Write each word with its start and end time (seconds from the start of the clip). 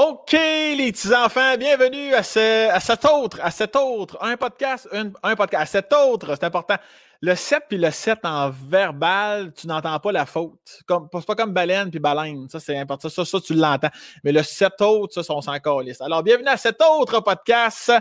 OK, 0.00 0.30
les 0.30 0.92
petits 0.92 1.12
enfants, 1.12 1.56
bienvenue 1.58 2.14
à, 2.14 2.22
ce, 2.22 2.70
à 2.70 2.78
cet 2.78 3.04
autre, 3.04 3.40
à 3.42 3.50
cet 3.50 3.74
autre, 3.74 4.16
un 4.20 4.36
podcast, 4.36 4.88
un, 4.92 5.34
podcast, 5.34 5.62
à 5.62 5.66
cet 5.66 5.92
autre, 5.92 6.36
c'est 6.36 6.44
important. 6.44 6.76
Le 7.20 7.34
7 7.34 7.64
puis 7.68 7.78
le 7.78 7.90
7 7.90 8.20
en 8.22 8.48
verbal, 8.48 9.52
tu 9.52 9.66
n'entends 9.66 9.98
pas 9.98 10.12
la 10.12 10.24
faute. 10.24 10.84
Comme, 10.86 11.08
c'est 11.12 11.26
pas 11.26 11.34
comme 11.34 11.52
baleine 11.52 11.90
puis 11.90 11.98
baleine, 11.98 12.48
ça 12.48 12.60
c'est 12.60 12.78
important, 12.78 13.08
ça, 13.08 13.24
ça 13.24 13.40
tu 13.40 13.54
l'entends. 13.54 13.90
Mais 14.22 14.30
le 14.30 14.44
7 14.44 14.80
autres, 14.82 15.20
ça, 15.20 15.34
on 15.34 15.40
s'en. 15.40 15.50
Alors, 15.50 16.22
bienvenue 16.22 16.46
à 16.46 16.56
cet 16.56 16.80
autre 16.80 17.18
podcast 17.18 17.92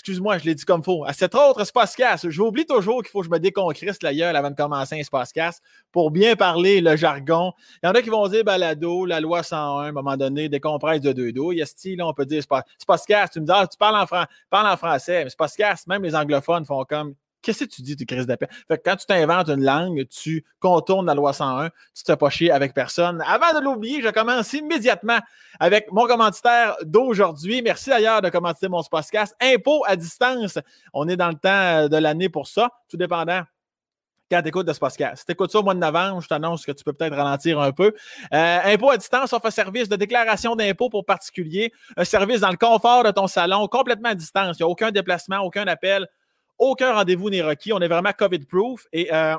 excuse-moi, 0.00 0.38
je 0.38 0.44
l'ai 0.46 0.54
dit 0.54 0.64
comme 0.64 0.82
faux, 0.82 1.04
à 1.04 1.12
cet 1.12 1.34
autre 1.34 1.62
Spacecast. 1.62 2.30
J'oublie 2.30 2.64
toujours 2.64 3.02
qu'il 3.02 3.10
faut 3.10 3.20
que 3.20 3.26
je 3.26 3.30
me 3.30 3.38
déconcrisse 3.38 4.02
la 4.02 4.14
gueule 4.14 4.34
avant 4.34 4.50
de 4.50 4.56
commencer 4.56 4.98
un 4.98 5.02
Spacecast 5.02 5.62
pour 5.92 6.10
bien 6.10 6.36
parler 6.36 6.80
le 6.80 6.96
jargon. 6.96 7.52
Il 7.82 7.86
y 7.86 7.88
en 7.90 7.92
a 7.92 8.00
qui 8.00 8.08
vont 8.08 8.26
dire 8.28 8.42
balado, 8.42 9.04
la 9.04 9.20
loi 9.20 9.42
101, 9.42 9.58
à 9.58 9.88
un 9.88 9.92
moment 9.92 10.16
donné, 10.16 10.48
décompresse 10.48 11.02
de 11.02 11.12
deux 11.12 11.32
dos. 11.32 11.52
Il 11.52 11.58
y 11.58 11.62
a 11.62 11.66
style, 11.66 12.02
on 12.02 12.14
peut 12.14 12.24
dire 12.24 12.42
Spacecast. 12.78 13.34
Tu 13.34 13.40
me 13.40 13.44
dis, 13.44 13.52
ah, 13.54 13.66
tu 13.70 13.76
parles 13.76 13.96
en, 13.96 14.06
parles 14.48 14.72
en 14.72 14.76
français, 14.78 15.24
mais 15.24 15.30
Spacecast, 15.30 15.86
même 15.86 16.02
les 16.02 16.14
anglophones 16.14 16.64
font 16.64 16.84
comme 16.84 17.14
Qu'est-ce 17.42 17.64
que 17.64 17.70
tu 17.70 17.82
dis, 17.82 17.96
tu 17.96 18.06
crises 18.06 18.26
d'appel? 18.26 18.48
Fait 18.68 18.76
que 18.78 18.82
quand 18.84 18.96
tu 18.96 19.06
t'inventes 19.06 19.48
une 19.48 19.64
langue, 19.64 20.06
tu 20.08 20.44
contournes 20.58 21.06
la 21.06 21.14
loi 21.14 21.32
101, 21.32 21.70
tu 21.94 22.04
te 22.04 22.12
pas 22.12 22.30
chier 22.30 22.50
avec 22.50 22.74
personne. 22.74 23.22
Avant 23.26 23.58
de 23.58 23.64
l'oublier, 23.64 24.02
je 24.02 24.08
commence 24.08 24.52
immédiatement 24.52 25.18
avec 25.58 25.90
mon 25.90 26.06
commanditaire 26.06 26.76
d'aujourd'hui. 26.82 27.62
Merci 27.62 27.90
d'ailleurs 27.90 28.20
de 28.22 28.28
commenter 28.28 28.68
mon 28.68 28.82
podcast. 28.82 29.34
Impôt 29.40 29.84
à 29.86 29.96
distance. 29.96 30.58
On 30.92 31.08
est 31.08 31.16
dans 31.16 31.28
le 31.28 31.34
temps 31.34 31.88
de 31.88 31.96
l'année 31.96 32.28
pour 32.28 32.46
ça, 32.46 32.70
tout 32.88 32.96
dépendant 32.96 33.42
quand 34.30 34.42
tu 34.42 34.48
écoutes 34.48 34.66
de 34.66 34.72
ce 34.72 34.78
podcast. 34.78 35.18
Si 35.18 35.26
tu 35.26 35.32
écoutes 35.32 35.50
ça 35.50 35.58
au 35.58 35.62
mois 35.62 35.74
de 35.74 35.80
novembre, 35.80 36.20
je 36.20 36.28
t'annonce 36.28 36.64
que 36.64 36.72
tu 36.72 36.84
peux 36.84 36.92
peut-être 36.92 37.16
ralentir 37.16 37.58
un 37.58 37.72
peu. 37.72 37.92
Euh, 38.32 38.58
impôt 38.64 38.90
à 38.90 38.96
distance 38.96 39.32
offre 39.32 39.46
un 39.46 39.50
service 39.50 39.88
de 39.88 39.96
déclaration 39.96 40.54
d'impôt 40.54 40.88
pour 40.88 41.04
particuliers, 41.04 41.72
un 41.96 42.04
service 42.04 42.40
dans 42.40 42.50
le 42.50 42.56
confort 42.56 43.02
de 43.02 43.10
ton 43.10 43.26
salon, 43.26 43.66
complètement 43.66 44.10
à 44.10 44.14
distance. 44.14 44.58
Il 44.58 44.62
n'y 44.62 44.66
a 44.66 44.68
aucun 44.68 44.92
déplacement, 44.92 45.38
aucun 45.38 45.66
appel, 45.66 46.06
aucun 46.60 46.92
rendez-vous 46.92 47.30
n'est 47.30 47.42
requis. 47.42 47.72
On 47.72 47.80
est 47.80 47.88
vraiment 47.88 48.12
COVID-proof. 48.12 48.86
Et 48.92 49.12
euh, 49.12 49.36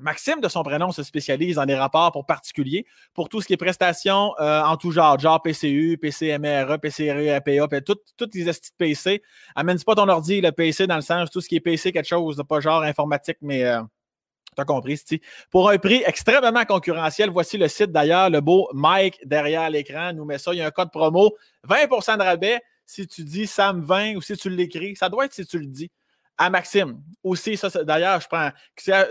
Maxime, 0.00 0.40
de 0.40 0.48
son 0.48 0.62
prénom, 0.62 0.90
se 0.90 1.02
spécialise 1.02 1.56
dans 1.56 1.64
les 1.64 1.74
rapports 1.74 2.10
pour 2.12 2.24
particuliers, 2.24 2.86
pour 3.14 3.28
tout 3.28 3.40
ce 3.40 3.46
qui 3.46 3.52
est 3.52 3.56
prestations 3.56 4.34
euh, 4.40 4.62
en 4.62 4.76
tout 4.76 4.90
genre, 4.90 5.18
genre 5.18 5.42
PCU, 5.42 5.98
PCMRE, 6.00 6.78
PCRE, 6.80 7.34
APA, 7.34 7.80
toutes 7.80 8.34
les 8.34 8.48
astuces 8.48 8.70
de 8.72 8.76
PC. 8.76 9.22
Amène 9.54 9.78
pas 9.80 9.94
ton 9.94 10.08
ordi, 10.08 10.40
le 10.40 10.52
PC, 10.52 10.86
dans 10.86 10.96
le 10.96 11.02
sens, 11.02 11.30
tout 11.30 11.40
ce 11.40 11.48
qui 11.48 11.56
est 11.56 11.60
PC, 11.60 11.92
quelque 11.92 12.08
chose 12.08 12.42
pas 12.48 12.60
genre 12.60 12.82
informatique, 12.82 13.38
mais 13.40 13.64
euh, 13.64 13.82
tu 14.56 14.62
as 14.62 14.64
compris, 14.64 15.00
Pour 15.50 15.68
un 15.68 15.78
prix 15.78 16.02
extrêmement 16.06 16.64
concurrentiel, 16.64 17.30
voici 17.30 17.58
le 17.58 17.68
site 17.68 17.90
d'ailleurs, 17.90 18.30
le 18.30 18.40
beau 18.40 18.68
Mike 18.72 19.20
derrière 19.26 19.68
l'écran 19.68 20.12
nous 20.12 20.24
met 20.24 20.38
ça. 20.38 20.54
Il 20.54 20.58
y 20.58 20.62
a 20.62 20.66
un 20.66 20.70
code 20.70 20.92
promo, 20.92 21.36
20% 21.68 22.18
de 22.18 22.22
rabais 22.22 22.60
si 22.86 23.06
tu 23.06 23.22
dis 23.22 23.44
Sam20 23.44 24.16
ou 24.16 24.22
si 24.22 24.36
tu 24.36 24.48
l'écris. 24.48 24.96
Ça 24.96 25.08
doit 25.08 25.26
être 25.26 25.34
si 25.34 25.44
tu 25.44 25.58
le 25.58 25.66
dis 25.66 25.90
à 26.38 26.50
Maxime. 26.50 27.02
Aussi, 27.22 27.56
ça, 27.56 27.68
d'ailleurs, 27.84 28.20
je 28.20 28.28
prends. 28.28 28.50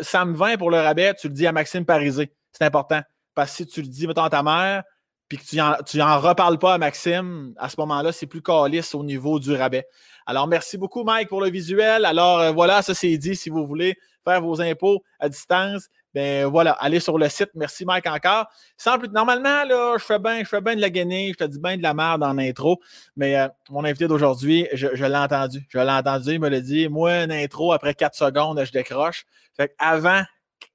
Ça 0.01 0.25
me 0.25 0.35
vient 0.35 0.57
pour 0.57 0.71
le 0.71 0.77
rabais, 0.77 1.13
tu 1.13 1.27
le 1.27 1.33
dis 1.33 1.45
à 1.45 1.51
Maxime 1.51 1.85
Parisé. 1.85 2.31
C'est 2.51 2.63
important. 2.63 3.01
Parce 3.35 3.51
que 3.51 3.57
si 3.57 3.67
tu 3.67 3.81
le 3.81 3.87
dis, 3.87 4.07
mettons, 4.07 4.23
à 4.23 4.29
ta 4.29 4.41
mère, 4.41 4.83
puis 5.27 5.37
que 5.37 5.43
tu 5.83 5.97
n'en 5.97 6.19
reparles 6.19 6.57
pas 6.57 6.75
à 6.75 6.77
Maxime, 6.77 7.53
à 7.57 7.69
ce 7.69 7.75
moment-là, 7.79 8.11
c'est 8.11 8.27
plus 8.27 8.41
calice 8.41 8.95
au 8.95 9.03
niveau 9.03 9.39
du 9.39 9.53
rabais. 9.53 9.85
Alors, 10.25 10.47
merci 10.47 10.77
beaucoup, 10.77 11.03
Mike, 11.03 11.29
pour 11.29 11.41
le 11.41 11.49
visuel. 11.49 12.05
Alors, 12.05 12.39
euh, 12.39 12.51
voilà, 12.51 12.81
ça 12.81 12.93
c'est 12.93 13.17
dit. 13.17 13.35
Si 13.35 13.49
vous 13.49 13.67
voulez 13.67 13.95
faire 14.23 14.41
vos 14.41 14.61
impôts 14.61 15.03
à 15.19 15.29
distance, 15.29 15.89
ben 16.13 16.45
voilà, 16.45 16.71
allez 16.73 16.99
sur 16.99 17.17
le 17.17 17.29
site. 17.29 17.49
Merci 17.53 17.85
Mike 17.85 18.07
encore. 18.07 18.47
Sans 18.77 18.97
plus, 18.97 19.09
normalement, 19.09 19.63
là, 19.63 19.95
je 19.97 20.03
fais 20.03 20.19
bien, 20.19 20.43
je 20.43 20.59
bien 20.59 20.75
de 20.75 20.81
la 20.81 20.89
gainer, 20.89 21.31
je 21.33 21.37
te 21.37 21.43
dis 21.43 21.59
bien 21.59 21.77
de 21.77 21.83
la 21.83 21.93
merde 21.93 22.23
en 22.23 22.37
intro, 22.37 22.79
mais 23.15 23.37
euh, 23.37 23.47
mon 23.69 23.83
invité 23.83 24.07
d'aujourd'hui, 24.07 24.67
je, 24.73 24.87
l'ai 24.87 25.15
entendu. 25.15 25.65
Je 25.69 25.77
l'ai 25.77 25.91
entendu, 25.91 26.33
il 26.33 26.39
me 26.39 26.49
l'a 26.49 26.61
dit. 26.61 26.87
Moi, 26.87 27.23
une 27.23 27.31
intro, 27.31 27.73
après 27.73 27.93
4 27.93 28.15
secondes, 28.15 28.63
je 28.63 28.71
décroche. 28.71 29.25
Fait 29.55 29.75
avant 29.79 30.23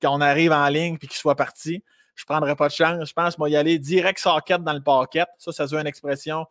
qu'on 0.01 0.21
arrive 0.21 0.53
en 0.53 0.69
ligne 0.69 0.95
et 0.95 1.07
qu'il 1.07 1.13
soit 1.13 1.37
parti, 1.37 1.83
je 2.15 2.23
ne 2.23 2.27
prendrai 2.27 2.55
pas 2.55 2.69
de 2.69 2.73
chance. 2.73 3.09
Je 3.09 3.13
pense 3.13 3.39
moi 3.39 3.49
y 3.49 3.57
aller 3.57 3.79
direct 3.79 4.19
socket 4.19 4.63
dans 4.63 4.73
le 4.73 4.83
paquet. 4.83 5.25
Ça, 5.39 5.53
ça 5.53 5.67
se 5.67 5.75
une 5.75 5.87
expression 5.87 6.47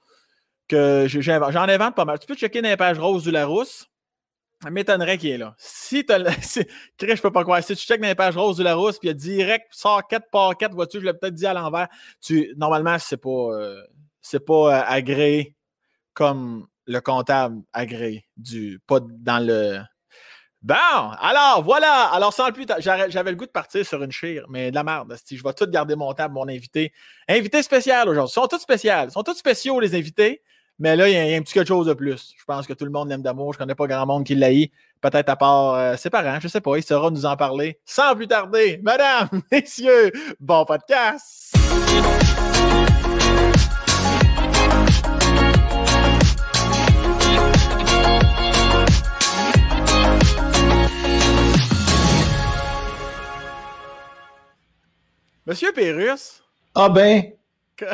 que 0.67 1.05
j'en 1.07 1.67
invente 1.67 1.95
pas 1.95 2.05
mal. 2.05 2.17
Tu 2.19 2.27
peux 2.27 2.35
checker 2.35 2.61
dans 2.61 2.69
les 2.69 2.77
pages 2.77 2.97
roses 2.97 3.23
du 3.23 3.31
Larousse 3.31 3.90
m'étonnerait 4.69 5.17
qu'il 5.17 5.31
est 5.31 5.37
là. 5.37 5.55
Si 5.57 6.05
tu 6.05 6.13
si, 6.41 6.61
je 6.99 7.21
peux 7.21 7.31
pas 7.31 7.43
croire. 7.43 7.63
Si 7.63 7.75
tu 7.75 7.85
checkes 7.85 8.01
dans 8.01 8.07
les 8.07 8.15
pages 8.15 8.37
roses 8.37 8.61
la 8.61 8.75
rousse, 8.75 8.99
puis 8.99 9.07
il 9.07 9.11
y 9.11 9.11
a 9.11 9.15
direct, 9.15 9.67
sort 9.71 10.07
4 10.07 10.29
par 10.29 10.57
4 10.57 10.73
voitures, 10.73 11.01
je 11.01 11.05
l'ai 11.05 11.13
peut-être 11.13 11.33
dit 11.33 11.45
à 11.45 11.53
l'envers. 11.53 11.87
Tu, 12.21 12.53
normalement, 12.57 12.97
c'est 12.99 13.17
pas, 13.17 13.29
euh, 13.29 13.81
pas 14.45 14.53
euh, 14.53 14.83
agréé 14.85 15.55
comme 16.13 16.67
le 16.85 16.99
comptable 16.99 17.61
agréé 17.73 18.25
du, 18.37 18.79
pas 18.85 18.99
dans 19.01 19.45
le. 19.45 19.79
Bon, 20.61 20.75
alors 20.75 21.63
voilà. 21.63 22.09
Alors 22.13 22.33
sans 22.33 22.51
plus, 22.51 22.67
j'avais 22.79 23.31
le 23.31 23.35
goût 23.35 23.47
de 23.47 23.51
partir 23.51 23.83
sur 23.83 24.03
une 24.03 24.11
chire, 24.11 24.45
mais 24.47 24.69
de 24.69 24.75
la 24.75 24.83
merde. 24.83 25.15
Je 25.29 25.41
vais 25.41 25.53
tout 25.53 25.65
garder 25.67 25.95
mon 25.95 26.13
table, 26.13 26.35
mon 26.35 26.47
invité. 26.47 26.93
Invité 27.27 27.63
spécial 27.63 28.07
aujourd'hui. 28.07 28.31
Ils 28.31 28.41
sont 28.41 28.47
tous 28.47 28.59
spéciaux. 28.59 28.91
Ils 29.05 29.11
sont 29.11 29.23
tous 29.23 29.35
spéciaux, 29.35 29.79
les 29.79 29.95
invités. 29.95 30.43
Mais 30.83 30.95
là, 30.95 31.07
il 31.07 31.13
y, 31.13 31.33
a, 31.35 31.37
un 31.37 31.41
petit 31.43 31.53
quelque 31.53 31.67
chose 31.67 31.85
de 31.85 31.93
plus. 31.93 32.33
Je 32.35 32.43
pense 32.43 32.65
que 32.65 32.73
tout 32.73 32.85
le 32.85 32.89
monde 32.89 33.07
l'aime 33.07 33.21
d'amour. 33.21 33.53
Je 33.53 33.57
ne 33.57 33.59
connais 33.59 33.75
pas 33.75 33.85
grand 33.85 34.07
monde 34.07 34.25
qui 34.25 34.33
l'aïe. 34.33 34.71
Peut-être 34.99 35.29
à 35.29 35.35
part 35.35 35.75
euh, 35.75 35.95
ses 35.95 36.09
parents, 36.09 36.39
je 36.39 36.47
ne 36.47 36.49
sais 36.49 36.59
pas. 36.59 36.75
Il 36.75 36.81
saura 36.81 37.11
nous 37.11 37.23
en 37.23 37.37
parler 37.37 37.79
sans 37.85 38.15
plus 38.15 38.27
tarder. 38.27 38.79
Madame, 38.81 39.29
messieurs, 39.51 40.11
bon 40.39 40.65
podcast! 40.65 41.53
Monsieur 55.45 55.71
Pérus. 55.73 56.41
Ah 56.73 56.89
ben. 56.89 57.33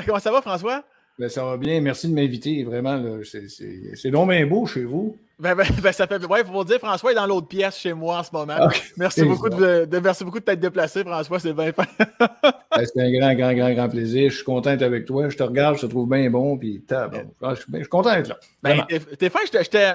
Comment 0.05 0.19
ça 0.19 0.31
va, 0.31 0.41
François? 0.41 0.85
Ben, 1.19 1.29
ça 1.29 1.43
va 1.43 1.57
bien. 1.57 1.81
Merci 1.81 2.07
de 2.09 2.13
m'inviter. 2.13 2.63
Vraiment, 2.63 3.01
c'est 3.23 4.11
donc 4.11 4.29
bien 4.29 4.45
beau 4.45 4.65
chez 4.65 4.83
vous. 4.83 5.17
Ben, 5.39 5.53
ben, 5.53 5.67
ben 5.83 5.91
ça 5.91 6.07
fait. 6.07 6.23
Ouais, 6.25 6.43
pour 6.43 6.65
dire, 6.65 6.79
François 6.79 7.11
est 7.11 7.15
dans 7.15 7.27
l'autre 7.27 7.47
pièce 7.47 7.77
chez 7.77 7.93
moi 7.93 8.19
en 8.19 8.23
ce 8.23 8.29
moment. 8.33 8.69
Merci, 8.97 9.23
beaucoup 9.23 9.49
de, 9.49 9.87
merci 9.99 10.23
beaucoup 10.23 10.39
de 10.39 10.43
t'être 10.43 10.59
déplacé, 10.59 11.03
François. 11.03 11.39
C'est 11.39 11.53
bien 11.53 11.71
fait. 11.71 11.87
Ben, 12.77 12.85
c'est 12.85 13.01
un 13.01 13.11
grand, 13.11 13.33
grand, 13.33 13.53
grand, 13.53 13.73
grand 13.73 13.89
plaisir. 13.89 14.29
Je 14.29 14.35
suis 14.35 14.45
content 14.45 14.69
d'être 14.69 14.83
avec 14.83 15.05
toi. 15.05 15.29
Je 15.29 15.37
te 15.37 15.41
regarde, 15.41 15.77
je 15.77 15.81
te 15.81 15.85
trouve 15.87 16.07
bien 16.07 16.29
bon. 16.29 16.59
Puis, 16.59 16.83
ah, 16.91 17.09
je, 17.55 17.55
suis 17.55 17.85
content 17.85 18.13
d'être 18.13 18.27
là. 18.27 18.37
Ben, 18.61 18.85
t'es 19.17 19.31
fin, 19.31 19.39
j'étais. 19.51 19.93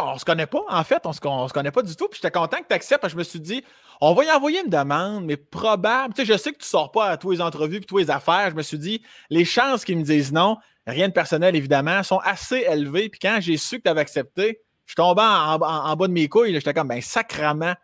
On 0.00 0.18
se 0.18 0.24
connaît 0.24 0.46
pas, 0.46 0.62
en 0.68 0.84
fait, 0.84 1.02
on 1.04 1.12
se, 1.12 1.18
se 1.18 1.52
connaît 1.52 1.70
pas 1.70 1.82
du 1.82 1.94
tout. 1.96 2.08
Puis 2.08 2.20
j'étais 2.22 2.30
content 2.30 2.58
que 2.58 2.68
tu 2.68 2.74
acceptes. 2.74 3.08
Je 3.08 3.16
me 3.16 3.22
suis 3.22 3.40
dit, 3.40 3.64
on 4.00 4.14
va 4.14 4.24
y 4.24 4.30
envoyer 4.30 4.60
une 4.62 4.70
demande, 4.70 5.24
mais 5.24 5.36
probable. 5.36 6.14
Tu 6.14 6.24
sais, 6.24 6.32
je 6.32 6.38
sais 6.38 6.52
que 6.52 6.58
tu 6.58 6.68
sors 6.68 6.90
pas 6.90 7.10
à 7.10 7.16
tous 7.16 7.30
les 7.30 7.40
entrevues 7.40 7.76
et 7.76 7.80
tous 7.80 7.98
les 7.98 8.10
affaires. 8.10 8.50
Je 8.50 8.56
me 8.56 8.62
suis 8.62 8.78
dit, 8.78 9.02
les 9.30 9.44
chances 9.44 9.84
qu'ils 9.84 9.98
me 9.98 10.02
disent 10.02 10.32
non, 10.32 10.56
rien 10.86 11.08
de 11.08 11.12
personnel 11.12 11.56
évidemment, 11.56 12.02
sont 12.02 12.18
assez 12.18 12.64
élevées. 12.68 13.08
Puis 13.08 13.20
quand 13.20 13.38
j'ai 13.40 13.56
su 13.56 13.78
que 13.78 13.82
tu 13.82 13.88
avais 13.88 14.00
accepté, 14.00 14.60
je 14.86 14.92
suis 14.92 14.96
tombé 14.96 15.22
en, 15.22 15.58
bas 15.58 16.06
de 16.06 16.12
mes 16.12 16.28
couilles. 16.28 16.52
J'étais 16.52 16.74
comme, 16.74 16.88
ben 16.88 17.00
sacrament, 17.00 17.74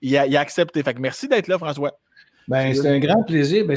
il 0.00 0.16
a, 0.16 0.26
il 0.26 0.36
a 0.36 0.40
accepté. 0.40 0.82
Fait 0.82 0.94
que 0.94 1.00
merci 1.00 1.28
d'être 1.28 1.48
là, 1.48 1.58
François. 1.58 1.98
Ben, 2.48 2.74
c'est 2.74 2.88
un 2.88 2.98
grand 2.98 3.22
plaisir. 3.24 3.66
Ben, 3.66 3.76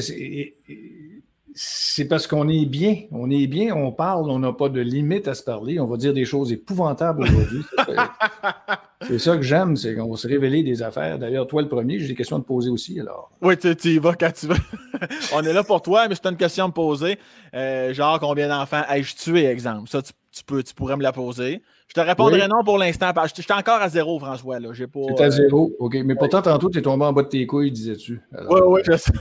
c'est 1.54 2.06
parce 2.06 2.26
qu'on 2.26 2.48
est 2.48 2.66
bien. 2.66 3.02
On 3.10 3.30
est 3.30 3.46
bien, 3.46 3.74
on 3.74 3.92
parle, 3.92 4.30
on 4.30 4.38
n'a 4.38 4.52
pas 4.52 4.68
de 4.68 4.80
limite 4.80 5.28
à 5.28 5.34
se 5.34 5.42
parler. 5.42 5.80
On 5.80 5.86
va 5.86 5.96
dire 5.96 6.12
des 6.12 6.24
choses 6.24 6.52
épouvantables 6.52 7.22
aujourd'hui. 7.22 7.62
c'est 9.02 9.18
ça 9.18 9.36
que 9.36 9.42
j'aime, 9.42 9.76
c'est 9.76 9.94
qu'on 9.94 10.10
va 10.10 10.16
se 10.16 10.28
révéler 10.28 10.62
des 10.62 10.82
affaires. 10.82 11.18
D'ailleurs, 11.18 11.46
toi, 11.46 11.62
le 11.62 11.68
premier, 11.68 11.98
j'ai 11.98 12.08
des 12.08 12.14
questions 12.14 12.36
à 12.36 12.40
te 12.40 12.46
poser 12.46 12.70
aussi. 12.70 13.00
Alors. 13.00 13.30
Oui, 13.42 13.56
tu, 13.56 13.74
y 13.88 13.98
vas 13.98 14.14
quand 14.14 14.32
tu 14.32 14.46
veux. 14.46 14.56
on 15.34 15.42
est 15.42 15.52
là 15.52 15.64
pour 15.64 15.82
toi, 15.82 16.08
mais 16.08 16.14
c'est 16.14 16.28
une 16.28 16.36
question 16.36 16.64
à 16.64 16.68
me 16.68 16.72
poser. 16.72 17.18
Euh, 17.54 17.92
genre, 17.92 18.20
combien 18.20 18.48
d'enfants 18.48 18.82
ai-je 18.88 19.16
tué, 19.16 19.46
exemple? 19.46 19.88
Ça, 19.88 20.02
tu, 20.02 20.12
peux, 20.46 20.62
tu 20.62 20.74
pourrais 20.74 20.96
me 20.96 21.02
la 21.02 21.12
poser. 21.12 21.62
Je 21.88 21.94
te 21.94 22.00
répondrai 22.00 22.46
non 22.46 22.62
pour 22.64 22.78
l'instant. 22.78 23.12
Je 23.36 23.42
suis 23.42 23.52
encore 23.52 23.82
à 23.82 23.88
zéro, 23.88 24.18
François. 24.18 24.60
Là. 24.60 24.68
Pas, 24.70 25.24
à 25.24 25.26
euh, 25.26 25.30
zéro, 25.30 25.72
OK. 25.80 25.96
Mais 26.04 26.14
pourtant, 26.14 26.40
tantôt, 26.40 26.70
tu 26.70 26.78
es 26.78 26.82
tombé 26.82 27.04
en 27.04 27.12
bas 27.12 27.22
de 27.22 27.28
tes 27.28 27.46
couilles, 27.46 27.72
disais-tu. 27.72 28.20
Oui, 28.48 28.60
oui, 28.64 28.80
je 28.84 28.96
sais. 28.96 29.12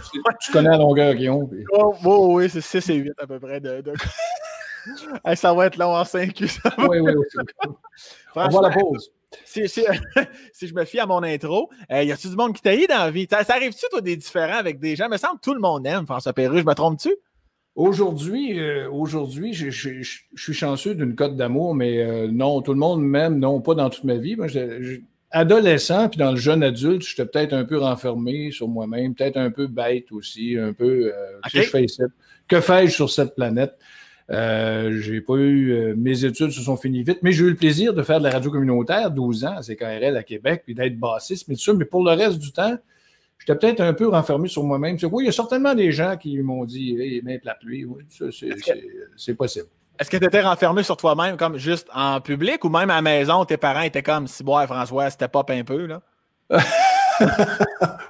Tu, 0.41 0.51
connais 0.51 0.69
la 0.69 0.77
longueur 0.77 1.15
qu'ils 1.15 1.31
ont. 1.31 1.49
Oui, 1.51 1.63
oui, 2.03 2.49
c'est 2.49 2.61
6 2.61 2.89
et 2.91 2.95
8 2.95 3.13
à 3.17 3.27
peu 3.27 3.39
près. 3.39 3.59
De, 3.59 3.83
ça 5.35 5.53
va 5.53 5.65
être 5.65 5.77
long 5.77 5.95
en 5.95 6.05
5 6.05 6.31
Oui, 6.39 6.99
oui, 6.99 7.13
oui. 7.15 7.25
On 8.35 8.47
va 8.47 8.69
la 8.69 8.69
pause. 8.69 9.11
Si, 9.45 9.67
si, 9.67 9.83
si, 10.53 10.67
je 10.67 10.73
me 10.73 10.85
fie 10.85 10.99
à 10.99 11.05
mon 11.05 11.23
intro, 11.23 11.69
euh, 11.91 12.03
y 12.03 12.11
a-tu 12.11 12.29
du 12.29 12.35
monde 12.35 12.53
qui 12.53 12.61
t'a 12.61 12.75
dans 12.75 13.05
la 13.05 13.11
vie? 13.11 13.27
Ça, 13.29 13.43
arrive-tu, 13.49 13.85
toi, 13.89 14.01
des 14.01 14.15
différents 14.15 14.57
avec 14.57 14.79
des 14.79 14.95
gens? 14.95 15.05
Il 15.05 15.11
me 15.11 15.17
semble 15.17 15.39
que 15.39 15.43
tout 15.43 15.53
le 15.53 15.59
monde 15.59 15.85
aime 15.85 16.05
François 16.05 16.33
Perru. 16.33 16.59
Je 16.59 16.65
me 16.65 16.73
trompe-tu? 16.73 17.15
Aujourd'hui, 17.79 18.59
euh, 18.59 18.91
aujourd'hui, 18.91 19.53
je, 19.53 19.69
suis 19.69 20.53
chanceux 20.53 20.95
d'une 20.95 21.15
cote 21.15 21.37
d'amour, 21.37 21.73
mais 21.73 22.03
euh, 22.03 22.27
non, 22.29 22.61
tout 22.61 22.73
le 22.73 22.77
monde 22.77 23.01
m'aime, 23.01 23.39
non, 23.39 23.61
pas 23.61 23.73
dans 23.73 23.89
toute 23.89 24.03
ma 24.03 24.17
vie. 24.17 24.35
Moi, 24.35 24.47
adolescent, 25.31 26.09
puis 26.09 26.17
dans 26.17 26.31
le 26.31 26.37
jeune 26.37 26.61
adulte, 26.61 27.03
j'étais 27.03 27.25
peut-être 27.25 27.53
un 27.53 27.63
peu 27.63 27.77
renfermé 27.77 28.51
sur 28.51 28.67
moi-même, 28.67 29.15
peut-être 29.15 29.37
un 29.37 29.49
peu 29.49 29.67
bête 29.67 30.11
aussi, 30.11 30.57
un 30.57 30.73
peu. 30.73 31.13
Euh, 31.15 31.39
je 31.53 31.61
fais 31.61 31.85
Que 32.49 32.59
fais-je 32.59 32.91
sur 32.91 33.09
cette 33.09 33.33
planète? 33.33 33.77
J'ai 34.29 35.21
pas 35.21 35.37
eu. 35.37 35.95
Mes 35.95 36.25
études 36.25 36.51
se 36.51 36.59
sont 36.59 36.75
finies 36.75 37.03
vite, 37.03 37.19
mais 37.21 37.31
j'ai 37.31 37.45
eu 37.45 37.49
le 37.51 37.55
plaisir 37.55 37.93
de 37.93 38.03
faire 38.03 38.19
de 38.19 38.25
la 38.25 38.31
radio 38.31 38.51
communautaire 38.51 39.09
12 39.09 39.45
ans 39.45 39.55
à 39.55 39.61
CKRL 39.61 40.17
à 40.17 40.23
Québec, 40.23 40.63
puis 40.65 40.75
d'être 40.75 40.99
bassiste, 40.99 41.47
mais 41.47 41.55
tout 41.55 41.61
ça. 41.61 41.73
Mais 41.73 41.85
pour 41.85 42.03
le 42.03 42.11
reste 42.11 42.39
du 42.39 42.51
temps, 42.51 42.77
j'étais 43.39 43.55
peut-être 43.55 43.81
un 43.81 43.93
peu 43.93 44.07
renfermé 44.07 44.47
sur 44.47 44.63
moi-même. 44.63 44.97
Oui, 45.11 45.23
il 45.23 45.25
y 45.25 45.29
a 45.29 45.33
certainement 45.33 45.73
des 45.73 45.91
gens 45.91 46.17
qui 46.17 46.37
m'ont 46.39 46.65
dit 46.65 46.95
Hey, 46.99 47.21
même 47.23 47.39
la 47.43 47.55
pluie, 47.55 47.85
oui, 47.85 48.03
c'est 49.17 49.33
possible. 49.33 49.67
Est-ce 49.99 50.09
que 50.09 50.17
tu 50.17 50.25
étais 50.25 50.41
renfermé 50.41 50.83
sur 50.83 50.95
toi-même, 50.95 51.35
comme 51.35 51.57
juste 51.57 51.89
en 51.93 52.21
public, 52.21 52.63
ou 52.63 52.69
même 52.69 52.89
à 52.89 52.95
la 52.95 53.01
maison, 53.01 53.43
tes 53.43 53.57
parents 53.57 53.81
étaient 53.81 54.03
comme 54.03 54.27
si, 54.27 54.43
bois, 54.43 54.65
François, 54.65 55.09
c'était 55.09 55.27
pas 55.27 55.43
un 55.49 55.63
peu, 55.63 55.87
là? 55.87 56.01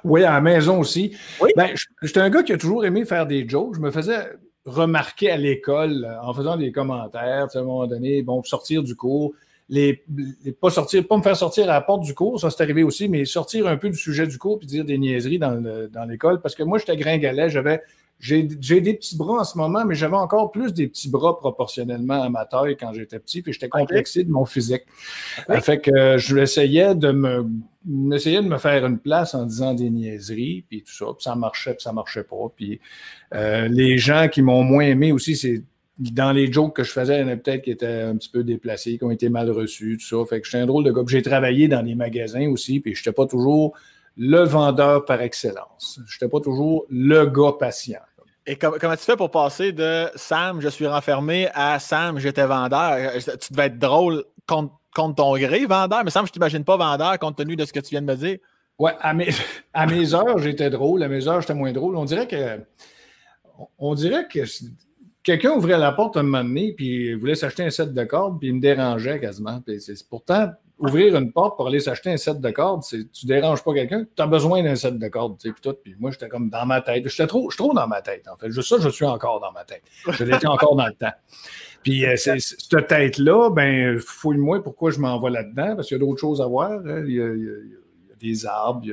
oui, 0.04 0.22
à 0.22 0.34
la 0.34 0.40
maison 0.40 0.78
aussi. 0.78 1.16
Oui. 1.40 1.50
Ben, 1.56 1.70
j'étais 2.00 2.20
un 2.20 2.30
gars 2.30 2.44
qui 2.44 2.52
a 2.52 2.58
toujours 2.58 2.84
aimé 2.84 3.04
faire 3.04 3.26
des 3.26 3.48
jokes. 3.48 3.74
Je 3.74 3.80
me 3.80 3.90
faisais 3.90 4.30
remarquer 4.64 5.32
à 5.32 5.36
l'école 5.36 6.06
en 6.22 6.32
faisant 6.32 6.56
des 6.56 6.70
commentaires, 6.70 7.48
à 7.52 7.58
un 7.58 7.62
moment 7.62 7.86
donné, 7.88 8.22
bon, 8.22 8.42
sortir 8.44 8.84
du 8.84 8.94
cours. 8.94 9.32
Les, 9.72 10.04
pas 10.60 10.70
sortir, 10.70 11.06
pas 11.06 11.16
me 11.16 11.22
faire 11.22 11.36
sortir 11.36 11.64
à 11.64 11.74
la 11.74 11.80
porte 11.80 12.02
du 12.02 12.12
cours, 12.12 12.40
ça 12.40 12.50
c'est 12.50 12.60
arrivé 12.60 12.82
aussi, 12.82 13.08
mais 13.08 13.24
sortir 13.24 13.68
un 13.68 13.76
peu 13.76 13.88
du 13.88 13.96
sujet 13.96 14.26
du 14.26 14.36
cours 14.36 14.58
puis 14.58 14.66
dire 14.66 14.84
des 14.84 14.98
niaiseries 14.98 15.38
dans, 15.38 16.08
l'école 16.08 16.42
parce 16.42 16.56
que 16.56 16.64
moi 16.64 16.78
j'étais 16.78 16.96
gringalet, 16.96 17.48
j'avais 17.50 17.80
j'ai 18.18 18.42
des 18.42 18.94
petits 18.94 19.16
bras 19.16 19.40
en 19.40 19.44
ce 19.44 19.56
moment, 19.56 19.84
mais 19.84 19.94
j'avais 19.94 20.16
encore 20.16 20.50
plus 20.50 20.74
des 20.74 20.88
petits 20.88 21.08
bras 21.08 21.38
proportionnellement 21.38 22.20
à 22.22 22.28
ma 22.28 22.44
taille 22.44 22.76
quand 22.76 22.92
j'étais 22.92 23.18
petit, 23.18 23.40
puis 23.40 23.52
j'étais 23.52 23.70
complexé 23.70 24.24
de 24.24 24.30
mon 24.30 24.44
physique. 24.44 24.82
Ça 25.46 25.60
fait 25.60 25.80
que 25.80 26.18
je 26.18 26.36
essayais 26.36 26.94
de 26.94 27.12
me 27.12 27.46
de 27.86 28.40
me 28.48 28.58
faire 28.58 28.84
une 28.84 28.98
place 28.98 29.34
en 29.34 29.46
disant 29.46 29.72
des 29.72 29.88
niaiseries, 29.88 30.64
puis 30.68 30.82
tout 30.82 30.92
ça, 30.92 31.06
puis 31.06 31.22
ça 31.22 31.34
marchait, 31.34 31.72
puis 31.72 31.82
ça 31.82 31.92
marchait 31.92 32.24
pas. 32.24 32.52
Puis 32.54 32.78
euh, 33.34 33.68
les 33.68 33.96
gens 33.96 34.28
qui 34.28 34.42
m'ont 34.42 34.62
moins 34.62 34.84
aimé 34.84 35.12
aussi, 35.12 35.34
c'est 35.36 35.62
dans 36.00 36.32
les 36.32 36.50
jokes 36.50 36.76
que 36.76 36.82
je 36.82 36.92
faisais, 36.92 37.18
il 37.18 37.20
y 37.20 37.24
en 37.24 37.28
a 37.28 37.36
peut-être 37.36 37.62
qui 37.62 37.70
étaient 37.70 38.02
un 38.02 38.16
petit 38.16 38.30
peu 38.30 38.42
déplacés, 38.42 38.96
qui 38.96 39.04
ont 39.04 39.10
été 39.10 39.28
mal 39.28 39.50
reçus, 39.50 39.98
tout 40.00 40.06
ça. 40.06 40.24
Fait 40.26 40.40
que 40.40 40.46
j'étais 40.46 40.62
un 40.62 40.66
drôle 40.66 40.84
de 40.84 40.92
gars. 40.92 41.02
J'ai 41.06 41.22
travaillé 41.22 41.68
dans 41.68 41.82
les 41.82 41.94
magasins 41.94 42.48
aussi, 42.48 42.80
puis 42.80 42.94
je 42.94 43.00
n'étais 43.00 43.12
pas 43.12 43.26
toujours 43.26 43.76
le 44.16 44.42
vendeur 44.44 45.04
par 45.04 45.20
excellence. 45.20 46.00
Je 46.06 46.16
n'étais 46.16 46.30
pas 46.30 46.40
toujours 46.40 46.86
le 46.88 47.26
gars 47.26 47.52
patient. 47.58 48.00
Et 48.46 48.56
comment 48.56 48.96
tu 48.96 49.04
fais 49.04 49.16
pour 49.16 49.30
passer 49.30 49.72
de 49.72 50.06
Sam, 50.16 50.60
je 50.60 50.68
suis 50.68 50.86
renfermé 50.86 51.48
à 51.52 51.78
Sam, 51.78 52.18
j'étais 52.18 52.46
vendeur? 52.46 53.12
Tu 53.38 53.52
devais 53.52 53.66
être 53.66 53.78
drôle 53.78 54.24
contre, 54.46 54.74
ton 55.14 55.36
gré, 55.36 55.66
vendeur, 55.66 56.02
mais 56.02 56.10
Sam, 56.10 56.26
je 56.26 56.32
t'imagine 56.32 56.64
pas 56.64 56.78
vendeur 56.78 57.18
compte 57.18 57.36
tenu 57.36 57.56
de 57.56 57.64
ce 57.64 57.72
que 57.72 57.80
tu 57.80 57.90
viens 57.90 58.00
de 58.00 58.06
me 58.06 58.16
dire. 58.16 58.38
Ouais, 58.78 58.92
à 59.00 59.12
mes, 59.12 59.28
à 59.74 59.86
mes 59.86 60.14
heures, 60.14 60.38
j'étais 60.38 60.70
drôle. 60.70 61.02
À 61.02 61.08
mes 61.08 61.28
heures, 61.28 61.42
j'étais 61.42 61.54
moins 61.54 61.72
drôle. 61.72 61.94
On 61.96 62.06
dirait 62.06 62.26
que. 62.26 62.60
On 63.78 63.94
dirait 63.94 64.26
que 64.26 64.40
quelqu'un 65.22 65.52
ouvrait 65.52 65.78
la 65.78 65.92
porte 65.92 66.16
un 66.16 66.22
moment 66.22 66.44
donné, 66.44 66.72
puis 66.72 67.14
voulait 67.14 67.34
s'acheter 67.34 67.64
un 67.64 67.70
set 67.70 67.92
de 67.92 68.04
cordes, 68.04 68.38
puis 68.38 68.48
il 68.48 68.54
me 68.54 68.60
dérangeait 68.60 69.20
quasiment. 69.20 69.60
Puis 69.60 69.78
pourtant, 70.08 70.50
ouvrir 70.80 71.14
une 71.16 71.30
porte 71.30 71.56
pour 71.56 71.66
aller 71.66 71.80
s'acheter 71.80 72.10
un 72.10 72.16
set 72.16 72.40
de 72.40 72.50
cordes, 72.50 72.82
tu 72.82 72.96
ne 72.96 73.28
déranges 73.28 73.62
pas 73.62 73.74
quelqu'un, 73.74 74.04
tu 74.04 74.22
as 74.22 74.26
besoin 74.26 74.62
d'un 74.62 74.76
set 74.76 74.98
de 74.98 75.08
cordes, 75.08 75.38
tu 75.38 75.52
puis 75.52 75.60
tout. 75.62 75.74
Puis 75.82 75.94
moi, 75.98 76.10
j'étais 76.10 76.28
comme 76.28 76.48
dans 76.48 76.64
ma 76.66 76.80
tête. 76.80 77.06
J'étais 77.08 77.26
trop, 77.26 77.48
trop 77.50 77.74
dans 77.74 77.86
ma 77.86 78.00
tête, 78.00 78.26
en 78.32 78.36
fait. 78.36 78.50
Juste 78.50 78.68
ça, 78.68 78.76
je 78.80 78.88
suis 78.88 79.04
encore 79.04 79.40
dans 79.40 79.52
ma 79.52 79.64
tête. 79.64 79.82
Je 80.10 80.24
l'étais 80.24 80.46
encore 80.46 80.74
dans 80.74 80.86
le 80.86 80.94
temps. 80.94 81.12
Puis 81.82 82.04
euh, 82.06 82.16
cette 82.16 82.86
tête-là, 82.88 83.50
ben, 83.50 83.98
fouille-moi 83.98 84.62
pourquoi 84.62 84.90
je 84.90 84.98
m'en 84.98 85.18
vais 85.20 85.30
là-dedans, 85.30 85.76
parce 85.76 85.88
qu'il 85.88 85.98
y 85.98 86.00
a 86.00 86.04
d'autres 86.04 86.20
choses 86.20 86.40
à 86.40 86.46
voir. 86.46 86.72
Hein. 86.72 87.04
Il, 87.06 87.14
y 87.14 87.20
a, 87.20 88.16
des 88.18 88.46
arbres, 88.46 88.82
il 88.84 88.90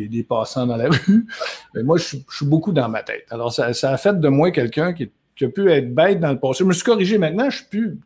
y 0.00 0.04
a, 0.04 0.08
des, 0.08 0.22
passants 0.22 0.66
dans 0.66 0.76
la 0.76 0.88
rue. 1.06 1.26
Mais 1.74 1.82
moi, 1.82 1.96
je, 1.96 2.16
suis 2.28 2.46
beaucoup 2.46 2.72
dans 2.72 2.88
ma 2.88 3.02
tête. 3.02 3.26
Alors, 3.30 3.52
ça, 3.52 3.66
a 3.66 3.96
fait 3.96 4.18
de 4.18 4.28
moi 4.28 4.50
quelqu'un 4.50 4.92
qui, 4.92 5.10
qui, 5.36 5.44
a 5.44 5.48
pu 5.48 5.70
être 5.70 5.94
bête 5.94 6.20
dans 6.20 6.32
le 6.32 6.38
passé. 6.38 6.64
Je 6.64 6.68
me 6.68 6.72
suis 6.72 6.84
corrigé 6.84 7.18
maintenant, 7.18 7.50
je 7.50 7.58
suis 7.58 7.66
plus 7.66 7.98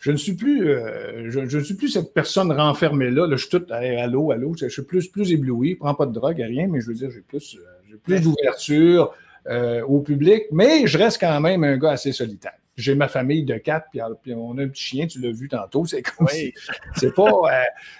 je 0.00 0.10
ne 0.10 0.16
suis 0.16 0.32
plus, 0.32 0.70
euh, 0.70 1.30
je, 1.30 1.40
ne 1.58 1.62
suis 1.62 1.74
plus 1.74 1.90
cette 1.90 2.14
personne 2.14 2.50
renfermée 2.52 3.10
là. 3.10 3.26
là 3.26 3.36
je 3.36 3.46
suis 3.46 3.50
tout 3.50 3.66
allô, 3.70 4.30
allô. 4.30 4.54
Je 4.56 4.66
suis 4.66 4.82
plus, 4.82 5.08
plus 5.08 5.30
ébloui. 5.30 5.72
Je 5.72 5.76
prends 5.76 5.94
pas 5.94 6.06
de 6.06 6.12
drogue, 6.12 6.38
rien, 6.38 6.66
mais 6.68 6.80
je 6.80 6.86
veux 6.86 6.94
dire, 6.94 7.10
j'ai 7.10 7.20
plus, 7.20 7.58
euh, 7.58 7.96
plus 8.02 8.20
d'ouverture 8.22 9.12
euh, 9.46 9.84
au 9.84 10.00
public. 10.00 10.44
Mais 10.52 10.86
je 10.86 10.96
reste 10.96 11.20
quand 11.20 11.38
même 11.40 11.64
un 11.64 11.76
gars 11.76 11.90
assez 11.90 12.12
solitaire. 12.12 12.54
J'ai 12.76 12.94
ma 12.94 13.08
famille 13.08 13.44
de 13.44 13.58
quatre, 13.58 13.88
puis, 13.90 14.32
on 14.32 14.56
a 14.56 14.62
un 14.62 14.68
petit 14.68 14.82
chien, 14.82 15.06
tu 15.06 15.20
l'as 15.20 15.32
vu 15.32 15.48
tantôt. 15.48 15.84
C'est 15.84 16.00
comme 16.00 16.28
si, 16.28 16.54
c'est 16.96 17.14
pas, 17.14 17.30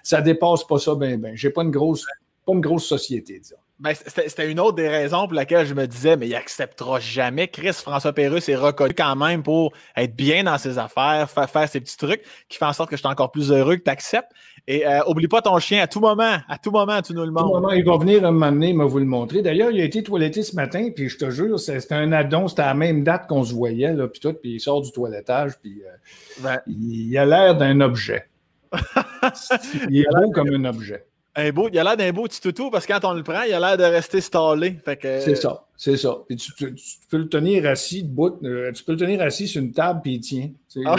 ça 0.02 0.22
dépasse 0.22 0.64
pas 0.66 0.78
ça 0.78 0.94
ben 0.94 1.20
ben. 1.20 1.36
J'ai 1.36 1.50
pas 1.50 1.62
une 1.62 1.70
grosse, 1.70 2.06
pas 2.46 2.54
une 2.54 2.62
grosse 2.62 2.86
société, 2.86 3.40
disons. 3.40 3.56
Ben, 3.80 3.94
c'était 3.94 4.50
une 4.50 4.60
autre 4.60 4.74
des 4.74 4.88
raisons 4.88 5.26
pour 5.26 5.32
laquelle 5.32 5.64
je 5.64 5.72
me 5.72 5.86
disais, 5.86 6.14
mais 6.18 6.26
il 6.26 6.32
n'acceptera 6.32 7.00
jamais. 7.00 7.48
Chris 7.48 7.72
François 7.72 8.12
Pérusse 8.12 8.50
est 8.50 8.56
reconnu 8.56 8.92
quand 8.92 9.16
même 9.16 9.42
pour 9.42 9.72
être 9.96 10.14
bien 10.14 10.44
dans 10.44 10.58
ses 10.58 10.76
affaires, 10.76 11.30
faire, 11.30 11.48
faire 11.48 11.66
ses 11.66 11.80
petits 11.80 11.96
trucs 11.96 12.20
qui 12.50 12.58
font 12.58 12.66
en 12.66 12.74
sorte 12.74 12.90
que 12.90 12.96
je 12.96 13.00
suis 13.00 13.08
encore 13.08 13.30
plus 13.30 13.50
heureux 13.50 13.76
que 13.76 13.82
tu 13.82 13.90
acceptes. 13.90 14.30
Et 14.66 14.86
euh, 14.86 15.00
oublie 15.06 15.28
pas 15.28 15.40
ton 15.40 15.58
chien 15.58 15.82
à 15.82 15.86
tout 15.86 16.00
moment. 16.00 16.36
À 16.46 16.58
tout 16.58 16.70
moment, 16.70 17.00
tu 17.00 17.14
nous 17.14 17.24
le 17.24 17.30
montres. 17.30 17.46
À 17.46 17.48
tout 17.48 17.54
moment, 17.54 17.70
il 17.70 17.84
va 17.84 17.96
venir 17.96 18.20
donné, 18.20 18.68
il 18.68 18.76
va 18.76 18.84
vous 18.84 18.98
le 18.98 19.06
montrer. 19.06 19.40
D'ailleurs, 19.40 19.70
il 19.70 19.80
a 19.80 19.84
été 19.84 20.02
toiletté 20.02 20.42
ce 20.42 20.54
matin, 20.54 20.90
puis 20.94 21.08
je 21.08 21.16
te 21.16 21.30
jure, 21.30 21.58
c'était 21.58 21.94
un 21.94 22.12
addon, 22.12 22.48
c'était 22.48 22.62
à 22.62 22.66
la 22.66 22.74
même 22.74 23.02
date 23.02 23.26
qu'on 23.28 23.44
se 23.44 23.54
voyait, 23.54 23.94
là, 23.94 24.08
puis 24.08 24.20
tout, 24.20 24.34
puis 24.34 24.56
il 24.56 24.60
sort 24.60 24.82
du 24.82 24.92
toilettage, 24.92 25.58
puis 25.58 25.82
euh, 26.44 26.56
il, 26.66 27.16
a 27.16 27.24
l'air 27.24 27.56
d'un 27.56 27.80
objet. 27.80 28.28
il 29.88 30.00
est 30.00 30.20
beau 30.20 30.30
comme 30.32 30.50
un 30.52 30.66
objet. 30.66 31.06
Un 31.40 31.50
beau, 31.52 31.68
il 31.72 31.78
a 31.78 31.84
l'air 31.84 31.96
d'un 31.96 32.12
beau 32.12 32.24
petit 32.24 32.40
toutou 32.40 32.70
parce 32.70 32.86
que 32.86 32.92
quand 32.92 33.04
on 33.04 33.14
le 33.14 33.22
prend, 33.22 33.42
il 33.42 33.52
a 33.52 33.60
l'air 33.60 33.76
de 33.76 33.84
rester 33.84 34.20
stallé. 34.20 34.78
C'est 35.02 35.34
ça, 35.34 35.64
c'est 35.76 35.96
ça. 35.96 36.18
Puis 36.26 36.36
tu, 36.36 36.52
peux 37.08 37.16
le 37.16 37.28
tenir 37.28 37.66
assis 37.66 38.02
debout, 38.02 38.38
euh, 38.44 38.72
tu 38.72 38.84
peux 38.84 38.92
le 38.92 38.98
tenir 38.98 39.22
assis 39.22 39.48
sur 39.48 39.62
une 39.62 39.72
table 39.72 40.00
puis 40.02 40.14
il 40.14 40.20
tient. 40.20 40.50
Ah. 40.84 40.96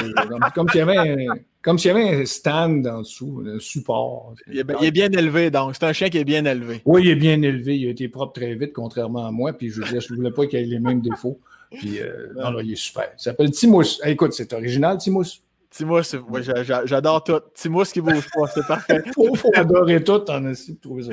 Comme 0.53 0.67
s'il 0.69 0.79
y 0.79 0.81
avait 0.81 0.97
un, 0.97 1.35
comme 1.61 1.77
s'il 1.77 1.89
y 1.89 1.91
avait 1.91 2.21
un 2.21 2.25
stand 2.25 2.87
en 2.87 3.01
dessous, 3.01 3.43
un 3.47 3.59
support. 3.59 4.33
Il 4.47 4.59
est, 4.59 4.91
bien 4.91 5.11
élevé, 5.11 5.51
donc. 5.51 5.75
C'est 5.75 5.85
un 5.85 5.93
chien 5.93 6.09
qui 6.09 6.17
est 6.17 6.23
bien 6.23 6.43
élevé. 6.45 6.81
Oui, 6.85 7.03
il 7.03 7.09
est 7.09 7.15
bien 7.15 7.41
élevé. 7.41 7.77
Il 7.77 7.87
a 7.87 7.91
été 7.91 8.07
propre 8.09 8.33
très 8.33 8.55
vite, 8.55 8.73
contrairement 8.73 9.27
à 9.27 9.31
moi. 9.31 9.53
Puis 9.53 9.69
je 9.69 9.81
ne 9.81 10.15
voulais 10.15 10.31
pas 10.31 10.47
qu'il 10.47 10.59
ait 10.59 10.65
les 10.65 10.79
mêmes 10.79 11.01
défauts. 11.01 11.39
Puis 11.71 11.99
euh, 11.99 12.33
non, 12.35 12.59
il 12.59 12.73
est 12.73 12.75
super. 12.75 13.09
Il 13.17 13.21
s'appelle 13.21 13.51
Timous. 13.51 13.99
écoute, 14.03 14.33
c'est 14.33 14.51
original, 14.53 14.97
Timous. 14.97 15.41
Timous, 15.71 16.13
ouais, 16.29 16.41
j'adore 16.85 17.23
tout. 17.23 17.39
Timous 17.55 17.85
qui 17.85 18.01
bouge 18.01 18.27
pas, 18.33 18.47
c'est 18.53 18.67
parfait. 18.67 19.01
Il 19.17 19.37
faut 19.37 19.51
adorer 19.55 20.03
tout 20.03 20.29
en 20.29 20.45
essayant 20.45 20.75
de 20.75 20.81
trouver 20.81 21.03
ça? 21.03 21.11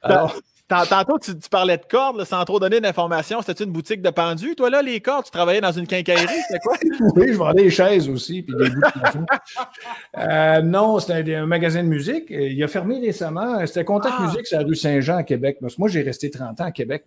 Alors, 0.00 0.36
Tantôt, 0.70 1.18
tu, 1.18 1.32
parlais 1.50 1.76
de 1.76 1.84
cordes, 1.84 2.22
sans 2.24 2.44
trop 2.44 2.60
donner 2.60 2.80
d'informations. 2.80 3.42
C'était 3.42 3.64
une 3.64 3.72
boutique 3.72 4.02
de 4.02 4.10
pendus, 4.10 4.54
toi, 4.54 4.70
là, 4.70 4.82
les 4.82 5.00
cordes? 5.00 5.24
Tu 5.24 5.32
travaillais 5.32 5.60
dans 5.60 5.72
une 5.72 5.86
quincaillerie, 5.86 6.28
c'est 6.48 6.60
quoi? 6.60 6.76
oui, 7.16 7.32
je 7.32 7.38
vendais 7.38 7.64
des 7.64 7.70
chaises 7.70 8.08
aussi, 8.08 8.42
puis 8.42 8.54
des 8.54 8.70
bouts 8.70 8.80
de 8.80 10.18
euh, 10.18 10.62
Non, 10.62 11.00
c'était 11.00 11.34
un, 11.34 11.46
magasin 11.46 11.82
de 11.82 11.88
musique. 11.88 12.26
Il 12.30 12.62
a 12.62 12.68
fermé 12.68 13.00
récemment. 13.00 13.66
C'était 13.66 13.84
Contact 13.84 14.14
ah! 14.18 14.26
Musique, 14.26 14.46
c'est 14.46 14.58
la 14.58 14.62
rue 14.62 14.76
Saint-Jean 14.76 15.16
à 15.16 15.22
Québec. 15.24 15.58
Moi, 15.76 15.88
j'ai 15.88 16.02
resté 16.02 16.30
30 16.30 16.60
ans 16.60 16.64
à 16.64 16.70
Québec, 16.70 17.04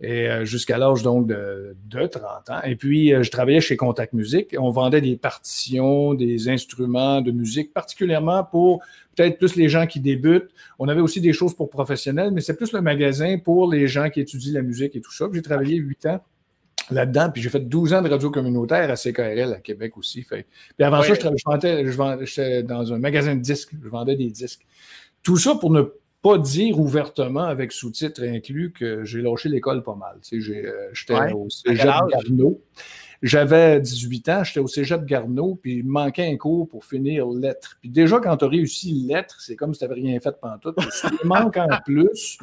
et 0.00 0.28
euh, 0.28 0.44
jusqu'à 0.44 0.78
l'âge 0.78 1.02
donc 1.02 1.26
de, 1.26 1.74
30 1.90 2.50
ans. 2.50 2.60
Et 2.64 2.76
puis, 2.76 3.12
euh, 3.12 3.24
je 3.24 3.30
travaillais 3.32 3.60
chez 3.60 3.76
Contact 3.76 4.12
Musique. 4.12 4.54
On 4.56 4.70
vendait 4.70 5.00
des 5.00 5.16
partitions, 5.16 6.14
des 6.14 6.48
instruments 6.48 7.22
de 7.22 7.32
musique, 7.32 7.74
particulièrement 7.74 8.44
pour 8.44 8.82
peut-être 9.16 9.38
plus 9.38 9.56
les 9.56 9.68
gens 9.68 9.86
qui 9.86 10.00
débutent. 10.00 10.50
On 10.78 10.88
avait 10.88 11.00
aussi 11.00 11.20
des 11.20 11.32
choses 11.32 11.54
pour 11.54 11.70
professionnels, 11.70 12.30
mais 12.32 12.40
c'est 12.40 12.56
plus 12.56 12.72
le 12.72 12.80
magasin 12.80 13.38
pour 13.38 13.70
les 13.70 13.88
gens 13.88 14.10
qui 14.10 14.20
étudient 14.20 14.54
la 14.54 14.62
musique 14.62 14.96
et 14.96 15.00
tout 15.00 15.12
ça. 15.12 15.26
J'ai 15.32 15.42
travaillé 15.42 15.76
huit 15.76 16.06
ans 16.06 16.20
là-dedans, 16.90 17.30
puis 17.32 17.42
j'ai 17.42 17.50
fait 17.50 17.60
12 17.60 17.92
ans 17.94 18.02
de 18.02 18.08
radio 18.08 18.30
communautaire 18.30 18.90
à 18.90 18.96
CKRL 18.96 19.52
à 19.54 19.60
Québec 19.60 19.96
aussi. 19.96 20.22
Fait. 20.22 20.46
Puis 20.76 20.84
avant 20.84 21.02
ça, 21.02 21.14
je, 21.14 21.44
vendais, 21.44 21.86
je 21.86 22.60
dans 22.62 22.92
un 22.92 22.98
magasin 22.98 23.34
de 23.34 23.40
disques, 23.40 23.72
je 23.82 23.88
vendais 23.88 24.16
des 24.16 24.30
disques. 24.30 24.66
Tout 25.22 25.36
ça 25.36 25.54
pour 25.54 25.70
ne 25.70 25.82
pas 26.22 26.38
dire 26.38 26.78
ouvertement, 26.78 27.44
avec 27.44 27.72
sous-titres 27.72 28.22
inclus, 28.22 28.72
que 28.72 29.04
j'ai 29.04 29.22
lâché 29.22 29.48
l'école 29.48 29.82
pas 29.82 29.94
mal. 29.94 30.18
Tu 30.22 30.42
sais, 30.42 30.66
euh, 30.66 30.90
j'étais 30.92 31.32
au 31.32 31.48
cégep. 31.48 31.88
J'avais 33.22 33.80
18 33.80 34.28
ans, 34.30 34.44
j'étais 34.44 34.60
au 34.60 34.66
cégep 34.66 35.04
Garneau, 35.04 35.58
puis 35.60 35.78
il 35.78 35.84
me 35.84 35.92
manquait 35.92 36.26
un 36.26 36.36
cours 36.36 36.66
pour 36.66 36.86
finir 36.86 37.28
lettres. 37.28 37.76
Puis 37.80 37.90
déjà, 37.90 38.18
quand 38.18 38.36
tu 38.38 38.44
as 38.46 38.48
réussi 38.48 38.92
lettres, 39.06 39.36
c'est 39.40 39.56
comme 39.56 39.74
si 39.74 39.80
tu 39.80 39.84
n'avais 39.84 40.00
rien 40.00 40.18
fait 40.20 40.34
pendant 40.40 40.58
tout. 40.58 40.74
Si 40.90 41.06
tu 41.06 41.26
manques 41.26 41.58
en 41.58 41.68
plus, 41.84 42.38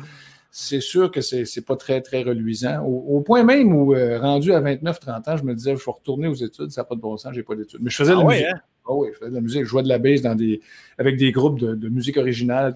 c'est 0.52 0.82
sûr 0.82 1.10
que 1.10 1.22
c'est 1.22 1.44
n'est 1.44 1.64
pas 1.64 1.76
très, 1.76 2.02
très 2.02 2.22
reluisant. 2.22 2.84
Au, 2.84 3.22
point 3.22 3.44
même 3.44 3.74
où, 3.74 3.96
euh, 3.96 4.20
rendu 4.20 4.54
à 4.54 4.62
29-30 4.62 5.30
ans, 5.30 5.38
je 5.38 5.44
me 5.44 5.56
disais, 5.56 5.76
je 5.76 5.84
vais 5.84 5.92
retourner 5.92 6.28
aux 6.28 6.36
études, 6.36 6.70
ça 6.70 6.82
n'a 6.82 6.86
pas 6.86 6.96
de 6.96 7.02
bon 7.02 7.18
sens, 7.18 7.34
j'ai 7.34 7.44
pas 7.44 7.56
d'études. 7.56 7.80
Mais 7.82 7.90
je 7.90 7.96
faisais 7.96 8.12
de 8.12 8.18
la 8.18 8.22
ah 8.22 8.28
musique. 8.28 8.46
Hein? 8.46 8.60
Ah 8.88 8.94
oui, 8.94 9.10
je 9.14 9.18
faisais 9.18 9.32
de 9.32 9.36
la 9.36 9.42
musique. 9.42 9.64
Je 9.64 9.70
jouais 9.70 9.84
de 9.84 9.90
la 9.90 9.98
bass 9.98 10.22
dans 10.22 10.36
des, 10.36 10.62
avec 11.00 11.18
des 11.18 11.32
groupes 11.32 11.60
de, 11.60 11.90
musique 11.90 12.18
originale 12.18 12.76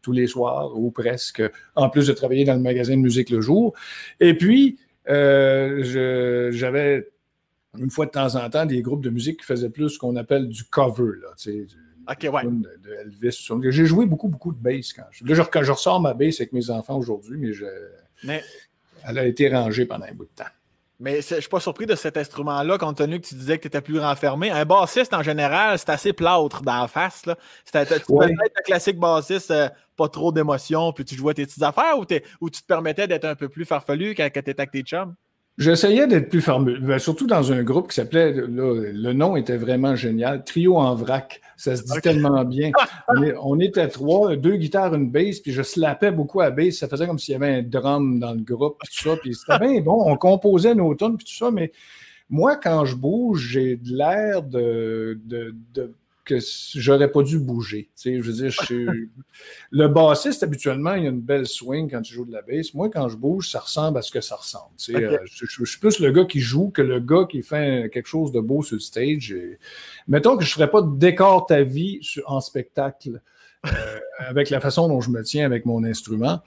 tous 0.00 0.12
les 0.12 0.26
soirs, 0.26 0.78
ou 0.78 0.90
presque, 0.90 1.42
en 1.76 1.90
plus 1.90 2.06
de 2.06 2.12
travailler 2.14 2.44
dans 2.44 2.54
le 2.54 2.60
magasin 2.60 2.96
de 2.96 3.02
musique 3.02 3.28
le 3.28 3.42
jour. 3.42 3.74
Et 4.20 4.34
puis, 4.36 4.78
euh, 5.08 6.50
j'avais 6.52 7.06
une 7.78 7.90
fois 7.90 8.06
de 8.06 8.10
temps 8.10 8.34
en 8.36 8.48
temps 8.50 8.66
des 8.66 8.82
groupes 8.82 9.02
de 9.02 9.10
musique 9.10 9.40
qui 9.40 9.46
faisaient 9.46 9.70
plus 9.70 9.90
ce 9.90 9.98
qu'on 9.98 10.16
appelle 10.16 10.48
du 10.48 10.64
cover, 10.64 11.12
là, 11.20 11.28
tu 11.36 11.66
sais, 11.68 12.28
ouais. 12.28 12.42
de, 12.44 12.92
Elvis. 13.00 13.48
J'ai 13.70 13.86
joué 13.86 14.06
beaucoup, 14.06 14.28
beaucoup 14.28 14.52
de 14.52 14.58
bass 14.58 14.92
quand 14.92 15.04
je. 15.10 15.24
Là, 15.24 15.44
quand 15.44 15.62
je 15.62 15.72
ressors 15.72 16.00
ma 16.00 16.14
bass 16.14 16.40
avec 16.40 16.52
mes 16.52 16.70
enfants 16.70 16.96
aujourd'hui, 16.96 17.38
mais, 17.38 17.52
je, 17.52 17.66
elle 19.06 19.18
a 19.18 19.26
été 19.26 19.48
rangée 19.48 19.86
pendant 19.86 20.06
un 20.06 20.12
bout 20.12 20.24
de 20.24 20.30
temps. 20.34 20.50
Mais 21.00 21.20
je 21.22 21.34
ne 21.34 21.40
suis 21.40 21.50
pas 21.50 21.60
surpris 21.60 21.86
de 21.86 21.96
cet 21.96 22.16
instrument-là, 22.16 22.78
compte 22.78 22.98
tenu 22.98 23.20
que 23.20 23.26
tu 23.26 23.34
disais 23.34 23.58
que 23.58 23.62
tu 23.62 23.68
étais 23.68 23.80
plus 23.80 23.98
renfermé. 23.98 24.50
Un 24.50 24.64
bassiste, 24.64 25.12
en 25.12 25.22
général, 25.22 25.78
c'est 25.78 25.90
assez 25.90 26.12
plâtre 26.12 26.62
dans 26.62 26.82
la 26.82 26.88
face. 26.88 27.26
Là. 27.26 27.36
C'était, 27.64 27.84
tu 27.84 27.92
être 27.94 28.08
un 28.12 28.62
classique 28.64 28.98
bassiste, 28.98 29.50
euh, 29.50 29.68
pas 29.96 30.08
trop 30.08 30.30
d'émotion, 30.30 30.92
puis 30.92 31.04
tu 31.04 31.16
jouais 31.16 31.34
tes 31.34 31.46
petites 31.46 31.62
affaires, 31.62 31.98
ou, 31.98 32.04
ou 32.40 32.48
tu 32.50 32.62
te 32.62 32.66
permettais 32.66 33.08
d'être 33.08 33.24
un 33.24 33.34
peu 33.34 33.48
plus 33.48 33.64
farfelu 33.64 34.14
quand, 34.14 34.28
quand 34.32 34.42
tu 34.42 34.50
étais 34.50 34.60
avec 34.60 34.70
tes 34.70 34.82
chums? 34.82 35.14
J'essayais 35.56 36.08
d'être 36.08 36.30
plus 36.30 36.40
formule, 36.40 36.80
ben, 36.80 36.98
surtout 36.98 37.28
dans 37.28 37.52
un 37.52 37.62
groupe 37.62 37.88
qui 37.88 37.94
s'appelait, 37.94 38.32
le 38.32 39.12
nom 39.12 39.36
était 39.36 39.56
vraiment 39.56 39.94
génial, 39.94 40.42
Trio 40.42 40.76
en 40.76 40.96
vrac. 40.96 41.40
Ça 41.56 41.76
se 41.76 41.84
dit 41.84 42.00
tellement 42.02 42.44
bien. 42.44 42.72
On, 43.40 43.60
était 43.60 43.86
trois, 43.86 44.34
deux 44.34 44.56
guitares, 44.56 44.94
une 44.94 45.10
bass, 45.10 45.38
puis 45.38 45.52
je 45.52 45.62
slappais 45.62 46.10
beaucoup 46.10 46.40
à 46.40 46.50
bass. 46.50 46.74
Ça 46.74 46.88
faisait 46.88 47.06
comme 47.06 47.20
s'il 47.20 47.32
y 47.32 47.36
avait 47.36 47.58
un 47.58 47.62
drum 47.62 48.18
dans 48.18 48.32
le 48.32 48.40
groupe, 48.40 48.78
tout 48.80 49.04
ça. 49.04 49.16
Puis 49.16 49.34
c'était 49.34 49.60
bien 49.60 49.80
bon. 49.80 50.02
On 50.04 50.16
composait 50.16 50.74
nos 50.74 50.92
tunes, 50.96 51.16
puis 51.16 51.26
tout 51.26 51.44
ça, 51.44 51.52
mais 51.52 51.70
moi, 52.28 52.56
quand 52.56 52.84
je 52.84 52.96
bouge, 52.96 53.50
j'ai 53.52 53.76
de 53.76 53.96
l'air 53.96 54.42
de, 54.42 55.20
de, 55.24 55.54
de 55.72 55.94
que 56.24 56.38
j'aurais 56.74 57.10
pas 57.10 57.22
dû 57.22 57.38
bouger. 57.38 57.90
je 58.02 58.20
veux 58.20 58.32
dire, 58.32 58.52
le 59.70 59.88
bassiste, 59.88 60.42
habituellement, 60.42 60.94
il 60.94 61.06
a 61.06 61.10
une 61.10 61.20
belle 61.20 61.46
swing 61.46 61.90
quand 61.90 62.02
tu 62.02 62.14
joues 62.14 62.24
de 62.24 62.32
la 62.32 62.42
bass. 62.42 62.72
Moi, 62.74 62.88
quand 62.88 63.08
je 63.08 63.16
bouge, 63.16 63.50
ça 63.50 63.60
ressemble 63.60 63.98
à 63.98 64.02
ce 64.02 64.10
que 64.10 64.20
ça 64.20 64.36
ressemble. 64.36 64.74
Euh, 64.90 65.18
je, 65.26 65.64
suis 65.64 65.78
plus 65.78 66.00
le 66.00 66.10
gars 66.12 66.24
qui 66.24 66.40
joue 66.40 66.70
que 66.70 66.82
le 66.82 67.00
gars 67.00 67.26
qui 67.28 67.42
fait 67.42 67.90
quelque 67.92 68.06
chose 68.06 68.32
de 68.32 68.40
beau 68.40 68.62
sur 68.62 68.76
le 68.76 68.80
stage. 68.80 69.34
Mettons 70.08 70.36
que 70.36 70.44
je 70.44 70.50
ne 70.50 70.54
ferais 70.54 70.70
pas 70.70 70.82
de 70.82 70.96
décor 70.96 71.46
ta 71.46 71.62
vie 71.62 72.00
en 72.26 72.40
spectacle 72.40 73.20
euh, 73.66 74.00
avec 74.18 74.50
la 74.50 74.60
façon 74.60 74.88
dont 74.88 75.00
je 75.00 75.10
me 75.10 75.22
tiens 75.22 75.44
avec 75.44 75.66
mon 75.66 75.84
instrument. 75.84 76.40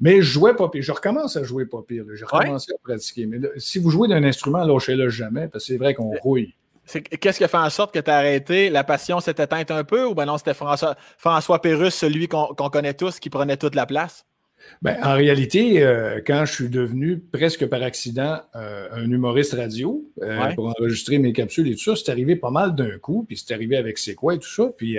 Mais 0.00 0.16
je 0.16 0.32
jouais 0.32 0.54
pas 0.54 0.68
pire. 0.68 0.82
Je 0.82 0.92
recommence 0.92 1.36
à 1.36 1.44
jouer 1.44 1.66
pas 1.66 1.82
pire. 1.86 2.04
J'ai 2.14 2.24
recommencé 2.24 2.72
à 2.72 2.78
pratiquer. 2.82 3.26
Mais 3.26 3.38
si 3.58 3.78
vous 3.78 3.90
jouez 3.90 4.08
d'un 4.08 4.24
instrument, 4.24 4.64
lâchez-le 4.64 5.10
jamais, 5.10 5.46
parce 5.48 5.64
que 5.64 5.72
c'est 5.72 5.78
vrai 5.78 5.94
qu'on 5.94 6.10
rouille. 6.22 6.54
Qu'est-ce 7.20 7.38
qui 7.38 7.44
a 7.44 7.48
fait 7.48 7.56
en 7.56 7.70
sorte 7.70 7.92
que 7.94 7.98
tu 7.98 8.10
as 8.10 8.16
arrêté? 8.16 8.70
La 8.70 8.84
passion 8.84 9.20
s'est 9.20 9.30
éteinte 9.32 9.70
un 9.70 9.84
peu 9.84 10.04
ou 10.04 10.14
ben 10.14 10.26
non, 10.26 10.38
c'était 10.38 10.54
François, 10.54 10.96
François 11.18 11.60
Pérusse, 11.60 11.94
celui 11.94 12.28
qu'on 12.28 12.54
connaît 12.54 12.94
tous, 12.94 13.20
qui 13.20 13.30
prenait 13.30 13.56
toute 13.56 13.74
la 13.74 13.86
place? 13.86 14.24
Ben, 14.82 14.96
en 15.02 15.14
réalité, 15.14 15.82
euh, 15.82 16.20
quand 16.26 16.44
je 16.44 16.52
suis 16.52 16.68
devenu 16.68 17.18
presque 17.18 17.66
par 17.66 17.82
accident 17.82 18.40
euh, 18.54 18.88
un 18.92 19.10
humoriste 19.10 19.54
radio 19.54 20.04
euh, 20.22 20.52
pour 20.54 20.66
enregistrer 20.66 21.18
mes 21.18 21.32
capsules 21.32 21.68
et 21.68 21.74
tout 21.74 21.96
ça, 21.96 21.96
c'est 21.96 22.10
arrivé 22.10 22.36
pas 22.36 22.50
mal 22.50 22.74
d'un 22.74 22.98
coup, 22.98 23.24
puis 23.26 23.36
c'est 23.36 23.54
arrivé 23.54 23.76
avec 23.76 23.98
C'est 23.98 24.14
quoi 24.14 24.34
et 24.34 24.38
tout 24.38 24.48
ça. 24.48 24.70
Puis 24.76 24.98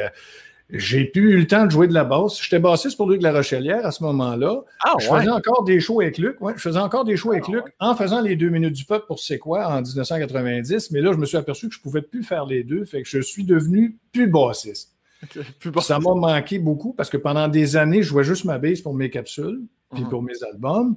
j'ai 0.71 1.05
plus 1.05 1.33
eu 1.33 1.37
le 1.37 1.47
temps 1.47 1.65
de 1.65 1.71
jouer 1.71 1.87
de 1.87 1.93
la 1.93 2.03
basse. 2.03 2.41
J'étais 2.41 2.59
bassiste 2.59 2.95
pour 2.95 3.09
Luc 3.09 3.19
de 3.19 3.23
La 3.23 3.33
Rochelière 3.33 3.85
à 3.85 3.91
ce 3.91 4.03
moment-là. 4.03 4.61
Ah, 4.83 4.93
je 4.99 5.07
faisais 5.07 5.29
encore 5.29 5.63
des 5.63 5.79
shows 5.79 6.01
avec 6.01 6.17
Luc. 6.17 6.37
je 6.55 6.61
faisais 6.61 6.79
encore 6.79 7.03
des 7.03 7.17
shows 7.17 7.31
avec 7.31 7.45
ah, 7.49 7.51
Luc 7.51 7.63
en 7.79 7.95
faisant 7.95 8.21
les 8.21 8.35
deux 8.35 8.49
minutes 8.49 8.73
du 8.73 8.85
peuple 8.85 9.05
pour 9.05 9.19
C'est 9.19 9.37
quoi 9.37 9.67
en 9.67 9.81
1990. 9.81 10.91
Mais 10.91 11.01
là, 11.01 11.11
je 11.11 11.17
me 11.17 11.25
suis 11.25 11.37
aperçu 11.37 11.67
que 11.67 11.73
je 11.73 11.79
ne 11.79 11.83
pouvais 11.83 12.01
plus 12.01 12.23
faire 12.23 12.45
les 12.45 12.63
deux. 12.63 12.85
Fait 12.85 13.01
que 13.01 13.09
je 13.09 13.19
suis 13.19 13.43
devenu 13.43 13.97
plus 14.13 14.27
bassiste. 14.27 14.95
Ça 15.81 15.99
m'a 15.99 16.15
manqué 16.15 16.57
beaucoup 16.57 16.93
parce 16.93 17.09
que 17.09 17.17
pendant 17.17 17.47
des 17.47 17.75
années, 17.75 18.01
je 18.01 18.07
jouais 18.07 18.23
juste 18.23 18.45
ma 18.45 18.57
basse 18.57 18.81
pour 18.81 18.93
mes 18.93 19.09
capsules 19.09 19.61
puis 19.93 20.03
uh-huh. 20.03 20.09
pour 20.09 20.23
mes 20.23 20.41
albums. 20.43 20.95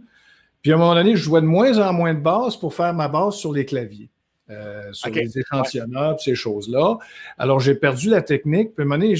Puis 0.63 0.73
à 0.73 0.77
un 0.77 0.79
moment 0.79 0.95
donné, 0.95 1.17
je 1.17 1.23
jouais 1.23 1.41
de 1.41 1.47
moins 1.47 1.79
en 1.79 1.93
moins 1.93 2.15
de 2.15 2.21
basse 2.21 2.57
pour 2.57 2.73
faire 2.73 2.95
ma 2.95 3.09
basse 3.09 3.35
sur 3.35 3.53
les 3.53 3.67
claviers. 3.67 4.09
Euh, 4.51 4.93
sur 4.93 5.09
les 5.09 5.39
échantillonneurs, 5.39 6.21
ces 6.21 6.35
choses-là. 6.35 6.99
Alors, 7.39 7.61
j'ai 7.61 7.75
perdu 7.75 8.11
la 8.11 8.21
technique. 8.21 8.75
Puis, 8.75 8.87
donné, 8.87 9.15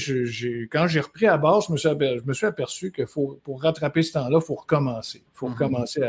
quand 0.71 0.85
j'ai 0.85 0.99
repris 0.99 1.25
à 1.25 1.35
base, 1.35 1.65
je 1.67 1.73
me 1.73 1.77
suis, 1.77 1.89
aperçu, 1.89 2.19
je 2.19 2.27
me 2.27 2.33
suis 2.33 2.45
aperçu 2.45 2.91
que 2.91 3.07
faut, 3.07 3.39
pour 3.43 3.63
rattraper 3.63 4.03
ce 4.03 4.13
temps-là, 4.13 4.37
il 4.39 4.45
faut 4.45 4.53
recommencer. 4.53 5.23
Il 5.25 5.33
faut 5.33 5.47
mhm. 5.47 5.53
recommencer 5.53 6.03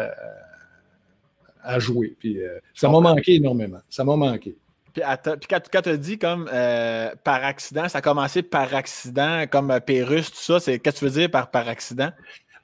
à, 1.62 1.78
jouer. 1.78 2.14
Puis, 2.18 2.42
euh, 2.42 2.58
ça 2.74 2.90
m'a 2.90 3.00
manqué 3.00 3.36
énormément. 3.36 3.80
Ça 3.88 4.04
m'a 4.04 4.16
manqué. 4.16 4.54
Puis, 4.92 5.02
quand, 5.48 5.82
tu 5.82 5.88
as 5.88 5.96
dit 5.96 6.18
comme 6.18 6.50
euh, 6.52 7.10
par 7.24 7.42
accident, 7.42 7.88
ça 7.88 7.98
a 7.98 8.02
commencé 8.02 8.42
par 8.42 8.74
accident, 8.74 9.46
comme 9.50 9.80
Pérus, 9.80 10.30
tout 10.30 10.36
ça, 10.36 10.60
c'est 10.60 10.78
qu'est-ce 10.78 10.96
que 10.96 10.98
tu 11.00 11.04
veux 11.06 11.20
dire 11.20 11.30
par, 11.30 11.50
par 11.50 11.68
accident? 11.68 12.10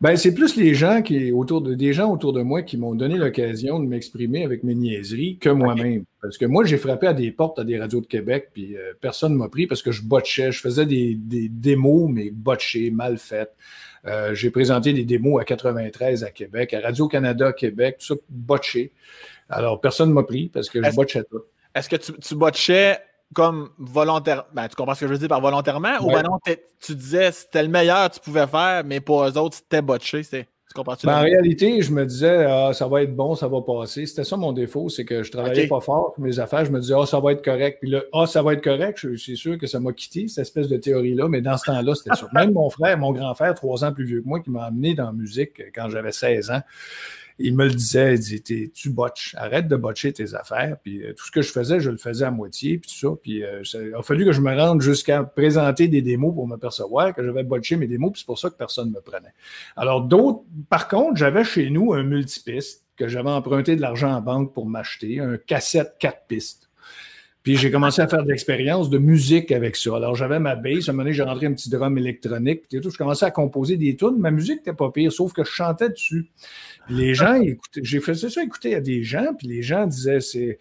Ben, 0.02 0.16
c'est 0.16 0.35
plus 0.35 0.56
les 0.56 0.75
gens 0.75 1.00
qui, 1.00 1.30
autour 1.30 1.61
de, 1.61 1.75
des 1.75 1.92
gens 1.92 2.11
autour 2.11 2.32
de 2.32 2.42
moi 2.42 2.62
qui 2.62 2.76
m'ont 2.76 2.97
donné 2.97 3.16
l'occasion 3.16 3.78
de 3.78 3.87
m'exprimer 3.87 4.44
avec 4.44 4.64
mes 4.64 4.75
niaiseries 4.75 5.38
que 5.38 5.49
moi-même. 5.49 6.02
Parce 6.21 6.38
que 6.38 6.44
moi, 6.44 6.64
j'ai 6.64 6.76
frappé 6.76 7.06
à 7.06 7.12
des 7.14 7.30
portes 7.30 7.61
à 7.61 7.64
des 7.64 7.78
radios 7.78 8.00
de 8.00 8.06
Québec, 8.06 8.49
puis 8.52 8.76
euh, 8.76 8.94
personne 9.00 9.30
ne 9.32 9.37
m'a 9.37 9.49
pris 9.49 9.68
parce 9.68 9.80
que 9.80 9.92
je 9.92 10.02
botchais. 10.02 10.50
Je 10.50 10.59
faisais 10.59 10.87
des, 10.87 11.14
des 11.14 11.49
démos, 11.49 12.11
mais 12.11 12.30
botchées, 12.32 12.90
mal 12.90 13.16
faites. 13.16 13.54
Euh, 14.04 14.35
j'ai 14.35 14.50
présenté 14.50 14.92
des 14.92 15.04
démos 15.04 15.40
à 15.40 15.44
93 15.44 16.25
à 16.25 16.32
Québec, 16.32 16.75
à 16.75 16.80
Radio-Canada 16.80 17.52
Québec, 17.52 17.99
tout 18.00 18.16
ça 18.16 18.21
botché. 18.28 18.90
Alors, 19.49 19.80
personne 19.80 20.09
ne 20.09 20.14
m'a 20.14 20.25
pris 20.25 20.49
parce 20.49 20.68
que 20.68 20.82
je 20.82 20.97
botchais 20.97 21.23
tout. 21.30 21.42
Est-ce 21.76 21.88
que 21.88 21.94
tu, 21.94 22.12
tu 22.14 22.35
botchais 22.35 22.99
comme 23.35 23.71
volontairement. 23.79 24.45
Ben, 24.53 24.69
tu 24.69 24.77
comprends 24.77 24.95
ce 24.95 25.01
que 25.01 25.07
je 25.07 25.12
veux 25.12 25.19
dire 25.19 25.29
par 25.29 25.41
volontairement? 25.41 25.97
Ou 26.01 26.09
ben 26.09 26.23
non, 26.23 26.39
tu 26.81 26.95
disais 26.95 27.33
c'était 27.33 27.62
le 27.62 27.69
meilleur 27.69 28.11
que 28.11 28.15
tu 28.15 28.21
pouvais 28.21 28.47
faire, 28.47 28.83
mais 28.85 29.01
pour 29.01 29.25
eux 29.25 29.39
autres, 29.39 29.57
c'était 29.57 29.83
botché. 29.83 30.23
Tu 30.25 30.47
comprends 30.75 30.97
ben, 31.05 31.19
en 31.19 31.23
réalité, 31.23 31.83
je 31.83 31.93
me 31.93 32.07
disais 32.07 32.47
ah, 32.47 32.73
ça 32.73 32.87
va 32.87 33.03
être 33.03 33.15
bon, 33.15 33.35
ça 33.35 33.47
va 33.47 33.61
passer. 33.61 34.07
C'était 34.07 34.25
ça 34.25 34.39
mon 34.39 34.53
défaut, 34.53 34.89
c'est 34.89 35.05
que 35.05 35.23
je 35.23 35.31
travaillais 35.31 35.67
pas 35.67 35.81
fort 35.81 36.15
mes 36.19 36.39
affaires. 36.39 36.65
Je 36.65 36.71
me 36.71 36.81
disais 36.81 36.95
ah, 36.97 37.05
ça 37.05 37.21
va 37.21 37.33
être 37.33 37.45
correct. 37.45 37.79
Puis 37.81 37.91
là, 37.91 38.03
ah, 38.15 38.27
ça 38.27 38.43
va 38.43 38.55
être 38.55 38.65
correct. 38.65 38.99
Je 39.03 39.15
suis 39.17 39.37
sûr 39.37 39.59
que 39.59 39.67
ça 39.67 39.81
m'a 39.81 39.93
quitté, 39.93 40.29
cette 40.29 40.43
espèce 40.43 40.69
de 40.69 40.77
théorie-là, 40.79 41.29
mais 41.29 41.43
dans 41.43 41.59
ce 41.59 41.67
temps-là, 41.67 41.95
c'était 41.95 42.17
sûr. 42.17 42.29
Même 42.33 42.53
mon 42.53 42.71
frère, 42.71 42.97
mon 42.97 43.12
grand 43.12 43.35
frère, 43.35 43.55
trois 43.55 43.85
ans 43.85 43.93
plus 43.93 44.05
vieux 44.05 44.23
que 44.23 44.29
moi, 44.29 44.41
qui 44.41 44.51
m'a 44.51 44.65
amené 44.65 44.95
dans 44.95 45.07
la 45.07 45.12
musique 45.12 45.62
quand 45.75 45.91
j'avais 45.91 46.12
16 46.12 46.51
ans 46.51 46.62
il 47.39 47.57
me 47.57 47.65
le 47.65 47.75
disait, 47.75 48.15
il 48.15 48.21
disait, 48.21 48.71
tu 48.75 48.91
botches, 48.91 49.35
arrête 49.39 49.69
de 49.69 49.77
botcher 49.77 50.12
tes 50.12 50.35
affaires. 50.35 50.77
Puis 50.83 51.03
euh, 51.03 51.12
tout 51.15 51.25
ce 51.27 51.31
que 51.31 51.43
je 51.43 51.51
faisais, 51.51 51.81
je 51.81 51.91
le 51.91 51.97
faisais 51.97 52.25
à 52.25 52.31
moitié, 52.31 52.79
puis 52.79 52.91
tout 52.91 53.09
ça. 53.09 53.15
Puis 53.23 53.45
euh, 53.45 53.62
il 53.75 53.95
a 53.95 54.03
fallu 54.03 54.25
que 54.25 54.33
je 54.33 54.41
me 54.41 54.55
rende 54.55 54.81
jusqu'à 54.81 55.23
présenter 55.25 55.89
des 55.89 56.03
démos 56.03 56.35
pour 56.35 56.47
m'apercevoir 56.47 57.15
que 57.15 57.25
j'avais 57.25 57.45
botché 57.45 57.77
mes 57.77 57.87
démos, 57.87 58.12
puis 58.12 58.21
c'est 58.21 58.27
pour 58.27 58.39
ça 58.39 58.51
que 58.51 58.57
personne 58.57 58.89
ne 58.89 58.95
me 58.95 59.01
prenait. 59.01 59.35
Alors 59.77 60.03
d'autres, 60.03 60.43
par 60.69 60.89
contre, 60.89 61.17
j'avais 61.17 61.45
chez 61.45 61.71
nous 61.71 61.93
un 61.93 62.03
multipiste 62.03 62.85
que 62.97 63.09
j'avais 63.09 63.31
emprunté 63.31 63.77
de 63.77 63.81
l'argent 63.81 64.12
en 64.12 64.21
banque 64.21 64.53
pour 64.53 64.67
m'acheter, 64.67 65.21
un 65.21 65.37
cassette 65.37 65.95
4 65.99 66.27
pistes. 66.29 66.69
Puis 67.43 67.57
j'ai 67.57 67.73
commencé 67.73 68.01
à 68.01 68.07
faire 68.07 68.23
de 68.23 68.29
l'expérience 68.29 68.89
de 68.89 68.99
musique 68.99 69.51
avec 69.51 69.75
ça. 69.75 69.97
Alors 69.97 70.15
j'avais 70.15 70.39
ma 70.39 70.55
bass, 70.55 70.89
à 70.89 70.93
un 70.93 70.93
moment 70.93 71.03
donné, 71.05 71.12
j'ai 71.12 71.25
rentré 71.25 71.47
un 71.47 71.53
petit 71.53 71.69
drum 71.69 71.99
électronique, 71.99 72.62
puis 72.69 72.81
tout. 72.81 72.91
Je 72.91 72.97
commençais 72.97 73.27
à 73.27 73.33
composer 73.33 73.77
des 73.77 73.97
tunes. 73.97 74.17
Ma 74.19 74.31
musique 74.31 74.59
n'était 74.59 74.73
pas 74.73 74.91
pire, 74.93 75.12
sauf 75.12 75.33
que 75.33 75.43
je 75.43 75.51
chantais 75.51 75.89
dessus. 75.89 76.31
Les 76.89 77.15
gens 77.15 77.41
j'ai 77.81 78.01
fait 78.01 78.15
ça 78.15 78.43
écouter 78.43 78.75
à 78.75 78.81
des 78.81 79.03
gens, 79.03 79.35
puis 79.37 79.49
les 79.49 79.62
gens 79.62 79.87
disaient 79.87 80.21
c'est 80.21 80.59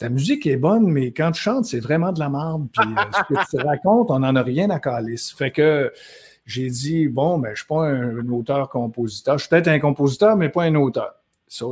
ta 0.00 0.08
musique 0.08 0.46
est 0.46 0.56
bonne, 0.56 0.86
mais 0.86 1.12
quand 1.12 1.30
tu 1.30 1.42
chantes, 1.42 1.66
c'est 1.66 1.78
vraiment 1.78 2.10
de 2.10 2.20
la 2.20 2.30
merde. 2.30 2.68
Puis 2.72 2.88
euh, 2.90 3.02
ce 3.12 3.34
que 3.34 3.50
tu 3.50 3.62
racontes, 3.62 4.10
on 4.10 4.20
n'en 4.20 4.34
a 4.34 4.42
rien 4.42 4.70
à 4.70 4.80
calice. 4.80 5.30
Fait 5.30 5.50
que 5.50 5.92
j'ai 6.46 6.70
dit, 6.70 7.06
bon, 7.06 7.38
ben, 7.38 7.48
je 7.48 7.50
ne 7.50 7.56
suis 7.56 7.66
pas 7.66 7.86
un 7.86 8.28
auteur-compositeur. 8.30 9.36
Je 9.36 9.42
suis 9.42 9.50
peut-être 9.50 9.68
un 9.68 9.78
compositeur, 9.78 10.36
mais 10.36 10.48
pas 10.48 10.62
un 10.62 10.74
auteur. 10.74 11.12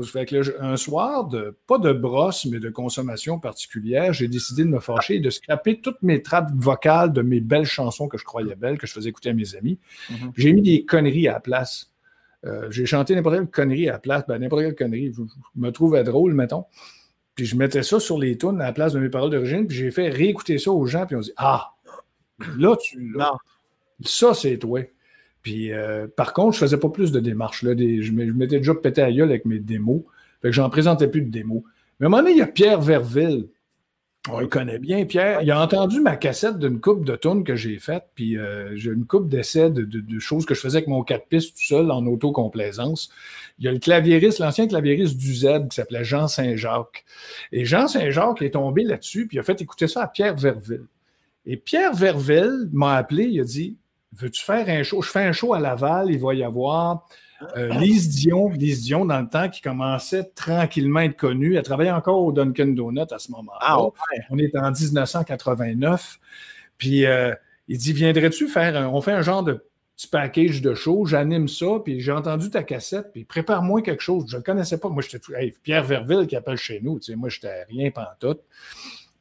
Fait 0.05 0.27
que 0.27 0.61
un 0.61 0.77
soir, 0.77 1.29
de, 1.29 1.57
pas 1.67 1.79
de 1.79 1.93
brosse, 1.93 2.47
mais 2.47 2.59
de 2.59 2.69
consommation 2.69 3.39
particulière, 3.39 4.13
j'ai 4.13 4.27
décidé 4.27 4.65
de 4.65 4.69
me 4.69 4.81
fâcher 4.81 5.15
et 5.15 5.21
de 5.21 5.31
scraper 5.31 5.81
toutes 5.81 6.03
mes 6.03 6.21
trappes 6.21 6.51
vocales 6.55 7.13
de 7.13 7.23
mes 7.23 7.41
belles 7.41 7.65
chansons 7.65 8.09
que 8.09 8.19
je 8.19 8.25
croyais 8.25 8.57
belles, 8.57 8.77
que 8.77 8.89
je 8.89 8.93
faisais 8.93 9.09
écouter 9.09 9.31
à 9.31 9.35
mes 9.35 9.55
amis. 9.55 9.79
Mm-hmm. 10.11 10.33
J'ai 10.37 10.53
mis 10.53 10.63
des 10.63 10.85
conneries 10.85 11.29
à 11.29 11.35
la 11.35 11.41
place. 11.41 11.93
Euh, 12.45 12.71
j'ai 12.71 12.87
chanté 12.87 13.15
n'importe 13.15 13.37
quelle 13.37 13.47
connerie 13.49 13.89
à 13.89 13.93
la 13.93 13.99
place, 13.99 14.25
ben, 14.27 14.39
n'importe 14.39 14.63
quelle 14.63 14.75
connerie. 14.75 15.13
Je, 15.13 15.23
me 15.57 15.71
trouvais 15.71 16.05
drôle, 16.05 16.35
mettons. 16.35 16.65
Puis 17.35 17.47
je 17.47 17.57
mettais 17.57 17.83
ça 17.83 18.01
sur 18.01 18.19
les 18.19 18.37
tunes 18.37 18.61
à 18.61 18.67
la 18.67 18.73
place 18.73 18.93
de 18.93 19.01
mes 19.01 19.09
paroles 19.09 19.31
d'origine, 19.31 19.67
puis 19.67 19.77
j'ai 19.77 19.91
fait 19.91 20.09
réécouter 20.09 20.59
ça 20.59 20.71
aux 20.71 20.87
gens, 20.87 21.07
puis 21.07 21.17
on 21.17 21.21
dit 21.21 21.33
Ah, 21.37 21.73
là, 22.57 22.77
tu. 22.77 23.17
ça, 24.03 24.35
c'est 24.35 24.59
toi. 24.59 24.81
Puis, 25.43 25.73
euh, 25.73 26.07
par 26.09 26.33
contre, 26.33 26.57
je 26.57 26.65
ne 26.65 26.67
faisais 26.67 26.77
pas 26.79 26.89
plus 26.89 27.13
de 27.13 27.21
démarches. 27.21 27.63
Là, 27.63 27.75
je 27.77 28.13
m'étais 28.13 28.59
déjà 28.59 28.75
pété 28.75 29.03
à 29.03 29.13
gueule 29.13 29.31
avec 29.31 29.45
mes 29.45 29.61
démos. 29.61 30.03
Fait 30.43 30.49
que 30.49 30.53
j'en 30.53 30.69
présentais 30.69 31.09
plus 31.09 31.23
de 31.23 31.31
démos. 31.31 31.63
Mais 31.99 32.05
à 32.05 32.07
un 32.07 32.11
moment 32.11 32.23
donné, 32.23 32.33
il 32.35 32.39
y 32.39 32.43
a 32.43 32.47
Pierre 32.47 32.81
Verville. 32.81 33.49
On 34.31 34.41
le 34.41 34.47
connaît 34.47 34.79
bien, 34.79 35.07
Pierre. 35.07 35.43
Il 35.43 35.51
a 35.51 35.61
entendu 35.61 36.01
ma 36.01 36.17
cassette 36.17 36.59
d'une 36.59 36.81
coupe 36.81 37.05
de 37.05 37.17
tunes 37.17 37.45
que 37.45 37.55
j'ai 37.55 37.79
faite, 37.79 38.05
puis 38.15 38.37
euh, 38.37 38.77
j'ai 38.77 38.91
une 38.91 39.07
coupe 39.07 39.29
d'essais 39.29 39.71
de, 39.71 40.19
choses 40.19 40.45
que 40.45 40.55
je 40.55 40.61
faisais 40.61 40.79
avec 40.79 40.89
mon 40.89 41.03
4 41.03 41.27
pistes 41.29 41.57
tout 41.57 41.63
seul 41.63 41.91
en 41.91 42.05
autocomplaisance. 42.07 43.11
Il 43.59 43.65
y 43.65 43.69
a 43.69 43.73
le 43.73 43.79
claviériste, 43.79 44.41
l'ancien 44.41 44.67
claviériste 44.67 45.17
du 45.17 45.35
Z 45.35 45.69
qui 45.71 45.77
s'appelait 45.77 46.05
Jean 46.05 46.29
Saint-Jacques. 46.29 47.05
Et 47.53 47.65
Jean 47.65 47.87
Saint-Jacques 47.87 48.43
est 48.43 48.51
tombé 48.51 48.83
là-dessus, 48.83 49.27
puis 49.27 49.37
il 49.37 49.41
a 49.41 49.45
fait 49.45 49.61
écouter 49.63 49.89
ça 49.89 50.03
à 50.03 50.09
Pierre 50.09 50.37
Verville. 50.37 50.87
Et 51.47 51.57
Pierre 51.57 51.95
Verville 51.95 52.69
m'a 52.73 52.97
appelé, 52.97 53.25
il 53.25 53.41
a 53.41 53.45
dit 53.45 53.77
Veux-tu 54.15 54.43
faire 54.43 54.69
un 54.69 54.83
show? 54.83 55.01
Je 55.01 55.11
fais 55.11 55.23
un 55.23 55.33
show 55.33 55.55
à 55.55 55.61
Laval, 55.61 56.11
il 56.11 56.19
va 56.19 56.35
y 56.35 56.43
avoir 56.43 57.07
euh, 57.57 57.69
Lise 57.79 58.09
Dion, 58.09 58.51
Lise 58.51 58.83
Dion, 58.83 59.05
dans 59.05 59.21
le 59.21 59.29
temps, 59.29 59.49
qui 59.49 59.61
commençait 59.61 60.25
tranquillement 60.35 61.01
à 61.01 61.05
être 61.05 61.17
connue. 61.17 61.57
Elle 61.57 61.63
travaillait 61.63 61.91
encore 61.91 62.25
au 62.25 62.33
Dunkin' 62.33 62.75
Donut 62.75 63.13
à 63.13 63.19
ce 63.19 63.31
moment-là. 63.33 63.59
Ah, 63.61 63.79
On 64.31 64.39
est 64.39 64.57
en 64.57 64.71
1989. 64.71 66.19
Puis 66.79 67.07
euh, 67.07 67.35
il 67.69 67.79
dit 67.79 67.93
Viendrais-tu 67.93 68.49
faire 68.49 68.93
On 68.93 69.01
fait 69.01 69.13
un 69.13 69.23
genre 69.23 69.43
de 69.43 69.65
petit 69.99 70.07
package 70.07 70.63
de 70.63 70.75
show, 70.75 71.07
j'anime 71.07 71.49
ça, 71.49 71.67
puis 71.85 72.01
j'ai 72.01 72.13
entendu 72.13 72.51
ta 72.51 72.63
cassette, 72.63 73.11
puis 73.13 73.25
prépare-moi 73.25 73.83
quelque 73.83 74.03
chose. 74.03 74.27
Je 74.29 74.37
ne 74.37 74.41
le 74.41 74.45
connaissais 74.45 74.79
pas. 74.79 74.89
Moi, 74.89 75.03
j'étais 75.03 75.19
tout. 75.19 75.33
Pierre 75.65 75.83
Verville 75.83 76.29
qui 76.29 76.37
appelle 76.37 76.57
chez 76.57 76.81
nous, 76.81 77.01
tu 77.01 77.07
sais, 77.07 77.17
moi, 77.17 77.29
j'étais 77.29 77.65
rien 77.65 77.91
pantoute. 77.91 78.41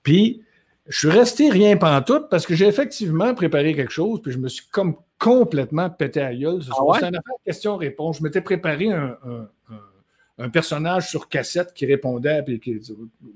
Puis, 0.04 0.44
je 0.88 0.98
suis 1.00 1.10
resté 1.10 1.50
rien 1.50 1.78
pantoute 1.78 2.30
parce 2.30 2.46
que 2.46 2.54
j'ai 2.54 2.68
effectivement 2.68 3.34
préparé 3.34 3.74
quelque 3.74 3.92
chose, 3.92 4.22
puis 4.22 4.32
je 4.32 4.38
me 4.38 4.48
suis 4.48 4.68
comme 4.72 4.98
complètement 5.20 5.90
pété 5.90 6.22
à 6.22 6.34
gueule. 6.34 6.62
C'est 6.64 6.72
ah 6.72 7.08
une 7.08 7.16
affaire 7.16 7.36
question-réponse. 7.46 8.18
Je 8.18 8.24
m'étais 8.24 8.42
préparé 8.42 8.92
un, 8.92 10.50
personnage 10.50 11.10
sur 11.10 11.30
cassette 11.30 11.74
qui 11.74 11.86
répondait, 11.86 12.44
puis 12.44 12.62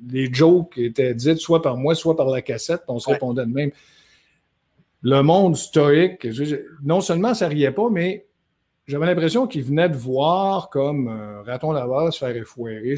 les 0.08 0.32
jokes 0.32 0.78
étaient 0.78 1.16
dites 1.16 1.40
soit 1.40 1.62
par 1.62 1.76
moi, 1.76 1.96
soit 1.96 2.16
par 2.16 2.30
la 2.30 2.42
cassette, 2.42 2.84
on 2.88 3.00
se 3.00 3.10
répondait 3.10 3.46
de 3.46 3.52
même 3.52 3.72
le 5.02 5.22
monde 5.22 5.56
stoïque, 5.56 6.28
non 6.84 7.02
seulement 7.02 7.34
ça 7.34 7.48
riait 7.48 7.72
pas, 7.72 7.90
mais 7.90 8.28
j'avais 8.88 9.06
l'impression 9.06 9.48
qu'il 9.48 9.64
venait 9.64 9.90
de 9.90 9.96
voir 9.96 10.70
comme 10.70 11.08
euh, 11.08 11.42
Raton 11.44 11.72
Laveur 11.72 12.14
se 12.14 12.20
faire 12.20 12.36
effouérer 12.36 12.96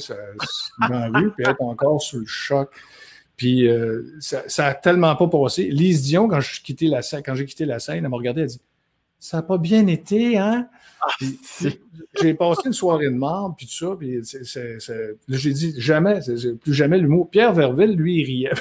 dans 0.82 0.90
la 0.90 1.08
rue, 1.08 1.32
puis 1.32 1.46
être 1.48 1.62
encore 1.62 2.02
sous 2.02 2.20
le 2.20 2.26
choc. 2.26 2.70
Puis 3.36 3.68
euh, 3.68 4.04
ça, 4.20 4.44
n'a 4.58 4.66
a 4.70 4.74
tellement 4.74 5.16
pas 5.16 5.28
passé. 5.28 5.64
Lise 5.66 6.04
Dion, 6.04 6.28
quand 6.28 6.40
j'ai 6.40 6.62
quitté 6.62 6.88
la 6.88 7.02
scène, 7.02 7.22
quand 7.26 7.36
j'ai 7.36 7.46
quitté 7.46 7.66
la 7.66 7.80
scène, 7.80 7.98
elle 7.98 8.10
m'a 8.10 8.18
regardé, 8.18 8.42
elle 8.42 8.46
a 8.46 8.50
dit 8.50 8.62
Ça 9.24 9.38
n'a 9.38 9.44
pas 9.44 9.58
bien 9.58 9.88
été, 9.88 10.38
hein? 10.38 10.68
Ah, 11.02 11.08
j'ai 12.20 12.34
passé 12.34 12.64
une 12.66 12.74
soirée 12.74 13.06
de 13.06 13.16
mort, 13.16 13.56
puis 13.56 13.68
tout 13.68 13.72
ça, 13.72 13.96
puis 13.98 14.20
j'ai 15.30 15.54
dit 15.54 15.74
jamais, 15.78 16.20
plus 16.60 16.74
jamais 16.74 16.98
l'humour. 16.98 17.30
Pierre 17.30 17.54
Verville, 17.54 17.96
lui, 17.96 18.20
il 18.20 18.26
riait. 18.26 18.52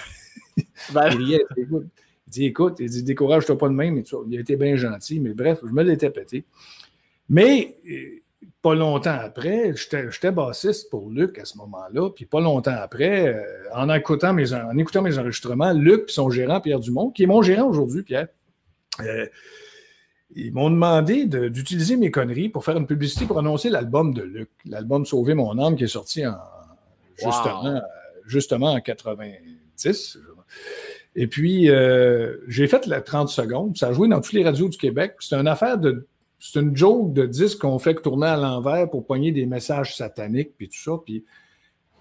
Ben, 0.94 1.08
il 1.14 1.16
riait 1.16 1.44
dit 2.28 2.44
écoute, 2.44 2.76
il 2.78 2.88
dit 2.88 3.02
décourage-toi 3.02 3.58
pas 3.58 3.68
de 3.68 3.74
même, 3.74 3.94
mais 3.94 4.04
il 4.28 4.36
a 4.36 4.40
été 4.40 4.54
bien 4.54 4.76
gentil, 4.76 5.18
mais 5.18 5.34
bref, 5.34 5.58
je 5.66 5.72
me 5.72 5.82
l'étais 5.82 6.10
pété. 6.10 6.44
Mais 7.28 7.76
euh, 7.90 8.20
pas 8.62 8.76
longtemps 8.76 9.18
après, 9.20 9.74
j'étais 9.74 10.30
bassiste 10.30 10.90
pour 10.90 11.10
Luc 11.10 11.40
à 11.40 11.44
ce 11.44 11.58
moment-là, 11.58 12.10
puis 12.10 12.24
pas 12.24 12.40
longtemps 12.40 12.76
après, 12.80 13.34
euh, 13.34 13.42
en, 13.74 13.92
écoutant 13.92 14.32
mes, 14.32 14.52
en 14.52 14.78
écoutant 14.78 15.02
mes 15.02 15.18
enregistrements, 15.18 15.72
Luc 15.72 16.04
et 16.08 16.12
son 16.12 16.30
gérant 16.30 16.60
Pierre 16.60 16.78
Dumont, 16.78 17.10
qui 17.10 17.24
est 17.24 17.26
mon 17.26 17.42
gérant 17.42 17.68
aujourd'hui, 17.68 18.04
Pierre, 18.04 18.28
euh, 19.00 19.26
ils 20.34 20.52
m'ont 20.52 20.70
demandé 20.70 21.26
d'utiliser 21.26 21.96
mes 21.96 22.10
conneries 22.10 22.48
pour 22.48 22.64
faire 22.64 22.76
une 22.76 22.86
publicité 22.86 23.26
pour 23.26 23.38
annoncer 23.38 23.68
l'album 23.68 24.14
de 24.14 24.22
Luc, 24.22 24.50
l'album 24.64 25.04
Sauver 25.04 25.34
mon 25.34 25.58
âme 25.58 25.76
qui 25.76 25.84
est 25.84 25.88
sorti 25.88 26.26
en, 26.26 26.36
justement, 27.16 27.80
justement 28.26 28.72
en 28.72 28.80
90. 28.80 30.18
Et 31.14 31.26
puis, 31.26 31.68
euh, 31.68 32.38
j'ai 32.48 32.66
fait 32.66 32.86
la 32.86 33.00
30 33.02 33.28
secondes. 33.28 33.76
Ça 33.76 33.88
a 33.88 33.92
joué 33.92 34.08
dans 34.08 34.20
toutes 34.20 34.32
les 34.32 34.44
radios 34.44 34.68
du 34.68 34.78
Québec. 34.78 35.16
C'est 35.20 35.36
une 35.36 35.48
affaire 35.48 35.78
de. 35.78 36.06
C'est 36.38 36.60
une 36.60 36.76
joke 36.76 37.12
de 37.12 37.24
disque 37.24 37.58
qu'on 37.58 37.78
fait 37.78 37.94
tourner 37.94 38.26
à 38.26 38.36
l'envers 38.36 38.90
pour 38.90 39.06
pogner 39.06 39.30
des 39.30 39.46
messages 39.46 39.96
sataniques, 39.96 40.56
puis 40.56 40.68
tout 40.68 40.78
ça. 40.78 40.92
Puis 41.04 41.24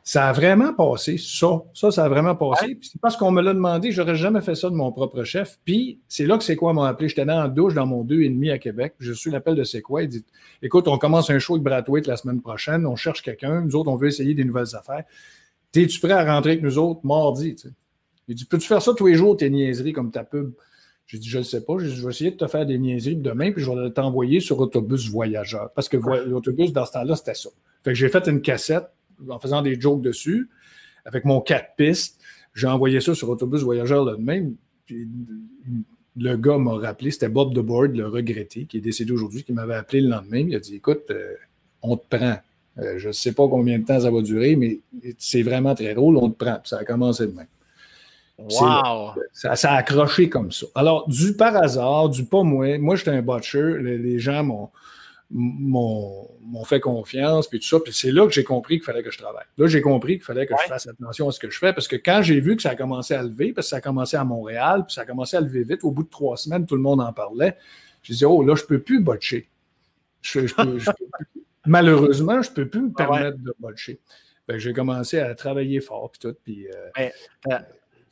ça 0.03 0.29
a 0.29 0.33
vraiment 0.33 0.73
passé, 0.73 1.17
ça. 1.17 1.61
Ça, 1.73 1.91
ça 1.91 2.05
a 2.05 2.09
vraiment 2.09 2.35
passé. 2.35 2.75
Puis 2.75 2.89
c'est 2.91 3.01
parce 3.01 3.15
qu'on 3.15 3.31
me 3.31 3.41
l'a 3.41 3.53
demandé, 3.53 3.91
j'aurais 3.91 4.15
jamais 4.15 4.41
fait 4.41 4.55
ça 4.55 4.69
de 4.69 4.75
mon 4.75 4.91
propre 4.91 5.23
chef. 5.23 5.59
Puis 5.63 5.99
c'est 6.07 6.25
là 6.25 6.37
que 6.37 6.43
c'est 6.43 6.55
quoi 6.55 6.73
m'a 6.73 6.87
appelé. 6.87 7.07
J'étais 7.07 7.25
dans 7.25 7.39
la 7.39 7.47
douche 7.47 7.75
dans 7.75 7.85
mon 7.85 8.03
deux 8.03 8.21
et 8.21 8.29
demi 8.29 8.49
à 8.49 8.57
Québec. 8.57 8.95
Je 8.99 9.13
suis 9.13 9.29
l'appel 9.29 9.55
de 9.55 9.63
c'est 9.63 9.81
quoi. 9.81 10.03
Il 10.03 10.09
dit 10.09 10.25
Écoute, 10.61 10.87
on 10.87 10.97
commence 10.97 11.29
un 11.29 11.39
show 11.39 11.53
avec 11.53 11.63
Bratwit 11.63 12.07
la 12.07 12.17
semaine 12.17 12.41
prochaine. 12.41 12.85
On 12.87 12.95
cherche 12.95 13.21
quelqu'un. 13.21 13.61
Nous 13.61 13.75
autres, 13.75 13.91
on 13.91 13.95
veut 13.95 14.07
essayer 14.07 14.33
des 14.33 14.43
nouvelles 14.43 14.75
affaires. 14.75 15.03
Es-tu 15.75 15.99
prêt 15.99 16.11
à 16.11 16.25
rentrer 16.25 16.51
avec 16.51 16.63
nous 16.63 16.77
autres 16.77 17.01
mardi? 17.03 17.55
Il 18.27 18.35
dit 18.35 18.45
Peux-tu 18.45 18.67
faire 18.67 18.81
ça 18.81 18.93
tous 18.93 19.05
les 19.05 19.15
jours, 19.15 19.37
tes 19.37 19.49
niaiseries 19.49 19.93
comme 19.93 20.11
ta 20.11 20.23
pub? 20.23 20.53
J'ai 21.05 21.19
dit 21.19 21.29
Je 21.29 21.37
ne 21.37 21.43
sais 21.43 21.63
pas. 21.63 21.77
je 21.77 22.03
vais 22.03 22.09
essayer 22.09 22.31
de 22.31 22.37
te 22.37 22.47
faire 22.47 22.65
des 22.65 22.79
niaiseries 22.79 23.17
demain, 23.17 23.51
puis 23.51 23.63
je 23.63 23.69
vais 23.69 23.91
t'envoyer 23.91 24.39
sur 24.39 24.59
Autobus 24.59 25.09
Voyageur. 25.09 25.69
Parce 25.75 25.87
que 25.89 25.97
l'autobus, 25.97 26.73
dans 26.73 26.85
ce 26.85 26.93
temps-là, 26.93 27.15
c'était 27.15 27.35
ça. 27.35 27.49
Fait 27.83 27.91
que 27.91 27.95
j'ai 27.95 28.09
fait 28.09 28.27
une 28.27 28.41
cassette 28.41 28.85
en 29.29 29.39
faisant 29.39 29.61
des 29.61 29.79
jokes 29.79 30.01
dessus, 30.01 30.49
avec 31.05 31.25
mon 31.25 31.41
quatre 31.41 31.75
pistes. 31.75 32.19
J'ai 32.53 32.67
envoyé 32.67 32.99
ça 32.99 33.15
sur 33.15 33.29
Autobus 33.29 33.61
Voyageur 33.61 34.03
le 34.05 34.17
même. 34.17 34.55
Puis 34.85 35.07
le 36.17 36.35
gars 36.35 36.57
m'a 36.57 36.73
rappelé, 36.73 37.11
c'était 37.11 37.29
Bob 37.29 37.53
DeBoard, 37.53 37.95
le 37.95 38.07
regretté, 38.07 38.65
qui 38.65 38.77
est 38.77 38.81
décédé 38.81 39.11
aujourd'hui, 39.11 39.43
qui 39.43 39.53
m'avait 39.53 39.75
appelé 39.75 40.01
le 40.01 40.09
lendemain. 40.09 40.45
Il 40.47 40.55
a 40.55 40.59
dit 40.59 40.75
Écoute, 40.75 41.03
euh, 41.09 41.35
on 41.81 41.97
te 41.97 42.17
prend. 42.17 42.37
Euh, 42.77 42.97
je 42.97 43.09
ne 43.09 43.13
sais 43.13 43.33
pas 43.33 43.47
combien 43.47 43.79
de 43.79 43.85
temps 43.85 43.99
ça 43.99 44.11
va 44.11 44.21
durer, 44.21 44.55
mais 44.55 44.79
c'est 45.17 45.43
vraiment 45.43 45.75
très 45.75 45.93
drôle, 45.93 46.17
on 46.17 46.29
te 46.29 46.43
prend. 46.43 46.55
Puis 46.55 46.69
ça 46.69 46.79
a 46.79 46.83
commencé 46.83 47.27
demain. 47.27 47.45
Wow! 48.37 49.11
Ça, 49.33 49.53
a 49.53 49.75
accroché 49.75 50.29
comme 50.29 50.51
ça. 50.51 50.65
Alors, 50.73 51.07
du 51.07 51.33
par 51.33 51.55
hasard, 51.55 52.09
du 52.09 52.25
pas 52.25 52.43
moi, 52.43 52.77
moi 52.79 52.95
j'étais 52.95 53.11
un 53.11 53.21
butcher, 53.21 53.77
les, 53.79 54.19
gens 54.19 54.43
m'ont, 54.43 54.69
fait 56.65 56.79
confiance, 56.79 57.47
puis 57.47 57.59
tout 57.59 57.67
ça. 57.67 57.79
Puis 57.79 57.93
c'est 57.93 58.11
là 58.11 58.25
que 58.25 58.33
j'ai 58.33 58.43
compris 58.43 58.77
qu'il 58.77 58.85
fallait 58.85 59.03
que 59.03 59.11
je 59.11 59.17
travaille. 59.17 59.45
Là, 59.57 59.67
j'ai 59.67 59.81
compris 59.81 60.13
qu'il 60.13 60.23
fallait 60.23 60.45
que 60.45 60.53
je 60.61 60.67
fasse 60.67 60.87
attention 60.87 61.29
à 61.29 61.31
ce 61.31 61.39
que 61.39 61.49
je 61.49 61.57
fais, 61.57 61.73
parce 61.73 61.87
que 61.87 61.95
quand 61.95 62.21
j'ai 62.21 62.39
vu 62.39 62.55
que 62.55 62.61
ça 62.61 62.71
a 62.71 62.75
commencé 62.75 63.13
à 63.13 63.23
lever, 63.23 63.53
parce 63.53 63.67
que 63.67 63.69
ça 63.69 63.77
a 63.77 63.81
commencé 63.81 64.17
à 64.17 64.23
Montréal, 64.23 64.85
puis 64.85 64.93
ça 64.93 65.01
a 65.01 65.05
commencé 65.05 65.37
à 65.37 65.41
lever 65.41 65.63
vite, 65.63 65.83
au 65.83 65.91
bout 65.91 66.03
de 66.03 66.09
trois 66.09 66.37
semaines, 66.37 66.65
tout 66.65 66.75
le 66.75 66.81
monde 66.81 67.01
en 67.01 67.13
parlait, 67.13 67.57
j'ai 68.03 68.13
dit, 68.13 68.25
oh, 68.25 68.43
là, 68.43 68.55
je 68.55 68.63
ne 68.63 68.67
peux 68.67 68.79
plus 68.79 69.01
botcher. 69.01 69.49
malheureusement, 71.65 72.41
je 72.41 72.49
ne 72.49 72.55
peux 72.55 72.67
plus 72.67 72.81
me 72.81 72.91
ah 72.95 73.05
permettre 73.05 73.37
de 73.37 73.53
botcher. 73.59 73.99
j'ai 74.49 74.73
commencé 74.73 75.19
à 75.19 75.33
travailler 75.35 75.81
fort, 75.81 76.11
puis 76.11 76.19
tout. 76.19 76.35
Puis, 76.43 76.67
euh, 76.67 77.09
euh, 77.51 77.59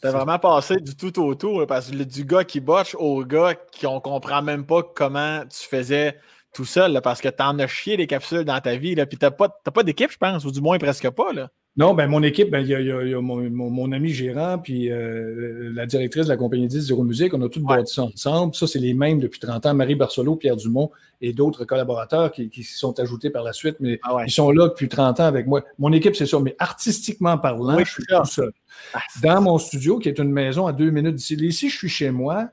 T'as 0.02 0.12
vraiment 0.12 0.40
passé 0.40 0.78
du 0.78 0.96
tout 0.96 1.20
au 1.22 1.36
tout, 1.36 1.66
parce 1.68 1.92
que 1.92 2.04
du 2.04 2.24
gars 2.24 2.46
qui 2.46 2.62
botche 2.62 2.96
au 2.96 3.26
gars 3.26 3.56
qui 3.72 3.86
on 3.86 4.00
comprend 4.00 4.42
même 4.42 4.66
pas 4.66 4.82
comment 4.82 5.44
tu 5.46 5.68
faisais 5.68 6.18
tout 6.54 6.66
seul, 6.66 7.00
parce 7.04 7.22
que 7.22 7.30
t'en 7.30 7.58
as 7.60 7.68
chié 7.68 7.98
des 7.98 8.08
capsules 8.08 8.44
dans 8.44 8.60
ta 8.60 8.76
vie, 8.76 8.96
là, 8.96 9.06
puis 9.06 9.18
t'as 9.18 9.32
pas, 9.32 9.50
pas 9.50 9.84
d'équipe, 9.84 10.12
je 10.12 10.18
pense, 10.18 10.46
ou 10.46 10.52
du 10.52 10.62
moins 10.62 10.78
presque 10.78 11.10
pas. 11.10 11.32
Là. 11.34 11.50
Non, 11.78 11.94
ben 11.94 12.08
mon 12.08 12.24
équipe, 12.24 12.50
ben, 12.50 12.60
il 12.60 12.68
y 12.68 12.74
a, 13.14 13.22
mon, 13.22 13.92
ami 13.92 14.10
gérant, 14.10 14.58
puis 14.58 14.92
euh, 14.92 15.72
la 15.74 15.86
directrice 15.86 16.26
de 16.26 16.30
la 16.30 16.36
compagnie 16.36 16.68
10 16.68 16.88
Zéro 16.88 17.04
Musique, 17.04 17.34
on 17.34 17.42
a 17.42 17.48
tous 17.48 17.62
bâti 17.62 17.94
ça 17.94 18.04
ensemble. 18.04 18.54
Ça, 18.54 18.68
c'est 18.68 18.80
les 18.80 18.94
mêmes 18.94 19.20
depuis 19.20 19.40
30 19.40 19.66
ans. 19.68 19.74
Marie 19.74 19.96
Barcelo, 19.96 20.36
Pierre 20.36 20.58
Dumont 20.58 20.92
et 21.22 21.32
d'autres 21.32 21.64
collaborateurs 21.66 22.32
qui, 22.32 22.50
qui 22.50 22.64
sont 22.64 23.00
ajoutés 23.00 23.30
par 23.30 23.44
la 23.44 23.54
suite, 23.54 23.78
mais 23.80 24.00
ah 24.04 24.18
ils 24.26 24.32
sont 24.32 24.52
là 24.52 24.68
depuis 24.68 24.90
30 24.90 25.20
ans 25.22 25.26
avec 25.26 25.48
moi. 25.48 25.64
Mon 25.78 25.94
équipe, 25.94 26.16
c'est 26.16 26.26
ça, 26.26 26.40
mais 26.40 26.56
artistiquement 26.60 27.38
parlant, 27.38 27.80
je 27.80 27.92
suis 27.92 28.04
tout 28.04 28.26
seul. 28.26 28.52
Ah, 28.94 29.00
Dans 29.24 29.42
mon 29.42 29.58
studio, 29.58 30.00
qui 30.00 30.10
est 30.10 30.20
une 30.20 30.32
maison 30.32 30.68
à 30.68 30.74
deux 30.74 30.90
minutes 30.90 31.16
d'ici. 31.16 31.36
Ici, 31.36 31.70
je 31.70 31.78
suis 31.78 31.90
chez 31.90 32.12
moi 32.12 32.50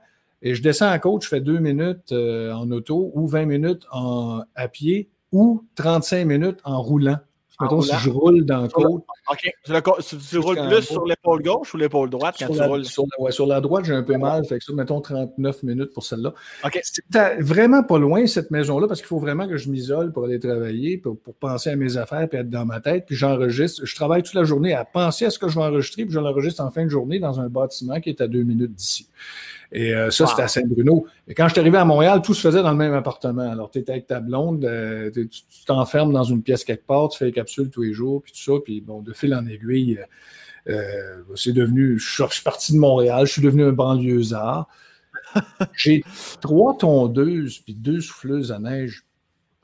et 0.47 0.55
je 0.55 0.63
descends 0.63 0.89
à 0.89 1.01
côte, 1.01 1.25
je 1.25 1.29
fais 1.29 1.41
deux 1.41 1.59
minutes 1.59 2.13
euh, 2.13 2.53
en 2.53 2.71
auto 2.71 3.11
ou 3.15 3.27
20 3.27 3.47
minutes 3.47 3.83
en, 3.91 4.43
à 4.55 4.69
pied 4.69 5.11
ou 5.33 5.65
35 5.75 6.25
minutes 6.25 6.61
en 6.63 6.81
roulant. 6.81 7.19
Mettons, 7.61 7.81
si 7.81 7.97
je 7.97 8.11
roule 8.11 8.45
dans 8.45 8.63
le 8.63 8.69
côte. 8.69 9.03
OK. 9.33 9.51
Tu, 9.65 10.39
roules 10.39 10.69
plus 10.69 10.83
sur 10.83 11.05
l'épaule 11.05 11.43
gauche 11.43 11.75
ou 11.75 11.79
l'épaule 11.79 12.11
droite 12.11 12.37
quand 12.39 12.47
tu 12.49 12.63
roules? 12.63 12.85
Sur 12.85 13.47
la, 13.47 13.61
droite, 13.61 13.87
j'ai 13.87 13.95
un 13.95 14.05
peu 14.05 14.17
mal. 14.19 14.45
Fait 14.45 14.59
que 14.59 14.65
ça, 14.65 14.73
mettons 14.73 15.01
39 15.01 15.65
minutes 15.65 15.93
pour 15.93 16.05
celle-là. 16.05 16.33
OK. 16.65 16.81
C'est 16.85 17.41
vraiment 17.41 17.83
pas 17.83 17.99
loin, 17.99 18.25
cette 18.29 18.53
maison-là, 18.53 18.87
parce 18.87 19.01
qu'il 19.01 19.09
faut 19.09 19.19
vraiment 19.19 19.49
que 19.49 19.57
je 19.57 19.69
m'isole 19.69 20.13
pour 20.13 20.27
aller 20.27 20.39
travailler, 20.39 20.97
pour, 20.99 21.19
penser 21.41 21.71
à 21.71 21.77
mes 21.77 21.97
affaires, 21.97 22.29
puis 22.29 22.39
être 22.39 22.51
dans 22.51 22.67
ma 22.67 22.81
tête. 22.81 23.07
Puis 23.07 23.17
j'enregistre. 23.17 23.85
Je 23.85 23.97
travaille 23.97 24.23
toute 24.23 24.35
la 24.35 24.45
journée 24.45 24.75
à 24.75 24.85
penser 24.85 25.25
à 25.25 25.31
ce 25.31 25.41
que 25.41 25.49
je 25.49 25.59
vais 25.59 25.65
enregistrer, 25.65 26.05
puis 26.05 26.15
je 26.15 26.21
l'enregistre 26.21 26.63
en 26.63 26.71
fin 26.71 26.85
de 26.85 26.91
journée 26.91 27.19
dans 27.19 27.41
un 27.41 27.49
bâtiment 27.49 28.01
qui 28.01 28.11
est 28.11 28.21
à 28.21 28.29
deux 28.29 28.45
minutes 28.45 28.75
d'ici. 28.75 29.09
Et 29.73 29.95
euh, 29.95 30.11
ça, 30.11 30.27
c'était 30.27 30.43
à 30.43 30.49
Saint-Bruno. 30.49 31.07
Et 31.27 31.35
quand 31.35 31.49
je 31.49 31.53
suis 31.53 31.61
arrivé 31.61 31.79
à 31.79 31.85
Montréal, 31.85 32.23
tout 32.23 32.35
se 32.35 32.41
faisait 32.41 32.63
dans 32.63 32.71
le 32.71 32.77
même 32.77 32.95
appartement. 32.95 33.51
Alors, 33.51 33.71
tu 33.71 33.79
étais 33.79 33.93
avec 33.93 34.07
ta 34.07 34.21
blonde, 34.21 34.65
euh, 34.65 35.11
tu 35.11 35.31
t'enfermes 35.67 36.13
dans 36.13 36.25
une 36.25 36.43
pièce 36.43 36.65
quelque 36.65 36.87
part, 36.87 37.09
tu 37.09 37.19
fais 37.19 37.27
les 37.27 37.33
capsules 37.33 37.71
tous 37.71 37.83
les 37.83 37.93
jours, 37.93 38.23
puis 38.23 38.33
tout 38.33 38.39
ça. 38.39 38.61
Puis 38.65 38.81
bon, 38.81 39.03
de 39.03 39.13
fil 39.13 39.35
en 39.35 39.47
aiguille, 39.47 40.01
euh, 40.69 41.23
c'est 41.35 41.53
devenu. 41.53 41.99
Je 41.99 42.25
suis 42.31 42.43
parti 42.43 42.73
de 42.73 42.79
Montréal, 42.79 43.27
je 43.27 43.33
suis 43.33 43.43
devenu 43.43 43.65
un 43.65 43.73
banlieusard. 43.73 44.69
J'ai 45.77 46.05
trois 46.41 46.77
tondeuses 46.77 47.59
puis 47.59 47.75
deux 47.75 48.01
souffleuses 48.01 48.53
à 48.53 48.59
neige. 48.59 49.05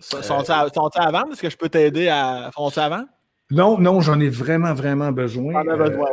Sont-ils 0.00 0.50
à, 0.50 1.10
vendre? 1.12 1.32
Est-ce 1.32 1.42
que 1.42 1.50
je 1.50 1.56
peux 1.56 1.68
t'aider 1.68 2.08
à 2.08 2.50
foncer 2.52 2.80
avant? 2.80 3.04
Non, 3.52 3.78
non, 3.78 4.00
j'en 4.00 4.18
ai 4.18 4.28
vraiment, 4.28 4.72
vraiment 4.72 5.12
besoin. 5.12 5.62
Euh, 5.66 6.08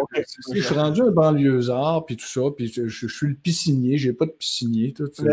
je 0.53 0.61
suis 0.61 0.75
rendu 0.75 1.01
un 1.01 1.11
banlieusard, 1.11 2.05
puis 2.05 2.17
tout 2.17 2.25
ça, 2.25 2.41
puis 2.55 2.67
je, 2.67 3.07
suis 3.07 3.27
le 3.27 3.35
piscinier, 3.35 3.97
j'ai 3.97 4.13
pas 4.13 4.25
de 4.25 4.31
piscinier. 4.31 4.93
Tout, 4.93 5.09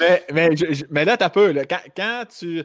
mais, 0.00 0.24
mais, 0.32 0.50
mais, 0.90 1.04
là, 1.04 1.16
tu 1.16 1.30
peu, 1.30 1.54
quand, 1.96 2.24
tu, 2.38 2.62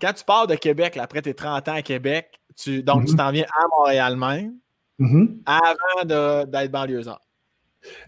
quand 0.00 0.12
tu 0.12 0.24
pars 0.24 0.46
de 0.46 0.54
Québec, 0.54 0.96
après 0.96 1.20
tes 1.22 1.34
30 1.34 1.68
ans 1.68 1.74
à 1.74 1.82
Québec, 1.82 2.40
tu, 2.56 2.82
donc 2.82 3.04
tu 3.04 3.12
mm-hmm. 3.12 3.16
t'en 3.16 3.30
viens 3.30 3.44
à 3.44 3.66
Montréal 3.76 4.16
même, 4.16 4.54
mm-hmm. 4.98 5.38
avant 5.44 6.44
d'être 6.46 6.72
banlieusard. 6.72 7.20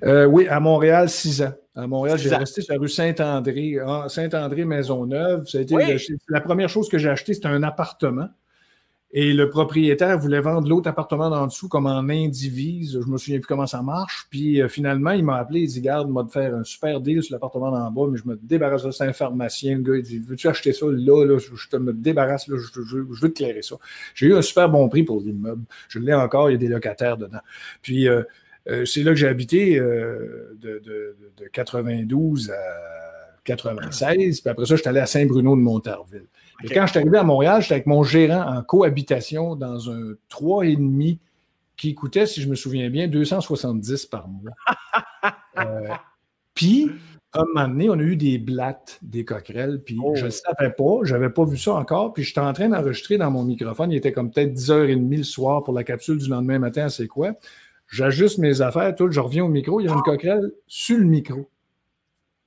Euh, 0.05 0.25
oui, 0.25 0.49
à 0.49 0.61
Montréal, 0.61 1.09
6 1.09 1.43
ans. 1.43 1.53
À 1.75 1.87
Montréal, 1.87 2.19
j'ai 2.19 2.35
resté 2.35 2.61
sur 2.61 2.75
la 2.75 2.81
rue 2.81 2.89
Saint-André, 2.89 3.79
ah, 3.87 4.05
Saint-André, 4.09 4.65
Maisonneuve. 4.65 5.47
Ça 5.47 5.59
a 5.59 5.61
été, 5.63 5.75
La 6.29 6.41
première 6.43 6.69
chose 6.69 6.89
que 6.89 6.99
j'ai 6.99 7.09
acheté, 7.09 7.33
c'était 7.33 7.49
un 7.49 7.63
appartement. 7.63 8.29
Et 9.15 9.35
le 9.35 9.51
propriétaire 9.51 10.19
voulait 10.19 10.41
vendre 10.41 10.67
l'autre 10.67 10.89
appartement 10.89 11.29
d'en 11.29 11.47
dessous 11.47 11.69
comme 11.69 11.85
en 11.85 12.09
indivise. 12.09 12.99
Je 12.99 13.11
me 13.11 13.19
souviens 13.19 13.39
plus 13.41 13.47
comment 13.47 13.67
ça 13.67 13.83
marche. 13.83 14.27
Puis 14.31 14.63
euh, 14.63 14.69
finalement, 14.69 15.11
il 15.11 15.23
m'a 15.23 15.37
appelé, 15.37 15.61
il 15.61 15.69
dit 15.69 15.83
Garde, 15.83 16.11
m'a 16.11 16.23
de 16.23 16.31
faire 16.31 16.55
un 16.55 16.65
super 16.65 16.99
deal 17.01 17.23
sur 17.23 17.35
l'appartement 17.35 17.71
d'en 17.71 17.91
bas, 17.91 18.11
mais 18.11 18.17
je 18.17 18.27
me 18.27 18.37
débarrasse 18.43 18.85
de 18.85 18.91
C'est 18.91 19.05
un 19.05 19.13
pharmacien. 19.13 19.77
Le 19.77 19.83
gars, 19.83 19.97
il 19.97 20.03
dit 20.03 20.19
Veux-tu 20.19 20.49
acheter 20.49 20.73
ça 20.73 20.87
là, 20.89 21.27
là? 21.27 21.39
Je 21.39 21.69
te 21.69 21.77
me 21.77 21.93
débarrasse, 21.93 22.49
là, 22.49 22.57
je, 22.57 22.81
veux 22.97 23.29
te 23.29 23.37
clairer 23.37 23.61
ça. 23.61 23.77
J'ai 24.15 24.29
eu 24.29 24.35
un 24.35 24.43
super 24.43 24.71
bon 24.71 24.89
prix 24.89 25.03
pour 25.03 25.21
l'immeuble. 25.21 25.65
Je 25.89 25.99
l'ai 25.99 26.15
encore, 26.15 26.49
il 26.49 26.55
y 26.55 26.57
a 26.57 26.59
des 26.59 26.69
locataires 26.69 27.19
dedans. 27.19 27.41
Puis 27.83 28.09
euh, 28.09 28.23
euh, 28.71 28.87
c'est 28.87 29.03
là 29.03 29.11
que 29.11 29.19
j'ai 29.19 29.29
habité 29.29 29.79
de, 29.79 30.59
de, 30.59 31.17
de 31.37 31.49
92 31.53 32.51
à 32.51 33.12
96. 33.45 34.41
Puis 34.41 34.51
après 34.51 34.67
ça, 34.67 34.77
je 34.77 34.81
suis 34.81 34.89
allé 34.89 35.01
à 35.01 35.07
Saint-Bruno 35.07 35.57
de 35.57 35.61
Montarville. 35.61 36.27
Et 36.65 36.69
quand 36.69 36.87
je 36.87 36.93
suis 36.93 37.01
arrivé 37.01 37.19
à 37.19 37.25
Montréal, 37.25 37.61
j'étais 37.61 37.75
avec 37.75 37.87
mon 37.87 38.03
gérant 38.03 38.57
en 38.57 38.63
cohabitation 38.63 39.57
dans 39.57 39.91
un 39.91 40.15
3,5 40.31 41.19
qui 41.77 41.95
coûtait, 41.95 42.27
si 42.27 42.41
je 42.41 42.49
me 42.49 42.55
souviens 42.55 42.91
bien, 42.91 43.09
270 43.09 44.07
par 44.07 44.29
mois. 44.29 44.53
Euh, 45.59 45.87
puis, 46.55 46.91
un 47.35 47.45
moment 47.45 47.69
donné, 47.69 47.91
on 47.91 47.93
a 47.93 48.03
eu 48.03 48.17
des 48.17 48.39
blattes, 48.39 48.99
des 49.03 49.23
coquerelles, 49.23 49.83
puis 49.85 49.99
je 50.15 50.25
ne 50.25 50.29
oh. 50.29 50.31
savais 50.31 50.73
pas, 50.73 51.01
je 51.03 51.13
n'avais 51.13 51.29
pas 51.29 51.45
vu 51.45 51.59
ça 51.59 51.75
encore, 51.75 52.15
puis 52.15 52.25
j'étais 52.25 52.41
en 52.41 52.55
train 52.55 52.71
d'enregistrer 52.71 53.19
dans 53.19 53.31
mon 53.31 53.45
microphone, 53.45 53.93
il 53.93 53.99
était 53.99 54.13
comme 54.13 54.31
peut-être 54.31 54.55
10h30 54.55 55.15
le 55.15 55.23
soir 55.23 55.63
pour 55.63 55.75
la 55.75 55.85
capsule 55.85 56.17
du 56.17 56.29
lendemain 56.31 56.59
matin, 56.59 56.89
c'est 56.89 57.07
quoi? 57.07 57.33
J'ajuste 57.87 58.39
mes 58.39 58.63
affaires, 58.63 58.95
tout, 58.95 59.11
je 59.11 59.21
reviens 59.21 59.45
au 59.45 59.49
micro, 59.49 59.79
il 59.79 59.85
y 59.85 59.89
a 59.91 59.93
une 59.93 60.01
coquerelle 60.01 60.53
sur 60.67 60.97
le 60.97 61.05
micro 61.05 61.51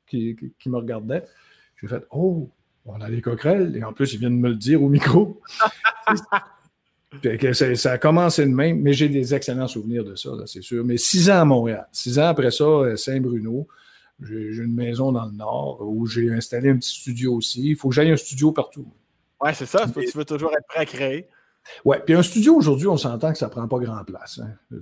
qui, 0.08 0.38
qui 0.60 0.70
me 0.70 0.78
regardait. 0.78 1.24
J'ai 1.82 1.88
fait 1.88 2.04
«Oh!» 2.12 2.50
on 2.86 3.02
a 3.02 3.10
des 3.10 3.22
coquerelles, 3.22 3.76
et 3.76 3.84
en 3.84 3.94
plus, 3.94 4.14
ils 4.14 4.20
viennent 4.20 4.40
me 4.40 4.50
le 4.50 4.56
dire 4.56 4.84
au 4.84 4.90
micro. 4.90 5.42
ça, 7.54 7.92
a 7.92 7.98
commencé 7.98 8.46
de 8.46 8.52
même, 8.52 8.82
mais 8.82 8.94
j'ai 8.94 9.10
des 9.10 9.34
excellents 9.34 9.68
souvenirs 9.68 10.04
de 10.04 10.16
ça, 10.16 10.30
c'est 10.46 10.62
sûr. 10.62 10.86
Mais 10.86 10.98
six 10.98 11.30
ans 11.30 11.42
à 11.42 11.46
Montréal. 11.46 11.88
Six 11.92 12.20
ans 12.20 12.28
après 12.28 12.52
ça, 12.52 12.64
euh, 12.64 12.96
Saint-Bruno. 12.96 13.68
J'ai 14.22 14.36
une 14.36 14.74
maison 14.74 15.12
dans 15.12 15.26
le 15.26 15.34
nord 15.34 15.80
où 15.82 16.06
j'ai 16.06 16.32
installé 16.32 16.70
un 16.70 16.78
petit 16.78 17.02
studio 17.02 17.36
aussi. 17.36 17.72
Il 17.72 17.76
faut 17.76 17.90
que 17.90 17.96
j'aille 17.96 18.12
un 18.12 18.18
studio 18.18 18.54
partout. 18.54 18.88
Oui, 19.42 19.50
c'est 19.54 19.66
ça. 19.66 19.86
tu 19.94 20.18
veux 20.18 20.24
toujours 20.24 20.54
être 20.54 20.66
prêt 20.68 20.80
à 20.80 20.86
créer. 20.86 21.28
Oui, 21.84 21.98
puis 22.06 22.16
un 22.16 22.24
studio 22.24 22.56
aujourd'hui, 22.56 22.88
on 22.88 22.98
s'entend 22.98 23.32
que 23.32 23.38
ça 23.38 23.48
ne 23.48 23.52
prend 23.52 23.68
pas 23.68 23.80
grand 23.80 24.04
place. 24.04 24.40
Hein. 24.44 24.80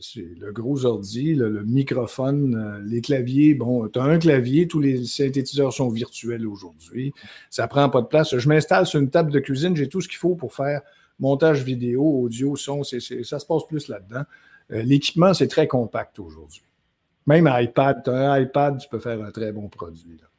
C'est 0.00 0.26
le 0.38 0.52
gros 0.52 0.84
ordi, 0.84 1.34
le, 1.34 1.64
microphone, 1.64 2.54
euh, 2.54 2.80
les 2.84 3.00
claviers. 3.00 3.54
Bon, 3.54 3.88
tu 3.88 3.98
as 3.98 4.04
un 4.04 4.18
clavier, 4.18 4.68
tous 4.68 4.80
les 4.80 5.04
synthétiseurs 5.04 5.72
sont 5.72 5.88
virtuels 5.88 6.46
aujourd'hui. 6.46 7.12
Ça 7.50 7.64
ne 7.64 7.68
prend 7.68 7.88
pas 7.88 8.02
de 8.02 8.06
place. 8.06 8.36
Je 8.36 8.48
m'installe 8.48 8.86
sur 8.86 9.00
une 9.00 9.10
table 9.10 9.32
de 9.32 9.40
cuisine, 9.40 9.76
j'ai 9.76 9.88
tout 9.88 10.00
ce 10.00 10.08
qu'il 10.08 10.18
faut 10.18 10.34
pour 10.34 10.54
faire 10.54 10.82
montage 11.18 11.62
vidéo, 11.62 12.02
audio, 12.02 12.56
son. 12.56 12.82
ça 12.82 12.98
se 13.00 13.46
passe 13.46 13.66
plus 13.68 13.88
là-dedans. 13.88 14.22
Euh, 14.72 14.82
l'équipement, 14.82 15.34
c'est 15.34 15.48
très 15.48 15.66
compact 15.66 16.18
aujourd'hui. 16.18 16.62
Même 17.26 17.48
iPad, 17.52 18.02
tu 18.02 18.10
as 18.10 18.32
un 18.32 18.40
iPad, 18.40 18.78
tu 18.78 18.88
peux 18.88 18.98
faire 18.98 19.22
un 19.22 19.30
très 19.30 19.52
bon 19.52 19.68
produit. 19.68 20.18
Là. 20.20 20.29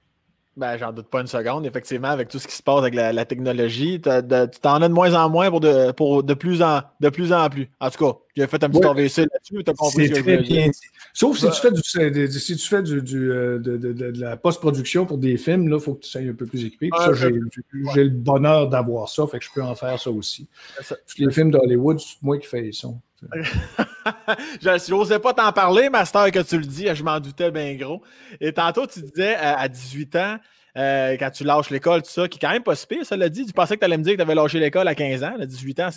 Ben, 0.57 0.77
j'en 0.77 0.91
doute 0.91 1.07
pas 1.07 1.21
une 1.21 1.27
seconde. 1.27 1.65
Effectivement, 1.65 2.09
avec 2.09 2.27
tout 2.27 2.37
ce 2.37 2.45
qui 2.45 2.55
se 2.55 2.61
passe 2.61 2.79
avec 2.79 2.93
la, 2.93 3.25
technologie, 3.25 4.01
tu 4.01 4.09
t'en 4.61 4.81
as 4.81 4.89
de 4.89 4.93
moins 4.93 5.13
en 5.13 5.29
moins 5.29 5.49
pour 5.49 5.61
de, 5.61 5.91
pour 5.91 6.23
de, 6.23 6.33
plus, 6.33 6.61
en, 6.61 6.81
de 6.99 7.09
plus 7.09 7.31
en 7.31 7.49
plus. 7.49 7.69
En 7.79 7.89
tout 7.89 8.05
cas, 8.05 8.19
j'ai 8.35 8.47
fait 8.47 8.63
un 8.63 8.69
petit 8.69 8.85
AVC 8.85 9.17
là-dessus, 9.19 9.63
tu 9.63 9.71
as 9.71 9.73
compris 9.73 10.07
ce 10.07 10.13
que 10.13 10.19
très 10.19 10.37
bien 10.37 10.69
Sauf 11.13 11.37
si, 11.37 11.45
tu 11.49 11.61
fais 11.61 11.71
du, 11.71 12.39
si 12.39 12.55
tu 12.55 12.67
fais 12.67 12.81
du, 12.81 13.01
du 13.01 13.31
euh, 13.31 13.59
de, 13.59 13.77
de, 13.77 13.91
de, 13.91 14.19
la 14.21 14.37
post-production 14.37 15.05
pour 15.05 15.17
des 15.17 15.37
films, 15.37 15.69
il 15.71 15.79
faut 15.79 15.95
que 15.95 16.01
tu 16.01 16.09
sois 16.09 16.21
un 16.21 16.33
peu 16.33 16.45
plus 16.45 16.65
équipé. 16.65 16.89
ça, 16.97 17.13
j'ai 17.13 17.29
le 17.29 18.09
bonheur 18.09 18.69
d'avoir 18.69 19.09
ça, 19.09 19.27
fait 19.27 19.39
que 19.39 19.45
je 19.45 19.51
peux 19.53 19.63
en 19.63 19.75
faire 19.75 19.99
ça 19.99 20.09
aussi. 20.09 20.47
Tous 20.87 20.95
les 21.17 21.31
films 21.31 21.51
d'Hollywood, 21.51 21.99
c'est 21.99 22.21
moi 22.21 22.37
qui 22.37 22.47
fais 22.47 22.61
les 22.61 22.73
sons. 22.73 22.99
je 24.61 24.91
n'osais 24.91 25.19
pas 25.19 25.33
t'en 25.33 25.51
parler, 25.51 25.89
Master, 25.89 26.31
que 26.31 26.39
tu 26.39 26.57
le 26.57 26.65
dis, 26.65 26.87
je 26.93 27.03
m'en 27.03 27.19
doutais 27.19 27.51
bien 27.51 27.75
gros. 27.75 28.01
Et 28.39 28.51
tantôt, 28.51 28.87
tu 28.87 29.01
disais 29.01 29.35
à 29.35 29.67
18 29.67 30.15
ans, 30.15 30.37
euh, 30.77 31.17
quand 31.19 31.29
tu 31.31 31.43
lâches 31.43 31.69
l'école, 31.69 32.01
tout 32.01 32.09
ça, 32.09 32.27
qui 32.27 32.37
est 32.37 32.39
quand 32.39 32.51
même 32.51 32.63
pas 32.63 32.75
si 32.75 32.87
pire, 32.87 33.05
ça 33.05 33.17
l'a 33.17 33.29
dit. 33.29 33.45
Tu 33.45 33.51
pensais 33.51 33.75
que 33.75 33.79
tu 33.79 33.85
allais 33.85 33.97
me 33.97 34.03
dire 34.03 34.13
que 34.13 34.17
tu 34.17 34.21
avais 34.21 34.35
lâché 34.35 34.59
l'école 34.59 34.87
à 34.87 34.95
15 34.95 35.23
ans, 35.23 35.33
à 35.39 35.45
18 35.45 35.79
ans. 35.81 35.89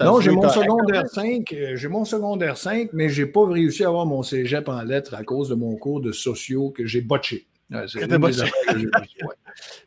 non, 0.00 0.20
j'ai 0.20 0.30
mon 0.30 0.48
secondaire 0.48 1.06
5, 1.06 1.52
euh, 1.52 1.76
j'ai 1.76 1.88
mon 1.88 2.04
secondaire 2.04 2.56
5, 2.56 2.90
mais 2.92 3.10
j'ai 3.10 3.26
pas 3.26 3.46
réussi 3.46 3.84
à 3.84 3.88
avoir 3.88 4.06
mon 4.06 4.22
cégep 4.22 4.68
en 4.68 4.82
lettres 4.82 5.14
à 5.14 5.24
cause 5.24 5.50
de 5.50 5.54
mon 5.54 5.76
cours 5.76 6.00
de 6.00 6.12
sociaux 6.12 6.70
que 6.70 6.86
j'ai 6.86 7.02
botché. 7.02 7.46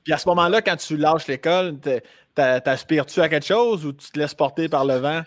Puis 0.04 0.14
à 0.14 0.18
ce 0.18 0.28
moment-là, 0.30 0.62
quand 0.62 0.76
tu 0.76 0.98
lâches 0.98 1.28
l'école, 1.28 1.78
t'aspires-tu 2.36 3.22
à 3.22 3.30
quelque 3.30 3.46
chose 3.46 3.86
ou 3.86 3.94
tu 3.94 4.12
te 4.12 4.20
laisses 4.20 4.36
porter 4.36 4.70
par 4.70 4.86
le 4.86 4.96
vent? 4.96 5.22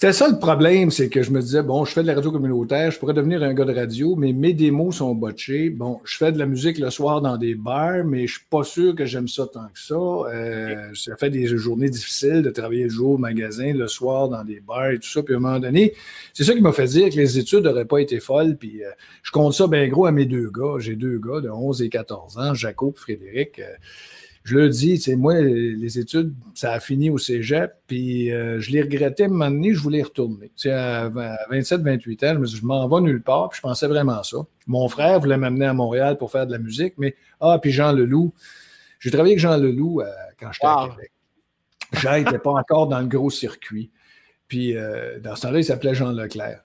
C'était 0.00 0.12
ça 0.12 0.28
le 0.28 0.38
problème, 0.38 0.92
c'est 0.92 1.08
que 1.08 1.24
je 1.24 1.32
me 1.32 1.40
disais, 1.40 1.60
bon, 1.60 1.84
je 1.84 1.90
fais 1.90 2.02
de 2.02 2.06
la 2.06 2.14
radio 2.14 2.30
communautaire, 2.30 2.92
je 2.92 3.00
pourrais 3.00 3.14
devenir 3.14 3.42
un 3.42 3.52
gars 3.52 3.64
de 3.64 3.74
radio, 3.74 4.14
mais 4.14 4.32
mes 4.32 4.52
démos 4.52 4.98
sont 4.98 5.12
botchés. 5.12 5.70
Bon, 5.70 5.98
je 6.04 6.16
fais 6.16 6.30
de 6.30 6.38
la 6.38 6.46
musique 6.46 6.78
le 6.78 6.88
soir 6.90 7.20
dans 7.20 7.36
des 7.36 7.56
bars, 7.56 8.04
mais 8.04 8.28
je 8.28 8.34
suis 8.34 8.46
pas 8.48 8.62
sûr 8.62 8.94
que 8.94 9.04
j'aime 9.06 9.26
ça 9.26 9.48
tant 9.52 9.66
que 9.66 9.80
ça. 9.80 9.96
Euh, 9.96 10.90
ça 10.94 11.16
fait 11.16 11.30
des 11.30 11.48
journées 11.48 11.90
difficiles 11.90 12.42
de 12.42 12.50
travailler 12.50 12.84
le 12.84 12.90
jour 12.90 13.14
au 13.14 13.18
magasin, 13.18 13.72
le 13.72 13.88
soir 13.88 14.28
dans 14.28 14.44
des 14.44 14.60
bars 14.60 14.92
et 14.92 15.00
tout 15.00 15.08
ça. 15.08 15.24
Puis 15.24 15.34
à 15.34 15.38
un 15.38 15.40
moment 15.40 15.58
donné, 15.58 15.94
c'est 16.32 16.44
ça 16.44 16.54
qui 16.54 16.60
m'a 16.60 16.70
fait 16.70 16.86
dire 16.86 17.10
que 17.10 17.16
les 17.16 17.36
études 17.36 17.64
n'auraient 17.64 17.84
pas 17.84 17.98
été 17.98 18.20
folles. 18.20 18.56
Puis 18.56 18.84
euh, 18.84 18.90
je 19.24 19.32
compte 19.32 19.54
ça 19.54 19.66
bien 19.66 19.88
gros 19.88 20.06
à 20.06 20.12
mes 20.12 20.26
deux 20.26 20.48
gars. 20.48 20.76
J'ai 20.78 20.94
deux 20.94 21.18
gars 21.18 21.40
de 21.40 21.50
11 21.50 21.82
et 21.82 21.88
14 21.88 22.38
ans, 22.38 22.54
Jacob 22.54 22.94
et 22.96 23.00
Frédéric. 23.00 23.58
Euh, 23.58 23.64
je 24.48 24.56
le 24.56 24.68
dis, 24.70 24.98
tu 24.98 25.14
moi, 25.14 25.34
les 25.42 25.98
études, 25.98 26.32
ça 26.54 26.72
a 26.72 26.80
fini 26.80 27.10
au 27.10 27.18
cégep, 27.18 27.74
puis 27.86 28.32
euh, 28.32 28.58
je 28.60 28.70
les 28.70 28.80
regrettais, 28.80 29.24
à 29.24 29.26
un 29.26 29.28
moment 29.28 29.50
donné, 29.50 29.74
je 29.74 29.80
voulais 29.80 29.98
y 29.98 30.02
retourner. 30.02 30.50
Sais, 30.56 30.70
à 30.70 31.10
27, 31.50 31.82
28 31.82 32.24
ans, 32.24 32.32
je 32.32 32.38
me 32.38 32.46
suis 32.46 32.54
dit, 32.54 32.60
je 32.62 32.66
m'en 32.66 32.88
vais 32.88 33.02
nulle 33.02 33.22
part, 33.22 33.50
puis 33.50 33.58
je 33.58 33.60
pensais 33.60 33.86
vraiment 33.86 34.22
ça. 34.22 34.38
Mon 34.66 34.88
frère 34.88 35.20
voulait 35.20 35.36
m'amener 35.36 35.66
à 35.66 35.74
Montréal 35.74 36.16
pour 36.16 36.30
faire 36.30 36.46
de 36.46 36.52
la 36.52 36.58
musique, 36.58 36.94
mais, 36.96 37.14
ah, 37.42 37.58
puis 37.60 37.72
Jean 37.72 37.92
Leloup, 37.92 38.32
j'ai 39.00 39.10
travaillé 39.10 39.34
avec 39.34 39.40
Jean 39.40 39.58
Leloup 39.58 40.00
euh, 40.00 40.06
quand 40.40 40.50
j'étais 40.50 40.66
à 40.66 40.88
Québec. 40.88 41.12
Jean 41.92 42.18
n'était 42.18 42.38
pas 42.38 42.52
encore 42.52 42.86
dans 42.86 43.00
le 43.00 43.06
gros 43.06 43.28
circuit. 43.30 43.90
Puis, 44.46 44.78
euh, 44.78 45.18
dans 45.18 45.36
ce 45.36 45.42
temps-là, 45.42 45.58
il 45.58 45.64
s'appelait 45.64 45.94
Jean 45.94 46.10
Leclerc. 46.10 46.62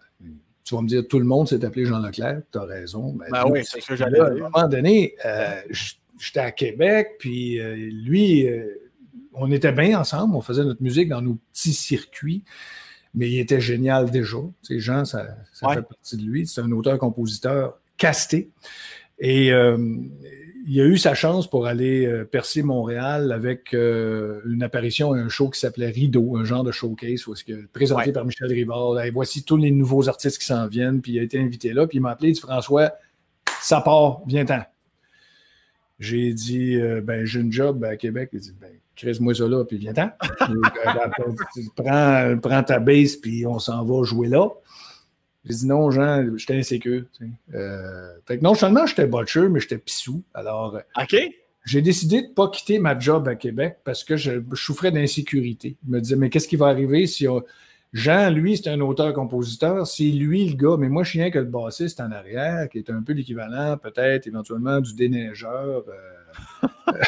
Tu 0.64 0.74
vas 0.74 0.82
me 0.82 0.88
dire, 0.88 1.06
tout 1.06 1.20
le 1.20 1.26
monde 1.26 1.50
s'est 1.50 1.66
appelé 1.66 1.86
Jean 1.86 2.00
Leclerc, 2.00 2.44
tu 2.50 2.58
as 2.58 2.64
raison. 2.64 3.12
Ben, 3.12 3.26
ben 3.30 3.44
oui, 3.50 3.66
c'est 3.66 3.82
ce 3.82 3.88
que 3.88 3.98
j'allais. 3.98 4.22
À 4.22 4.28
un 4.28 4.36
moment 4.36 4.68
donné, 4.70 5.16
je 5.70 5.96
j'étais 6.20 6.40
à 6.40 6.52
Québec, 6.52 7.16
puis 7.20 7.60
euh, 7.60 7.76
lui, 7.76 8.48
euh, 8.48 8.68
on 9.34 9.52
était 9.52 9.72
bien 9.72 10.00
ensemble, 10.00 10.36
on 10.36 10.42
faisait 10.42 10.64
notre 10.64 10.82
musique 10.82 11.10
dans 11.10 11.22
nos 11.22 11.38
petits 11.52 11.74
circuits, 11.74 12.44
mais 13.14 13.30
il 13.30 13.40
était 13.40 13.62
génial 13.62 14.12
déjà. 14.12 14.38
Ces 14.62 14.80
gens, 14.80 15.06
ça, 15.06 15.38
fait 15.54 15.82
partie 15.82 16.18
de 16.18 16.24
lui. 16.24 16.48
C'est 16.48 16.62
un 16.62 16.72
auteur-compositeur 16.72 17.80
casté. 17.98 18.50
Et 19.20 19.54
euh, 19.54 19.78
il 20.66 20.82
a 20.82 20.86
eu 20.86 20.98
sa 20.98 21.14
chance 21.14 21.48
pour 21.48 21.68
aller 21.68 22.24
percer 22.32 22.64
Montréal 22.64 23.32
avec 23.32 23.74
une 23.74 24.64
apparition 24.64 25.14
à 25.14 25.18
un 25.18 25.30
show 25.30 25.50
qui 25.50 25.60
s'appelait 25.60 25.90
Rideau, 25.90 26.38
un 26.38 26.46
genre 26.46 26.64
de 26.64 26.72
showcase, 26.72 27.26
présenté 27.72 28.12
par 28.12 28.26
Michel 28.26 28.52
Rivard. 28.52 29.00
Et 29.02 29.12
voici 29.12 29.44
tous 29.44 29.58
les 29.58 29.72
nouveaux 29.72 30.10
artistes 30.10 30.40
qui 30.40 30.46
s'en 30.46 30.68
viennent, 30.68 31.02
puis 31.02 31.14
il 31.14 31.20
a 31.20 31.22
été 31.22 31.40
invité 31.40 31.74
là, 31.74 31.86
puis 31.86 31.98
il 31.98 32.02
m'a 32.02 32.12
appelé, 32.12 32.30
il 32.30 32.34
dit 32.34 32.40
François, 32.40 32.94
ça 33.62 33.82
part, 33.82 34.22
viens-t'en. 34.26 34.64
J'ai 36.00 36.34
dit, 36.34 36.76
euh, 36.76 37.02
ben, 37.02 37.26
j'ai 37.26 37.40
une 37.40 37.52
job 37.52 37.84
à 37.84 37.96
Québec. 37.96 38.30
Il 38.34 38.40
dit, 38.40 38.54
ben, 38.60 38.72
crée-moi 38.96 39.36
ça 39.36 39.48
là, 39.48 39.64
puis 39.64 39.78
viens-t'en. 39.78 40.10
prends, 41.76 42.38
prends, 42.42 42.64
ta 42.64 42.80
base, 42.80 43.16
puis 43.16 43.46
on 43.46 43.60
s'en 43.60 43.84
va 43.84 44.04
jouer 44.04 44.28
là. 44.28 44.50
J'ai 45.46 45.56
dit, 45.56 45.68
non, 45.68 45.92
Jean, 45.92 46.38
j'étais 46.38 46.56
insécure. 46.56 47.04
Euh, 47.54 48.14
fait 48.26 48.38
que 48.38 48.44
non 48.44 48.56
seulement 48.56 48.86
j'étais 48.86 49.08
butcher, 49.08 49.50
mais 49.50 49.60
j'étais 49.60 49.78
pissou. 49.78 50.24
Alors, 50.34 50.80
OK. 51.00 51.16
J'ai 51.66 51.82
décidé 51.82 52.22
de 52.22 52.28
ne 52.28 52.34
pas 52.34 52.50
quitter 52.50 52.78
ma 52.78 52.98
job 53.00 53.28
à 53.28 53.36
Québec 53.36 53.78
parce 53.86 54.04
que 54.04 54.18
je, 54.18 54.42
souffrais 54.54 54.92
d'insécurité. 54.92 55.78
Je 55.86 55.92
me 55.92 56.02
disais, 56.02 56.16
mais 56.18 56.30
qu'est-ce 56.30 56.48
qui 56.48 56.58
va 56.58 56.68
arriver 56.68 57.08
si 57.08 57.28
on, 57.28 57.42
Jean, 57.94 58.32
lui, 58.32 58.58
c'est 58.58 58.70
un 58.70 58.80
auteur-compositeur. 58.82 59.86
C'est 59.86 60.04
lui 60.04 60.50
le 60.50 60.56
gars, 60.56 60.78
mais 60.78 60.90
moi, 60.90 61.04
je 61.04 61.12
suis 61.12 61.22
rien 61.22 61.30
que 61.30 61.40
le 61.40 61.46
bassiste 61.46 62.00
en 62.02 62.12
arrière, 62.12 62.68
qui 62.70 62.80
est 62.80 62.90
un 62.90 63.04
peu 63.04 63.14
l'équivalent, 63.14 63.78
peut-être, 63.78 64.28
éventuellement, 64.28 64.82
du 64.82 64.94
déneigeur. 64.96 65.84
Euh, 65.88 66.68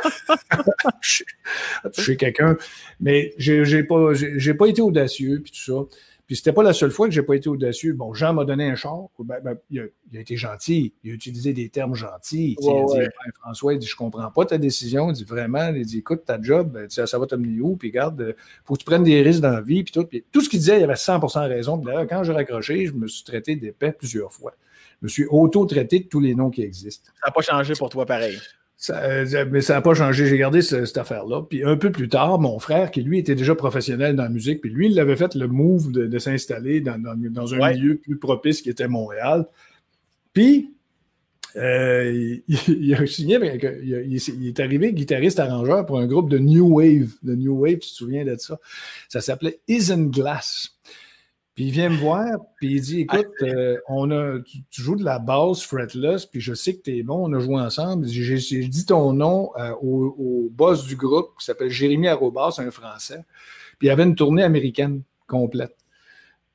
je 1.02 2.02
suis 2.02 2.18
quelqu'un. 2.18 2.56
Mais 3.00 3.34
j'ai 3.38 3.84
pas, 3.84 4.14
pas 4.60 4.68
été 4.68 4.82
audacieux, 4.82 5.42
puis 5.44 5.52
tout 5.52 5.88
ça. 5.90 5.98
Puis 6.28 6.38
c'était 6.38 6.54
pas 6.54 6.64
la 6.64 6.74
seule 6.74 6.90
fois 6.90 7.08
que 7.08 7.14
j'ai 7.14 7.22
pas 7.22 7.36
été 7.36 7.50
audacieux. 7.50 7.94
Bon, 7.94 8.14
Jean 8.14 8.34
m'a 8.34 8.46
donné 8.46 8.68
un 8.70 8.76
char. 8.76 9.10
Ben, 9.20 9.40
ben, 9.44 9.58
il, 9.70 9.80
a, 9.82 10.20
été 10.20 10.36
gentil. 10.38 10.94
Il 11.04 11.12
a 11.12 11.14
utilisé 11.14 11.54
des 11.54 11.70
termes 11.70 11.94
gentils. 11.94 12.56
il 12.60 12.70
a 12.70 12.86
dit, 12.86 12.98
ben, 12.98 13.32
François, 13.42 13.74
il 13.74 13.80
dit, 13.80 13.86
je 13.86 13.96
comprends 13.96 14.32
pas 14.32 14.46
ta 14.46 14.58
décision. 14.58 15.10
Il 15.12 15.14
dit, 15.14 15.24
vraiment, 15.24 15.68
il 15.68 15.86
dit, 15.86 16.00
écoute, 16.00 16.26
ta 16.26 16.42
job, 16.42 16.84
ça, 16.90 17.06
ça 17.06 17.20
va 17.20 17.28
t'amener 17.28 17.60
où? 17.62 17.76
Puis 17.76 17.90
regarde, 17.90 18.20
euh, 18.22 18.34
faut 18.64 18.74
que 18.74 18.80
tu 18.80 18.86
prennes 18.86 19.04
des 19.04 19.22
risques 19.22 19.42
dans 19.42 19.52
la 19.52 19.62
vie. 19.62 19.84
Puis 19.84 19.94
tout. 19.94 20.08
tout 20.32 20.42
ce 20.42 20.50
qu'il 20.50 20.60
disait, 20.60 20.80
il 20.80 20.84
avait 20.84 20.94
100% 20.94 21.48
raison. 21.48 21.78
d'ailleurs, 21.78 22.08
quand 22.08 22.24
j'ai 22.24 22.34
raccroché, 22.34 22.88
je 22.88 22.94
me 22.94 23.08
suis 23.08 23.24
traité 23.24 23.56
d'épais 23.56 23.92
plusieurs 23.92 24.34
fois. 24.34 24.56
Je 25.02 25.06
me 25.06 25.10
suis 25.10 25.26
auto-traité 25.26 26.00
de 26.00 26.08
tous 26.08 26.20
les 26.20 26.34
noms 26.34 26.50
qui 26.50 26.64
existent. 26.64 27.12
Ça 27.22 27.28
n'a 27.28 27.32
pas 27.32 27.42
changé 27.42 27.74
pour 27.78 27.90
toi 27.90 28.06
pareil. 28.06 28.40
Ça, 28.78 29.02
mais 29.50 29.62
ça 29.62 29.76
n'a 29.76 29.82
pas 29.82 29.94
changé. 29.94 30.28
J'ai 30.28 30.38
gardé 30.38 30.62
cette 30.62 30.98
affaire-là. 30.98 31.44
Puis 31.50 31.64
un 31.64 31.78
peu 31.78 31.92
plus 31.92 32.10
tard, 32.10 32.40
mon 32.40 32.60
frère, 32.60 32.92
qui 32.92 33.02
lui 33.02 33.20
était 33.20 33.36
déjà 33.36 33.56
professionnel 33.56 34.16
dans 34.16 34.24
la 34.24 34.30
musique, 34.30 34.62
puis 34.62 34.70
lui, 34.70 34.92
il 34.92 35.00
avait 35.00 35.16
fait 35.16 35.34
le 35.36 35.48
move 35.48 35.92
de, 35.92 36.20
s'installer 36.20 36.82
dans, 36.82 36.94
un 37.54 37.72
milieu 37.72 37.98
plus 37.98 38.18
propice 38.18 38.62
qui 38.62 38.70
était 38.70 38.88
Montréal. 38.88 39.48
Puis, 40.34 40.76
euh, 41.56 42.38
il, 42.48 42.96
a 43.00 43.08
signé, 43.08 43.40
il, 43.82 44.48
est 44.48 44.60
arrivé 44.60 44.92
guitariste-arrangeur 44.92 45.86
pour 45.86 46.00
un 46.00 46.08
groupe 46.08 46.30
de 46.30 46.38
New 46.38 46.68
Wave. 46.76 47.12
De 47.24 47.36
New 47.36 47.58
Wave, 47.58 47.80
tu 47.80 47.90
te 47.90 47.96
souviens 47.96 48.26
de 48.26 48.36
ça? 48.38 48.60
Ça 49.08 49.22
s'appelait 49.22 49.60
Isinglass. 49.70 50.76
Puis 51.56 51.66
il 51.66 51.72
vient 51.72 51.90
me 51.90 51.96
voir, 51.96 52.28
puis 52.58 52.74
il 52.74 52.82
dit 52.82 53.00
Écoute, 53.02 53.28
euh, 53.42 53.78
on 53.88 54.12
a, 54.12 54.40
tu, 54.42 54.82
joues 54.82 54.98
de 54.98 55.06
la 55.06 55.20
basse 55.20 55.64
fretless, 55.64 56.26
puis 56.26 56.42
je 56.42 56.54
sais 56.54 56.76
que 56.76 56.82
tu 56.82 56.98
es 56.98 57.04
bon, 57.04 57.30
on 57.30 57.34
a 57.34 57.40
joué 57.40 57.56
ensemble. 57.56 58.08
J'ai 58.10 58.68
dit 58.68 58.86
ton 58.86 59.14
nom 59.14 59.52
euh, 59.58 59.72
au, 59.82 60.50
boss 60.52 60.86
du 60.86 60.98
groupe 60.98 61.32
qui 61.40 61.46
s'appelle 61.46 61.70
Jérémy 61.70 62.10
Arrobas, 62.10 62.56
un 62.58 62.72
Français. 62.72 63.24
Puis 63.80 63.88
il 63.88 63.92
avait 63.92 64.04
une 64.04 64.16
tournée 64.16 64.44
américaine 64.44 65.02
complète. 65.28 65.78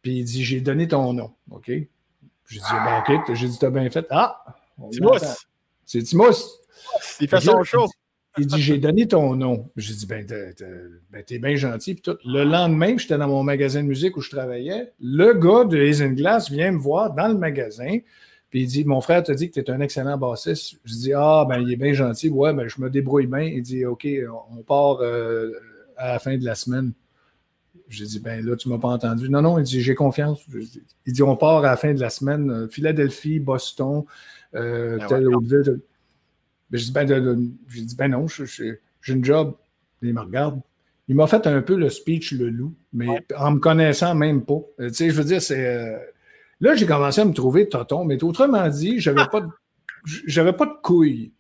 Puis 0.03 0.19
il 0.19 0.25
dit 0.25 0.45
J'ai 0.45 0.61
donné 0.61 0.87
ton 0.87 1.15
nom. 1.15 1.33
OK? 1.51 1.67
J'ai 1.67 1.89
dit 2.59 2.61
ben, 2.71 3.03
OK, 3.09 3.35
j'ai 3.35 3.49
dit 3.49 3.59
T'as 3.59 3.71
bien 3.71 3.89
fait. 3.89 4.07
Ah 4.11 4.45
Timos 4.93 5.17
C'est 5.87 6.03
Timos 6.03 6.61
Il 7.21 7.29
fait 7.29 7.41
son 7.41 7.63
show. 7.63 7.87
Il 8.39 8.47
dit 8.47 8.61
J'ai 8.61 8.79
donné 8.79 9.07
ton 9.07 9.35
nom. 9.35 9.71
J'ai 9.77 9.95
dit 9.95 10.07
Ben, 10.07 10.25
ben 11.11 11.25
t'es 11.25 11.39
bien 11.39 11.57
gentil. 11.57 11.95
Puis 11.95 12.03
tout. 12.03 12.17
Le 12.25 12.45
lendemain, 12.45 12.97
j'étais 12.97 13.19
dans 13.19 13.29
mon 13.29 13.43
magasin 13.43 13.83
de 13.83 13.89
musique 13.89 14.17
où 14.17 14.21
je 14.21 14.31
travaillais. 14.31 14.93
Le 15.01 15.33
gars 15.35 15.65
de 15.65 16.15
Glass 16.15 16.51
vient 16.51 16.73
me 16.73 16.79
voir 16.79 17.15
dans 17.15 17.29
le 17.29 17.37
magasin. 17.37 17.99
Puis 18.51 18.63
il 18.63 18.67
dit 18.67 18.85
Mon 18.85 19.01
frère 19.01 19.23
t'a 19.23 19.35
dit 19.35 19.51
que 19.51 19.61
tu 19.61 19.61
es 19.61 19.71
un 19.71 19.81
excellent 19.81 20.17
bassiste. 20.17 20.81
Je 20.85 20.95
dis 20.95 21.13
Ah, 21.13 21.45
ben, 21.49 21.61
il 21.61 21.73
est 21.73 21.77
bien 21.77 21.93
gentil. 21.93 22.29
Ouais, 22.29 22.53
ben, 22.53 22.69
je 22.69 22.81
me 22.81 22.89
débrouille 22.89 23.27
bien. 23.27 23.43
Il 23.43 23.63
dit 23.63 23.85
OK, 23.85 24.07
on 24.51 24.63
part 24.63 25.01
euh, 25.01 25.53
à 25.97 26.13
la 26.13 26.19
fin 26.19 26.37
de 26.37 26.45
la 26.45 26.55
semaine. 26.55 26.93
J'ai 27.91 28.05
dit, 28.05 28.21
ben 28.21 28.45
là, 28.45 28.55
tu 28.55 28.69
ne 28.69 28.75
m'as 28.75 28.81
pas 28.81 28.89
entendu. 28.89 29.29
Non, 29.29 29.43
non, 29.43 29.59
il 29.59 29.65
dit, 29.65 29.81
j'ai 29.81 29.97
confiance. 29.97 30.41
Il 31.07 31.13
dit, 31.13 31.23
on 31.23 31.37
part 31.37 31.59
à 31.59 31.71
la 31.71 31.77
fin 31.77 31.93
de 31.93 32.01
la 32.01 32.09
semaine. 32.09 32.49
Euh, 32.49 32.69
Philadelphie, 32.69 33.41
Boston, 33.41 34.05
euh, 34.55 34.99
ben 34.99 35.07
telle 35.07 35.29
autre 35.29 35.49
ville. 35.49 35.81
Ben, 36.71 36.79
je 36.79 36.85
dis, 36.85 36.93
ben, 36.93 37.53
j'ai 37.69 37.83
dit, 37.83 37.97
ben 37.97 38.09
non, 38.09 38.27
j'ai 38.29 38.79
une 39.09 39.25
job. 39.25 39.55
Il 40.03 40.15
me 40.15 40.21
regarde. 40.21 40.61
Il 41.09 41.17
m'a 41.17 41.27
fait 41.27 41.47
un 41.47 41.61
peu 41.61 41.75
le 41.75 41.91
speech, 41.91 42.33
le 42.33 42.51
loup, 42.51 42.73
mais 42.93 43.09
en 43.37 43.53
me 43.53 43.59
connaissant 43.59 44.15
même 44.15 44.45
pas. 44.45 44.61
Euh, 44.79 44.89
tu 44.91 44.95
sais, 44.95 45.11
je 45.11 45.17
veux 45.17 45.25
dire, 45.25 45.43
c'est. 45.43 45.67
Euh, 45.67 45.99
là, 46.61 46.77
j'ai 46.77 46.87
commencé 46.87 47.21
à 47.21 47.25
me 47.25 47.33
trouver 47.33 47.69
tonton, 47.69 48.05
mais 48.05 48.23
autrement 48.23 48.69
dit, 48.69 49.01
j'avais 49.01 49.27
pas 49.31 49.41
de, 49.41 49.49
j'avais 50.05 50.53
pas 50.53 50.67
de 50.67 50.75
couilles. 50.83 51.33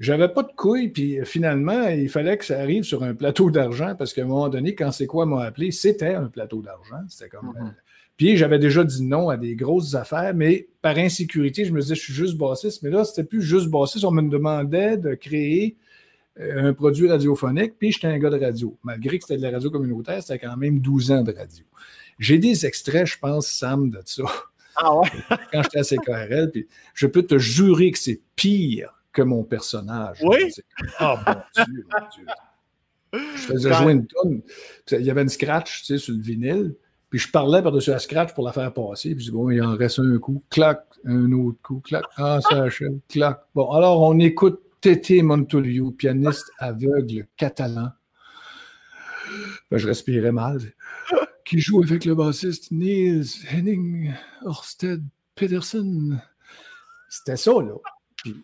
J'avais 0.00 0.28
pas 0.28 0.42
de 0.42 0.52
couilles, 0.52 0.88
puis 0.88 1.18
finalement, 1.24 1.88
il 1.88 2.08
fallait 2.08 2.36
que 2.38 2.44
ça 2.44 2.58
arrive 2.60 2.84
sur 2.84 3.02
un 3.02 3.14
plateau 3.14 3.50
d'argent, 3.50 3.94
parce 3.96 4.12
qu'à 4.12 4.22
un 4.22 4.26
moment 4.26 4.48
donné, 4.48 4.74
quand 4.74 4.92
c'est 4.92 5.06
quoi 5.06 5.26
m'a 5.26 5.44
appelé, 5.44 5.70
c'était 5.70 6.14
un 6.14 6.26
plateau 6.26 6.60
d'argent. 6.60 7.02
C'était 7.08 7.28
comme. 7.28 7.50
Mm-hmm. 7.50 7.72
Puis 8.18 8.36
j'avais 8.36 8.58
déjà 8.58 8.82
dit 8.82 9.04
non 9.04 9.30
à 9.30 9.36
des 9.36 9.54
grosses 9.54 9.94
affaires, 9.94 10.34
mais 10.34 10.68
par 10.82 10.98
insécurité, 10.98 11.64
je 11.64 11.72
me 11.72 11.80
disais, 11.80 11.94
je 11.94 12.02
suis 12.02 12.12
juste 12.12 12.36
bassiste. 12.36 12.82
Mais 12.82 12.90
là, 12.90 13.04
c'était 13.04 13.22
plus 13.22 13.42
juste 13.42 13.68
bassiste. 13.68 14.04
On 14.04 14.10
me 14.10 14.28
demandait 14.28 14.96
de 14.96 15.14
créer 15.14 15.76
euh, 16.40 16.68
un 16.68 16.74
produit 16.74 17.08
radiophonique, 17.08 17.78
puis 17.78 17.92
j'étais 17.92 18.08
un 18.08 18.18
gars 18.18 18.30
de 18.30 18.38
radio. 18.38 18.76
Malgré 18.82 19.18
que 19.18 19.24
c'était 19.24 19.38
de 19.38 19.42
la 19.42 19.52
radio 19.52 19.70
communautaire, 19.70 20.20
c'était 20.20 20.40
quand 20.40 20.56
même 20.56 20.80
12 20.80 21.12
ans 21.12 21.22
de 21.22 21.32
radio. 21.32 21.64
J'ai 22.18 22.38
des 22.38 22.66
extraits, 22.66 23.06
je 23.06 23.18
pense, 23.20 23.46
Sam, 23.46 23.88
de 23.88 24.00
ça. 24.04 24.24
Ah 24.74 24.96
ouais? 24.96 25.08
Quand 25.52 25.62
j'étais 25.62 25.78
à 25.78 25.84
CKRL, 25.84 26.50
puis 26.50 26.66
je 26.94 27.06
peux 27.06 27.22
te 27.22 27.38
jurer 27.38 27.92
que 27.92 27.98
c'est 28.00 28.20
pire 28.34 29.00
que 29.12 29.22
mon 29.22 29.44
personnage. 29.44 30.18
Oui? 30.24 30.52
Ah, 30.98 31.22
mon 31.56 31.64
Dieu, 31.64 31.86
mon 31.88 32.06
Dieu. 32.16 32.26
Je 33.36 33.40
faisais 33.40 33.72
jouer 33.72 33.92
une 33.92 34.06
tonne. 34.06 34.42
Il 34.92 35.00
y 35.00 35.10
avait 35.10 35.22
une 35.22 35.30
scratch, 35.30 35.80
tu 35.80 35.86
sais, 35.86 35.98
sur 35.98 36.14
le 36.14 36.20
vinyle. 36.20 36.74
Puis 37.10 37.18
je 37.18 37.30
parlais 37.30 37.62
par-dessus 37.62 37.90
la 37.90 37.98
scratch 37.98 38.34
pour 38.34 38.44
la 38.44 38.52
faire 38.52 38.72
passer. 38.72 39.14
Puis 39.14 39.24
je 39.24 39.30
dis, 39.30 39.36
bon, 39.36 39.50
il 39.50 39.62
en 39.62 39.76
reste 39.76 39.98
un 39.98 40.18
coup, 40.18 40.42
clac, 40.50 40.84
un 41.04 41.32
autre 41.32 41.58
coup, 41.62 41.80
clac, 41.80 42.04
ah, 42.16 42.40
ça 42.42 42.62
achève, 42.62 42.98
clac. 43.08 43.40
Bon, 43.54 43.70
alors 43.70 44.02
on 44.02 44.18
écoute 44.18 44.60
Tété 44.80 45.22
Montoliu, 45.22 45.92
pianiste 45.92 46.50
aveugle 46.58 47.26
catalan. 47.36 47.90
Ben, 49.70 49.78
je 49.78 49.86
respirais 49.86 50.32
mal. 50.32 50.60
Qui 51.44 51.60
joue 51.60 51.82
avec 51.82 52.04
le 52.04 52.14
bassiste 52.14 52.70
Niels 52.70 53.26
Henning 53.50 54.12
Orsted 54.44 55.02
Pedersen. 55.34 56.22
C'était 57.08 57.36
ça, 57.36 57.52
là. 57.52 57.74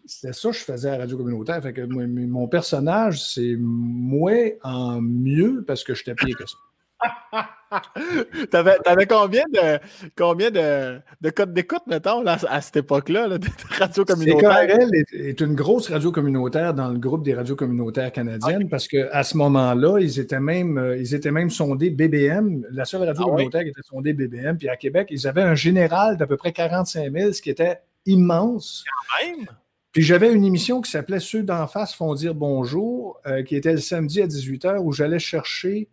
C'était 0.07 0.33
ça 0.33 0.51
que 0.51 0.57
je 0.57 0.63
faisais 0.65 0.91
à 0.91 0.99
Radio 0.99 1.17
Communautaire. 1.17 1.63
Fait 1.63 1.73
que 1.73 1.83
mon 1.83 2.49
personnage, 2.49 3.23
c'est 3.23 3.57
moi 3.59 4.57
en 4.63 5.01
mieux 5.01 5.65
parce 5.67 5.85
que 5.85 5.95
je 5.95 5.99
j'étais 5.99 6.15
pire 6.15 6.37
que 6.37 6.47
ça. 6.47 6.57
T'avais 8.51 8.77
avais 8.85 9.07
combien 9.07 9.45
de 9.53 9.79
combien 10.17 10.51
de, 10.51 11.01
de 11.21 11.31
codes 11.31 11.53
d'écoute, 11.53 11.83
mettons, 11.87 12.25
à 12.27 12.61
cette 12.61 12.77
époque-là, 12.77 13.39
de 13.39 13.49
radio 13.79 14.05
communautaire? 14.05 14.69
CKRL 14.69 14.95
est, 14.95 15.13
est, 15.13 15.41
une 15.41 15.55
grosse 15.55 15.91
radio 15.91 16.13
communautaire 16.13 16.75
dans 16.75 16.89
le 16.89 16.99
groupe 16.99 17.25
des 17.25 17.35
radios 17.35 17.57
communautaires 17.57 18.13
canadiennes 18.13 18.69
parce 18.69 18.89
qu'à 18.89 19.23
ce 19.23 19.37
moment-là, 19.37 19.99
ils 20.01 20.21
étaient 20.21 20.41
même 20.41 20.79
euh, 20.79 20.97
ils 20.97 21.15
étaient 21.15 21.33
même 21.33 21.51
sondés 21.51 21.91
BBM, 21.91 22.65
la 22.71 22.85
seule 22.85 23.03
radio 23.03 23.25
ah 23.27 23.31
communautaire 23.31 23.63
qui 23.63 23.71
était 23.71 23.83
sondée 23.83 24.13
BBM. 24.13 24.57
Puis 24.57 24.69
à 24.69 24.77
Québec, 24.77 25.09
ils 25.11 25.27
avaient 25.27 25.43
un 25.43 25.55
général 25.57 26.17
d'à 26.17 26.27
peu 26.27 26.37
près 26.37 26.53
45 26.53 27.13
000, 27.13 27.33
ce 27.33 27.43
qui 27.43 27.51
était 27.51 27.81
immense. 28.07 28.85
Quand 28.87 29.27
même! 29.27 29.47
Puis 29.93 30.03
j'avais 30.03 30.33
une 30.33 30.45
émission 30.45 30.81
qui 30.81 30.91
s'appelait 30.91 31.21
Ceux 31.21 31.45
d'en 31.45 31.69
face 31.69 31.95
font 31.95 32.15
dire 32.15 32.35
bonjour, 32.35 33.21
euh, 33.27 33.45
qui 33.45 33.55
était 33.55 33.73
le 33.73 33.79
samedi 33.79 34.21
à 34.21 34.27
18h, 34.27 34.79
où 34.79 34.93
j'allais 34.93 35.21
chercher 35.21 35.89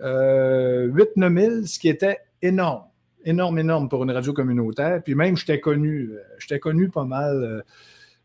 8-9 0.00 0.04
euh, 0.04 1.50
000, 1.50 1.66
ce 1.66 1.78
qui 1.78 1.88
était 1.88 2.18
énorme. 2.42 2.84
Énorme, 3.24 3.58
énorme 3.58 3.88
pour 3.88 4.04
une 4.04 4.10
radio 4.10 4.32
communautaire. 4.32 5.02
Puis 5.02 5.14
même, 5.14 5.36
j'étais 5.36 5.60
connu, 5.60 6.10
euh, 6.12 6.22
j'étais 6.38 6.58
connu 6.58 6.88
pas 6.88 7.04
mal. 7.04 7.64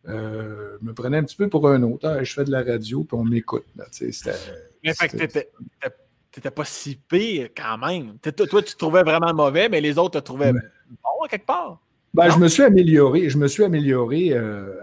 Euh, 0.08 0.78
je 0.80 0.86
me 0.86 0.94
prenais 0.94 1.18
un 1.18 1.24
petit 1.24 1.36
peu 1.36 1.50
pour 1.50 1.68
un 1.68 1.82
autre. 1.84 2.08
Hein, 2.08 2.24
je 2.24 2.34
fais 2.34 2.44
de 2.44 2.52
la 2.52 2.64
radio, 2.64 3.04
puis 3.04 3.18
on 3.18 3.24
m'écoute. 3.24 3.66
Mais 4.84 4.94
fait 4.94 5.10
que 5.10 5.48
t'étais 6.32 6.52
pas 6.52 6.66
si 6.66 6.96
pire 6.96 7.50
quand 7.56 7.78
même. 7.78 8.18
Toi, 8.20 8.62
tu 8.62 8.74
te 8.74 8.78
trouvais 8.78 9.04
vraiment 9.04 9.34
mauvais, 9.34 9.70
mais 9.70 9.82
les 9.82 9.98
autres 9.98 10.20
te 10.20 10.26
trouvaient 10.26 10.52
bon 10.52 11.28
quelque 11.30 11.46
part. 11.46 11.80
Ben, 12.14 12.30
je 12.30 12.38
me 12.38 12.48
suis 12.48 12.64
amélioré. 12.64 13.30
Je 13.30 13.38
me 13.38 13.48
suis 13.48 13.64
amélioré 13.64 14.34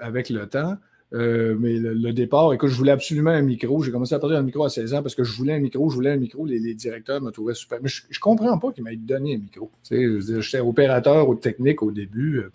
avec 0.01 0.31
le 0.31 0.49
temps. 0.49 0.77
Euh, 1.13 1.57
mais 1.59 1.73
le, 1.73 2.13
départ, 2.13 2.53
écoute, 2.53 2.71
je 2.71 2.75
voulais 2.77 2.93
absolument 2.93 3.31
un 3.31 3.43
micro. 3.43 3.83
J'ai 3.83 3.91
commencé 3.91 4.15
à 4.15 4.19
parler 4.19 4.37
un 4.37 4.43
micro 4.43 4.65
à 4.65 4.71
16 4.71 4.95
ans 4.95 5.03
parce 5.03 5.15
que 5.15 5.25
je 5.25 5.37
voulais 5.37 5.53
un 5.53 5.59
micro, 5.59 5.91
je 5.91 5.95
voulais 5.97 6.11
un 6.11 6.17
micro. 6.17 6.47
Les, 6.47 6.75
directeurs 6.75 7.21
me 7.21 7.31
trouvaient 7.31 7.55
super. 7.55 7.81
Mais 7.83 7.89
je, 7.89 8.03
ne 8.09 8.19
comprends 8.21 8.59
pas 8.59 8.73
qu'ils 8.73 8.85
m'aient 8.85 8.97
donné 8.97 9.35
un 9.35 9.39
micro. 9.39 9.71
J'étais 9.91 10.61
opérateur 10.61 11.29
ou 11.29 11.35
technique 11.35 11.83
au 11.83 11.91
début 11.91 12.39
euh, 12.39 12.51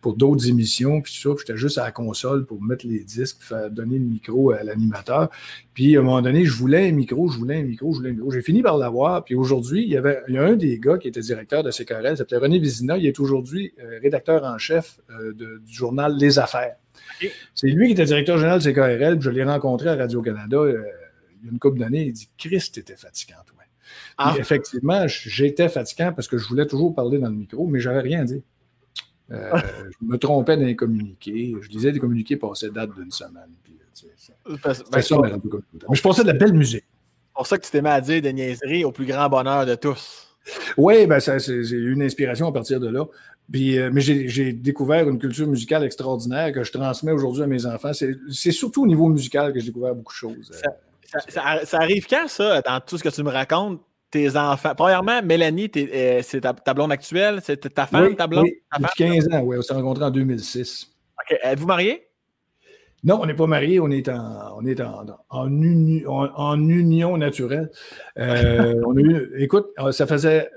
pour, 0.00 0.16
d'autres 0.16 0.48
émissions, 0.48 1.02
puis 1.02 1.12
tout 1.12 1.34
ça. 1.34 1.36
J'étais 1.38 1.56
juste 1.56 1.78
à 1.78 1.84
la 1.84 1.90
console 1.90 2.46
pour 2.46 2.62
mettre 2.62 2.86
les 2.86 3.00
disques, 3.00 3.42
faire 3.42 3.70
donner 3.70 3.98
le 3.98 4.06
micro 4.06 4.52
à 4.52 4.62
l'animateur. 4.62 5.28
Puis 5.74 5.96
à 5.96 6.00
un 6.00 6.02
moment 6.02 6.22
donné, 6.22 6.44
je 6.44 6.52
voulais 6.54 6.88
un 6.88 6.92
micro, 6.92 7.28
je 7.28 7.38
voulais 7.38 7.56
un 7.56 7.64
micro, 7.64 7.92
je 7.92 7.98
voulais 7.98 8.10
un 8.10 8.14
micro. 8.14 8.30
J'ai 8.30 8.42
fini 8.42 8.62
par 8.62 8.78
l'avoir. 8.78 9.22
Puis 9.24 9.34
aujourd'hui, 9.34 9.82
il 9.82 9.90
y 9.90 9.96
avait 9.98 10.22
il 10.28 10.34
y 10.34 10.38
a 10.38 10.44
un 10.44 10.56
des 10.56 10.78
gars 10.78 10.96
qui 10.96 11.08
était 11.08 11.20
directeur 11.20 11.62
de 11.62 11.70
CKRL, 11.70 12.16
s'appelait 12.16 12.38
René 12.38 12.58
Vizina. 12.58 12.96
Il 12.96 13.04
est 13.04 13.20
aujourd'hui 13.20 13.74
euh, 13.78 13.98
rédacteur 14.02 14.44
en 14.44 14.56
chef 14.56 14.98
du 15.10 15.74
journal 15.74 16.16
Les 16.16 16.38
Affaires. 16.38 16.76
C'est 17.54 17.68
lui 17.68 17.86
qui 17.86 17.92
était 17.92 18.04
directeur 18.04 18.38
général 18.38 18.60
de 18.60 18.70
CKRL, 18.70 19.20
je 19.20 19.30
l'ai 19.30 19.44
rencontré 19.44 19.88
à 19.88 19.96
Radio-Canada 19.96 20.56
euh, 20.56 20.82
il 21.40 21.46
y 21.46 21.48
a 21.48 21.52
une 21.52 21.58
couple 21.58 21.78
d'années. 21.78 22.06
Il 22.06 22.12
dit 22.12 22.28
Christ, 22.38 22.78
était 22.78 22.96
fatigant, 22.96 23.36
toi. 23.46 23.56
Ah. 24.18 24.34
effectivement, 24.38 25.06
j'étais 25.06 25.68
fatigant 25.68 26.12
parce 26.12 26.26
que 26.28 26.38
je 26.38 26.48
voulais 26.48 26.66
toujours 26.66 26.94
parler 26.94 27.18
dans 27.18 27.28
le 27.28 27.34
micro, 27.34 27.66
mais 27.66 27.80
j'avais 27.80 28.00
rien 28.00 28.24
dit. 28.24 28.42
Euh, 29.30 29.50
je 30.00 30.06
me 30.06 30.16
trompais 30.16 30.56
dans 30.56 30.64
les 30.64 30.76
communiqués. 30.76 31.54
Je 31.60 31.68
disais 31.68 31.92
des 31.92 31.98
communiqués 31.98 32.36
passaient 32.36 32.70
date 32.70 32.94
d'une 32.94 33.10
semaine. 33.10 33.50
Euh, 34.48 34.56
ben, 34.62 34.74
ça, 34.74 34.84
mais 34.92 35.96
je 35.96 36.02
pensais 36.02 36.22
de 36.22 36.26
la 36.26 36.34
belle 36.34 36.52
musique. 36.52 36.84
C'est 36.84 37.34
pour 37.34 37.46
ça 37.46 37.58
que 37.58 37.64
tu 37.64 37.70
t'es 37.70 37.82
mis 37.82 37.88
à 37.88 38.00
dire 38.00 38.22
des 38.22 38.32
niaiseries 38.32 38.84
au 38.84 38.92
plus 38.92 39.06
grand 39.06 39.28
bonheur 39.28 39.66
de 39.66 39.74
tous. 39.74 40.36
Oui, 40.76 41.06
ben 41.06 41.18
c'est 41.18 41.38
une 41.46 42.02
inspiration 42.02 42.46
à 42.46 42.52
partir 42.52 42.78
de 42.78 42.88
là. 42.88 43.04
Euh, 43.54 43.90
mais 43.92 44.00
j'ai 44.00 44.52
découvert 44.52 45.08
une 45.08 45.18
culture 45.18 45.46
musicale 45.46 45.84
extraordinaire 45.84 46.52
que 46.52 46.64
je 46.64 46.72
transmets 46.72 47.12
aujourd'hui 47.12 47.42
à 47.42 47.46
mes 47.46 47.64
enfants. 47.66 47.92
C'est 47.92 48.52
surtout 48.52 48.82
au 48.82 48.86
niveau 48.86 49.08
musical 49.08 49.52
que 49.52 49.60
j'ai 49.60 49.66
découvert 49.66 49.94
beaucoup 49.94 50.12
de 50.12 50.16
choses. 50.16 50.52
Ça, 51.28 51.78
arrive 51.78 52.06
quand, 52.08 52.28
ça, 52.28 52.60
dans 52.62 52.80
tout 52.80 52.98
ce 52.98 53.04
que 53.04 53.08
tu 53.08 53.22
me 53.22 53.30
racontes? 53.30 53.80
Tes 54.08 54.36
enfants. 54.36 54.72
Premièrement, 54.76 55.20
Mélanie, 55.20 55.68
euh, 55.76 56.20
c'est 56.22 56.40
ta, 56.40 56.74
blonde 56.74 56.92
actuelle? 56.92 57.40
C'est 57.42 57.74
ta 57.74 57.86
femme, 57.86 58.14
ta 58.14 58.28
blonde? 58.28 58.44
Oui, 58.44 58.62
depuis 58.78 59.04
15 59.04 59.28
ans, 59.32 59.40
oui. 59.42 59.56
On 59.58 59.62
s'est 59.62 59.74
rencontrés 59.74 60.04
en 60.04 60.10
2006. 60.10 60.92
OK. 61.18 61.36
Êtes-vous 61.42 61.66
mariés? 61.66 62.06
Non, 63.02 63.18
on 63.20 63.26
n'est 63.26 63.34
pas 63.34 63.48
mariés, 63.48 63.80
on 63.80 63.90
est 63.90 64.08
en, 64.08 64.56
on 64.58 64.64
est 64.64 64.80
en, 64.80 65.06
en, 65.28 66.68
union 66.68 67.16
naturelle. 67.16 67.70
Euh, 68.16 68.80
on 68.86 68.96
a 68.96 69.00
eu, 69.00 69.32
écoute, 69.38 69.66
ça 69.90 70.06
faisait 70.06 70.48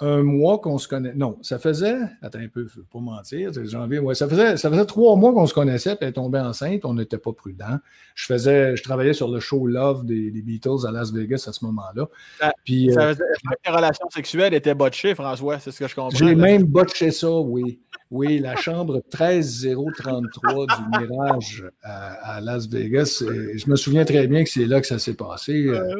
un 0.00 0.22
mois 0.22 0.58
qu'on 0.58 0.76
se 0.76 0.88
connaît. 0.88 1.14
Non, 1.14 1.38
ça 1.40 1.58
faisait, 1.58 1.96
attends 2.20 2.38
un 2.38 2.48
peu, 2.48 2.66
je 2.68 2.80
ne 2.80 2.84
pas 2.84 2.98
mentir, 2.98 3.50
janvier, 3.64 3.98
ouais, 3.98 4.14
ça 4.14 4.28
faisait, 4.28 4.56
ça 4.58 4.70
faisait 4.70 4.84
trois 4.84 5.16
mois 5.16 5.32
qu'on 5.32 5.46
se 5.46 5.54
connaissait, 5.54 5.96
puis 5.96 6.00
elle 6.02 6.08
est 6.10 6.12
tombée 6.12 6.38
enceinte, 6.38 6.84
on 6.84 6.94
n'était 6.94 7.18
pas 7.18 7.32
prudent. 7.32 7.78
Je 8.14 8.26
faisais, 8.26 8.76
je 8.76 8.82
travaillais 8.82 9.14
sur 9.14 9.28
le 9.28 9.40
show 9.40 9.66
Love 9.66 10.04
des, 10.04 10.30
Beatles 10.30 10.86
à 10.86 10.90
Las 10.90 11.12
Vegas 11.12 11.46
à 11.48 11.52
ce 11.52 11.64
moment-là. 11.64 12.08
Ça, 12.38 12.52
puis, 12.64 12.90
ça 12.92 13.08
faisait, 13.08 13.22
euh, 13.22 13.50
que 13.50 13.70
les 13.70 13.74
relations 13.74 14.10
sexuelles 14.10 14.54
étaient 14.54 14.74
botchées, 14.74 15.14
François, 15.14 15.58
c'est 15.60 15.70
ce 15.70 15.80
que 15.80 15.88
je 15.88 15.94
comprends. 15.94 16.16
J'ai 16.16 16.34
même 16.34 16.64
botché 16.64 17.10
ça, 17.10 17.30
oui. 17.30 17.80
Oui, 18.10 18.38
la 18.38 18.54
chambre 18.54 19.02
13033 19.10 20.66
du 20.66 21.06
Mirage 21.08 21.64
à, 21.82 22.40
Las 22.40 22.68
Vegas. 22.68 23.24
je 23.26 23.68
me 23.68 23.74
souviens 23.74 24.04
très 24.04 24.28
bien 24.28 24.44
que 24.44 24.50
c'est 24.50 24.66
là 24.66 24.80
que 24.80 24.86
ça 24.86 25.00
s'est 25.00 25.14
passé, 25.14 25.66
euh, 25.66 25.96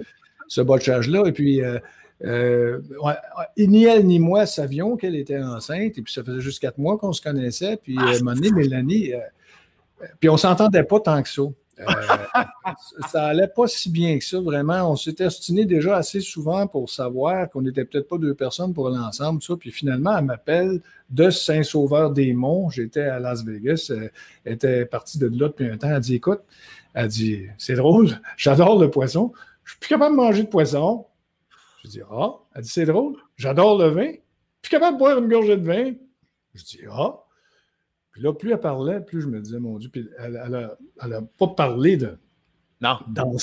ce 0.46 0.60
botchage-là. 0.60 1.24
Et 1.26 1.32
puis, 1.32 1.62
euh, 1.62 1.78
euh, 2.24 2.80
ni 3.58 3.84
elle 3.84 4.06
ni 4.06 4.18
moi 4.18 4.46
savions 4.46 4.96
qu'elle 4.96 5.16
était 5.16 5.42
enceinte, 5.42 5.98
et 5.98 6.02
puis 6.02 6.12
ça 6.12 6.24
faisait 6.24 6.40
juste 6.40 6.60
quatre 6.60 6.78
mois 6.78 6.96
qu'on 6.98 7.12
se 7.12 7.22
connaissait. 7.22 7.76
Puis, 7.76 7.98
à 7.98 8.02
un 8.02 8.18
moment 8.18 8.34
donné, 8.34 8.50
Mélanie, 8.52 9.12
puis 10.20 10.28
on 10.28 10.36
s'entendait 10.36 10.84
pas 10.84 11.00
tant 11.00 11.22
que 11.22 11.28
ça. 11.28 11.42
ça 13.10 13.26
allait 13.26 13.48
pas 13.48 13.66
si 13.66 13.90
bien 13.90 14.18
que 14.18 14.24
ça, 14.24 14.40
vraiment. 14.40 14.90
On 14.90 14.96
s'était 14.96 15.26
ostiné 15.26 15.66
déjà 15.66 15.96
assez 15.96 16.20
souvent 16.20 16.66
pour 16.66 16.88
savoir 16.88 17.50
qu'on 17.50 17.62
n'était 17.62 17.84
peut-être 17.84 18.08
pas 18.08 18.18
deux 18.18 18.34
personnes 18.34 18.72
pour 18.72 18.88
l'ensemble, 18.88 19.42
ça. 19.42 19.56
Puis 19.56 19.70
finalement, 19.70 20.16
elle 20.16 20.24
m'appelle 20.24 20.80
de 21.10 21.28
Saint-Sauveur-des-Monts. 21.30 22.70
J'étais 22.70 23.02
à 23.02 23.18
Las 23.18 23.44
Vegas. 23.44 23.92
Elle 24.44 24.52
était 24.52 24.86
partie 24.86 25.18
de 25.18 25.26
là 25.26 25.48
depuis 25.48 25.68
un 25.68 25.76
temps. 25.76 25.90
Elle 25.90 26.00
dit 26.00 26.14
Écoute, 26.14 26.40
elle 26.94 27.08
dit 27.08 27.46
C'est 27.58 27.74
drôle, 27.74 28.20
j'adore 28.36 28.78
le 28.78 28.90
poisson. 28.90 29.32
Je 29.64 29.72
suis 29.72 29.80
plus 29.80 29.88
capable 29.88 30.16
de 30.16 30.20
manger 30.20 30.42
de 30.44 30.48
poisson. 30.48 31.06
Je 31.86 31.90
dis 31.90 32.00
Ah, 32.10 32.34
elle 32.54 32.62
dit 32.62 32.68
C'est 32.68 32.84
drôle, 32.84 33.16
j'adore 33.36 33.78
le 33.78 33.88
vin. 33.88 34.12
Plus 34.60 34.70
capable 34.70 34.96
de 34.96 34.98
boire 34.98 35.18
une 35.18 35.28
gorgée 35.28 35.56
de 35.56 35.64
vin. 35.64 35.94
Je 36.54 36.62
dis 36.62 36.80
Ah. 36.90 37.22
Puis 38.10 38.22
là, 38.22 38.32
plus 38.32 38.50
elle 38.50 38.60
parlait, 38.60 39.00
plus 39.00 39.20
je 39.20 39.26
me 39.26 39.40
disais, 39.42 39.58
mon 39.58 39.78
Dieu, 39.78 39.90
puis 39.90 40.08
elle 40.18 40.32
n'a 40.32 41.22
pas 41.36 41.48
parlé 41.48 41.98
de 41.98 42.16
non. 42.80 42.98
ou 43.06 43.38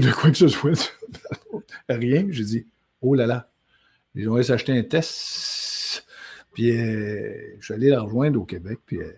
de 0.00 0.12
quoi 0.12 0.30
que 0.30 0.36
ce 0.36 0.48
soit. 0.48 0.92
Rien. 1.88 2.26
J'ai 2.30 2.44
dit, 2.44 2.66
oh 3.00 3.14
là 3.14 3.26
là, 3.26 3.50
ils 4.14 4.28
ont 4.28 4.40
s'acheter 4.42 4.76
un 4.76 4.82
test. 4.82 6.04
Puis 6.54 6.70
euh, 6.70 7.56
je 7.58 7.64
suis 7.64 7.74
allé 7.74 7.90
la 7.90 8.00
rejoindre 8.00 8.40
au 8.40 8.44
Québec, 8.44 8.80
puis 8.84 8.98
euh, 8.98 9.12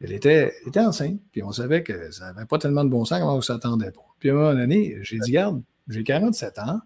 elle, 0.00 0.12
était, 0.12 0.54
était, 0.66 0.80
enceinte, 0.80 1.20
puis 1.32 1.42
on 1.42 1.50
savait 1.50 1.82
que 1.82 2.10
ça 2.10 2.32
n'avait 2.32 2.46
pas 2.46 2.58
tellement 2.58 2.84
de 2.84 2.90
bon 2.90 3.04
sens 3.04 3.18
comment 3.18 3.34
on 3.34 3.38
ne 3.38 3.42
s'attendait 3.42 3.90
pas. 3.90 4.04
Puis 4.18 4.30
à 4.30 4.32
un 4.32 4.36
moment 4.36 4.54
donné, 4.54 4.96
j'ai 5.02 5.18
dit, 5.18 5.32
garde, 5.32 5.62
j'ai 5.88 6.04
47 6.04 6.58
ans, 6.60 6.80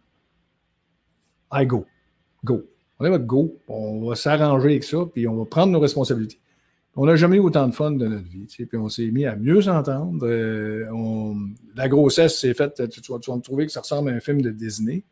I 1.52 1.66
go, 1.66 1.86
go. 2.44 2.62
On 3.00 3.08
va 3.08 3.18
go, 3.18 3.56
on 3.68 4.08
va 4.08 4.16
s'arranger 4.16 4.70
avec 4.70 4.84
ça, 4.84 4.98
puis 5.12 5.28
on 5.28 5.36
va 5.36 5.44
prendre 5.44 5.72
nos 5.72 5.80
responsabilités. 5.80 6.40
On 7.00 7.06
n'a 7.06 7.14
jamais 7.14 7.36
eu 7.36 7.40
autant 7.40 7.68
de 7.68 7.74
fun 7.74 7.92
de 7.92 8.08
notre 8.08 8.28
vie. 8.28 8.46
Puis 8.48 8.76
on 8.76 8.88
s'est 8.88 9.06
mis 9.12 9.24
à 9.24 9.36
mieux 9.36 9.62
s'entendre. 9.62 10.26
Euh, 10.26 10.84
la 11.76 11.88
grossesse 11.88 12.40
s'est 12.40 12.54
faite, 12.54 12.82
tu, 12.90 13.00
vas, 13.12 13.18
me 13.18 13.40
trouver 13.40 13.66
que 13.66 13.72
ça 13.72 13.82
ressemble 13.82 14.10
à 14.10 14.14
un 14.14 14.20
film 14.20 14.42
de 14.42 14.50
Disney, 14.50 15.04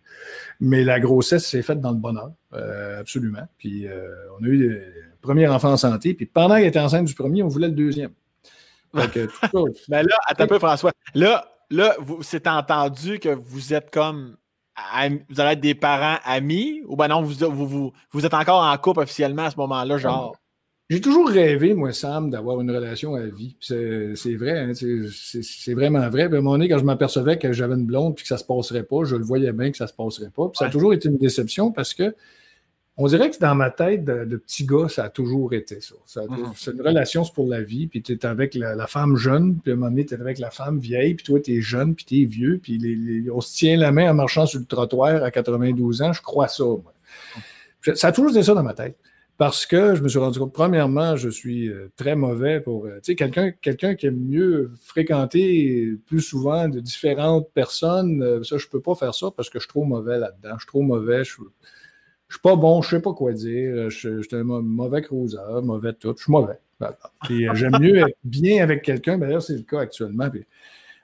mais 0.59 0.83
la 0.83 0.99
grossesse 0.99 1.47
s'est 1.47 1.63
faite 1.63 1.81
dans 1.81 1.93
le 1.93 1.99
bonheur, 1.99 2.33
euh, 2.55 2.99
absolument. 2.99 3.47
Puis 3.57 3.87
euh, 3.87 4.09
on 4.41 4.45
a 4.45 4.49
eu 4.49 4.57
le 4.57 4.83
premier 5.21 5.47
enfant 5.47 5.71
en 5.71 5.77
santé, 5.77 6.13
puis 6.15 6.27
pendant 6.27 6.57
qu'elle 6.57 6.67
était 6.67 6.81
enceinte 6.81 7.07
du 7.07 7.15
premier, 7.15 7.45
on 7.45 7.49
voulait 7.49 7.69
le 7.69 7.75
deuxième. 7.75 8.11
Mais 8.93 9.05
ben 9.89 10.03
là, 10.03 10.17
attends 10.27 10.45
un 10.45 10.49
peu, 10.49 10.59
François. 10.59 10.91
Là, 11.15 11.49
là 11.71 11.97
c'est 12.23 12.49
entendu 12.49 13.21
que 13.21 13.29
vous 13.29 13.75
êtes 13.75 13.93
comme 13.93 14.37
vous 15.29 15.41
allez 15.41 15.53
être 15.53 15.61
des 15.61 15.75
parents 15.75 16.19
amis? 16.25 16.83
Ou 16.87 16.97
ben 16.97 17.09
non, 17.09 17.23
vous, 17.23 17.35
vous, 17.51 17.93
vous 18.11 18.27
êtes 18.27 18.35
encore 18.35 18.63
en 18.63 18.77
couple 18.77 19.01
officiellement 19.01 19.45
à 19.45 19.51
ce 19.51 19.57
moment-là, 19.57 19.99
genre? 19.99 20.37
J'ai 20.89 21.01
toujours 21.01 21.29
rêvé, 21.29 21.75
moi, 21.75 21.93
Sam, 21.93 22.31
d'avoir 22.31 22.61
une 22.61 22.71
relation 22.71 23.17
à 23.17 23.27
vie. 23.27 23.57
C'est 23.61 24.15
vrai, 24.37 24.61
hein, 24.61 24.73
c'est 24.73 25.75
vraiment 25.75 26.09
vrai. 26.09 26.23
à 26.23 26.27
un 26.27 26.29
moment 26.29 26.53
donné, 26.53 26.69
quand 26.69 26.79
je 26.79 26.85
m'apercevais 26.85 27.39
que 27.39 27.53
j'avais 27.53 27.75
une 27.75 27.87
blonde 27.87 28.15
et 28.17 28.23
que 28.23 28.29
ça 28.29 28.37
ne 28.37 28.41
se 28.41 28.45
passerait 28.45 28.85
pas, 28.85 29.03
je 29.03 29.17
le 29.17 29.25
voyais 29.25 29.53
bien 29.53 29.73
que 29.73 29.77
ça 29.77 29.85
ne 29.85 29.89
se 29.89 29.95
passerait 29.95 30.31
pas. 30.31 30.49
Puis 30.49 30.59
ça 30.59 30.67
a 30.67 30.71
toujours 30.71 30.95
été 30.95 31.09
une 31.09 31.19
déception 31.19 31.73
parce 31.73 31.93
que 31.93 32.15
on 32.99 33.07
dirait 33.09 33.31
que 33.31 33.39
dans 33.39 33.55
ma 33.55 33.71
tête 33.71 34.05
de, 34.05 34.37
petit 34.37 34.65
gars, 34.65 34.89
ça 34.89 35.05
a 35.05 35.09
toujours 35.11 35.53
été 35.53 35.81
ça. 35.81 35.95
Mm-hmm. 36.17 36.53
C'est 36.57 36.73
une 36.73 36.81
relation, 36.81 37.25
c'est 37.25 37.35
pour 37.35 37.49
la 37.49 37.63
vie. 37.63 37.87
Puis 37.87 38.03
tu 38.03 38.13
es 38.13 38.25
avec 38.25 38.55
la, 38.55 38.87
femme 38.87 39.17
jeune, 39.17 39.57
puis 39.59 39.73
à 39.73 39.75
un 39.75 39.77
moment 39.77 39.91
donné, 39.91 40.07
tu 40.07 40.15
es 40.15 40.21
avec 40.21 40.39
la 40.39 40.51
femme 40.51 40.79
vieille, 40.79 41.15
puis 41.15 41.25
toi, 41.25 41.39
tu 41.41 41.57
es 41.57 41.61
jeune, 41.61 41.95
puis 41.95 42.05
tu 42.07 42.23
es 42.23 42.25
vieux, 42.25 42.59
puis 42.63 43.29
on 43.33 43.41
se 43.41 43.55
tient 43.55 43.77
la 43.77 43.93
main 43.93 44.11
en 44.11 44.15
marchant 44.15 44.47
sur 44.47 44.61
le 44.61 44.65
trottoir 44.65 45.23
à 45.23 45.31
92 45.31 46.01
ans. 46.03 46.13
Je 46.13 46.23
crois 46.23 46.49
ça, 46.49 46.65
moi. 46.65 46.95
Ça 47.95 48.09
a 48.09 48.13
toujours 48.13 48.31
été 48.31 48.43
ça 48.43 48.55
dans 48.55 48.63
ma 48.63 48.75
tête. 48.75 48.97
Parce 49.39 49.67
que 49.67 49.95
je 49.95 50.03
me 50.03 50.09
suis 50.09 50.19
rendu 50.19 50.39
compte, 50.39 50.55
premièrement, 50.55 51.17
je 51.17 51.29
suis 51.29 51.69
euh, 51.69 51.93
très 51.97 52.17
mauvais 52.17 52.61
pour. 52.61 52.87
Euh, 52.87 52.97
tu 53.03 53.13
sais, 53.13 53.17
quelqu'un 53.17 53.51
quelqu'un 53.51 53.95
qui 53.95 54.07
aime 54.07 54.19
mieux 54.19 54.73
fréquenter 54.83 55.93
plus 56.07 56.23
souvent 56.23 56.69
de 56.71 56.81
différentes 56.81 57.51
personnes, 57.53 58.23
euh, 58.23 58.43
ça, 58.45 58.57
je 58.57 58.65
ne 58.65 58.71
peux 58.71 58.81
pas 58.81 58.95
faire 58.95 59.15
ça 59.15 59.27
parce 59.37 59.51
que 59.51 59.59
je 59.59 59.65
suis 59.65 59.69
trop 59.69 59.85
mauvais 59.85 60.19
là-dedans. 60.19 60.55
Je 60.55 60.61
suis 60.61 60.69
trop 60.69 60.81
mauvais. 60.81 61.23
Je 61.23 61.35
ne 62.29 62.35
suis 62.35 62.41
pas 62.43 62.57
bon, 62.57 62.83
je 62.83 62.89
ne 62.95 62.99
sais 62.99 63.03
pas 63.03 63.13
quoi 63.13 63.33
dire. 63.33 63.91
Je, 63.91 64.21
suis 64.23 64.37
un 64.37 64.43
mauvais 64.43 65.03
cruiser, 65.03 65.39
mauvais 65.63 65.93
tout. 65.93 66.15
Je 66.17 66.23
suis 66.23 66.33
mauvais. 66.33 66.59
j'aime 67.31 67.79
mieux 67.81 67.99
être 67.99 68.17
bien 68.25 68.63
avec 68.63 68.83
quelqu'un. 68.83 69.19
D'ailleurs, 69.19 69.43
c'est 69.43 69.57
le 69.57 69.63
cas 69.63 69.81
actuellement. 69.81 70.29
Puis 70.31 70.45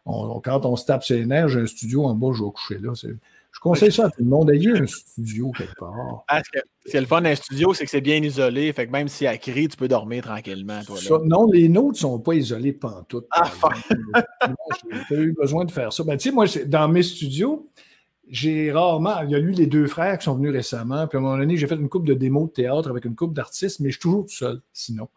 quand 0.05 0.67
on 0.67 0.77
se 0.77 0.85
tape 0.85 1.05
ses 1.05 1.25
nerfs, 1.25 1.49
j'ai 1.49 1.61
un 1.61 1.67
studio 1.67 2.05
en 2.05 2.15
bas, 2.15 2.33
je 2.35 2.43
vais 2.43 2.51
coucher 2.51 2.79
là. 2.79 2.93
Je 2.95 3.61
conseille 3.61 3.93
ça 3.93 4.07
à 4.07 4.09
tout 4.09 4.23
le 4.23 4.31
monde. 4.31 4.51
Ayez 4.51 4.71
un 4.71 4.87
studio 4.87 5.53
quelque 5.53 5.79
part. 5.79 6.25
Parce 6.27 6.49
que 6.49 6.59
c'est 6.87 7.01
le 7.01 7.07
fun 7.07 7.21
d'un 7.21 7.35
studio, 7.35 7.75
c'est 7.75 7.85
que 7.85 7.91
c'est 7.91 8.01
bien 8.01 8.17
isolé. 8.23 8.73
Fait 8.73 8.87
que 8.87 8.93
même 8.93 9.09
si 9.09 9.27
elle 9.27 9.39
crie, 9.39 9.69
tu 9.69 9.77
peux 9.77 9.89
dormir 9.89 10.25
tranquillement. 10.25 10.81
non, 11.25 11.47
les 11.53 11.69
nôtres 11.69 11.93
ne 11.93 11.99
sont 11.99 12.19
pas 12.19 12.35
isolés 12.35 12.73
pantoute. 12.73 13.27
Ah! 13.31 13.51
J'ai 15.11 15.17
eu 15.17 15.33
besoin 15.35 15.67
de 15.67 15.71
faire 15.71 15.93
ça. 15.93 16.03
Ben, 16.03 16.17
tu 16.17 16.31
sais, 16.31 16.35
moi, 16.35 16.47
dans 16.67 16.89
mes 16.89 17.03
studios, 17.03 17.69
j'ai 18.29 18.73
rarement. 18.73 19.21
Il 19.23 19.31
y 19.31 19.35
a 19.35 19.39
eu 19.39 19.51
les 19.51 19.67
deux 19.67 19.87
frères 19.87 20.17
qui 20.19 20.25
sont 20.25 20.35
venus 20.35 20.53
récemment. 20.53 21.07
Puis 21.07 21.17
à 21.17 21.21
un 21.21 21.23
moment 21.23 21.37
donné, 21.37 21.57
j'ai 21.57 21.67
fait 21.67 21.75
une 21.75 21.89
coupe 21.89 22.07
de 22.07 22.15
démos 22.15 22.49
de 22.49 22.53
théâtre 22.53 22.89
avec 22.89 23.05
une 23.05 23.15
coupe 23.15 23.35
d'artistes, 23.35 23.81
mais 23.81 23.91
je 23.91 23.95
suis 23.95 24.01
toujours 24.03 24.25
tout 24.25 24.35
seul, 24.35 24.61
sinon. 24.73 25.09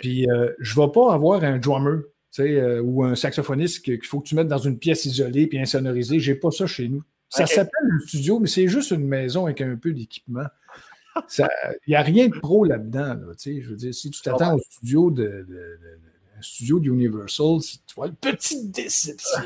Puis 0.00 0.28
euh, 0.30 0.52
je 0.58 0.78
ne 0.78 0.86
vais 0.86 0.92
pas 0.92 1.12
avoir 1.12 1.44
un 1.44 1.58
drummer. 1.58 2.02
Euh, 2.38 2.82
ou 2.82 3.02
un 3.02 3.14
saxophoniste 3.14 3.82
qu'il 3.82 4.04
faut 4.04 4.20
que 4.20 4.28
tu 4.28 4.34
mettes 4.34 4.48
dans 4.48 4.58
une 4.58 4.78
pièce 4.78 5.06
isolée 5.06 5.46
puis 5.46 5.58
insonorisée. 5.58 6.20
J'ai 6.20 6.34
pas 6.34 6.50
ça 6.50 6.66
chez 6.66 6.88
nous. 6.88 7.02
Ça 7.28 7.46
s'appelle 7.46 7.88
un 7.92 8.06
studio, 8.06 8.38
mais 8.38 8.48
c'est 8.48 8.68
juste 8.68 8.90
une 8.90 9.06
maison 9.06 9.46
avec 9.46 9.60
un 9.60 9.76
peu 9.76 9.92
d'équipement. 9.92 10.46
Il 11.38 11.48
n'y 11.88 11.94
a 11.94 12.02
rien 12.02 12.28
de 12.28 12.38
pro 12.38 12.64
là-dedans. 12.64 13.16
je 13.42 13.68
veux 13.68 13.76
dire, 13.76 13.94
si 13.94 14.10
tu 14.10 14.20
t'attends 14.20 14.56
au 14.56 14.58
studio 14.58 15.10
de, 15.10 15.46
un 16.36 16.42
studio 16.42 16.78
d'Universal, 16.78 17.60
tu 17.60 17.94
vois 17.94 18.08
une 18.08 18.16
petite 18.16 18.70
déception. 18.70 19.42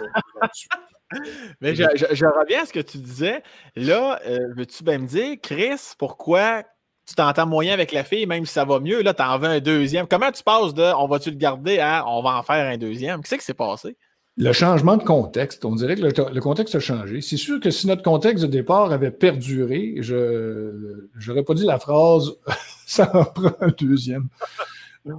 Mais 1.61 1.75
je, 1.75 1.83
reviens 1.85 2.63
à 2.63 2.67
ce 2.67 2.73
que 2.73 2.81
tu 2.81 2.99
disais. 2.99 3.43
Là, 3.77 4.21
euh, 4.27 4.39
veux-tu 4.57 4.85
bien 4.85 4.99
me 4.99 5.07
dire, 5.07 5.37
Chris, 5.43 5.95
pourquoi 5.99 6.65
tu 7.07 7.15
t'entends 7.15 7.47
moyen 7.47 7.73
avec 7.73 7.93
la 7.93 8.05
fille, 8.05 8.27
même 8.27 8.47
si 8.47 8.53
ça 8.53 8.65
va 8.65 8.79
mieux, 8.79 9.03
là, 9.03 9.15
tu 9.15 9.23
en 9.23 9.39
veux 9.39 9.49
un 9.49 9.61
deuxième. 9.61 10.07
Comment 10.07 10.31
tu 10.31 10.43
passes 10.43 10.75
de 10.75 10.83
on 10.83 11.09
va-tu 11.09 11.31
le 11.31 11.37
garder 11.37 11.79
à 11.81 12.05
on 12.07 12.23
va 12.23 12.37
en 12.37 12.43
faire 12.43 12.67
un 12.67 12.77
deuxième? 12.77 13.23
Qu'est-ce 13.23 13.37
qui 13.37 13.45
s'est 13.45 13.55
passé? 13.55 13.97
Le 14.37 14.53
changement 14.53 14.97
de 14.97 15.03
contexte, 15.03 15.65
on 15.65 15.75
dirait 15.75 15.97
que 15.97 16.03
le, 16.03 16.41
contexte 16.41 16.75
a 16.77 16.81
changé. 16.81 17.21
C'est 17.21 17.37
sûr 17.37 17.61
que 17.61 17.71
si 17.71 17.87
notre 17.89 18.03
contexte 18.03 18.45
de 18.45 18.51
départ 18.51 18.93
avait 18.93 19.11
perduré, 19.11 19.97
je 19.99 21.09
n'aurais 21.27 21.43
pas 21.43 21.55
dit 21.55 21.65
la 21.65 21.79
phrase 21.79 22.33
ça 22.87 23.11
me 23.13 23.25
prend 23.25 23.57
un 23.61 23.73
deuxième. 23.77 24.29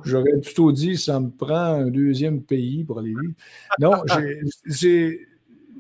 J'aurais 0.06 0.40
plutôt 0.42 0.72
dit 0.72 0.98
ça 0.98 1.20
me 1.20 1.30
prend 1.30 1.56
un 1.56 1.88
deuxième 1.88 2.42
pays 2.42 2.84
pour 2.84 3.00
aller 3.00 3.10
vivre. 3.10 3.34
Non, 3.80 4.04
j'ai 4.66 5.28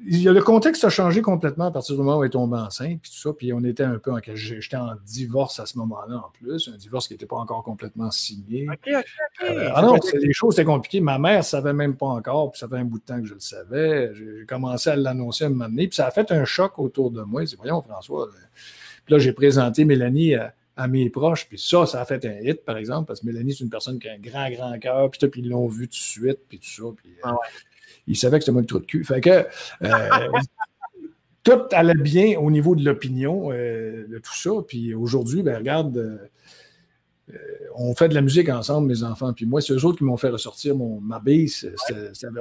le 0.04 0.40
contexte 0.42 0.84
a 0.84 0.90
changé 0.90 1.22
complètement 1.22 1.66
à 1.66 1.72
partir 1.72 1.96
du 1.96 2.02
moment 2.02 2.18
où 2.18 2.24
elle 2.24 2.28
est 2.28 2.32
tombée 2.32 2.58
enceinte, 2.58 3.02
puis 3.02 3.12
tout 3.12 3.18
ça. 3.18 3.34
Puis 3.34 3.54
on 3.54 3.64
était 3.64 3.84
un 3.84 3.98
peu 4.00 4.12
en. 4.12 4.20
J'étais 4.34 4.78
en 4.78 4.92
divorce 5.06 5.60
à 5.60 5.66
ce 5.66 5.78
moment-là 5.78 6.18
en 6.18 6.30
plus, 6.32 6.70
un 6.74 6.78
divorce 6.78 7.08
qui 7.08 7.14
n'était 7.14 7.26
pas 7.26 7.38
encore 7.38 7.64
complètement 7.64 8.10
signé. 8.12 8.68
Euh, 8.88 9.70
ah 9.74 9.82
non, 9.82 9.98
les 10.14 10.34
choses 10.34 10.56
étaient 10.56 10.66
compliquées. 10.66 11.02
Ma 11.02 11.20
mère 11.20 11.40
ne 11.40 11.44
savait 11.44 11.74
même 11.74 11.96
pas 11.96 12.08
encore, 12.08 12.52
puis 12.52 12.60
ça 12.60 12.68
fait 12.68 12.78
un 12.78 12.86
bout 12.86 13.00
de 13.00 13.04
temps 13.04 13.20
que 13.20 13.28
je 13.28 13.34
le 13.34 13.40
savais. 13.40 14.12
J'ai 14.16 14.46
commencé 14.48 14.90
à 14.90 14.96
l'annoncer 14.96 15.44
à 15.44 15.48
un 15.48 15.52
moment 15.52 15.70
donné, 15.70 15.88
puis 15.88 15.96
ça 15.96 16.08
a 16.08 16.12
fait 16.12 16.32
un 16.32 16.46
choc 16.46 16.80
autour 16.80 17.12
de 17.12 17.22
moi. 17.22 17.46
C'est 17.46 17.58
voyons, 17.58 17.82
François. 17.82 18.28
Puis 19.06 19.14
là, 19.14 19.20
j'ai 19.20 19.34
présenté 19.34 19.86
Mélanie 19.86 20.36
à, 20.36 20.54
mes 20.88 21.12
proches, 21.12 21.48
puis 21.48 21.60
ça, 21.60 21.86
ça 21.86 22.02
a 22.02 22.06
fait 22.06 22.26
un 22.26 22.40
hit, 22.42 22.66
par 22.66 22.76
exemple, 22.78 23.06
parce 23.06 23.20
que 23.20 23.28
Mélanie, 23.28 23.54
c'est 23.54 23.64
une 23.64 23.70
personne 23.70 24.00
qui 24.00 24.10
a 24.10 24.14
un 24.14 24.18
grand, 24.18 24.50
grand 24.50 24.80
cœur, 24.80 25.12
puis 25.12 25.30
ils 25.36 25.50
l'ont 25.50 25.68
vu 25.68 25.88
tout 25.88 25.92
de 25.92 25.94
suite, 25.94 26.40
puis 26.50 26.58
tout 26.58 26.66
ça. 26.66 26.84
Puis, 26.98 27.12
euh, 27.12 27.30
ah 27.30 27.36
il 28.12 28.16
savait 28.18 28.38
que 28.38 28.44
c'était 28.44 28.52
moi 28.52 28.62
le 28.62 28.68
trou 28.68 28.80
de 28.80 28.86
cul. 28.86 29.04
Fait 29.04 29.22
que 29.22 29.30
euh, 29.30 29.48
tout 31.44 31.62
allait 31.72 31.96
bien 31.96 32.38
au 32.38 32.52
niveau 32.52 32.76
de 32.76 32.84
l'opinion 32.84 33.52
euh, 33.52 34.06
de 34.08 34.18
tout 34.18 34.36
ça. 34.36 34.52
Puis 34.68 34.94
aujourd'hui, 34.94 35.44
ben, 35.44 35.58
regarde, 35.58 36.30
on 37.76 37.96
fait 37.96 38.10
de 38.10 38.14
la 38.14 38.22
musique 38.22 38.50
ensemble, 38.50 38.90
mes 38.90 39.04
enfants. 39.04 39.32
Puis 39.32 39.46
moi, 39.46 39.62
c'est 39.62 39.72
eux 39.72 39.86
autres 39.86 40.00
qui 40.00 40.04
m'ont 40.04 40.18
fait 40.18 40.28
ressortir 40.28 40.76
mon, 40.76 41.00
ma 41.00 41.20
bass. 41.20 41.66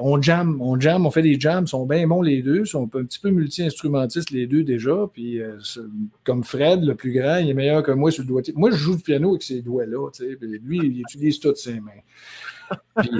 On 0.00 0.20
jam, 0.20 0.60
on 0.60 0.78
jam, 0.80 1.06
on 1.06 1.12
fait 1.12 1.22
des 1.22 1.38
jams. 1.38 1.64
Ils 1.64 1.68
sont 1.68 1.86
bien 1.86 2.08
bons 2.08 2.22
les 2.22 2.42
deux. 2.42 2.62
Ils 2.62 2.66
sont 2.66 2.90
un 2.96 3.04
petit 3.04 3.20
peu 3.20 3.30
multi-instrumentistes 3.30 4.32
les 4.32 4.48
deux 4.48 4.64
déjà. 4.64 5.08
Puis 5.12 5.40
comme 6.24 6.42
Fred, 6.42 6.82
le 6.82 6.96
plus 6.96 7.12
grand, 7.12 7.36
il 7.36 7.50
est 7.50 7.54
meilleur 7.54 7.84
que 7.84 7.92
moi 7.92 8.10
sur 8.10 8.24
le 8.24 8.28
doigté. 8.28 8.52
Moi, 8.56 8.72
je 8.72 8.76
joue 8.76 8.96
du 8.96 9.02
piano 9.02 9.30
avec 9.30 9.44
ces 9.44 9.62
doigts-là. 9.62 10.08
Lui, 10.64 10.78
il 10.78 11.00
utilise 11.00 11.38
toutes 11.38 11.58
ses 11.58 11.78
mains. 11.78 11.92
Puis, 12.96 13.10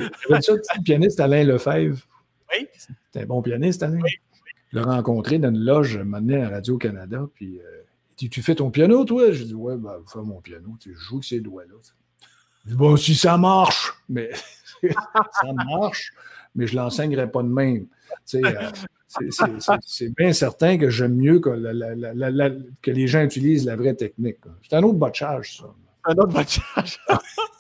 ça, 0.40 0.52
le 0.54 0.82
pianiste 0.82 1.20
Alain 1.20 1.44
Lefebvre. 1.44 2.06
Oui. 2.52 2.68
C'était 2.76 3.24
un 3.24 3.26
bon 3.26 3.42
pianiste. 3.42 3.84
Oui. 3.88 4.10
Je 4.72 4.78
l'ai 4.78 4.84
rencontré 4.84 5.38
dans 5.38 5.50
une 5.50 5.64
loge 5.64 5.98
maintenant 5.98 6.42
à 6.42 6.48
Radio-Canada. 6.48 7.26
Puis 7.34 7.58
euh, 7.58 7.82
dit 8.16 8.30
Tu 8.30 8.42
fais 8.42 8.54
ton 8.54 8.70
piano, 8.70 9.04
toi? 9.04 9.32
Je 9.32 9.44
dis 9.44 9.54
Ouais, 9.54 9.76
ben, 9.76 9.96
fais 10.06 10.20
mon 10.20 10.40
piano. 10.40 10.76
Tu 10.80 10.94
joues 10.94 11.16
avec 11.16 11.24
ces 11.24 11.40
doigts-là. 11.40 11.74
Dit 12.66 12.74
Bon, 12.74 12.96
si 12.96 13.14
ça 13.14 13.36
marche, 13.36 13.92
mais 14.08 14.30
ça 14.82 15.52
marche, 15.52 16.12
mais 16.54 16.66
je 16.66 16.76
ne 16.76 16.82
l'enseignerai 16.82 17.30
pas 17.30 17.42
de 17.42 17.48
même. 17.48 17.86
Euh, 18.34 18.70
c'est 19.86 20.14
bien 20.14 20.32
certain 20.32 20.78
que 20.78 20.88
j'aime 20.88 21.16
mieux 21.16 21.40
que, 21.40 21.50
que, 22.80 22.90
les 22.90 23.06
gens 23.08 23.22
utilisent 23.22 23.64
la 23.64 23.74
vraie 23.74 23.94
technique. 23.94 24.38
C'est 24.62 24.76
un 24.76 24.82
autre 24.84 24.98
botchage, 24.98 25.58
ça. 25.58 25.64
Un 26.04 26.14
autre 26.14 26.32
botchage. 26.32 27.00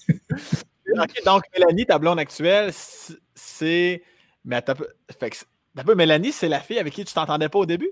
OK, 0.08 1.22
donc 1.24 1.42
Mélanie, 1.56 1.86
ta 1.86 1.98
blonde 1.98 2.18
actuelle, 2.18 2.72
c'est. 3.34 4.02
Mais 4.44 4.62
fait 5.18 5.46
un 5.76 5.84
peu, 5.84 5.94
Mélanie, 5.94 6.32
c'est 6.32 6.48
la 6.48 6.60
fille 6.60 6.78
avec 6.78 6.92
qui 6.92 7.04
tu 7.04 7.14
t'entendais 7.14 7.48
pas 7.48 7.60
au 7.60 7.66
début? 7.66 7.90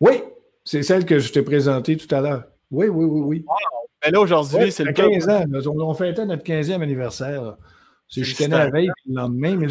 Oui, 0.00 0.22
c'est 0.64 0.82
celle 0.82 1.04
que 1.04 1.18
je 1.18 1.32
t'ai 1.32 1.42
présentée 1.42 1.96
tout 1.96 2.12
à 2.14 2.20
l'heure. 2.20 2.44
Oui, 2.70 2.88
oui, 2.88 3.04
oui, 3.04 3.20
oui. 3.20 3.44
Mais 4.04 4.10
là, 4.10 4.20
aujourd'hui, 4.20 4.72
c'est 4.72 4.84
le 4.84 4.92
15 4.92 5.28
ans. 5.28 5.44
On, 5.78 5.94
fêtait 5.94 6.26
notre 6.26 6.42
15e 6.42 6.82
anniversaire. 6.82 7.56
Je 8.08 8.34
tenais 8.34 8.58
la 8.58 8.70
veille, 8.70 8.90
le 9.06 9.14
lendemain, 9.14 9.56
mais 9.56 9.66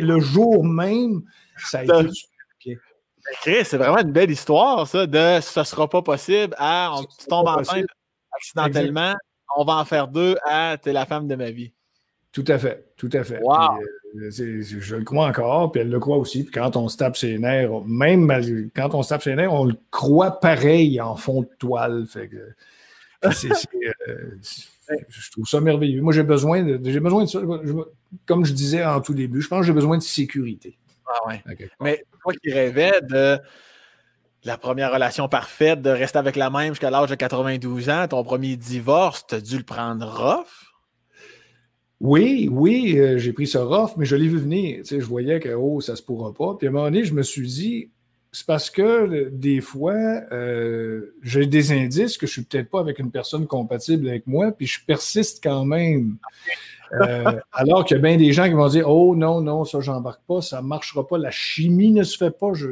le, 0.00 0.20
jour 0.20 0.64
même, 0.64 1.22
ça 1.56 1.78
a 1.78 1.84
été 1.84 2.12
super 2.12 2.36
Chris, 3.42 3.64
c'est 3.64 3.76
vraiment 3.76 3.98
une 3.98 4.12
belle 4.12 4.30
histoire, 4.30 4.86
ça, 4.86 5.06
de 5.06 5.40
ce 5.40 5.64
sera 5.64 5.88
pas 5.88 6.02
possible 6.02 6.54
à 6.58 6.92
on, 6.94 7.02
tu 7.02 7.26
tombes 7.26 7.48
enceinte 7.48 7.86
accidentellement, 8.30 9.14
on 9.56 9.64
va 9.64 9.74
en 9.74 9.84
faire 9.84 10.08
deux 10.08 10.36
à 10.44 10.76
t'es 10.80 10.92
la 10.92 11.06
femme 11.06 11.26
de 11.26 11.34
ma 11.34 11.50
vie. 11.50 11.72
Tout 12.32 12.44
à 12.48 12.58
fait, 12.58 12.92
tout 12.96 13.10
à 13.12 13.24
fait. 13.24 13.40
Euh, 13.42 13.84
je 14.30 14.96
le 14.96 15.04
crois 15.04 15.26
encore, 15.26 15.72
puis 15.72 15.80
elle 15.80 15.90
le 15.90 16.00
croit 16.00 16.16
aussi. 16.16 16.44
Puis 16.44 16.52
quand 16.52 16.76
on 16.76 16.88
se 16.88 16.96
tape 16.96 17.16
ses 17.16 17.38
nerfs, 17.38 17.70
même 17.86 18.28
quand 18.74 18.94
on 18.94 19.02
se 19.02 19.10
tape 19.10 19.22
ses 19.22 19.34
nerfs, 19.34 19.52
on 19.52 19.64
le 19.64 19.76
croit 19.90 20.40
pareil 20.40 21.00
en 21.00 21.16
fond 21.16 21.42
de 21.42 21.48
toile. 21.58 22.06
Fait 22.06 22.30
euh, 23.24 23.30
je 25.08 25.30
trouve 25.30 25.46
ça 25.46 25.60
merveilleux. 25.60 26.00
Moi, 26.00 26.12
j'ai 26.12 26.22
besoin 26.22 26.62
de, 26.62 26.80
j'ai 26.84 27.00
besoin 27.00 27.24
de 27.24 27.28
ça. 27.28 27.40
comme 28.26 28.44
je 28.44 28.52
disais 28.52 28.84
en 28.84 29.00
tout 29.00 29.14
début, 29.14 29.40
je 29.40 29.48
pense 29.48 29.60
que 29.60 29.66
j'ai 29.66 29.72
besoin 29.72 29.98
de 29.98 30.02
sécurité. 30.02 30.78
Ah 31.06 31.28
ouais. 31.28 31.42
Mais 31.80 32.04
toi 32.22 32.32
qui 32.34 32.52
rêvais 32.52 33.00
de 33.02 33.38
la 34.44 34.58
première 34.58 34.92
relation 34.92 35.28
parfaite, 35.28 35.82
de 35.82 35.90
rester 35.90 36.18
avec 36.18 36.36
la 36.36 36.50
même 36.50 36.68
jusqu'à 36.68 36.90
l'âge 36.90 37.10
de 37.10 37.14
92 37.16 37.90
ans, 37.90 38.06
ton 38.08 38.22
premier 38.22 38.56
divorce, 38.56 39.26
tu 39.26 39.34
as 39.34 39.40
dû 39.40 39.58
le 39.58 39.64
prendre 39.64 40.06
rough? 40.06 40.65
Oui, 42.00 42.48
oui, 42.50 42.98
euh, 42.98 43.16
j'ai 43.18 43.32
pris 43.32 43.46
ça 43.46 43.64
rough, 43.64 43.92
mais 43.96 44.04
je 44.04 44.16
l'ai 44.16 44.28
vu 44.28 44.38
venir. 44.38 44.82
je 44.84 44.96
voyais 44.98 45.40
que 45.40 45.48
oh, 45.54 45.80
ça 45.80 45.96
se 45.96 46.02
pourra 46.02 46.32
pas. 46.32 46.54
Puis 46.58 46.66
à 46.66 46.70
un 46.70 46.72
moment 46.72 46.84
donné, 46.84 47.04
je 47.04 47.14
me 47.14 47.22
suis 47.22 47.48
dit, 47.48 47.90
c'est 48.32 48.46
parce 48.46 48.68
que 48.68 48.82
euh, 48.82 49.30
des 49.32 49.62
fois, 49.62 49.94
euh, 49.94 51.14
j'ai 51.22 51.46
des 51.46 51.72
indices 51.72 52.18
que 52.18 52.26
je 52.26 52.32
suis 52.32 52.42
peut-être 52.42 52.68
pas 52.68 52.80
avec 52.80 52.98
une 52.98 53.10
personne 53.10 53.46
compatible 53.46 54.08
avec 54.08 54.26
moi, 54.26 54.52
puis 54.52 54.66
je 54.66 54.84
persiste 54.84 55.42
quand 55.42 55.64
même. 55.64 56.16
alors 57.52 57.84
qu'il 57.84 57.96
y 57.96 57.98
a 57.98 58.02
bien 58.02 58.16
des 58.16 58.32
gens 58.32 58.44
qui 58.44 58.52
vont 58.52 58.68
dire 58.68 58.88
Oh 58.88 59.16
non, 59.16 59.40
non, 59.40 59.64
ça, 59.64 59.80
j'embarque 59.80 60.22
pas, 60.24 60.40
ça 60.40 60.62
ne 60.62 60.66
marchera 60.68 61.04
pas, 61.04 61.18
la 61.18 61.32
chimie 61.32 61.90
ne 61.90 62.04
se 62.04 62.16
fait 62.16 62.30
pas. 62.30 62.52
Je, 62.52 62.68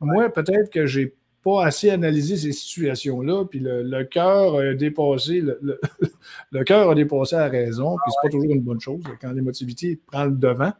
moi, 0.00 0.30
peut-être 0.30 0.70
que 0.70 0.86
j'ai 0.86 1.14
pas 1.44 1.66
assez 1.66 1.90
analysé 1.90 2.36
ces 2.38 2.52
situations-là, 2.52 3.44
puis 3.44 3.60
le, 3.62 4.02
cœur 4.04 4.56
a 4.56 4.72
dépassé, 4.72 5.42
le, 6.50 6.64
cœur 6.64 6.90
a 6.90 6.94
dépassé 6.94 7.36
la 7.36 7.48
raison, 7.48 7.96
puis 7.96 8.12
c'est 8.12 8.28
pas 8.28 8.32
toujours 8.32 8.50
une 8.50 8.62
bonne 8.62 8.80
chose 8.80 9.02
quand 9.20 9.30
l'émotivité 9.30 10.00
prend 10.10 10.24
le 10.24 10.32
devant. 10.32 10.72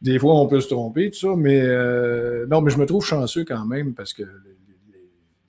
Des 0.00 0.18
fois, 0.18 0.38
on 0.38 0.46
peut 0.46 0.60
se 0.60 0.68
tromper, 0.68 1.10
tout 1.10 1.18
ça, 1.18 1.34
mais 1.36 1.60
euh, 1.60 2.46
non, 2.46 2.60
mais 2.60 2.70
je 2.70 2.78
me 2.78 2.86
trouve 2.86 3.04
chanceux 3.04 3.44
quand 3.44 3.64
même 3.66 3.94
parce 3.94 4.12
que 4.12 4.22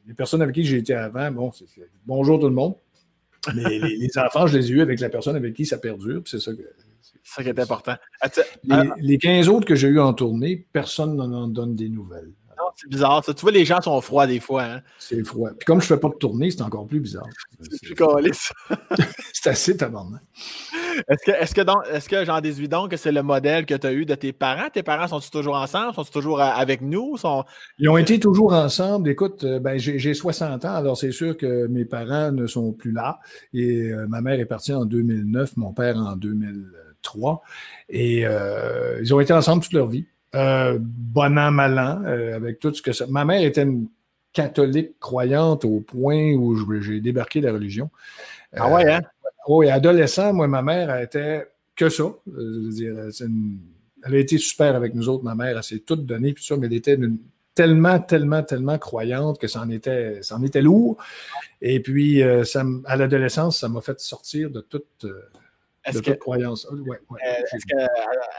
les, 0.08 0.14
personnes 0.16 0.42
avec 0.42 0.56
qui 0.56 0.64
j'ai 0.64 0.78
été 0.78 0.96
avant, 0.96 1.32
bon, 1.32 1.52
c'est 1.52 1.66
bonjour 2.06 2.40
tout 2.40 2.48
le 2.48 2.54
monde. 2.54 2.76
Mais 3.54 3.78
les, 3.78 4.18
enfants, 4.18 4.48
je 4.48 4.58
les 4.58 4.72
ai 4.72 4.76
eus 4.76 4.82
avec 4.82 5.00
la 5.00 5.10
personne 5.10 5.36
avec 5.36 5.54
qui 5.54 5.68
ça 5.68 5.78
perdure, 5.78 6.24
c'est 6.26 6.40
ça 6.40 6.52
ça 7.24 7.44
qui 7.44 7.50
est 7.50 7.60
important. 7.60 7.96
Les, 8.64 8.90
les 9.00 9.18
15 9.18 9.50
autres 9.50 9.66
que 9.66 9.76
j'ai 9.76 9.88
eus 9.88 10.00
en 10.00 10.14
tournée, 10.14 10.68
personne 10.72 11.16
n'en 11.16 11.48
donne 11.48 11.76
des 11.76 11.90
nouvelles 11.90 12.32
c'est 12.76 12.90
bizarre. 12.90 13.24
Ça. 13.24 13.34
Tu 13.34 13.42
vois, 13.42 13.52
les 13.52 13.64
gens 13.64 13.82
sont 13.82 14.00
froids 14.02 14.28
des 14.28 14.40
fois. 14.40 14.64
Hein? 14.64 14.82
C'est 15.00 15.24
froid. 15.24 15.50
Puis 15.58 15.66
comme 15.66 15.80
je 15.80 15.86
ne 15.86 15.96
fais 15.96 16.00
pas 16.00 16.10
de 16.10 16.16
tournée, 16.16 16.52
c'est 16.52 16.62
encore 16.62 16.86
plus 16.86 17.00
bizarre. 17.00 17.28
C'est 17.62 17.82
plus 17.82 17.96
calice. 17.96 18.52
c'est 19.34 19.50
assez 19.50 19.78
tabarnak. 19.78 20.22
Est-ce 21.08 21.26
que, 21.26 21.32
est-ce 21.32 21.56
que, 21.56 21.62
donc, 21.62 21.78
est-ce 21.92 22.10
que 22.10 22.26
j'en 22.26 22.42
déduis 22.42 22.68
donc 22.68 22.92
que 22.92 22.98
c'est 22.98 23.12
le 23.12 23.24
modèle 23.24 23.66
que 23.66 23.76
tu 23.76 23.88
as 23.88 23.94
eu 23.94 24.06
de 24.06 24.16
tes 24.16 24.34
parents? 24.34 24.70
Tes 24.72 24.84
parents 24.84 25.08
sont-ils 25.08 25.32
toujours 25.32 25.56
ensemble? 25.56 25.94
Sont-ils 25.94 26.12
toujours 26.12 26.42
euh, 26.42 26.46
avec 26.46 26.82
nous? 26.82 27.18
Sont... 27.18 27.46
Ils 27.80 27.90
ont 27.90 27.98
été 27.98 28.20
toujours 28.20 28.54
ensemble. 28.54 29.10
Écoute, 29.10 29.44
euh, 29.44 29.60
ben, 29.60 29.78
j'ai, 29.78 30.14
60 30.14 30.66
ans, 30.66 30.76
alors 30.76 30.98
c'est 30.98 31.12
sûr 31.12 31.38
que 31.38 31.68
mes 31.68 31.86
parents 31.86 32.32
ne 32.32 32.46
sont 32.48 32.74
plus 32.74 32.92
là. 32.92 33.20
Et 33.54 33.92
euh, 33.92 34.08
ma 34.08 34.22
mère 34.22 34.40
est 34.40 34.46
partie 34.46 34.74
en 34.74 34.86
2009, 34.86 35.58
mon 35.58 35.74
père 35.74 35.98
en 35.98 36.16
2003. 36.16 37.42
Et 37.90 38.26
ils 39.02 39.14
ont 39.14 39.20
été 39.20 39.32
ensemble 39.32 39.64
toute 39.64 39.74
leur 39.74 39.88
vie. 39.88 40.08
Euh, 40.34 40.78
bon 40.82 41.38
an, 41.38 41.52
mal 41.52 41.80
an, 41.80 42.02
euh, 42.06 42.36
avec 42.36 42.60
tout 42.60 42.74
ce 42.74 42.82
que 42.82 42.92
ça. 42.92 43.06
Ma 43.08 43.24
mère 43.24 43.42
était 43.42 43.64
une 43.64 43.88
catholique 44.34 45.00
croyante 45.00 45.64
au 45.64 45.80
point 45.80 46.34
où 46.34 46.82
j'ai 46.82 47.00
débarqué 47.00 47.40
la 47.40 47.54
religion. 47.54 47.90
ah 48.56 48.70
ouais, 48.70 48.92
hein? 48.92 49.02
Euh, 49.26 49.30
oui, 49.48 49.70
adolescent, 49.70 50.34
moi, 50.34 50.48
ma 50.48 50.62
mère 50.62 50.90
elle 50.90 51.06
était 51.06 51.48
que 51.76 51.90
ça. 51.90 52.04
elle 52.28 54.14
a 54.14 54.18
été 54.18 54.38
super 54.38 54.76
avec 54.76 54.94
nous 54.94 55.08
autres, 55.08 55.24
ma 55.24 55.36
mère. 55.36 55.58
Elle 55.58 55.64
s'est 55.64 55.80
toute 55.80 56.06
donnée, 56.06 56.34
puis 56.34 56.44
ça, 56.44 56.58
mais 56.58 56.68
elle 56.68 56.74
était 56.74 56.98
tellement, 57.54 58.00
tellement, 58.00 58.44
tellement 58.44 58.78
croyante 58.78 59.40
que 59.40 59.48
ça 59.48 59.62
en 59.62 59.70
était, 59.70 60.22
ça 60.22 60.36
en 60.36 60.44
était 60.44 60.62
lourd. 60.62 60.98
Et 61.62 61.80
puis, 61.80 62.22
ça, 62.44 62.66
à 62.86 62.98
l'adolescence, 62.98 63.60
ça 63.60 63.70
m'a 63.70 63.82
fait 63.82 64.00
sortir 64.00 64.50
de 64.50 64.62
toute 64.62 65.06
est-ce 65.86 66.02
que, 66.02 66.12
croyance. 66.12 66.68
Ouais, 66.72 66.98
euh, 67.12 67.56
est-ce 67.56 67.66
qu'elle 67.66 67.88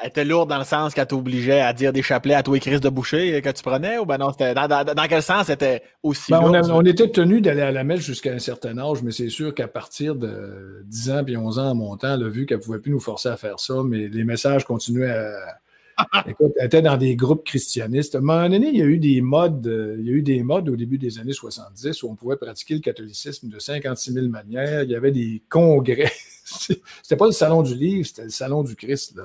était 0.04 0.24
lourde 0.24 0.48
dans 0.48 0.58
le 0.58 0.64
sens 0.64 0.94
qu'elle 0.94 1.06
t'obligeait 1.06 1.60
à 1.60 1.72
dire 1.72 1.92
des 1.92 2.02
chapelets 2.02 2.34
à 2.34 2.42
toi 2.42 2.56
et 2.56 2.60
Chris 2.60 2.80
de 2.80 2.88
boucher 2.88 3.40
que 3.40 3.50
tu 3.50 3.62
prenais 3.62 3.98
ou 3.98 4.04
ben 4.04 4.18
non, 4.18 4.32
c'était 4.32 4.54
dans, 4.54 4.66
dans, 4.66 5.06
quel 5.08 5.22
sens 5.22 5.46
c'était 5.46 5.82
aussi 6.02 6.32
ben, 6.32 6.40
on, 6.42 6.84
était 6.84 7.10
tenu 7.10 7.40
d'aller 7.40 7.62
à 7.62 7.70
la 7.70 7.84
messe 7.84 8.00
jusqu'à 8.00 8.32
un 8.32 8.38
certain 8.38 8.76
âge, 8.78 9.02
mais 9.02 9.12
c'est 9.12 9.28
sûr 9.28 9.54
qu'à 9.54 9.68
partir 9.68 10.16
de 10.16 10.82
10 10.86 11.10
ans 11.10 11.24
puis 11.24 11.36
11 11.36 11.58
ans 11.58 11.70
en 11.70 11.74
montant, 11.74 12.14
elle 12.14 12.24
a 12.24 12.28
vu 12.28 12.46
qu'elle 12.46 12.58
ne 12.58 12.62
pouvait 12.62 12.80
plus 12.80 12.92
nous 12.92 13.00
forcer 13.00 13.28
à 13.28 13.36
faire 13.36 13.60
ça, 13.60 13.74
mais 13.84 14.08
les 14.08 14.24
messages 14.24 14.64
continuaient 14.64 15.10
à. 15.10 15.60
Écoute, 16.28 16.52
elle 16.58 16.66
était 16.66 16.82
dans 16.82 16.98
des 16.98 17.16
groupes 17.16 17.42
christianistes. 17.44 18.16
À 18.16 18.18
un 18.18 18.20
moment 18.20 18.48
donné, 18.50 18.68
il 18.68 18.76
y 18.76 18.82
a 18.82 18.84
eu 18.84 18.98
des 18.98 19.22
modes, 19.22 19.66
euh, 19.66 19.96
il 19.98 20.06
y 20.06 20.10
a 20.10 20.12
eu 20.12 20.22
des 20.22 20.42
modes 20.42 20.68
au 20.68 20.76
début 20.76 20.98
des 20.98 21.18
années 21.18 21.32
70 21.32 22.02
où 22.02 22.10
on 22.10 22.14
pouvait 22.14 22.36
pratiquer 22.36 22.74
le 22.74 22.80
catholicisme 22.80 23.48
de 23.48 23.58
56 23.58 24.12
000 24.12 24.28
manières. 24.28 24.82
Il 24.82 24.90
y 24.90 24.94
avait 24.94 25.10
des 25.10 25.42
congrès 25.48 26.12
c'était 27.02 27.16
pas 27.16 27.26
le 27.26 27.32
salon 27.32 27.62
du 27.62 27.74
livre, 27.74 28.06
c'était 28.06 28.24
le 28.24 28.30
salon 28.30 28.62
du 28.62 28.76
Christ. 28.76 29.18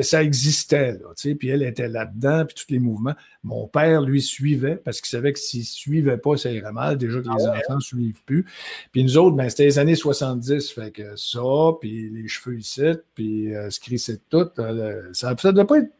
ça 0.00 0.22
existait. 0.22 0.92
Là, 0.92 1.34
puis 1.38 1.48
elle 1.48 1.62
était 1.62 1.88
là-dedans, 1.88 2.46
puis 2.46 2.54
tous 2.54 2.72
les 2.72 2.78
mouvements. 2.78 3.14
Mon 3.44 3.68
père, 3.68 4.00
lui, 4.00 4.22
suivait 4.22 4.76
parce 4.76 5.00
qu'il 5.00 5.10
savait 5.10 5.32
que 5.34 5.38
s'il 5.38 5.60
ne 5.60 5.64
suivait 5.66 6.16
pas, 6.16 6.36
ça 6.36 6.50
irait 6.50 6.72
mal. 6.72 6.96
Déjà 6.96 7.20
que 7.20 7.28
les 7.28 7.46
ah 7.46 7.52
enfants 7.52 7.76
ne 7.76 7.80
suivent 7.80 8.22
plus. 8.24 8.46
Puis 8.90 9.04
nous 9.04 9.18
autres, 9.18 9.36
ben, 9.36 9.48
c'était 9.50 9.64
les 9.64 9.78
années 9.78 9.94
70. 9.94 10.72
Fait 10.72 10.90
que 10.90 11.14
ça, 11.16 11.40
puis 11.80 12.08
les 12.10 12.26
cheveux 12.26 12.58
ici, 12.58 12.82
puis 13.14 13.54
euh, 13.54 13.68
ce 13.70 13.96
c'est 13.98 14.28
tout. 14.30 14.48
Euh, 14.58 15.10
ça, 15.12 15.34
ça 15.38 15.52
devait 15.52 15.66
pas 15.66 15.78
être. 15.78 15.90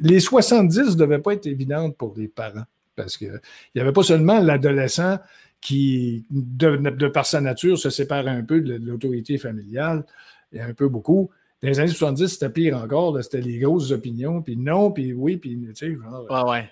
Les 0.00 0.20
70 0.20 0.78
ne 0.78 0.94
devaient 0.94 1.18
pas 1.18 1.32
être 1.34 1.46
évidentes 1.46 1.96
pour 1.96 2.14
les 2.16 2.28
parents. 2.28 2.64
Parce 2.96 3.16
qu'il 3.16 3.40
n'y 3.74 3.80
avait 3.80 3.92
pas 3.92 4.02
seulement 4.02 4.40
l'adolescent 4.40 5.18
qui, 5.60 6.24
de, 6.30 7.08
par 7.08 7.26
sa 7.26 7.40
nature, 7.40 7.78
se 7.78 7.90
sépare 7.90 8.26
un 8.26 8.42
peu 8.42 8.60
de 8.60 8.74
l'autorité 8.74 9.38
familiale, 9.38 10.04
et 10.52 10.60
un 10.60 10.72
peu 10.72 10.88
beaucoup. 10.88 11.30
Dans 11.62 11.68
les 11.68 11.80
années 11.80 11.88
70, 11.88 12.28
c'était 12.28 12.50
pire 12.50 12.76
encore. 12.76 13.22
C'était 13.22 13.40
les 13.40 13.58
grosses 13.58 13.90
opinions, 13.90 14.42
puis 14.42 14.56
non, 14.56 14.92
puis 14.92 15.12
oui, 15.12 15.36
puis 15.36 15.58
tu 15.68 15.74
sais, 15.74 15.94
genre. 15.94 16.26
Ouais, 16.30 16.50
ouais. 16.50 16.70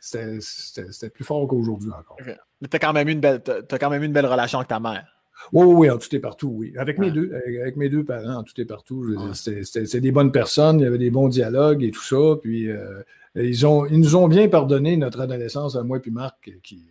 C'était 0.00 1.10
plus 1.10 1.24
fort 1.24 1.46
qu'aujourd'hui 1.46 1.90
encore. 1.90 2.16
Tu 2.24 2.30
as, 2.72 2.78
quand 2.78 2.92
même 2.92 3.08
eu 3.08 3.12
une 3.12 3.20
belle, 3.20 3.42
as 3.46 3.78
quand 3.78 3.90
même 3.90 4.02
une 4.02 4.12
belle 4.12 4.26
relation 4.26 4.58
avec 4.58 4.68
ta 4.68 4.80
mère. 4.80 5.06
Oui, 5.52 5.64
oui, 5.66 5.74
oui, 5.74 5.90
en 5.90 5.98
tout 5.98 6.14
et 6.14 6.18
partout, 6.18 6.52
oui. 6.54 6.74
Avec, 6.76 6.98
mes 6.98 7.10
deux, 7.10 7.32
avec 7.34 7.76
mes 7.76 7.88
deux 7.88 8.04
parents, 8.04 8.36
en 8.36 8.42
tout 8.42 8.58
et 8.60 8.64
partout. 8.66 9.16
C'était 9.34 10.00
des 10.00 10.12
bonnes 10.12 10.32
personnes, 10.32 10.80
il 10.80 10.82
y 10.82 10.86
avait 10.86 10.98
des 10.98 11.10
bons 11.10 11.28
dialogues 11.28 11.82
et 11.82 11.90
tout 11.90 12.02
ça. 12.02 12.36
Puis 12.40 12.70
euh, 12.70 13.02
ils, 13.34 13.66
ont, 13.66 13.86
ils 13.86 13.98
nous 13.98 14.16
ont 14.16 14.28
bien 14.28 14.48
pardonné 14.48 14.96
notre 14.96 15.20
adolescence 15.20 15.76
à 15.76 15.82
moi 15.82 15.98
et 16.04 16.10
Marc, 16.10 16.52
qui, 16.62 16.84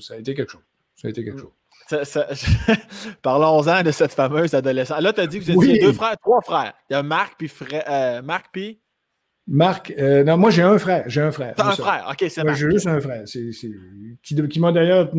ça 0.00 0.14
a 0.14 0.16
été 0.18 0.34
quelque 0.34 0.52
chose. 0.52 0.62
Ça 0.96 1.08
a 1.08 1.10
été 1.10 1.24
quelque 1.24 1.36
mm. 1.36 1.40
chose. 1.40 1.52
Parlons-en 3.22 3.82
de 3.82 3.90
cette 3.90 4.12
fameuse 4.12 4.54
adolescence. 4.54 5.00
Là, 5.00 5.12
tu 5.12 5.20
as 5.20 5.26
dit 5.26 5.40
que 5.40 5.52
vous 5.52 5.64
étiez 5.64 5.80
deux 5.80 5.92
frères, 5.92 6.16
trois 6.18 6.40
frères. 6.40 6.74
Il 6.88 6.94
y 6.94 6.96
a 6.96 7.02
Marc 7.02 7.34
puis 7.38 7.50
euh, 7.88 8.22
Marc 8.22 8.46
puis? 8.52 8.80
Marc, 9.46 9.92
euh, 9.98 10.22
non, 10.22 10.36
moi 10.36 10.50
j'ai 10.50 10.62
un 10.62 10.78
frère. 10.78 11.04
J'ai 11.08 11.20
un 11.20 11.32
frère. 11.32 11.54
T'as 11.56 11.72
un 11.72 11.72
frère, 11.72 12.08
ok, 12.10 12.30
c'est 12.30 12.44
Marc. 12.44 12.56
J'ai 12.56 12.70
juste 12.70 12.86
un 12.86 13.00
frère. 13.00 13.24
qui, 14.22 14.60
m'a 14.60 14.72
d'ailleurs 14.72 15.10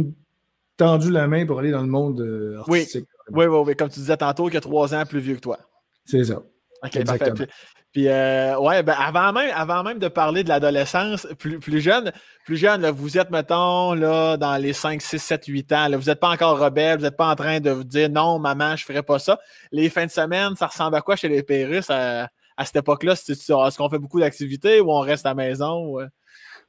tendu 0.78 1.11
la 1.11 1.28
main 1.28 1.45
pour 1.45 1.59
aller 1.59 1.72
dans 1.72 1.82
le 1.82 1.88
monde 1.88 2.22
euh, 2.22 2.59
artistique. 2.59 3.07
Oui. 3.30 3.45
oui, 3.45 3.57
oui, 3.66 3.76
comme 3.76 3.89
tu 3.89 3.99
disais 3.99 4.18
tantôt, 4.18 4.47
qui 4.49 4.57
a 4.57 4.61
trois 4.61 4.95
ans 4.95 5.05
plus 5.05 5.20
vieux 5.20 5.36
que 5.36 5.41
toi. 5.41 5.59
C'est 6.05 6.24
ça. 6.24 6.41
OK, 6.84 7.05
parfait. 7.05 7.47
Puis, 7.93 8.07
euh, 8.07 8.57
ouais, 8.57 8.81
ben 8.81 8.95
avant, 8.97 9.31
même, 9.31 9.51
avant 9.55 9.84
même 9.84 9.99
de 9.99 10.07
parler 10.07 10.43
de 10.43 10.49
l'adolescence, 10.49 11.27
plus, 11.38 11.59
plus 11.59 11.79
jeune, 11.79 12.11
plus 12.43 12.57
jeune, 12.57 12.89
vous 12.89 13.19
êtes, 13.19 13.29
mettons, 13.29 13.93
là, 13.93 14.36
dans 14.36 14.57
les 14.57 14.73
5, 14.73 14.99
6, 14.99 15.19
7, 15.19 15.45
8 15.45 15.71
ans. 15.73 15.89
vous 15.91 16.05
n'êtes 16.05 16.19
pas 16.19 16.29
encore 16.29 16.57
rebelle, 16.57 16.97
vous 16.97 17.03
n'êtes 17.03 17.15
pas 17.15 17.27
en 17.27 17.36
train 17.36 17.59
de 17.59 17.69
vous 17.69 17.84
dire 17.84 18.09
non, 18.09 18.39
maman, 18.39 18.75
je 18.75 18.84
ne 18.84 18.88
ferai 18.88 19.03
pas 19.03 19.19
ça. 19.19 19.39
Les 19.71 19.89
fins 19.89 20.07
de 20.07 20.11
semaine, 20.11 20.55
ça 20.55 20.67
ressemble 20.67 20.95
à 20.95 21.01
quoi 21.01 21.15
chez 21.15 21.29
les 21.29 21.43
Pérus 21.43 21.89
à, 21.91 22.29
cette 22.63 22.77
époque-là? 22.77 23.13
Est-ce 23.13 23.77
qu'on 23.77 23.89
fait 23.89 23.99
beaucoup 23.99 24.19
d'activités 24.19 24.81
ou 24.81 24.91
on 24.91 24.99
reste 24.99 25.27
à 25.27 25.29
la 25.29 25.36
maison? 25.36 25.99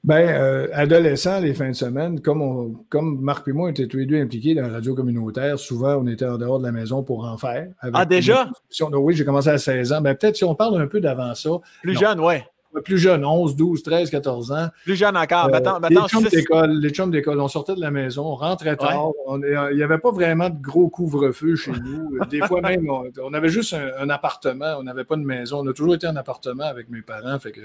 Ben, 0.05 0.29
euh, 0.29 0.69
adolescent, 0.75 1.41
les 1.41 1.55
fins 1.55 1.71
de 1.71 1.75
semaine, 1.75 2.21
comme, 2.21 2.77
comme 2.91 3.21
Marc 3.23 3.49
et 3.49 3.53
moi 3.53 3.71
étaient 3.71 3.87
tous 3.87 3.97
les 3.97 4.05
deux 4.05 4.21
impliqués 4.21 4.55
dans 4.55 4.61
la 4.61 4.69
radio 4.69 4.95
communautaire, 4.95 5.59
souvent 5.59 5.95
on 5.95 6.07
était 6.07 6.27
en 6.27 6.37
dehors 6.37 6.59
de 6.59 6.67
la 6.67 6.73
maison 6.73 7.03
pour 7.03 7.25
en 7.25 7.39
faire. 7.39 7.69
ah, 7.81 8.05
déjà? 8.05 8.51
Oui, 8.93 9.15
j'ai 9.15 9.25
commencé 9.25 9.49
à 9.49 9.57
16 9.57 9.95
ans. 9.95 10.03
Ben, 10.03 10.15
peut-être 10.15 10.37
si 10.37 10.45
on 10.45 10.55
parle 10.55 10.79
un 10.81 10.87
peu 10.89 11.01
d'avant 11.01 11.35
ça. 11.35 11.51
Plus 11.83 11.99
jeune, 11.99 12.21
oui. 12.21 12.35
Plus 12.83 12.99
jeune, 12.99 13.25
11, 13.25 13.57
12, 13.57 13.83
13, 13.83 14.11
14 14.11 14.53
ans. 14.53 14.69
Plus 14.85 14.97
jeune 14.97 15.17
encore. 15.17 15.49
Euh, 15.53 15.89
les, 15.89 15.97
chums 16.09 16.25
d'école, 16.25 16.81
les 16.81 16.91
chums 16.91 17.11
d'école, 17.11 17.41
on 17.41 17.49
sortait 17.49 17.75
de 17.75 17.81
la 17.81 17.91
maison, 17.91 18.27
on 18.27 18.35
rentrait 18.35 18.77
tard. 18.77 19.11
il 19.29 19.77
n'y 19.77 19.83
avait 19.83 19.99
pas 19.99 20.11
vraiment 20.11 20.51
de 20.51 20.61
gros 20.61 20.89
couvre-feu 20.89 21.57
chez 21.57 21.73
nous. 21.73 22.19
Des 22.31 22.41
fois 22.41 22.61
même, 22.61 22.89
on, 22.89 23.35
avait 23.35 23.49
juste 23.49 23.75
un, 23.75 24.11
appartement, 24.11 24.77
on 24.79 24.83
n'avait 24.83 25.05
pas 25.05 25.17
de 25.17 25.23
maison. 25.23 25.61
On 25.61 25.69
a 25.69 25.73
toujours 25.73 25.95
été 25.95 26.07
en 26.07 26.17
appartement 26.17 26.65
avec 26.65 26.89
mes 26.89 27.03
parents. 27.03 27.39
Fait 27.39 27.53
que 27.53 27.61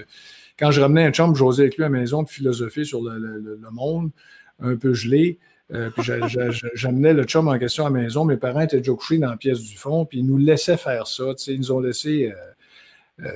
quand 0.58 0.70
je 0.70 0.80
ramenais 0.80 1.04
un 1.04 1.10
chum, 1.10 1.34
j'osais 1.34 1.62
avec 1.62 1.76
lui 1.76 1.84
à 1.84 1.88
la 1.88 1.98
maison 1.98 2.22
de 2.22 2.28
philosopher 2.28 2.84
sur 2.84 3.02
le, 3.02 3.58
monde, 3.72 4.10
un 4.60 4.76
peu 4.76 4.92
gelé. 4.92 5.38
Euh, 5.72 5.88
puis 5.90 6.02
j'amenais 6.74 7.14
le 7.14 7.24
chum 7.24 7.48
en 7.48 7.58
question 7.58 7.86
à 7.86 7.90
la 7.90 8.00
maison. 8.00 8.24
Mes 8.24 8.36
parents 8.36 8.60
étaient 8.60 8.78
déjà 8.78 8.92
couchés 8.92 9.18
dans 9.18 9.30
la 9.30 9.36
pièce 9.36 9.60
du 9.60 9.76
fond, 9.76 10.04
puis 10.04 10.18
ils 10.18 10.26
nous 10.26 10.36
laissaient 10.38 10.76
faire 10.76 11.06
ça. 11.06 11.24
Ils 11.46 11.58
nous 11.58 11.72
ont 11.72 11.80
laissé 11.80 12.32
euh, 12.32 13.26
euh, 13.26 13.32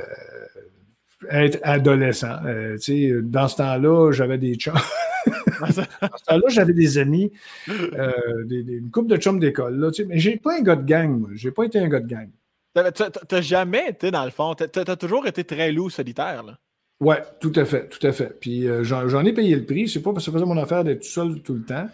être 1.31 1.59
adolescents. 1.63 2.39
dans 2.43 3.49
ce 3.49 3.57
temps-là, 3.57 4.13
j'avais 4.13 4.39
des 4.39 4.55
chums. 4.55 4.75
dans 5.61 5.67
ce 5.67 6.25
temps-là, 6.27 6.49
j'avais 6.49 6.73
des 6.73 6.99
amis, 6.99 7.31
une 7.69 8.91
couple 8.93 9.09
de 9.09 9.17
chums 9.17 9.39
d'école. 9.39 9.91
Mais 10.07 10.19
j'ai 10.19 10.37
pas 10.37 10.59
un 10.59 10.63
gars 10.63 10.77
de 10.77 10.85
gang, 10.85 11.19
moi. 11.19 11.31
J'ai 11.35 11.51
pas 11.51 11.65
été 11.65 11.79
un 11.79 11.89
gars 11.89 12.01
de 12.01 12.09
gang. 12.09 12.29
T'as 12.75 13.41
jamais 13.41 13.91
été, 13.91 14.11
dans 14.11 14.25
le 14.25 14.31
fond, 14.31 14.55
t'as 14.55 14.67
as 14.81 14.97
toujours 14.97 15.27
été 15.27 15.45
très 15.45 15.71
loup 15.71 15.91
solitaire. 15.91 16.43
Là. 16.43 16.59
Oui, 17.01 17.17
tout 17.41 17.53
à 17.57 17.65
fait, 17.65 17.89
tout 17.89 18.05
à 18.07 18.13
fait. 18.13 18.39
Puis 18.41 18.69
euh, 18.69 18.85
j'en 18.85 19.25
ai 19.25 19.33
payé 19.33 19.55
le 19.57 19.65
prix. 19.65 19.89
C'est 19.89 20.01
pas 20.01 20.13
parce 20.13 20.25
que 20.25 20.31
ça 20.31 20.39
faisait 20.39 20.47
mon 20.47 20.61
affaire 20.61 20.85
d'être 20.85 21.03
tout 21.03 21.09
seul 21.09 21.41
tout 21.43 21.55
le 21.55 21.63
temps, 21.63 21.89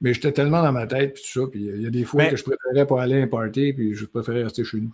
mais 0.00 0.14
j'étais 0.14 0.32
tellement 0.32 0.62
dans 0.62 0.72
ma 0.72 0.86
tête, 0.86 1.14
puis 1.14 1.22
tout 1.22 1.40
ça. 1.40 1.46
Puis 1.50 1.64
il 1.64 1.82
y 1.82 1.86
a 1.86 1.90
des 1.90 2.04
fois 2.04 2.26
que 2.26 2.36
je 2.36 2.44
préférais 2.44 2.86
pas 2.86 3.02
aller 3.02 3.20
à 3.20 3.24
un 3.24 3.26
party, 3.26 3.72
puis 3.72 3.94
je 3.94 4.04
préférais 4.06 4.44
rester 4.44 4.64
chez 4.64 4.78
nous. 4.78 4.92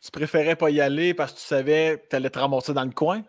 Tu 0.00 0.10
préférais 0.10 0.56
pas 0.56 0.70
y 0.70 0.80
aller 0.80 1.14
parce 1.14 1.32
que 1.32 1.38
tu 1.38 1.44
savais 1.44 2.00
que 2.02 2.08
tu 2.10 2.16
allais 2.16 2.30
te 2.30 2.38
ramasser 2.38 2.72
dans 2.72 2.84
le 2.84 2.90
coin? 2.90 3.22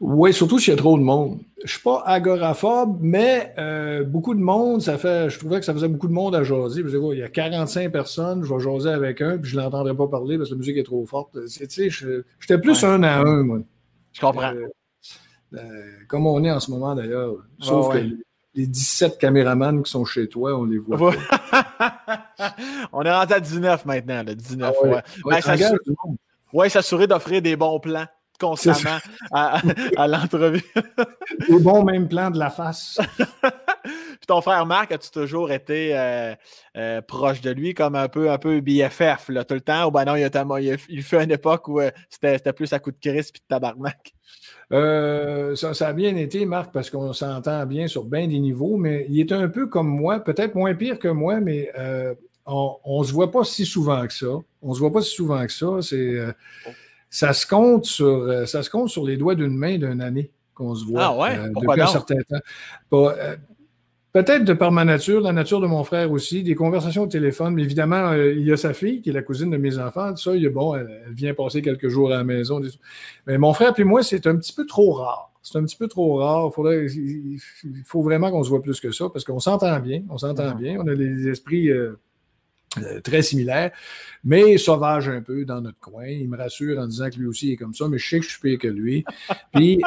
Oui, 0.00 0.32
surtout 0.32 0.58
s'il 0.58 0.72
y 0.72 0.74
a 0.74 0.76
trop 0.76 0.98
de 0.98 1.02
monde. 1.02 1.40
Je 1.64 1.72
suis 1.72 1.82
pas 1.82 2.02
agoraphobe, 2.04 2.98
mais 3.00 3.54
euh, 3.58 4.02
beaucoup 4.02 4.34
de 4.34 4.40
monde, 4.40 4.82
ça 4.82 4.98
fait. 4.98 5.30
Je 5.30 5.38
trouvais 5.38 5.60
que 5.60 5.64
ça 5.64 5.72
faisait 5.72 5.88
beaucoup 5.88 6.08
de 6.08 6.12
monde 6.12 6.34
à 6.34 6.42
jaser. 6.42 6.82
il 6.82 7.18
y 7.18 7.22
a 7.22 7.28
45 7.28 7.92
personnes, 7.92 8.44
je 8.44 8.52
vais 8.52 8.60
jaser 8.60 8.90
avec 8.90 9.20
un, 9.20 9.38
puis 9.38 9.50
je 9.50 9.56
ne 9.56 9.62
l'entendrai 9.62 9.94
pas 9.94 10.08
parler 10.08 10.36
parce 10.36 10.50
que 10.50 10.54
la 10.54 10.58
musique 10.58 10.76
est 10.76 10.82
trop 10.82 11.06
forte. 11.06 11.38
J'étais 11.46 12.58
plus 12.58 12.84
un 12.84 13.02
à 13.02 13.20
un, 13.20 13.42
moi. 13.44 13.58
Je 14.12 14.20
comprends. 14.20 14.52
Euh, 14.52 14.66
euh, 15.54 15.90
comme 16.08 16.26
on 16.26 16.42
est 16.44 16.50
en 16.50 16.60
ce 16.60 16.70
moment 16.70 16.94
d'ailleurs. 16.94 17.34
Sauf 17.60 17.92
que 17.92 17.98
les 18.54 18.66
17 18.66 19.18
caméramans 19.18 19.82
qui 19.82 19.90
sont 19.90 20.04
chez 20.04 20.28
toi, 20.28 20.58
on 20.58 20.64
les 20.64 20.78
voit. 20.78 20.98
on 22.92 23.02
est 23.02 23.12
rentré 23.12 23.34
à 23.34 23.40
19 23.40 23.86
maintenant, 23.86 24.22
le 24.22 24.34
19. 24.34 24.74
ouais. 26.52 26.68
s'assurer 26.68 27.06
d'offrir 27.06 27.40
des 27.40 27.56
bons 27.56 27.80
plans 27.80 28.06
constamment 28.42 28.98
à, 29.32 29.62
l'entrevue. 30.08 30.64
des 31.48 31.58
bons 31.58 31.84
mêmes 31.84 32.08
plans 32.08 32.30
de 32.30 32.38
la 32.38 32.50
face. 32.50 33.00
Puis 33.84 34.26
ton 34.26 34.40
frère 34.40 34.66
Marc, 34.66 34.92
as-tu 34.92 35.10
toujours 35.10 35.50
été 35.50 35.96
euh, 35.96 36.34
euh, 36.76 37.00
proche 37.02 37.40
de 37.40 37.50
lui, 37.50 37.74
comme 37.74 37.94
un 37.94 38.08
peu, 38.08 38.30
un 38.30 38.38
peu 38.38 38.60
BFF, 38.60 39.28
là, 39.28 39.44
tout 39.44 39.54
le 39.54 39.60
temps? 39.60 39.86
Ou 39.86 39.90
ben 39.90 40.04
non, 40.04 40.16
il, 40.16 40.24
a, 40.24 40.76
il, 40.88 41.02
fait 41.02 41.24
une 41.24 41.32
époque 41.32 41.68
où 41.68 41.80
c'était 42.08 42.52
plus 42.52 42.72
à 42.72 42.78
coup 42.78 42.90
de 42.90 42.98
crise 43.00 43.28
et 43.28 43.38
de 43.38 43.44
tabarnak? 43.48 44.14
Euh, 44.72 45.54
ça, 45.54 45.88
a 45.88 45.92
bien 45.92 46.16
été, 46.16 46.46
Marc, 46.46 46.72
parce 46.72 46.88
qu'on 46.88 47.12
s'entend 47.12 47.66
bien 47.66 47.86
sur 47.86 48.04
bien 48.04 48.26
des 48.26 48.38
niveaux, 48.38 48.76
mais 48.76 49.06
il 49.08 49.20
est 49.20 49.32
un 49.32 49.48
peu 49.48 49.66
comme 49.66 49.88
moi, 49.88 50.20
peut-être 50.20 50.54
moins 50.54 50.74
pire 50.74 50.98
que 50.98 51.08
moi, 51.08 51.40
mais 51.40 51.70
euh, 51.78 52.14
on 52.46 53.00
ne 53.00 53.04
se 53.04 53.12
voit 53.12 53.30
pas 53.30 53.44
si 53.44 53.66
souvent 53.66 54.06
que 54.06 54.14
ça. 54.14 54.32
On 54.62 54.70
ne 54.70 54.74
se 54.74 54.80
voit 54.80 54.92
pas 54.92 55.02
si 55.02 55.10
souvent 55.14 55.44
que 55.44 55.52
ça. 55.52 55.82
C'est, 55.82 55.96
euh, 55.96 56.32
ça, 57.12 57.32
se 57.32 57.46
compte 57.46 57.84
sur, 57.84 58.48
ça 58.48 58.62
se 58.62 58.70
compte 58.70 58.88
sur 58.88 59.04
les 59.04 59.16
doigts 59.16 59.34
d'une 59.34 59.56
main 59.56 59.76
d'une 59.76 60.00
année 60.00 60.32
qu'on 60.54 60.74
se 60.74 60.84
voit 60.84 61.04
ah 61.04 61.46
depuis 61.48 61.80
un 61.80 61.86
certain 61.86 62.16
temps. 62.28 63.12
Peut-être 64.12 64.44
de 64.44 64.52
par 64.52 64.72
ma 64.72 64.84
nature, 64.84 65.22
la 65.22 65.32
nature 65.32 65.60
de 65.60 65.66
mon 65.66 65.84
frère 65.84 66.12
aussi, 66.12 66.42
des 66.42 66.54
conversations 66.54 67.04
au 67.04 67.06
téléphone. 67.06 67.54
Mais 67.54 67.62
évidemment, 67.62 68.10
euh, 68.10 68.34
il 68.34 68.46
y 68.46 68.52
a 68.52 68.58
sa 68.58 68.74
fille, 68.74 69.00
qui 69.00 69.08
est 69.08 69.12
la 69.12 69.22
cousine 69.22 69.50
de 69.50 69.56
mes 69.56 69.78
enfants. 69.78 70.14
Ça, 70.16 70.36
il 70.36 70.44
est 70.44 70.50
bon, 70.50 70.74
elle, 70.74 71.02
vient 71.12 71.32
passer 71.32 71.62
quelques 71.62 71.88
jours 71.88 72.12
à 72.12 72.16
la 72.18 72.24
maison. 72.24 72.60
Mais 73.26 73.38
mon 73.38 73.54
frère 73.54 73.72
puis 73.72 73.84
moi, 73.84 74.02
c'est 74.02 74.26
un 74.26 74.36
petit 74.36 74.52
peu 74.52 74.66
trop 74.66 74.92
rare. 74.92 75.30
C'est 75.40 75.58
un 75.58 75.64
petit 75.64 75.76
peu 75.76 75.88
trop 75.88 76.16
rare. 76.16 76.50
il, 76.58 77.38
faut 77.86 78.02
vraiment 78.02 78.30
qu'on 78.30 78.44
se 78.44 78.50
voit 78.50 78.62
plus 78.62 78.80
que 78.80 78.92
ça 78.92 79.06
parce 79.10 79.24
qu'on 79.24 79.40
s'entend 79.40 79.80
bien. 79.80 80.02
On 80.10 80.18
s'entend 80.18 80.54
bien. 80.54 80.76
On 80.78 80.86
a 80.88 80.94
des 80.94 81.28
esprits 81.28 81.70
euh, 82.78 82.96
euh, 82.96 83.00
très 83.00 83.22
similaires, 83.22 83.70
mais 84.24 84.58
sauvage 84.58 85.08
un 85.08 85.20
peu 85.20 85.44
dans 85.44 85.60
notre 85.60 85.78
coin. 85.80 86.06
Il 86.06 86.28
me 86.28 86.36
rassure 86.36 86.78
en 86.78 86.86
disant 86.86 87.10
que 87.10 87.16
lui 87.16 87.26
aussi 87.26 87.52
est 87.52 87.56
comme 87.56 87.74
ça, 87.74 87.88
mais 87.88 87.98
je 87.98 88.08
sais 88.08 88.18
que 88.18 88.24
je 88.24 88.30
suis 88.30 88.40
pire 88.40 88.58
que 88.58 88.68
lui. 88.68 89.04
Puis 89.54 89.80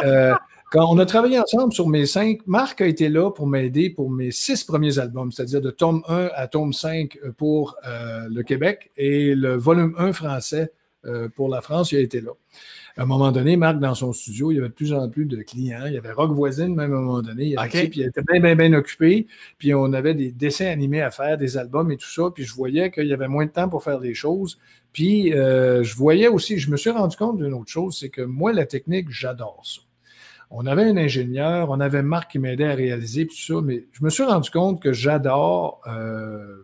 quand 0.75 0.91
on 0.91 0.97
a 0.97 1.05
travaillé 1.05 1.39
ensemble 1.39 1.73
sur 1.73 1.87
mes 1.87 2.05
cinq, 2.05 2.41
Marc 2.47 2.81
a 2.81 2.87
été 2.87 3.07
là 3.07 3.31
pour 3.31 3.47
m'aider 3.47 3.89
pour 3.89 4.09
mes 4.09 4.31
six 4.31 4.63
premiers 4.63 4.99
albums, 4.99 5.31
c'est-à-dire 5.31 5.61
de 5.61 5.71
tome 5.71 6.03
1 6.07 6.31
à 6.35 6.47
tome 6.47 6.73
5 6.73 7.17
pour 7.37 7.77
euh, 7.87 8.27
le 8.29 8.43
Québec 8.43 8.91
et 8.97 9.35
le 9.35 9.55
volume 9.55 9.95
1 9.97 10.11
français 10.11 10.73
euh, 11.05 11.29
pour 11.29 11.49
la 11.49 11.61
France, 11.61 11.91
il 11.91 11.97
a 11.99 12.01
été 12.01 12.19
là. 12.19 12.31
À 12.97 13.03
un 13.03 13.05
moment 13.05 13.31
donné, 13.31 13.57
Marc, 13.57 13.79
dans 13.79 13.93
son 13.93 14.13
studio, 14.13 14.51
il 14.51 14.55
y 14.55 14.57
avait 14.57 14.69
de 14.69 14.73
plus 14.73 14.93
en 14.93 15.09
plus 15.09 15.25
de 15.25 15.41
clients. 15.41 15.85
Il 15.85 15.93
y 15.93 15.97
avait 15.97 16.13
Rock 16.13 16.31
Voisine, 16.31 16.73
même 16.73 16.93
à 16.93 16.97
un 16.97 17.01
moment 17.01 17.21
donné. 17.21 17.47
Il, 17.47 17.57
puis 17.69 17.91
il 17.95 18.03
était 18.03 18.21
bien, 18.21 18.39
bien, 18.39 18.55
bien 18.55 18.71
occupé. 18.71 19.27
Puis 19.57 19.73
on 19.73 19.91
avait 19.91 20.13
des 20.13 20.31
dessins 20.31 20.67
animés 20.67 21.01
à 21.01 21.11
faire, 21.11 21.37
des 21.37 21.57
albums 21.57 21.91
et 21.91 21.97
tout 21.97 22.09
ça. 22.09 22.31
Puis 22.33 22.45
je 22.45 22.53
voyais 22.53 22.91
qu'il 22.91 23.07
y 23.07 23.13
avait 23.13 23.27
moins 23.27 23.45
de 23.45 23.51
temps 23.51 23.67
pour 23.67 23.83
faire 23.83 23.99
des 23.99 24.13
choses. 24.13 24.57
Puis 24.95 25.33
euh, 25.33 25.83
je 25.83 25.93
voyais 25.93 26.29
aussi, 26.29 26.57
je 26.57 26.71
me 26.71 26.77
suis 26.77 26.89
rendu 26.89 27.17
compte 27.17 27.35
d'une 27.35 27.53
autre 27.53 27.69
chose, 27.69 27.97
c'est 27.99 28.07
que 28.07 28.21
moi, 28.21 28.53
la 28.53 28.65
technique, 28.65 29.09
j'adore 29.09 29.61
ça. 29.65 29.81
On 30.49 30.65
avait 30.65 30.83
un 30.83 30.95
ingénieur, 30.95 31.69
on 31.71 31.81
avait 31.81 32.01
Marc 32.01 32.31
qui 32.31 32.39
m'aidait 32.39 32.71
à 32.71 32.75
réaliser 32.75 33.27
tout 33.27 33.35
ça, 33.35 33.55
mais 33.61 33.87
je 33.91 34.05
me 34.05 34.09
suis 34.09 34.23
rendu 34.23 34.49
compte 34.49 34.81
que 34.81 34.93
j'adore 34.93 35.81
euh, 35.87 36.63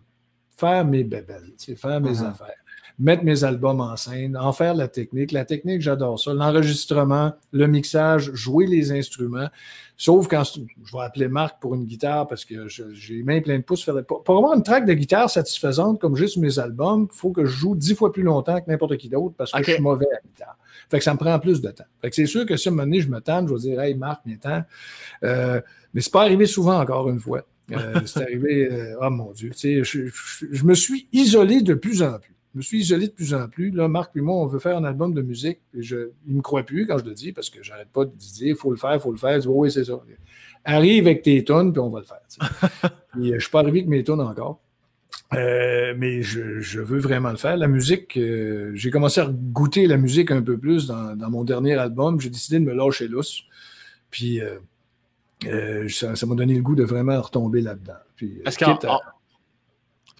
faire 0.56 0.86
mes 0.86 1.04
bébelles, 1.04 1.52
faire 1.76 2.00
mes 2.00 2.20
uh-huh. 2.20 2.28
affaires, 2.28 2.61
mettre 3.02 3.24
mes 3.24 3.42
albums 3.42 3.80
en 3.80 3.96
scène, 3.96 4.36
en 4.36 4.52
faire 4.52 4.74
la 4.74 4.86
technique. 4.86 5.32
La 5.32 5.44
technique, 5.44 5.82
j'adore 5.82 6.20
ça. 6.20 6.32
L'enregistrement, 6.32 7.32
le 7.50 7.66
mixage, 7.66 8.32
jouer 8.32 8.66
les 8.66 8.92
instruments. 8.92 9.48
Sauf 9.96 10.28
quand 10.28 10.42
je 10.44 10.96
vais 10.96 11.02
appeler 11.02 11.28
Marc 11.28 11.60
pour 11.60 11.74
une 11.74 11.84
guitare 11.84 12.28
parce 12.28 12.44
que 12.44 12.68
j'ai 12.68 13.14
les 13.14 13.22
mains 13.24 13.40
pleines 13.40 13.60
de 13.60 13.64
pouces. 13.64 13.88
Pour, 14.06 14.36
avoir 14.36 14.54
une 14.54 14.62
track 14.62 14.86
de 14.86 14.94
guitare 14.94 15.28
satisfaisante 15.28 16.00
comme 16.00 16.16
juste 16.16 16.36
mes 16.36 16.58
albums, 16.58 17.08
il 17.12 17.16
faut 17.16 17.32
que 17.32 17.44
je 17.44 17.52
joue 17.52 17.74
dix 17.74 17.94
fois 17.94 18.12
plus 18.12 18.22
longtemps 18.22 18.60
que 18.60 18.70
n'importe 18.70 18.96
qui 18.96 19.08
d'autre 19.08 19.34
parce 19.36 19.50
que 19.50 19.62
je 19.62 19.72
suis 19.72 19.82
mauvais 19.82 20.06
à 20.06 20.14
la 20.14 20.20
guitare. 20.20 20.56
Fait 20.88 20.98
que 20.98 21.04
ça 21.04 21.12
me 21.12 21.18
prend 21.18 21.38
plus 21.40 21.60
de 21.60 21.70
temps. 21.70 21.84
Fait 22.00 22.10
que 22.10 22.16
c'est 22.16 22.26
sûr 22.26 22.46
que 22.46 22.56
si 22.56 22.68
à 22.68 22.70
un 22.70 22.74
moment 22.74 22.84
donné, 22.84 23.00
je 23.00 23.08
me 23.08 23.20
tente, 23.20 23.48
je 23.48 23.54
vais 23.54 23.60
dire 23.60 23.80
Hey 23.80 23.94
Marc, 23.94 24.22
viens 24.24 24.36
temps. 24.36 24.62
Euh, 25.24 25.60
mais 25.92 26.00
c'est 26.00 26.12
pas 26.12 26.22
arrivé 26.22 26.46
souvent 26.46 26.80
encore 26.80 27.08
une 27.08 27.20
fois. 27.20 27.42
Euh, 27.72 28.00
c'est 28.06 28.22
arrivé, 28.22 28.68
euh, 28.70 28.94
oh 29.00 29.10
mon 29.10 29.32
Dieu. 29.32 29.52
Je, 29.54 29.82
je, 29.82 30.64
me 30.64 30.74
suis 30.74 31.08
isolé 31.12 31.62
de 31.62 31.74
plus 31.74 32.02
en 32.02 32.18
plus. 32.18 32.34
Je 32.52 32.58
me 32.58 32.62
suis 32.62 32.80
isolé 32.80 33.06
de 33.06 33.12
plus 33.12 33.32
en 33.32 33.48
plus. 33.48 33.70
Là, 33.70 33.88
Marc 33.88 34.14
et 34.14 34.20
moi, 34.20 34.34
on 34.36 34.46
veut 34.46 34.58
faire 34.58 34.76
un 34.76 34.84
album 34.84 35.14
de 35.14 35.22
musique. 35.22 35.60
je, 35.74 36.10
il 36.26 36.32
ne 36.32 36.36
me 36.36 36.42
croit 36.42 36.64
plus 36.64 36.86
quand 36.86 36.98
je 36.98 37.04
le 37.04 37.14
dis 37.14 37.32
parce 37.32 37.48
que 37.48 37.62
j'arrête 37.62 37.88
pas 37.88 38.04
de 38.04 38.10
dire 38.10 38.48
il 38.48 38.56
faut 38.56 38.70
le 38.70 38.76
faire, 38.76 38.94
il 38.94 39.00
faut 39.00 39.12
le 39.12 39.18
faire. 39.18 39.36
Je 39.36 39.40
dis 39.40 39.48
oui, 39.48 39.70
c'est 39.70 39.84
ça. 39.84 39.98
Arrive 40.64 41.06
avec 41.06 41.22
tes 41.22 41.42
tonnes, 41.44 41.72
puis 41.72 41.80
on 41.80 41.88
va 41.88 42.00
le 42.00 42.06
faire. 42.06 42.20
je 43.14 43.20
ne 43.20 43.38
suis 43.38 43.50
pas 43.50 43.60
arrivé 43.60 43.78
avec 43.78 43.88
mes 43.88 44.04
tonnes 44.04 44.20
encore. 44.20 44.60
Euh, 45.34 45.94
mais 45.96 46.22
je, 46.22 46.80
veux 46.80 46.98
vraiment 46.98 47.30
le 47.30 47.36
faire. 47.36 47.56
La 47.56 47.68
musique, 47.68 48.18
euh, 48.18 48.70
j'ai 48.74 48.90
commencé 48.90 49.20
à 49.20 49.28
goûter 49.30 49.86
la 49.86 49.96
musique 49.96 50.30
un 50.30 50.42
peu 50.42 50.58
plus 50.58 50.86
dans, 50.86 51.16
mon 51.30 51.44
dernier 51.44 51.74
album. 51.74 52.20
J'ai 52.20 52.28
décidé 52.28 52.58
de 52.58 52.64
me 52.64 52.74
lâcher 52.74 53.08
lousse. 53.08 53.44
Puis 54.10 54.40
euh, 54.42 55.88
ça 55.88 56.26
m'a 56.26 56.34
donné 56.34 56.54
le 56.54 56.62
goût 56.62 56.74
de 56.74 56.84
vraiment 56.84 57.20
retomber 57.20 57.62
là-dedans. 57.62 57.94
Parce 58.44 58.56
qu'en 58.56 58.78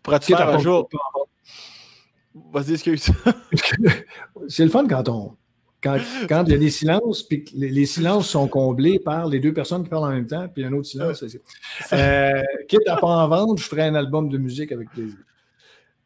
Pourrais-tu 0.02 0.34
faire 0.34 0.48
un 0.48 0.58
jour. 0.58 0.88
Vas-y, 2.34 2.72
excuse. 2.72 3.10
c'est 4.48 4.64
le 4.64 4.70
fun 4.70 4.86
quand 4.86 5.08
on. 5.08 5.36
Quand, 5.82 5.98
quand, 6.28 6.44
il 6.46 6.52
y 6.52 6.54
a 6.54 6.58
des 6.58 6.70
silences, 6.70 7.24
puis 7.24 7.44
les, 7.54 7.86
silences 7.86 8.28
sont 8.28 8.46
comblés 8.46 9.00
par 9.00 9.26
les 9.26 9.40
deux 9.40 9.52
personnes 9.52 9.82
qui 9.82 9.88
parlent 9.88 10.04
en 10.04 10.14
même 10.14 10.28
temps, 10.28 10.46
puis 10.48 10.64
un 10.64 10.72
autre 10.72 10.86
silence. 10.86 11.24
Euh, 11.92 12.42
quitte 12.68 12.86
à 12.86 12.96
pas 12.98 13.08
en 13.08 13.26
vendre, 13.26 13.58
je 13.58 13.64
ferai 13.64 13.82
un 13.82 13.96
album 13.96 14.28
de 14.28 14.38
musique 14.38 14.70
avec 14.70 14.90
plaisir. 14.90 15.18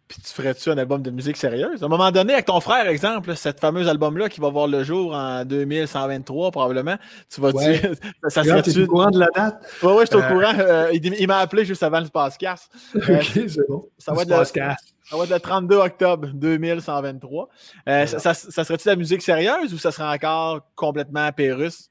Puis 0.09 0.23
tu 0.23 0.33
ferais-tu 0.33 0.71
un 0.71 0.79
album 0.79 1.03
de 1.03 1.11
musique 1.11 1.37
sérieuse? 1.37 1.83
À 1.83 1.87
un 1.87 1.89
moment 1.89 2.13
donné, 2.13 2.35
avec 2.35 2.47
ton 2.47 2.61
frère, 2.61 2.87
exemple, 2.87 3.35
cet 3.35 3.59
fameux 3.59 3.89
album-là 3.89 4.29
qui 4.29 4.41
va 4.41 4.51
voir 4.51 4.69
le 4.69 4.85
jour 4.85 5.13
en 5.15 5.45
2123, 5.45 6.53
probablement, 6.53 6.97
tu 7.29 7.41
vas 7.41 7.51
ouais. 7.51 7.81
ça, 8.29 8.45
serait-tu... 8.45 8.85
au 8.85 8.87
courant 8.87 9.11
de 9.11 9.19
la 9.19 9.29
date? 9.35 9.67
Oui, 9.83 9.93
oui, 9.97 10.03
je 10.03 10.07
suis 10.07 10.17
au 10.17 10.21
euh, 10.21 10.29
courant. 10.29 10.59
Euh, 10.59 10.91
il, 10.93 11.27
m'a 11.27 11.39
appelé 11.39 11.65
juste 11.65 11.83
avant 11.83 11.99
le 11.99 12.09
podcast. 12.09 12.71
OK, 12.95 13.33
c'est 13.35 13.69
bon. 13.69 13.89
Ça 13.99 14.13
va, 14.13 14.23
être 14.23 14.29
le, 14.29 14.45
ça 14.45 15.17
va 15.17 15.25
être 15.25 15.31
le 15.31 15.41
32 15.41 15.77
octobre 15.77 16.29
2123. 16.33 17.49
Euh, 17.89 18.07
ça, 18.07 18.33
ça 18.33 18.65
serait-tu 18.65 18.85
de 18.85 18.91
la 18.91 18.97
musique 18.97 19.23
sérieuse 19.23 19.75
ou 19.75 19.79
ça 19.79 19.91
serait 19.91 20.15
encore 20.15 20.61
complètement 20.77 21.33
pérus? 21.33 21.91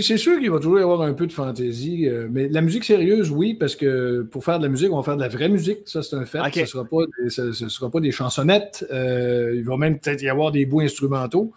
C'est 0.00 0.16
sûr 0.16 0.38
qu'il 0.38 0.50
va 0.50 0.58
toujours 0.58 0.78
y 0.78 0.82
avoir 0.82 1.02
un 1.02 1.12
peu 1.12 1.26
de 1.26 1.32
fantaisie, 1.32 2.08
euh, 2.08 2.26
mais 2.30 2.48
la 2.48 2.62
musique 2.62 2.84
sérieuse, 2.84 3.30
oui, 3.30 3.54
parce 3.54 3.76
que 3.76 4.22
pour 4.22 4.42
faire 4.44 4.58
de 4.58 4.64
la 4.64 4.70
musique, 4.70 4.90
on 4.90 4.96
va 4.96 5.02
faire 5.02 5.16
de 5.16 5.22
la 5.22 5.28
vraie 5.28 5.48
musique, 5.50 5.80
ça 5.84 6.02
c'est 6.02 6.16
un 6.16 6.24
fait. 6.24 6.38
Ce 6.38 6.60
ne 6.60 6.66
sera, 6.66 6.84
pas 6.84 7.04
des, 7.22 7.30
sera 7.30 7.90
pas 7.90 8.00
des 8.00 8.10
chansonnettes, 8.10 8.86
euh, 8.90 9.52
il 9.54 9.64
va 9.64 9.76
même 9.76 9.98
peut-être 9.98 10.22
y 10.22 10.28
avoir 10.28 10.52
des 10.52 10.64
bouts 10.64 10.80
instrumentaux. 10.80 11.52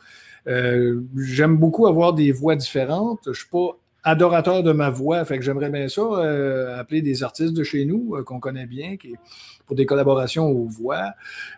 Euh, 0.47 1.01
j'aime 1.17 1.57
beaucoup 1.57 1.87
avoir 1.87 2.13
des 2.13 2.31
voix 2.31 2.55
différentes. 2.55 3.19
Je 3.25 3.29
ne 3.31 3.35
suis 3.35 3.49
pas 3.49 3.77
adorateur 4.03 4.63
de 4.63 4.71
ma 4.71 4.89
voix, 4.89 5.25
fait 5.25 5.37
que 5.37 5.43
j'aimerais 5.43 5.69
bien 5.69 5.87
ça, 5.87 6.01
appeler 6.77 7.01
des 7.01 7.23
artistes 7.23 7.53
de 7.53 7.63
chez 7.63 7.85
nous 7.85 8.23
qu'on 8.25 8.39
connaît 8.39 8.67
bien, 8.67 8.97
qui, 8.97 9.15
pour 9.67 9.75
des 9.75 9.85
collaborations 9.85 10.47
aux 10.47 10.65
voix. 10.65 11.13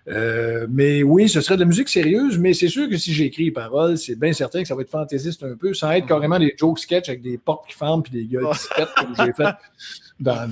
Euh, 0.08 0.68
mais 0.70 1.04
oui, 1.04 1.30
ce 1.30 1.40
serait 1.40 1.56
de 1.56 1.62
la 1.62 1.68
musique 1.68 1.88
sérieuse, 1.88 2.38
mais 2.38 2.54
c'est 2.54 2.68
sûr 2.68 2.90
que 2.90 2.98
si 2.98 3.14
j'écris 3.14 3.46
les 3.46 3.52
paroles, 3.52 3.98
c'est 3.98 4.16
bien 4.16 4.34
certain 4.34 4.64
que 4.64 4.68
ça 4.68 4.76
va 4.76 4.82
être 4.82 4.90
fantaisiste 4.90 5.44
un 5.44 5.56
peu, 5.56 5.74
sans 5.74 5.92
être 5.92 6.04
mhm. 6.04 6.10
carrément 6.10 6.40
des 6.40 6.56
jokes 6.58 6.80
sketch 6.80 7.08
avec 7.08 7.22
des 7.22 7.38
portes 7.38 7.70
qui 7.70 7.76
ferment 7.76 8.02
puis 8.02 8.12
des 8.12 8.26
gueules 8.26 8.50
qui 8.52 8.60
se 8.60 8.68
pètent, 8.76 8.94
comme 8.98 9.16
j'ai 9.16 9.34
fait 9.34 9.56
dans, 10.20 10.50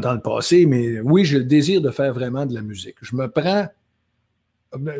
dans, 0.00 0.12
le 0.14 0.20
passé. 0.20 0.64
Mais 0.64 1.00
oui, 1.00 1.24
j'ai 1.24 1.38
le 1.38 1.44
désir 1.44 1.82
de 1.82 1.90
faire 1.90 2.12
vraiment 2.12 2.46
de 2.46 2.54
la 2.54 2.62
musique. 2.62 2.96
Je 3.02 3.14
me 3.14 3.28
prends. 3.28 3.68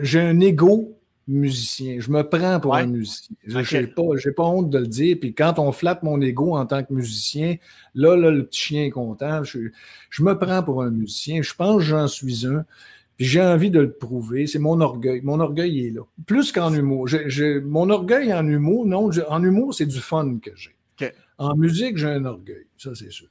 J'ai 0.03 0.21
un 0.21 0.39
ego 0.41 0.96
musicien. 1.29 1.97
Je 1.99 2.11
me 2.11 2.23
prends 2.23 2.61
pour 2.61 2.75
un 2.75 2.87
musicien. 2.87 3.37
Je 3.45 3.77
n'ai 3.79 3.87
pas, 3.87 4.03
pas, 4.37 4.45
honte 4.45 4.71
de 4.71 4.79
le 4.79 4.87
dire. 4.87 5.17
Puis 5.21 5.35
quand 5.35 5.59
on 5.59 5.73
flatte 5.73 6.03
mon 6.03 6.21
ego 6.21 6.57
en 6.57 6.67
tant 6.67 6.83
que 6.85 6.93
musicien, 6.93 7.57
là, 7.95 8.17
là 8.17 8.31
le 8.31 8.47
petit 8.47 8.61
chien 8.61 8.85
est 8.85 8.91
content. 8.91 9.43
Je, 9.43 9.59
me 10.23 10.35
prends 10.35 10.63
pour 10.63 10.83
un 10.83 10.91
musicien. 10.91 11.43
Je 11.43 11.55
pense 11.55 11.79
que 11.79 11.83
j'en 11.83 12.09
suis 12.09 12.47
un. 12.47 12.65
Puis 13.17 13.27
j'ai 13.27 13.43
envie 13.43 13.71
de 13.71 13.81
le 13.81 13.93
prouver. 13.93 14.47
C'est 14.47 14.59
mon 14.59 14.81
orgueil. 14.81 15.21
Mon 15.23 15.41
orgueil 15.41 15.87
est 15.87 15.91
là. 15.91 16.03
Plus 16.27 16.53
qu'en 16.53 16.73
humour. 16.73 17.09
mon 17.65 17.91
orgueil 17.91 18.33
en 18.33 18.47
humour, 18.47 18.87
non. 18.87 19.11
en 19.29 19.43
humour, 19.43 19.75
c'est 19.75 19.87
du 19.87 20.01
fun 20.01 20.39
que 20.43 20.51
j'ai. 20.55 20.73
En 21.39 21.55
musique, 21.55 21.99
j'ai 21.99 22.09
un 22.09 22.25
orgueil. 22.25 22.67
Ça, 22.79 22.95
c'est 22.95 23.13
sûr. 23.13 23.29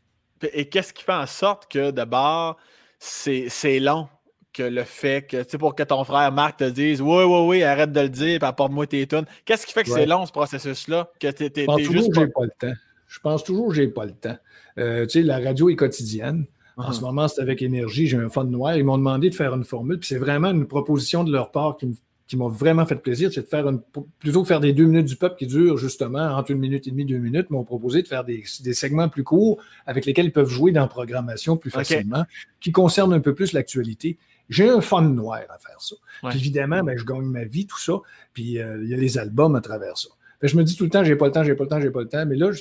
Et 0.53 0.69
qu'est-ce 0.69 0.93
qui 0.93 1.03
fait 1.03 1.13
en 1.13 1.25
sorte 1.25 1.71
que 1.71 1.89
d'abord, 1.89 2.57
c'est 2.99 3.79
long? 3.79 4.07
Que 4.55 4.63
le 4.63 4.83
fait 4.83 5.27
que, 5.27 5.43
tu 5.43 5.49
sais, 5.49 5.57
pour 5.57 5.75
que 5.75 5.83
ton 5.83 6.03
frère 6.03 6.31
Marc 6.31 6.57
te 6.57 6.69
dise 6.69 7.01
Oui, 7.01 7.23
oui, 7.23 7.39
oui, 7.47 7.63
arrête 7.63 7.91
de 7.91 7.99
le 7.99 8.09
dire, 8.09 8.39
puis 8.39 8.47
apporte-moi 8.47 8.87
tes 8.87 9.05
tunes. 9.05 9.25
Qu'est-ce 9.43 9.67
qui 9.67 9.73
fait 9.73 9.83
que 9.83 9.89
c'est 9.89 10.05
long, 10.05 10.25
ce 10.25 10.31
processus-là? 10.31 11.09
Que 11.19 11.31
tu 11.31 11.43
es, 11.43 11.83
juste. 11.91 12.13
Pas... 12.13 12.27
pas 12.27 12.45
le 12.45 12.51
temps. 12.57 12.73
Je 13.07 13.19
pense 13.19 13.43
toujours 13.43 13.69
que 13.69 13.75
j'ai 13.75 13.87
pas 13.87 14.05
le 14.05 14.13
temps. 14.13 14.37
Euh, 14.77 15.05
tu 15.05 15.19
sais, 15.19 15.21
la 15.21 15.39
radio 15.39 15.69
est 15.69 15.75
quotidienne. 15.75 16.45
En 16.77 16.91
ce 16.91 16.99
uh-huh. 16.99 17.03
moment, 17.03 17.27
c'est 17.27 17.41
avec 17.41 17.61
énergie. 17.61 18.07
J'ai 18.07 18.17
un 18.17 18.29
fond 18.29 18.43
noir. 18.43 18.75
Ils 18.75 18.83
m'ont 18.83 18.97
demandé 18.97 19.29
de 19.29 19.35
faire 19.35 19.53
une 19.53 19.63
formule, 19.63 19.99
puis 19.99 20.07
c'est 20.07 20.17
vraiment 20.17 20.51
une 20.51 20.67
proposition 20.67 21.23
de 21.23 21.31
leur 21.31 21.51
part 21.51 21.77
qui 21.77 21.85
me 21.87 21.93
qui 22.27 22.37
m'a 22.37 22.47
vraiment 22.47 22.85
fait 22.85 22.95
plaisir, 22.95 23.29
c'est 23.31 23.43
de 23.43 23.47
faire 23.47 23.67
une, 23.67 23.81
plutôt 24.19 24.41
que 24.41 24.47
faire 24.47 24.59
des 24.59 24.73
deux 24.73 24.85
minutes 24.85 25.05
du 25.05 25.15
peuple 25.15 25.37
qui 25.37 25.45
durent 25.45 25.77
justement 25.77 26.23
entre 26.35 26.51
une 26.51 26.57
minute 26.57 26.87
et 26.87 26.91
demie, 26.91 27.05
deux 27.05 27.19
minutes, 27.19 27.51
m'ont 27.51 27.63
proposé 27.63 28.01
de 28.01 28.07
faire 28.07 28.23
des, 28.23 28.43
segments 28.73 29.09
plus 29.09 29.23
courts 29.23 29.61
avec 29.85 30.05
lesquels 30.05 30.25
ils 30.25 30.31
peuvent 30.31 30.49
jouer 30.49 30.71
dans 30.71 30.81
la 30.81 30.87
programmation 30.87 31.55
plus 31.55 31.69
facilement, 31.69 32.25
qui 32.61 32.71
concernent 32.71 33.13
un 33.13 33.19
peu 33.19 33.35
plus 33.35 33.53
l'actualité. 33.53 34.17
J'ai 34.49 34.69
un 34.69 34.81
fun 34.81 35.01
noir 35.01 35.41
à 35.49 35.57
faire 35.57 35.79
ça. 35.79 35.95
évidemment, 36.33 36.83
ben, 36.83 36.97
je 36.97 37.03
gagne 37.03 37.25
ma 37.25 37.43
vie, 37.43 37.65
tout 37.65 37.79
ça. 37.79 37.93
Puis 38.33 38.59
euh, 38.59 38.79
il 38.83 38.89
y 38.89 38.93
a 38.93 38.97
les 38.97 39.17
albums 39.17 39.55
à 39.55 39.61
travers 39.61 39.97
ça. 39.97 40.09
je 40.41 40.55
me 40.55 40.63
dis 40.63 40.75
tout 40.75 40.83
le 40.83 40.89
temps, 40.89 41.03
j'ai 41.03 41.15
pas 41.15 41.25
le 41.25 41.31
temps, 41.31 41.43
j'ai 41.43 41.55
pas 41.55 41.63
le 41.63 41.69
temps, 41.69 41.81
j'ai 41.81 41.91
pas 41.91 42.01
le 42.01 42.07
temps. 42.07 42.25
Mais 42.25 42.35
là, 42.35 42.51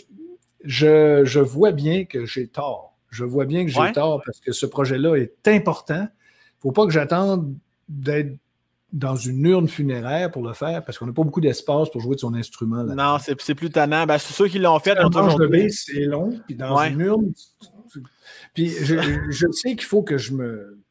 je, 0.64 1.24
je, 1.24 1.40
vois 1.40 1.72
bien 1.72 2.04
que 2.04 2.24
j'ai 2.24 2.46
tort. 2.48 2.96
Je 3.10 3.24
vois 3.24 3.44
bien 3.44 3.64
que 3.64 3.70
j'ai 3.70 3.92
tort 3.92 4.22
parce 4.24 4.40
que 4.40 4.52
ce 4.52 4.66
projet-là 4.66 5.16
est 5.16 5.48
important. 5.48 5.94
Il 5.94 6.68
ne 6.68 6.70
faut 6.70 6.72
pas 6.72 6.86
que 6.86 6.92
j'attende 6.92 7.54
d'être 7.88 8.34
dans 8.92 9.16
une 9.16 9.44
urne 9.44 9.68
funéraire 9.68 10.30
pour 10.30 10.42
le 10.46 10.54
faire 10.54 10.84
parce 10.84 10.98
qu'on 10.98 11.06
n'a 11.06 11.12
pas 11.12 11.24
beaucoup 11.24 11.40
d'espace 11.40 11.90
pour 11.90 12.00
jouer 12.00 12.14
de 12.14 12.20
son 12.20 12.32
instrument. 12.32 12.82
Là 12.82 12.94
non, 12.94 13.18
c'est 13.18 13.54
plus 13.54 13.70
tannant. 13.70 14.06
Ben, 14.06 14.18
c'est 14.18 14.32
ceux 14.32 14.48
qui 14.48 14.58
l'ont 14.58 14.78
fait. 14.78 14.96
Un 14.96 15.08
manche 15.08 15.36
de 15.36 15.68
c'est 15.68 16.04
long. 16.04 16.40
Puis 16.46 16.54
dans 16.54 16.78
une 16.80 17.00
urne, 17.00 17.32
puis 18.54 18.70
je, 18.70 18.96
je 19.28 19.46
sais 19.50 19.74
qu'il 19.74 19.84
faut 19.84 20.02
que 20.02 20.16
je 20.16 20.32
me 20.32 20.83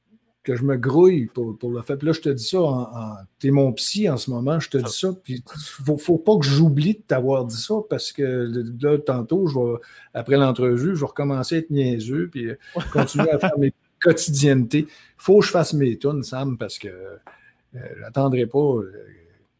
que 0.43 0.55
je 0.55 0.63
me 0.63 0.75
grouille 0.75 1.27
pour, 1.27 1.57
le 1.63 1.81
faire. 1.81 1.97
Puis 1.97 2.07
là, 2.07 2.13
je 2.13 2.19
te 2.19 2.29
dis 2.29 2.43
ça, 2.43 2.61
en, 2.61 3.15
t'es 3.39 3.49
mon 3.49 3.71
psy 3.73 4.09
en 4.09 4.17
ce 4.17 4.29
moment, 4.29 4.59
je 4.59 4.69
te 4.69 4.77
dis 4.77 4.91
ça. 4.91 5.09
Puis 5.23 5.43
faut, 5.85 5.97
faut 5.97 6.17
pas 6.17 6.37
que 6.37 6.45
j'oublie 6.45 6.95
de 6.95 7.01
t'avoir 7.01 7.45
dit 7.45 7.61
ça 7.61 7.75
parce 7.89 8.11
que 8.11 8.51
là, 8.81 8.97
tantôt, 8.97 9.47
je 9.47 9.57
vais, 9.57 9.77
après 10.13 10.35
l'entrevue, 10.35 10.95
je 10.95 10.99
vais 10.99 11.05
recommencer 11.05 11.55
à 11.55 11.57
être 11.59 11.69
niaiseux 11.69 12.29
puis 12.29 12.49
euh, 12.49 12.55
continuer 12.91 13.31
à 13.31 13.39
faire 13.39 13.53
mes 13.57 13.73
quotidiennetés. 14.01 14.87
faut 15.17 15.39
que 15.39 15.45
je 15.45 15.51
fasse 15.51 15.73
mes 15.73 15.97
tunes, 15.97 16.23
Sam, 16.23 16.57
parce 16.57 16.77
que 16.77 16.89
euh, 16.89 17.79
j'attendrai 18.01 18.45
pas. 18.45 18.59
Euh, 18.59 18.91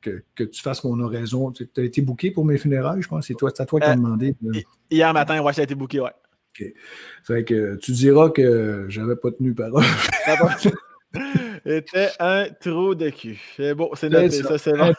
que, 0.02 0.44
tu 0.44 0.62
fasses 0.62 0.84
mon 0.84 1.00
oraison. 1.00 1.54
Tu 1.54 1.70
as 1.78 1.82
été 1.82 2.02
booké 2.02 2.30
pour 2.30 2.44
mes 2.44 2.58
funérailles, 2.58 3.02
je 3.02 3.08
pense. 3.08 3.26
C'est 3.26 3.36
toi, 3.36 3.52
à 3.58 3.66
toi 3.66 3.80
qui 3.80 3.86
as 3.86 3.96
demandé. 3.96 4.36
Hier 4.92 5.14
matin, 5.14 5.42
ouais, 5.42 5.54
ça 5.54 5.62
a 5.62 5.64
été 5.64 5.76
booké, 5.76 6.02
ouais. 6.02 6.12
OK. 6.60 6.66
Fait 7.24 7.44
que 7.44 7.76
tu 7.78 7.92
diras 7.92 8.30
que 8.30 8.86
j'avais 8.90 9.16
pas 9.16 9.32
tenu 9.32 9.54
parole. 9.54 9.84
Était 11.66 12.10
un 12.20 12.48
trou 12.60 12.94
de 12.96 13.10
cul. 13.10 13.40
C'est 13.56 13.74
bon, 13.74 13.90
c'est 13.96 14.10
noté, 14.10 14.44
ça, 14.44 14.58
c'est 14.58 14.74
bon. 14.74 14.94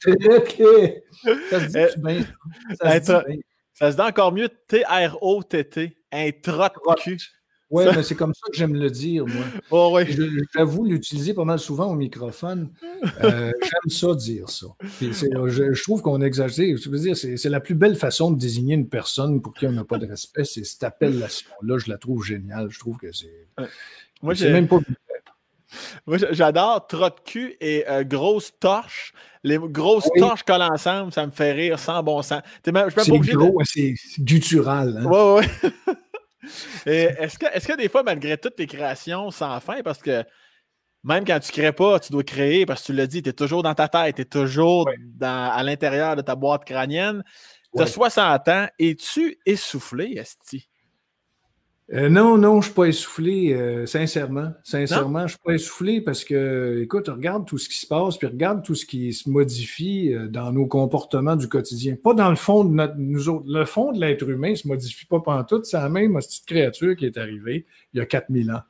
Ça 0.00 0.10
se 1.60 1.66
dit 1.66 2.00
bien. 2.00 2.24
Ça, 2.80 3.00
se 3.00 3.32
dit 3.32 3.42
ça 3.72 3.90
se 3.92 3.96
dit 3.96 4.02
encore 4.02 4.32
mieux 4.32 4.48
T-R-O-T-T. 4.68 5.96
Un 6.12 6.30
trot 6.42 6.68
de 6.68 7.02
cul. 7.02 7.18
Oui, 7.70 7.84
mais 7.94 8.02
c'est 8.02 8.14
comme 8.14 8.32
ça 8.32 8.46
que 8.48 8.56
j'aime 8.56 8.74
le 8.74 8.90
dire, 8.90 9.26
moi. 9.26 9.44
Oh, 9.70 9.98
J'avoue 10.54 10.84
l'utiliser 10.84 11.34
pas 11.34 11.44
mal 11.44 11.58
souvent 11.58 11.90
au 11.90 11.94
microphone. 11.94 12.70
Euh, 13.22 13.52
j'aime 13.62 13.90
ça 13.90 14.14
dire 14.14 14.48
ça. 14.48 14.66
Je, 15.00 15.82
trouve 15.82 16.00
qu'on 16.00 16.20
exagère. 16.22 16.76
Je 16.76 16.88
veux 16.88 16.98
dire, 16.98 17.16
c'est 17.16 17.48
la 17.48 17.60
plus 17.60 17.74
belle 17.74 17.94
façon 17.94 18.30
de 18.30 18.38
désigner 18.38 18.74
une 18.74 18.88
personne 18.88 19.42
pour 19.42 19.54
qui 19.54 19.66
on 19.66 19.72
n'a 19.72 19.84
pas 19.84 19.98
de 19.98 20.06
respect. 20.06 20.44
C'est 20.44 20.64
cette 20.64 20.82
appellation-là. 20.82 21.78
Je 21.78 21.90
la 21.90 21.98
trouve 21.98 22.24
géniale. 22.24 22.68
Je 22.70 22.78
trouve 22.78 22.96
que 22.96 23.12
c'est. 23.12 23.48
Moi, 24.22 24.34
j'ai 24.34 24.50
même 24.50 24.66
pas. 24.66 24.78
Moi, 26.06 26.18
j'adore 26.30 26.86
trot 26.86 27.10
de 27.10 27.20
cul 27.24 27.56
et 27.60 27.84
euh, 27.88 28.04
grosse 28.04 28.52
torche. 28.58 29.12
Les 29.42 29.58
grosses 29.58 30.08
torches 30.16 30.42
collent 30.42 30.62
ensemble, 30.62 31.12
ça 31.12 31.24
me 31.26 31.30
fait 31.30 31.52
rire 31.52 31.78
sans 31.78 32.02
bon 32.02 32.22
sens. 32.22 32.42
C'est 32.64 32.72
gros, 32.72 33.60
c'est 33.64 33.94
guttural. 34.18 34.98
Hein? 35.00 35.06
Ouais, 35.06 35.34
ouais. 35.34 35.70
est-ce 36.86 37.38
que, 37.38 37.46
est 37.46 37.66
que 37.66 37.76
des 37.76 37.88
fois, 37.88 38.02
malgré 38.02 38.36
toutes 38.38 38.56
tes 38.56 38.66
créations 38.66 39.30
sans 39.30 39.58
fin, 39.60 39.82
parce 39.82 39.98
que 39.98 40.24
même 41.04 41.24
quand 41.24 41.38
tu 41.38 41.52
ne 41.52 41.62
crées 41.62 41.72
pas, 41.72 42.00
tu 42.00 42.12
dois 42.12 42.24
créer, 42.24 42.66
parce 42.66 42.82
que 42.82 42.86
tu 42.86 42.92
l'as 42.92 43.06
dit, 43.06 43.22
tu 43.22 43.28
es 43.30 43.32
toujours 43.32 43.62
dans 43.62 43.74
ta 43.74 43.88
tête, 43.88 44.16
tu 44.16 44.22
es 44.22 44.24
toujours 44.24 44.88
à 45.20 45.62
l'intérieur 45.62 46.16
de 46.16 46.22
ta 46.22 46.34
boîte 46.34 46.64
crânienne. 46.64 47.22
Tu 47.76 47.82
as 47.82 47.86
60 47.86 48.48
ans, 48.48 48.66
es-tu 48.78 49.38
essoufflé, 49.46 50.14
Esti? 50.16 50.68
Euh, 51.92 52.08
non, 52.08 52.36
non, 52.36 52.54
je 52.54 52.56
ne 52.56 52.62
suis 52.62 52.74
pas 52.74 52.84
essoufflé, 52.86 53.52
euh, 53.54 53.86
sincèrement. 53.86 54.52
Sincèrement, 54.64 55.20
je 55.20 55.24
ne 55.24 55.28
suis 55.28 55.38
pas 55.44 55.52
essoufflé 55.52 56.00
parce 56.00 56.24
que, 56.24 56.80
écoute, 56.82 57.08
regarde 57.08 57.46
tout 57.46 57.58
ce 57.58 57.68
qui 57.68 57.76
se 57.76 57.86
passe, 57.86 58.16
puis 58.18 58.26
regarde 58.26 58.64
tout 58.64 58.74
ce 58.74 58.84
qui 58.84 59.12
se 59.12 59.30
modifie 59.30 60.12
euh, 60.12 60.26
dans 60.26 60.50
nos 60.50 60.66
comportements 60.66 61.36
du 61.36 61.48
quotidien. 61.48 61.94
Pas 62.02 62.12
dans 62.12 62.30
le 62.30 62.36
fond 62.36 62.64
de 62.64 62.74
notre, 62.74 62.96
nous 62.96 63.28
autres. 63.28 63.44
Le 63.46 63.64
fond 63.64 63.92
de 63.92 64.00
l'être 64.00 64.28
humain 64.28 64.50
ne 64.50 64.54
se 64.56 64.66
modifie 64.66 65.06
pas 65.06 65.20
pendant 65.20 65.44
tout. 65.44 65.62
C'est 65.62 65.76
la 65.76 65.88
même 65.88 66.14
petite 66.14 66.44
créature 66.44 66.96
qui 66.96 67.06
est 67.06 67.18
arrivée 67.18 67.66
il 67.96 68.00
y 68.00 68.02
a 68.02 68.06
4000 68.06 68.50
ans. 68.50 68.60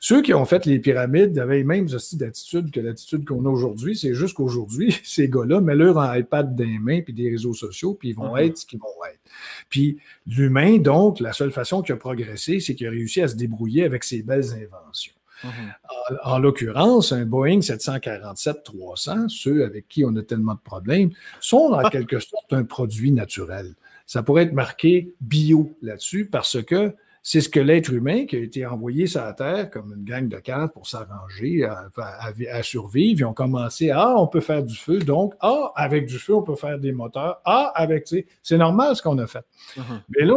Ceux 0.00 0.22
qui 0.22 0.34
ont 0.34 0.44
fait 0.44 0.66
les 0.66 0.80
pyramides 0.80 1.38
avaient 1.38 1.58
les 1.58 1.64
mêmes 1.64 1.88
d'attitude 2.14 2.70
que 2.70 2.80
l'attitude 2.80 3.24
qu'on 3.24 3.46
a 3.46 3.48
aujourd'hui. 3.48 3.96
C'est 3.96 4.14
juste 4.14 4.34
qu'aujourd'hui, 4.34 4.98
ces 5.04 5.28
gars-là 5.28 5.60
mettent 5.60 5.76
leur 5.76 6.16
iPad 6.16 6.54
dans 6.54 6.64
les 6.64 6.78
mains 6.78 7.00
puis 7.00 7.14
des 7.14 7.30
réseaux 7.30 7.54
sociaux, 7.54 7.94
puis 7.94 8.10
ils 8.10 8.16
vont 8.16 8.34
mm-hmm. 8.34 8.46
être 8.46 8.58
ce 8.58 8.66
qu'ils 8.66 8.80
vont 8.80 9.04
être. 9.08 9.20
Puis 9.68 9.98
l'humain, 10.26 10.78
donc, 10.78 11.20
la 11.20 11.32
seule 11.32 11.52
façon 11.52 11.82
qu'il 11.82 11.94
a 11.94 11.96
progressé, 11.96 12.60
c'est 12.60 12.74
qu'il 12.74 12.88
a 12.88 12.90
réussi 12.90 13.22
à 13.22 13.28
se 13.28 13.36
débrouiller 13.36 13.84
avec 13.84 14.04
ses 14.04 14.22
belles 14.22 14.52
inventions. 14.52 15.14
Mm-hmm. 15.44 16.18
En, 16.24 16.38
l'occurrence, 16.38 17.12
un 17.12 17.24
Boeing 17.24 17.60
747-300, 17.60 19.28
ceux 19.28 19.64
avec 19.64 19.88
qui 19.88 20.04
on 20.04 20.14
a 20.16 20.22
tellement 20.22 20.54
de 20.54 20.60
problèmes, 20.60 21.10
sont 21.40 21.72
en 21.72 21.88
quelque 21.88 22.18
sorte 22.18 22.52
un 22.52 22.64
produit 22.64 23.12
naturel. 23.12 23.74
Ça 24.06 24.22
pourrait 24.22 24.42
être 24.42 24.52
marqué 24.52 25.14
bio 25.20 25.72
là-dessus 25.82 26.26
parce 26.26 26.62
que 26.62 26.94
c'est 27.22 27.40
ce 27.40 27.48
que 27.48 27.60
l'être 27.60 27.92
humain 27.92 28.26
qui 28.26 28.36
a 28.36 28.40
été 28.40 28.66
envoyé 28.66 29.06
sur 29.06 29.22
la 29.22 29.32
Terre 29.32 29.70
comme 29.70 29.94
une 29.96 30.04
gang 30.04 30.28
de 30.28 30.38
cadres 30.38 30.72
pour 30.72 30.88
s'arranger, 30.88 31.64
à, 31.64 32.62
survivre. 32.62 33.20
Ils 33.20 33.24
ont 33.24 33.32
commencé, 33.32 33.90
ah, 33.90 34.14
on 34.18 34.26
peut 34.26 34.40
faire 34.40 34.64
du 34.64 34.74
feu, 34.74 34.98
donc, 34.98 35.34
ah, 35.40 35.72
avec 35.76 36.06
du 36.06 36.18
feu, 36.18 36.34
on 36.34 36.42
peut 36.42 36.56
faire 36.56 36.80
des 36.80 36.90
moteurs, 36.90 37.40
ah, 37.44 37.70
avec, 37.76 38.08
c'est 38.42 38.58
normal 38.58 38.96
ce 38.96 39.02
qu'on 39.02 39.18
a 39.18 39.26
fait. 39.28 39.44
Uh-huh. 39.76 40.00
Mais 40.08 40.24
là, 40.24 40.34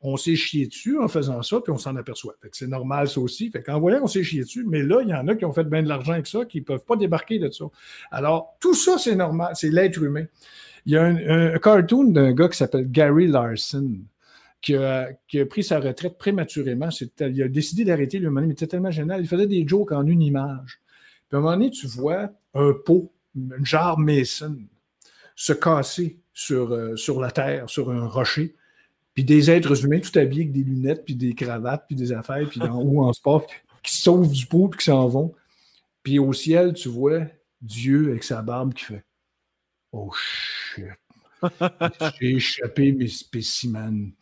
on, 0.00 0.16
s'est 0.16 0.34
chié 0.34 0.66
dessus 0.66 0.98
en 0.98 1.06
faisant 1.06 1.42
ça, 1.42 1.60
puis 1.60 1.70
on 1.70 1.76
s'en 1.76 1.96
aperçoit. 1.96 2.34
c'est 2.52 2.66
normal 2.66 3.08
ça 3.08 3.20
aussi. 3.20 3.50
Fait 3.50 3.62
qu'en 3.62 3.78
voyant, 3.78 4.00
on 4.02 4.06
s'est 4.06 4.24
chié 4.24 4.40
dessus, 4.40 4.64
mais 4.66 4.82
là, 4.82 5.02
il 5.02 5.10
y 5.10 5.14
en 5.14 5.28
a 5.28 5.34
qui 5.34 5.44
ont 5.44 5.52
fait 5.52 5.64
bien 5.64 5.82
de 5.82 5.88
l'argent 5.88 6.12
avec 6.12 6.26
ça, 6.26 6.46
qui 6.46 6.60
ne 6.60 6.64
peuvent 6.64 6.84
pas 6.84 6.96
débarquer 6.96 7.38
de 7.40 7.50
ça. 7.50 7.66
Alors, 8.10 8.56
tout 8.58 8.74
ça, 8.74 8.96
c'est 8.96 9.16
normal, 9.16 9.52
c'est 9.54 9.70
l'être 9.70 10.02
humain. 10.02 10.24
Il 10.86 10.94
y 10.94 10.96
a 10.96 11.04
un, 11.04 11.54
un 11.54 11.58
cartoon 11.58 12.04
d'un 12.04 12.32
gars 12.32 12.48
qui 12.48 12.56
s'appelle 12.56 12.90
Gary 12.90 13.28
Larson 13.28 13.98
qui 14.62 14.76
a, 14.76 15.08
pris 15.50 15.64
sa 15.64 15.80
retraite 15.80 16.16
prématurément. 16.16 16.88
Il 17.20 17.42
a 17.42 17.48
décidé 17.48 17.84
d'arrêter 17.84 18.18
le 18.18 18.30
moment, 18.30 18.46
mais 18.46 18.54
c'était 18.54 18.68
tellement 18.68 18.92
génial. 18.92 19.20
Il 19.20 19.28
faisait 19.28 19.48
des 19.48 19.66
jokes 19.66 19.92
en 19.92 20.06
une 20.06 20.22
image. 20.22 20.80
Puis 21.28 21.36
à 21.36 21.38
un 21.38 21.40
moment 21.40 21.52
donné, 21.54 21.70
tu 21.70 21.86
vois 21.88 22.30
un 22.54 22.72
pot, 22.72 23.12
une 23.34 23.64
jarre 23.64 23.98
Mason, 23.98 24.56
se 25.34 25.52
casser 25.52 26.20
sur, 26.32 26.72
euh, 26.72 26.96
sur 26.96 27.20
la 27.20 27.32
terre, 27.32 27.68
sur 27.68 27.90
un 27.90 28.06
rocher. 28.06 28.54
Puis 29.14 29.24
des 29.24 29.50
êtres 29.50 29.84
humains 29.84 30.00
tout 30.00 30.16
habillés 30.16 30.42
avec 30.42 30.52
des 30.52 30.62
lunettes, 30.62 31.04
puis 31.04 31.16
des 31.16 31.34
cravates, 31.34 31.84
puis 31.86 31.96
des 31.96 32.12
affaires, 32.12 32.48
puis 32.48 32.62
en 32.62 32.80
haut 32.80 33.02
en 33.04 33.12
sport, 33.12 33.46
qui 33.82 33.96
sauvent 33.96 34.30
du 34.30 34.46
pot, 34.46 34.68
puis 34.68 34.78
qui 34.78 34.84
s'en 34.84 35.08
vont. 35.08 35.34
Puis 36.04 36.18
au 36.20 36.32
ciel, 36.32 36.72
tu 36.72 36.88
vois 36.88 37.26
Dieu 37.60 38.10
avec 38.10 38.22
sa 38.22 38.42
barbe 38.42 38.74
qui 38.74 38.84
fait 38.84 39.04
Oh 39.90 40.10
shit. 40.14 40.86
J'ai 42.20 42.36
échappé 42.36 42.92
mes 42.92 43.08
spécimens 43.08 44.12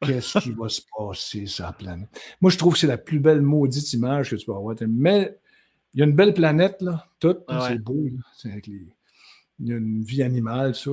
qu'est-ce 0.00 0.38
qui 0.38 0.52
va 0.52 0.68
se 0.68 0.82
passer 0.96 1.46
sur 1.46 1.64
la 1.64 1.72
planète? 1.72 2.08
Moi, 2.40 2.50
je 2.50 2.58
trouve 2.58 2.74
que 2.74 2.78
c'est 2.78 2.86
la 2.86 2.98
plus 2.98 3.20
belle 3.20 3.42
maudite 3.42 3.92
image 3.92 4.30
que 4.30 4.36
tu 4.36 4.46
peux 4.46 4.54
avoir. 4.54 4.76
Mais 4.88 5.38
il 5.94 6.00
y 6.00 6.02
a 6.02 6.06
une 6.06 6.14
belle 6.14 6.34
planète, 6.34 6.82
là, 6.82 7.08
toute, 7.18 7.44
c'est 7.66 7.78
beau. 7.78 8.06
Il 8.44 9.68
y 9.68 9.72
a 9.72 9.76
une 9.76 10.02
vie 10.02 10.22
animale, 10.22 10.74
ça. 10.74 10.90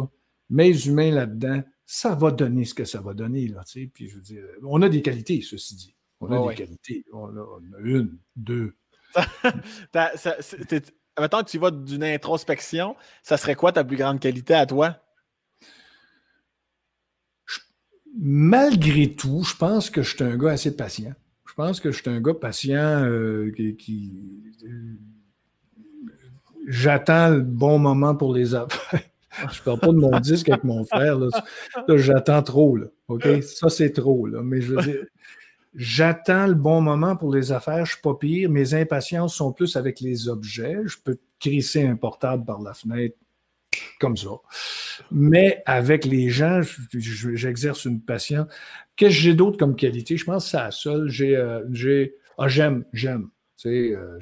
Mais 0.50 0.68
les 0.68 0.88
humains 0.88 1.12
là-dedans, 1.12 1.64
ça 1.86 2.16
va 2.16 2.32
donner 2.32 2.66
ce 2.66 2.74
que 2.74 2.86
ça 2.86 3.02
va 3.02 3.14
donner. 3.14 3.48
Là, 3.48 3.64
puis 3.94 4.10
je 4.10 4.16
veux 4.16 4.22
dire, 4.22 4.44
on 4.64 4.82
a 4.82 4.90
des 4.90 5.02
qualités, 5.02 5.42
ceci 5.42 5.76
dit. 5.76 5.96
On 6.22 6.32
a 6.32 6.50
des 6.50 6.56
qualités. 6.56 7.06
On 7.14 7.28
a, 7.28 7.60
une, 7.84 8.18
deux. 8.36 8.76
Maintenant 11.18 11.44
que 11.44 11.50
tu 11.50 11.58
vas 11.58 11.72
d'une 11.72 12.04
introspection, 12.04 12.96
ça 13.24 13.38
serait 13.38 13.56
quoi 13.56 13.72
ta 13.72 13.84
plus 13.84 13.96
grande 13.96 14.20
qualité 14.20 14.54
à 14.54 14.66
toi? 14.66 14.98
Malgré 18.18 19.14
tout, 19.14 19.44
je 19.44 19.56
pense 19.56 19.90
que 19.90 20.02
je 20.02 20.16
suis 20.16 20.24
un 20.24 20.38
gars 20.38 20.52
assez 20.52 20.76
patient. 20.76 21.14
Je 21.48 21.54
pense 21.54 21.80
que 21.80 21.92
je 21.92 22.02
suis 22.02 22.10
un 22.10 22.22
gars 22.22 22.34
patient 22.34 23.04
euh, 23.04 23.52
qui. 23.52 24.12
J'attends 26.68 27.30
le 27.30 27.42
bon 27.42 27.78
moment 27.80 28.16
pour 28.16 28.34
les 28.34 28.56
affaires. 28.56 29.02
je 29.52 29.60
ne 29.60 29.64
parle 29.64 29.80
pas 29.80 29.88
de 29.88 29.98
mon 29.98 30.20
disque 30.20 30.50
avec 30.50 30.64
mon 30.64 30.84
frère. 30.84 31.20
j'attends 31.88 32.44
trop. 32.44 32.76
Là? 32.76 32.88
Ça, 33.42 33.70
c'est 33.70 33.92
trop. 33.92 34.26
Là. 34.26 34.42
Mais 34.44 34.62
je 34.62 34.74
veux 34.74 34.82
dire, 34.82 35.06
j'attends 35.76 36.48
le 36.48 36.56
bon 36.56 36.82
moment 36.82 37.16
pour 37.16 37.34
les 37.34 37.52
affaires. 37.52 37.86
Je 37.86 37.94
suis 37.94 38.02
pas 38.02 38.16
pire. 38.16 38.50
Mes 38.50 38.74
impatiences 38.74 39.36
sont 39.36 39.54
plus 39.54 39.76
avec 39.76 40.00
les 40.00 40.28
objets. 40.28 40.78
Je 40.86 40.98
peux 41.04 41.18
crisser 41.40 41.88
un 41.88 41.96
portable 41.96 42.46
par 42.46 42.62
la 42.62 42.74
fenêtre 42.74 43.16
comme 44.00 44.18
ça. 44.18 44.30
Mais 45.12 45.62
avec 45.66 46.06
les 46.06 46.30
gens, 46.30 46.62
j'exerce 46.94 47.86
une 47.86 48.02
patience. 48.02 48.48
Qu'est-ce 48.96 49.16
que 49.16 49.22
j'ai 49.22 49.34
d'autre 49.34 49.58
comme 49.58 49.76
qualité? 49.76 50.18
Je 50.18 50.26
pense 50.26 50.46
que 50.46 50.52
c'est 50.52 50.58
la. 50.58 51.08
J'ai, 51.08 51.36
euh, 51.36 52.06
ah, 52.38 52.48
j'aime, 52.48 52.86
j'aime. 52.94 53.30
Tu 53.58 53.70
sais, 53.70 53.96
euh, 53.96 54.20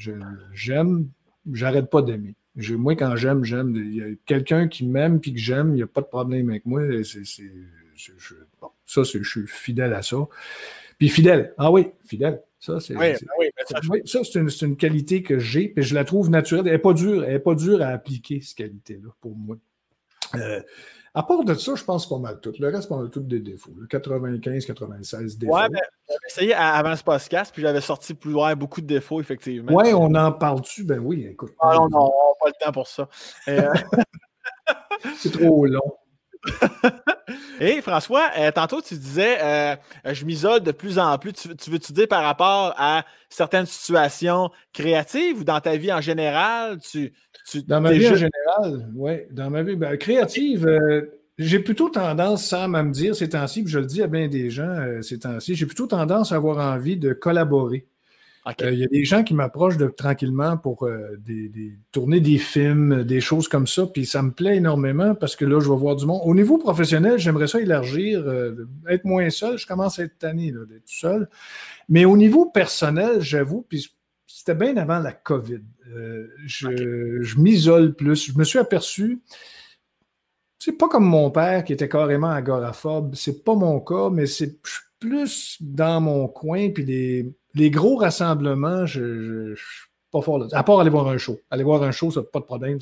j'aime, 0.54 1.10
j'arrête 1.52 1.90
pas 1.90 2.02
d'aimer. 2.02 2.36
Moi, 2.56 2.96
quand 2.96 3.16
j'aime, 3.16 3.44
j'aime. 3.44 3.76
Il 3.76 3.96
y 3.96 4.02
a 4.02 4.08
quelqu'un 4.26 4.68
qui 4.68 4.86
m'aime 4.86 5.20
puis 5.20 5.34
que 5.34 5.40
j'aime, 5.40 5.70
il 5.70 5.76
n'y 5.76 5.84
a 5.84 5.88
pas 5.88 6.02
de 6.02 6.08
problème 6.08 6.50
avec 6.50 6.66
moi. 6.66 6.82
Ça, 7.04 9.04
je 9.04 9.24
suis 9.24 9.48
fidèle 9.48 9.94
à 9.94 10.02
ça. 10.02 10.18
Puis 10.98 11.10
fidèle. 11.10 11.54
Ah 11.58 11.72
oui, 11.72 11.88
fidèle. 12.06 12.42
Ça, 12.64 12.80
c'est 12.80 12.96
oui, 12.96 13.14
une, 14.36 14.50
une, 14.62 14.78
qualité 14.78 15.22
que 15.22 15.38
j'ai, 15.38 15.74
et 15.78 15.82
je 15.82 15.94
la 15.94 16.06
trouve 16.06 16.30
naturelle. 16.30 16.66
Elle 16.66 16.72
n'est 16.72 16.80
pas 16.80 16.94
dure, 16.94 17.26
elle 17.26 17.34
est 17.34 17.40
pas 17.40 17.56
dure 17.56 17.82
à 17.82 17.88
appliquer, 17.88 18.40
cette 18.40 18.56
qualité-là, 18.56 19.10
pour 19.20 19.36
moi. 19.36 19.58
Euh, 20.36 20.62
à 21.14 21.24
part 21.24 21.44
de 21.44 21.56
ça, 21.56 21.76
je 21.76 21.84
pense 21.84 22.08
pas 22.08 22.20
mal 22.20 22.40
tout. 22.40 22.54
Le 22.58 22.70
reste, 22.70 22.90
on 22.90 23.04
a 23.04 23.10
tous 23.10 23.20
des 23.20 23.42
défauts. 23.42 23.74
95, 23.90 24.66
96 24.66 25.38
défauts. 25.38 25.54
Ouais, 25.54 25.68
mais 25.70 25.82
j'avais 26.08 26.20
essayé 26.30 26.54
avant 26.54 26.96
ce 26.96 27.04
podcast, 27.04 27.52
puis 27.54 27.64
j'avais 27.64 27.82
sorti 27.82 28.14
plus 28.14 28.32
loin 28.32 28.56
beaucoup 28.56 28.80
de 28.80 28.88
défauts, 28.88 29.20
effectivement. 29.20 29.74
Oui, 29.74 29.92
on 29.94 30.16
en 30.16 30.32
parle-tu? 30.32 30.86
Ben 30.86 31.00
oui, 31.00 31.28
écoute. 31.30 31.52
Ah 31.60 31.74
non, 31.76 31.90
non, 31.90 32.00
on 32.00 32.30
n'a 32.30 32.36
pas 32.40 32.48
le 32.48 32.66
temps 32.66 32.72
pour 32.72 32.88
ça. 32.88 33.10
Euh, 33.50 33.74
c'est 35.18 35.34
trop 35.34 35.66
long. 35.66 35.98
Et 37.60 37.82
François, 37.82 38.30
euh, 38.38 38.52
tantôt 38.52 38.82
tu 38.82 38.96
disais, 38.96 39.38
euh, 39.42 39.76
je 40.12 40.26
m'isole 40.26 40.62
de 40.62 40.72
plus 40.72 41.00
en 41.00 41.18
plus. 41.18 41.34
Tu, 41.34 41.70
veux-tu 41.70 41.94
dire 41.94 42.08
par 42.08 42.24
rapport 42.24 42.74
à 42.78 43.06
certaines 43.30 43.66
situations 43.66 44.50
créatives 44.74 45.40
ou 45.40 45.44
dans 45.44 45.60
ta 45.62 45.78
vie 45.78 45.92
en 45.92 46.02
général? 46.02 46.80
Tu, 46.80 47.14
dans 47.68 47.82
ma 47.82 47.92
vie 47.92 48.10
en 48.10 48.16
général, 48.16 48.90
oui. 48.96 49.22
Dans 49.32 49.50
ma 49.50 49.64
vie 49.64 49.76
ben, 49.76 49.98
créative, 49.98 50.68
euh, 50.68 51.20
j'ai 51.38 51.60
plutôt 51.60 51.90
tendance, 51.90 52.46
sans 52.46 52.74
à 52.74 52.84
me 52.84 52.92
dire 52.92 53.16
ces 53.16 53.30
temps-ci, 53.30 53.64
puis 53.64 53.72
je 53.72 53.80
le 53.80 53.86
dis 53.86 54.02
à 54.02 54.08
bien 54.08 54.28
des 54.28 54.50
gens 54.50 54.76
ces 55.02 55.20
temps-ci, 55.20 55.56
j'ai 55.56 55.66
plutôt 55.66 55.88
tendance 55.88 56.32
à 56.32 56.36
avoir 56.36 56.60
envie 56.60 56.98
de 56.98 57.14
collaborer. 57.14 57.88
Euh, 58.46 58.72
il 58.72 58.80
y 58.80 58.84
a 58.84 58.88
des 58.88 59.06
gens 59.06 59.24
qui 59.24 59.34
m'approchent 59.34 59.78
de, 59.78 59.88
tranquillement 59.88 60.58
pour 60.58 60.84
euh, 60.84 61.18
tourner 61.92 62.20
des 62.20 62.38
films, 62.38 63.04
des 63.04 63.22
choses 63.22 63.48
comme 63.48 63.68
ça, 63.68 63.88
puis 63.88 64.06
ça 64.06 64.22
me 64.22 64.32
plaît 64.32 64.58
énormément 64.58 65.16
parce 65.16 65.36
que 65.36 65.46
là, 65.46 65.60
je 65.62 65.70
vais 65.70 65.78
voir 65.78 65.96
du 65.96 66.06
monde. 66.06 66.22
Au 66.26 66.36
niveau 66.36 66.58
professionnel, 66.58 67.18
j'aimerais 67.18 67.48
ça 67.48 67.62
élargir, 67.62 68.20
euh, 68.20 68.68
être 68.90 69.06
moins 69.06 69.30
seul. 69.30 69.58
Je 69.58 69.66
commence 69.66 69.98
à 70.00 70.04
être 70.04 70.18
tanné 70.18 70.52
d'être 70.52 70.86
tout 70.86 70.94
seul. 70.94 71.30
Mais 71.88 72.04
au 72.04 72.18
niveau 72.18 72.46
personnel, 72.46 73.22
j'avoue, 73.22 73.66
puis 73.68 73.90
c'était 74.28 74.56
bien 74.56 74.76
avant 74.76 75.00
la 75.00 75.14
COVID. 75.14 75.62
je, 76.46 77.40
m'isole 77.40 77.94
plus. 77.94 78.32
Je 78.34 78.38
me 78.38 78.44
suis 78.44 78.60
aperçu. 78.60 79.22
C'est 80.60 80.74
pas 80.74 80.90
comme 80.90 81.06
mon 81.06 81.30
père 81.32 81.64
qui 81.64 81.74
était 81.74 81.90
carrément 81.90 82.30
agoraphobe. 82.30 83.16
C'est 83.16 83.44
pas 83.44 83.56
mon 83.56 83.80
cas, 83.80 84.10
mais 84.10 84.26
c'est 84.26 84.60
plus 85.00 85.58
dans 85.62 86.02
mon 86.02 86.28
coin, 86.28 86.70
puis 86.70 86.86
des 86.86 87.34
les 87.56 87.70
gros 87.70 87.98
rassemblements, 87.98 88.86
je 88.86 89.02
ne 89.02 89.56
suis 89.56 89.90
pas 90.12 90.22
fort 90.22 90.40
là 90.40 90.48
À 90.54 90.64
part 90.64 90.80
aller 90.80 90.90
voir 90.90 91.08
un 91.08 91.18
show. 91.18 91.40
Aller 91.52 91.64
voir 91.64 91.84
un 91.84 91.92
show, 91.92 92.12
ça 92.12 92.22
pas 92.22 92.40
de 92.40 92.46
problème. 92.46 92.80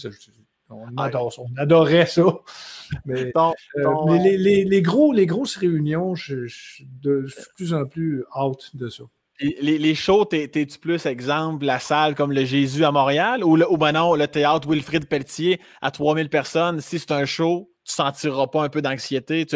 on, 0.70 0.98
adore 0.98 1.34
ça. 1.34 1.42
on 1.42 1.62
adorait 1.62 2.06
ça. 2.06 2.24
Mais, 3.06 3.32
euh, 3.36 4.18
les, 4.18 4.82
gros, 4.82 5.14
les 5.14 5.26
grosses 5.26 5.56
réunions, 5.56 6.16
je, 6.16 6.48
suis 6.48 6.88
de 7.02 7.26
plus 7.56 7.74
en 7.74 7.86
plus 7.86 8.24
out 8.38 8.76
de 8.76 8.90
ça. 8.90 9.04
Les, 9.40 9.80
les 9.80 9.96
shows, 9.96 10.26
t'es-tu 10.26 10.78
plus 10.78 11.06
exemple 11.08 11.66
la 11.66 11.80
salle 11.80 12.14
comme 12.14 12.32
le 12.32 12.46
Jésus 12.46 12.86
à 12.86 12.92
Montréal 12.92 13.44
ou, 13.44 13.56
le, 13.56 13.70
ou 13.72 13.78
ben 13.78 13.94
non, 13.94 14.14
le 14.14 14.28
théâtre 14.28 14.70
Wilfrid 14.70 15.08
Pelletier 15.08 15.60
à 15.82 15.90
3000 15.90 16.30
personnes? 16.30 16.80
Si 16.80 17.00
c'est 17.00 17.12
un 17.12 17.26
show, 17.26 17.72
tu 17.84 17.94
sentiras 17.94 18.48
pas 18.48 18.64
un 18.64 18.70
peu 18.70 18.84
d'anxiété. 18.84 19.48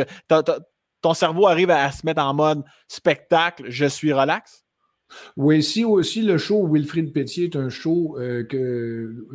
ton 1.01 1.13
cerveau 1.13 1.45
arrive 1.47 1.69
à, 1.69 1.91
se 1.91 2.03
mettre 2.03 2.23
en 2.23 2.33
mode 2.33 2.63
spectacle, 2.87 3.65
je 3.67 3.85
suis 3.85 4.11
relax? 4.11 4.64
Oui, 5.37 5.63
si 5.63 5.83
aussi 5.83 6.21
le 6.21 6.37
show 6.37 6.67
Wilfrid 6.67 7.11
Pétier 7.11 7.45
est 7.45 7.55
un 7.55 7.69
show 7.69 8.17
euh, 8.19 8.43
que, 8.43 9.25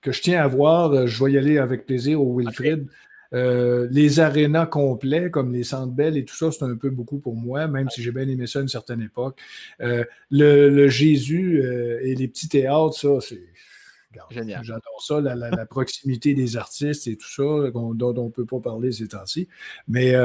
que 0.00 0.12
je 0.12 0.22
tiens 0.22 0.42
à 0.42 0.46
voir, 0.46 0.92
euh, 0.92 1.06
je 1.06 1.22
vais 1.22 1.32
y 1.32 1.38
aller 1.38 1.58
avec 1.58 1.86
plaisir 1.86 2.20
au 2.22 2.38
Wilfrid. 2.38 2.86
Euh, 3.32 3.86
les 3.92 4.18
arénas 4.18 4.66
complets, 4.66 5.30
comme 5.30 5.52
les 5.52 5.62
Centres 5.62 5.92
Belles 5.92 6.16
et 6.16 6.24
tout 6.24 6.34
ça, 6.34 6.50
c'est 6.50 6.64
un 6.64 6.76
peu 6.76 6.90
beaucoup 6.90 7.20
pour 7.20 7.36
moi, 7.36 7.68
même 7.68 7.88
si 7.88 8.02
j'ai 8.02 8.10
bien 8.10 8.28
aimé 8.28 8.46
ça 8.48 8.58
à 8.58 8.62
une 8.62 8.68
certaine 8.68 9.00
époque. 9.00 9.40
le, 9.78 10.88
Jésus 10.88 11.62
et 12.02 12.14
les 12.14 12.28
petits 12.28 12.48
théâtres, 12.48 12.94
ça, 12.94 13.20
c'est. 13.20 13.46
Génial. 14.30 14.64
J'adore 14.64 15.00
ça, 15.00 15.20
la, 15.20 15.66
proximité 15.66 16.34
des 16.34 16.56
artistes 16.56 17.06
et 17.06 17.16
tout 17.16 17.28
ça, 17.28 17.70
dont, 17.70 18.14
on 18.16 18.24
ne 18.24 18.30
peut 18.30 18.44
pas 18.44 18.58
parler 18.58 18.90
ces 18.90 19.06
temps-ci. 19.06 19.46
Mais 19.86 20.16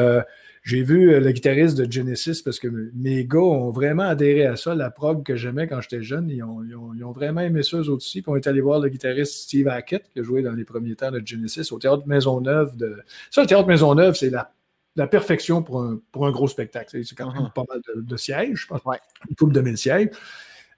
j'ai 0.65 0.81
vu 0.81 1.13
euh, 1.13 1.19
le 1.19 1.31
guitariste 1.31 1.77
de 1.77 1.89
Genesis 1.89 2.41
parce 2.43 2.57
que 2.57 2.67
mes 2.95 3.23
gars 3.23 3.37
ont 3.37 3.69
vraiment 3.69 4.03
adhéré 4.03 4.47
à 4.47 4.55
ça. 4.55 4.73
La 4.73 4.89
prog 4.89 5.23
que 5.23 5.35
j'aimais 5.35 5.67
quand 5.67 5.79
j'étais 5.79 6.01
jeune, 6.01 6.27
ils 6.27 6.43
ont, 6.43 7.11
vraiment 7.11 7.41
aimé 7.41 7.61
ça 7.61 7.77
eux 7.77 7.89
aussi. 7.91 8.23
Puis 8.23 8.31
on 8.31 8.35
est 8.35 8.47
allé 8.47 8.61
voir 8.61 8.79
le 8.79 8.89
guitariste 8.89 9.43
Steve 9.43 9.67
Hackett 9.67 10.09
qui 10.11 10.21
a 10.21 10.23
joué 10.23 10.41
dans 10.41 10.53
les 10.53 10.65
premiers 10.65 10.95
temps 10.95 11.11
de 11.11 11.21
Genesis 11.23 11.71
au 11.71 11.77
Théâtre 11.77 12.07
Maisonneuve. 12.07 12.75
De... 12.77 12.97
Ça, 13.29 13.41
le 13.41 13.47
Théâtre 13.47 13.67
Maisonneuve, 13.67 14.15
c'est 14.15 14.31
la, 14.31 14.51
la 14.95 15.05
perfection 15.05 15.61
pour 15.61 15.83
un, 15.83 15.99
pour 16.11 16.25
un 16.25 16.31
gros 16.31 16.47
spectacle. 16.47 17.05
C'est 17.05 17.15
quand 17.15 17.31
même 17.31 17.43
uh-huh. 17.43 17.53
pas 17.53 17.63
mal 17.69 17.81
de, 17.95 18.17
sièges, 18.17 18.61
je 18.61 18.67
pense. 18.67 18.83
Ouais. 18.85 18.97
Une 19.29 19.35
couple 19.35 19.53
de 19.53 19.61
mille 19.61 19.77
sièges. 19.77 20.09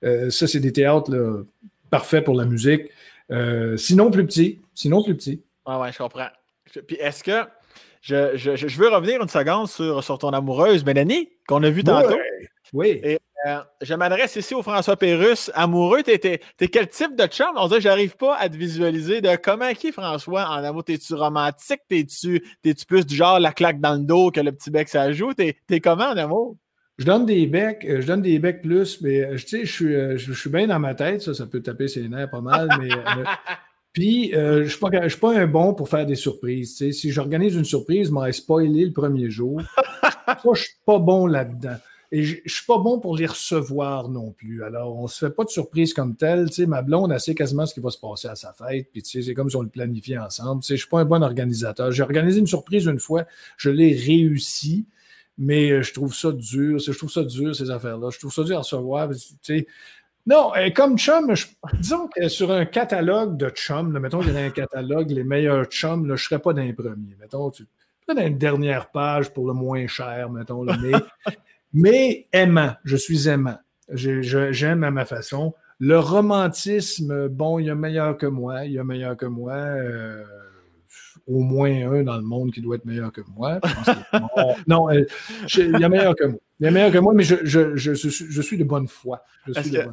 Euh, 0.03 0.29
ça, 0.29 0.47
c'est 0.47 0.59
des 0.59 0.73
théâtres 0.73 1.45
parfaits 1.89 2.25
pour 2.25 2.35
la 2.35 2.43
musique. 2.43 2.89
Euh, 3.31 3.77
sinon 3.77 4.11
plus 4.11 4.25
petits. 4.25 4.59
Sinon 4.75 5.01
plus 5.01 5.15
petits. 5.15 5.41
Ah 5.65 5.79
ouais, 5.79 5.93
je 5.93 5.97
comprends. 5.97 6.27
Puis 6.85 6.97
est-ce 6.97 7.23
que 7.23 7.47
je, 8.01 8.77
veux 8.77 8.89
revenir 8.89 9.21
une 9.21 9.29
seconde 9.29 9.67
sur, 9.67 10.03
sur 10.03 10.17
ton 10.17 10.29
amoureuse, 10.29 10.85
Mélanie, 10.85 11.29
qu'on 11.47 11.63
a 11.63 11.69
vue 11.69 11.83
tantôt. 11.83 12.17
Oui. 12.73 12.99
Et 13.03 13.17
Euh, 13.45 13.59
je 13.81 13.93
m'adresse 13.93 14.35
ici 14.35 14.55
au 14.55 14.63
François 14.63 14.97
Pérusse. 14.97 15.51
Amoureux, 15.53 16.01
t'es, 16.01 16.19
es, 16.59 16.67
quel 16.67 16.87
type 16.87 17.15
de 17.15 17.25
chum? 17.27 17.47
On 17.55 17.67
dirait 17.67 17.79
que 17.79 17.83
j'arrive 17.83 18.17
pas 18.17 18.35
à 18.35 18.49
te 18.49 18.57
visualiser 18.57 19.21
de 19.21 19.35
comment 19.35 19.71
qui, 19.73 19.91
François, 19.91 20.49
en 20.49 20.63
amour? 20.63 20.83
T'es-tu 20.83 21.13
romantique? 21.13 21.81
T'es-tu, 21.87 22.43
t'es-tu 22.63 22.85
plus 22.85 23.05
du 23.05 23.15
genre 23.15 23.39
la 23.39 23.51
claque 23.51 23.79
dans 23.79 23.93
le 23.93 24.03
dos 24.03 24.31
que 24.31 24.39
le 24.39 24.51
petit 24.51 24.71
bec 24.71 24.89
ça 24.89 25.11
joue? 25.11 25.33
T'es, 25.33 25.57
t'es 25.67 25.79
comment 25.79 26.09
en 26.09 26.17
amour? 26.17 26.57
Je 26.97 27.05
donne 27.05 27.27
des 27.27 27.45
becs, 27.45 27.85
euh, 27.85 28.01
je 28.01 28.07
donne 28.07 28.23
des 28.23 28.39
becs 28.39 28.63
plus, 28.63 29.01
mais 29.01 29.21
euh, 29.21 29.37
je, 29.37 29.45
je 29.45 29.71
suis, 29.71 29.93
je, 30.17 30.33
suis 30.33 30.49
bien 30.49 30.65
dans 30.65 30.79
ma 30.79 30.95
tête, 30.95 31.21
ça, 31.21 31.35
ça 31.35 31.45
peut 31.45 31.61
taper 31.61 31.87
ses 31.87 32.09
nerfs 32.09 32.31
pas 32.31 32.41
mal, 32.41 32.67
mais 32.79 32.89
Puis, 33.97 34.29
je 34.31 34.59
ne 34.59 35.09
suis, 35.09 35.19
pas 35.19 35.35
un 35.35 35.47
bon 35.47 35.73
pour 35.73 35.89
faire 35.89 36.05
des 36.05 36.13
surprises. 36.13 36.91
Si 36.91 37.09
j'organise 37.09 37.55
une 37.55 37.65
surprise, 37.65 38.09
je 38.09 38.11
m'en 38.11 38.31
spoilé 38.31 38.85
le 38.85 38.93
premier 38.93 39.31
jour. 39.31 39.59
je 40.43 40.49
ne 40.49 40.53
suis 40.55 40.75
pas 40.85 40.99
bon 40.99 41.25
là-dedans. 41.25 41.77
Et 42.11 42.23
je 42.23 42.35
ne 42.35 42.47
suis 42.47 42.65
pas 42.67 42.77
bon 42.77 42.99
pour 42.99 43.17
les 43.17 43.25
recevoir 43.25 44.07
non 44.07 44.33
plus. 44.33 44.63
Alors, 44.63 44.95
on 44.95 45.03
ne 45.03 45.07
se 45.07 45.25
fait 45.25 45.31
pas 45.31 45.45
de 45.45 45.49
surprise 45.49 45.95
comme 45.95 46.15
telle. 46.15 46.47
Ma 46.67 46.83
blonde, 46.83 47.11
elle 47.11 47.19
sait 47.19 47.33
quasiment 47.33 47.65
ce 47.65 47.73
qui 47.73 47.79
va 47.79 47.89
se 47.89 47.97
passer 47.97 48.27
à 48.27 48.35
sa 48.35 48.53
fête. 48.53 48.87
Puis, 48.91 49.01
c'est 49.03 49.33
comme 49.33 49.49
si 49.49 49.55
on 49.55 49.63
le 49.63 49.69
planifiait 49.69 50.19
ensemble. 50.19 50.61
Je 50.63 50.73
ne 50.73 50.77
suis 50.77 50.87
pas 50.87 50.99
un 50.99 51.05
bon 51.05 51.23
organisateur. 51.23 51.91
J'ai 51.91 52.03
organisé 52.03 52.39
une 52.39 52.45
surprise 52.45 52.85
une 52.85 52.99
fois. 52.99 53.25
Je 53.57 53.71
l'ai 53.71 53.95
réussi. 53.95 54.85
Mais 55.39 55.71
euh, 55.71 55.81
je 55.83 55.93
trouve 55.93 56.15
ça 56.15 56.31
dur. 56.31 56.79
Je 56.79 56.91
trouve 56.91 57.11
ça 57.11 57.23
dur, 57.23 57.55
ces 57.55 57.71
affaires-là. 57.71 58.09
Je 58.11 58.19
trouve 58.19 58.33
ça 58.33 58.43
dur 58.43 58.57
à 58.57 58.59
recevoir. 58.59 59.09
Non, 60.27 60.51
comme 60.75 60.97
chum, 60.97 61.33
disons 61.79 62.07
que 62.07 62.27
sur 62.27 62.51
un 62.51 62.65
catalogue 62.65 63.37
de 63.37 63.49
chum, 63.49 63.97
mettons 63.97 64.19
qu'il 64.19 64.33
y 64.33 64.37
a 64.37 64.41
un 64.41 64.49
catalogue, 64.49 65.09
les 65.09 65.23
meilleurs 65.23 65.65
chums, 65.65 66.05
je 66.05 66.11
ne 66.11 66.17
serais 66.17 66.39
pas 66.39 66.53
dans 66.53 66.61
les 66.61 66.73
premiers. 66.73 67.15
Mettons, 67.19 67.49
tu 67.49 67.65
dans 68.15 68.25
une 68.25 68.37
dernière 68.37 68.89
page 68.89 69.33
pour 69.33 69.47
le 69.47 69.53
moins 69.53 69.87
cher, 69.87 70.29
mettons. 70.29 70.63
mais 70.63 70.91
mais 71.73 72.27
aimant. 72.31 72.73
Je 72.83 72.95
suis 72.95 73.27
aimant. 73.27 73.57
J'aime 73.91 74.83
à 74.83 74.91
ma 74.91 75.05
façon. 75.05 75.53
Le 75.79 75.99
romantisme, 75.99 77.27
bon, 77.27 77.59
il 77.59 77.67
y 77.67 77.69
a 77.69 77.75
meilleur 77.75 78.17
que 78.17 78.25
moi. 78.25 78.65
Il 78.65 78.73
y 78.73 78.79
a 78.79 78.83
meilleur 78.83 79.15
que 79.15 79.25
moi. 79.25 79.53
Euh, 79.53 80.23
au 81.27 81.41
moins 81.41 81.91
un 81.91 82.03
dans 82.03 82.15
le 82.15 82.23
monde 82.23 82.51
qui 82.51 82.61
doit 82.61 82.77
être 82.77 82.85
meilleur 82.85 83.11
que 83.11 83.21
moi. 83.35 83.59
non, 84.67 84.89
euh, 84.89 85.03
il 85.57 85.79
y 85.79 85.83
a 85.83 85.89
meilleur 85.89 86.15
que 86.15 86.25
moi. 86.25 86.39
Il 86.59 86.63
y 86.63 86.67
a 86.67 86.71
meilleur 86.71 86.91
que 86.91 86.97
moi, 86.97 87.13
mais 87.13 87.23
je, 87.23 88.41
suis 88.41 88.57
de 88.57 88.63
bonne 88.63 88.87
foi. 88.87 89.23
Est-ce 89.47 89.71
que 89.71 89.89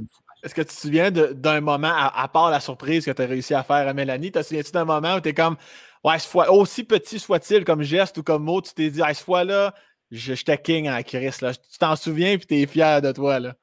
tu 0.48 0.64
te 0.64 0.72
souviens 0.72 1.10
d'un 1.10 1.60
moment, 1.60 1.92
à, 1.92 2.28
part 2.28 2.50
la 2.50 2.60
surprise 2.60 3.04
que 3.04 3.10
tu 3.10 3.22
as 3.22 3.26
réussi 3.26 3.54
à 3.54 3.62
faire 3.62 3.88
à 3.88 3.94
Mélanie, 3.94 4.32
te 4.32 4.42
souviens-tu 4.42 4.72
d'un 4.72 4.84
moment 4.84 5.16
où 5.16 5.20
tu 5.20 5.30
es 5.30 5.34
comme, 5.34 5.56
ouais, 6.04 6.18
fois, 6.18 6.50
aussi 6.50 6.84
petit 6.84 7.18
soit-il 7.18 7.64
comme 7.64 7.82
geste 7.82 8.18
ou 8.18 8.22
comme 8.22 8.44
mot, 8.44 8.60
tu 8.60 8.74
t'es 8.74 8.90
dit, 8.90 9.02
cette 9.06 9.18
fois-là, 9.18 9.74
j'étais 10.10 10.58
king 10.58 10.88
en 10.88 11.02
Chris. 11.02 11.34
Là. 11.40 11.54
Tu 11.54 11.78
t'en 11.78 11.96
souviens 11.96 12.32
et 12.32 12.38
tu 12.38 12.54
es 12.54 12.66
fier 12.66 13.02
de 13.02 13.12
toi. 13.12 13.40
Là. 13.40 13.54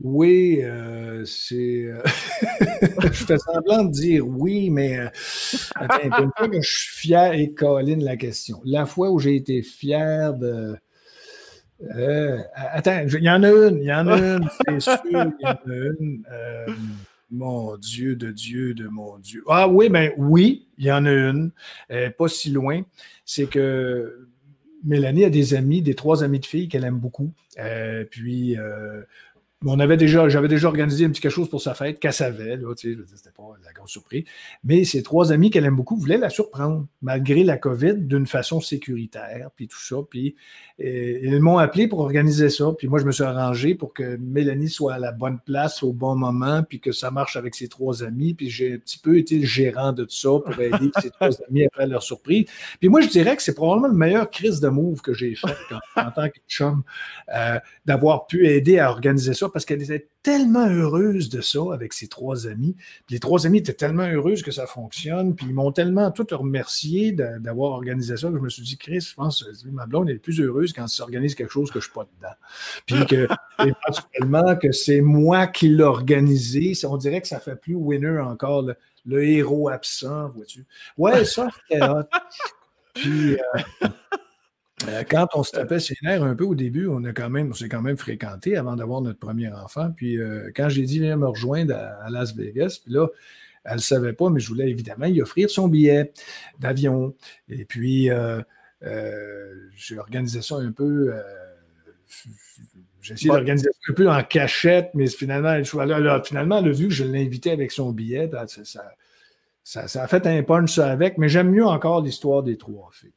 Oui, 0.00 0.60
euh, 0.62 1.24
c'est. 1.24 1.84
Euh, 1.84 2.02
je 3.02 3.24
fais 3.24 3.38
semblant 3.38 3.84
de 3.84 3.90
dire 3.90 4.26
oui, 4.26 4.68
mais 4.68 4.98
euh, 4.98 5.08
attends, 5.74 6.22
une 6.24 6.30
fois 6.36 6.48
que 6.48 6.60
je 6.60 6.70
suis 6.70 7.00
fier 7.00 7.32
et 7.32 7.54
Colin 7.54 7.98
la 8.00 8.16
question. 8.16 8.60
La 8.64 8.84
fois 8.84 9.10
où 9.10 9.18
j'ai 9.18 9.36
été 9.36 9.62
fier 9.62 10.34
de. 10.34 10.76
Attends, 12.54 13.06
il 13.06 13.22
y 13.22 13.30
en 13.30 13.42
a 13.42 13.50
une, 13.50 13.78
il 13.78 13.86
y 13.86 13.92
en 13.92 14.06
a 14.08 14.18
une, 14.18 14.48
c'est 14.66 14.80
sûr, 14.80 14.98
il 15.04 15.12
y 15.12 15.46
en 15.46 15.50
a 15.50 15.58
une. 15.66 16.22
mon 17.30 17.76
Dieu, 17.76 18.16
de 18.16 18.30
Dieu, 18.30 18.74
de 18.74 18.88
mon 18.88 19.18
Dieu. 19.18 19.42
Ah 19.48 19.68
oui, 19.68 19.88
ben 19.88 20.12
oui, 20.16 20.66
il 20.78 20.86
y 20.86 20.92
en 20.92 21.04
a 21.06 21.10
une, 21.10 21.50
pas 21.88 22.28
si 22.28 22.50
loin. 22.50 22.82
C'est 23.24 23.46
que 23.46 24.28
Mélanie 24.84 25.24
a 25.24 25.30
des 25.30 25.54
amis, 25.54 25.82
des 25.82 25.94
trois 25.94 26.22
amis 26.22 26.38
de 26.38 26.46
filles 26.46 26.68
qu'elle 26.68 26.84
aime 26.84 26.98
beaucoup. 26.98 27.32
Euh, 27.58 28.04
puis, 28.04 28.56
euh, 28.56 29.02
on 29.64 29.80
avait 29.80 29.96
déjà, 29.96 30.28
j'avais 30.28 30.48
déjà 30.48 30.68
organisé 30.68 31.06
un 31.06 31.08
petit 31.08 31.20
quelque 31.20 31.32
chose 31.32 31.48
pour 31.48 31.62
sa 31.62 31.74
fête, 31.74 31.98
qu'elle 31.98 32.12
savait, 32.12 32.56
là, 32.56 32.74
tu 32.74 32.94
sais, 32.94 33.00
c'était 33.14 33.30
pas 33.30 33.54
la 33.64 33.72
grande 33.72 33.88
surprise. 33.88 34.24
Mais 34.64 34.84
ses 34.84 35.02
trois 35.02 35.32
amis 35.32 35.50
qu'elle 35.50 35.64
aime 35.64 35.76
beaucoup 35.76 35.96
voulaient 35.96 36.18
la 36.18 36.28
surprendre, 36.28 36.86
malgré 37.00 37.42
la 37.42 37.56
COVID, 37.56 37.94
d'une 37.94 38.26
façon 38.26 38.60
sécuritaire, 38.60 39.48
puis 39.56 39.66
tout 39.66 39.80
ça. 39.80 39.96
Puis 40.08 40.36
ils 40.78 41.40
m'ont 41.40 41.56
appelé 41.56 41.88
pour 41.88 42.00
organiser 42.00 42.50
ça. 42.50 42.66
Puis 42.76 42.86
moi, 42.86 42.98
je 42.98 43.04
me 43.06 43.12
suis 43.12 43.24
arrangé 43.24 43.74
pour 43.74 43.94
que 43.94 44.16
Mélanie 44.16 44.68
soit 44.68 44.94
à 44.94 44.98
la 44.98 45.12
bonne 45.12 45.38
place 45.40 45.82
au 45.82 45.94
bon 45.94 46.16
moment, 46.16 46.62
puis 46.62 46.80
que 46.80 46.92
ça 46.92 47.10
marche 47.10 47.36
avec 47.36 47.54
ses 47.54 47.68
trois 47.68 48.02
amis. 48.02 48.34
Puis 48.34 48.50
j'ai 48.50 48.74
un 48.74 48.78
petit 48.78 48.98
peu 48.98 49.16
été 49.16 49.38
le 49.38 49.46
gérant 49.46 49.92
de 49.92 50.04
tout 50.04 50.14
ça 50.14 50.28
pour 50.44 50.60
aider 50.60 50.90
ses 51.00 51.10
trois 51.10 51.30
amis 51.48 51.64
à 51.64 51.68
faire 51.74 51.86
leur 51.86 52.02
surprise. 52.02 52.44
Puis 52.78 52.90
moi, 52.90 53.00
je 53.00 53.08
dirais 53.08 53.34
que 53.36 53.42
c'est 53.42 53.54
probablement 53.54 53.88
le 53.88 53.94
meilleur 53.94 54.30
crise 54.30 54.60
de 54.60 54.68
move 54.68 55.00
que 55.00 55.14
j'ai 55.14 55.34
fait 55.34 55.56
en, 55.96 56.10
tant 56.10 56.28
que 56.28 56.38
chum, 56.46 56.82
euh, 57.34 57.58
d'avoir 57.86 58.26
pu 58.26 58.46
aider 58.46 58.78
à 58.78 58.90
organiser 58.90 59.32
ça 59.32 59.45
parce 59.52 59.64
qu'elle 59.64 59.82
était 59.82 60.08
tellement 60.22 60.66
heureuse 60.66 61.28
de 61.28 61.40
ça 61.40 61.60
avec 61.72 61.92
ses 61.92 62.08
trois 62.08 62.46
amis. 62.46 62.74
Puis 63.06 63.14
les 63.14 63.20
trois 63.20 63.46
amis 63.46 63.58
étaient 63.58 63.72
tellement 63.72 64.04
heureuses 64.04 64.42
que 64.42 64.50
ça 64.50 64.66
fonctionne. 64.66 65.34
Puis 65.34 65.46
ils 65.48 65.54
m'ont 65.54 65.72
tellement 65.72 66.10
tout 66.10 66.26
remercié 66.30 67.12
d'avoir 67.12 67.72
organisé 67.72 68.16
ça 68.16 68.28
que 68.28 68.36
je 68.36 68.42
me 68.42 68.48
suis 68.48 68.62
dit, 68.62 68.76
Chris, 68.76 69.00
je 69.00 69.14
pense 69.14 69.44
que 69.44 69.68
ma 69.68 69.86
blonde 69.86 70.10
est 70.10 70.18
plus 70.18 70.40
heureuse 70.40 70.72
quand 70.72 70.86
ça 70.86 70.96
s'organise 70.96 71.34
quelque 71.34 71.52
chose 71.52 71.70
que 71.70 71.80
je 71.80 71.88
ne 71.88 71.90
suis 71.90 71.92
pas 71.92 72.08
dedans. 72.16 72.34
Puis 72.86 73.06
que, 73.06 73.28
éventuellement, 73.60 74.56
que 74.56 74.72
c'est 74.72 75.00
moi 75.00 75.46
qui 75.46 75.68
l'ai 75.68 75.82
organisé. 75.82 76.72
On 76.84 76.96
dirait 76.96 77.20
que 77.20 77.28
ça 77.28 77.40
fait 77.40 77.56
plus 77.56 77.74
winner 77.74 78.18
encore, 78.20 78.66
le, 79.04 79.24
héros 79.24 79.68
absent, 79.68 80.28
vois-tu. 80.30 80.66
Ouais, 80.96 81.24
ça, 81.24 81.48
c'était 81.68 81.84
Puis. 82.94 83.34
Euh, 83.34 83.88
euh, 84.88 85.04
quand 85.08 85.28
on 85.34 85.42
se 85.42 85.52
tapait 85.52 85.80
ses 85.80 85.96
nerfs 86.02 86.22
un 86.22 86.34
peu 86.34 86.44
au 86.44 86.54
début, 86.54 86.86
on 86.86 87.02
a 87.04 87.12
quand 87.12 87.30
même, 87.30 87.54
s'est 87.54 87.68
quand 87.68 87.80
même 87.80 87.96
fréquenté 87.96 88.56
avant 88.56 88.76
d'avoir 88.76 89.00
notre 89.00 89.18
premier 89.18 89.50
enfant. 89.50 89.90
Puis 89.96 90.20
euh, 90.20 90.50
quand 90.54 90.68
j'ai 90.68 90.82
dit 90.82 91.00
viens 91.00 91.16
me 91.16 91.26
rejoindre 91.26 91.74
à, 91.74 92.10
Las 92.10 92.34
Vegas, 92.34 92.80
puis 92.84 92.92
là, 92.92 93.08
elle 93.64 93.76
ne 93.76 93.80
savait 93.80 94.12
pas, 94.12 94.28
mais 94.28 94.38
je 94.38 94.48
voulais 94.48 94.68
évidemment 94.68 95.06
y 95.06 95.22
offrir 95.22 95.48
son 95.48 95.68
billet 95.68 96.12
d'avion. 96.60 97.14
Et 97.48 97.64
puis 97.64 98.10
euh, 98.10 98.42
j'ai 99.74 99.98
organisé 99.98 100.42
ça 100.42 100.56
un 100.56 100.72
peu. 100.72 101.14
j'ai 103.00 103.14
essayé 103.14 103.30
d'organiser 103.30 103.70
ça 103.72 103.92
un 103.92 103.94
peu 103.94 104.10
en 104.10 104.22
cachette, 104.22 104.90
mais 104.92 105.06
finalement, 105.06 105.54
elle, 105.54 105.64
finalement, 105.64 106.58
elle 106.58 106.68
a 106.68 106.72
vu 106.72 106.88
que 106.88 106.94
je 106.94 107.04
l'ai 107.04 107.30
avec 107.50 107.72
son 107.72 107.92
billet. 107.92 108.26
Ben, 108.26 108.44
ça, 108.46 109.88
ça, 109.88 110.02
a 110.02 110.06
fait 110.06 110.26
un 110.26 110.42
punch 110.42 110.78
avec, 110.78 111.16
mais 111.16 111.30
j'aime 111.30 111.50
mieux 111.50 111.64
encore 111.64 112.02
l'histoire 112.02 112.42
des 112.42 112.58
trois 112.58 112.90
filles. 112.92 113.14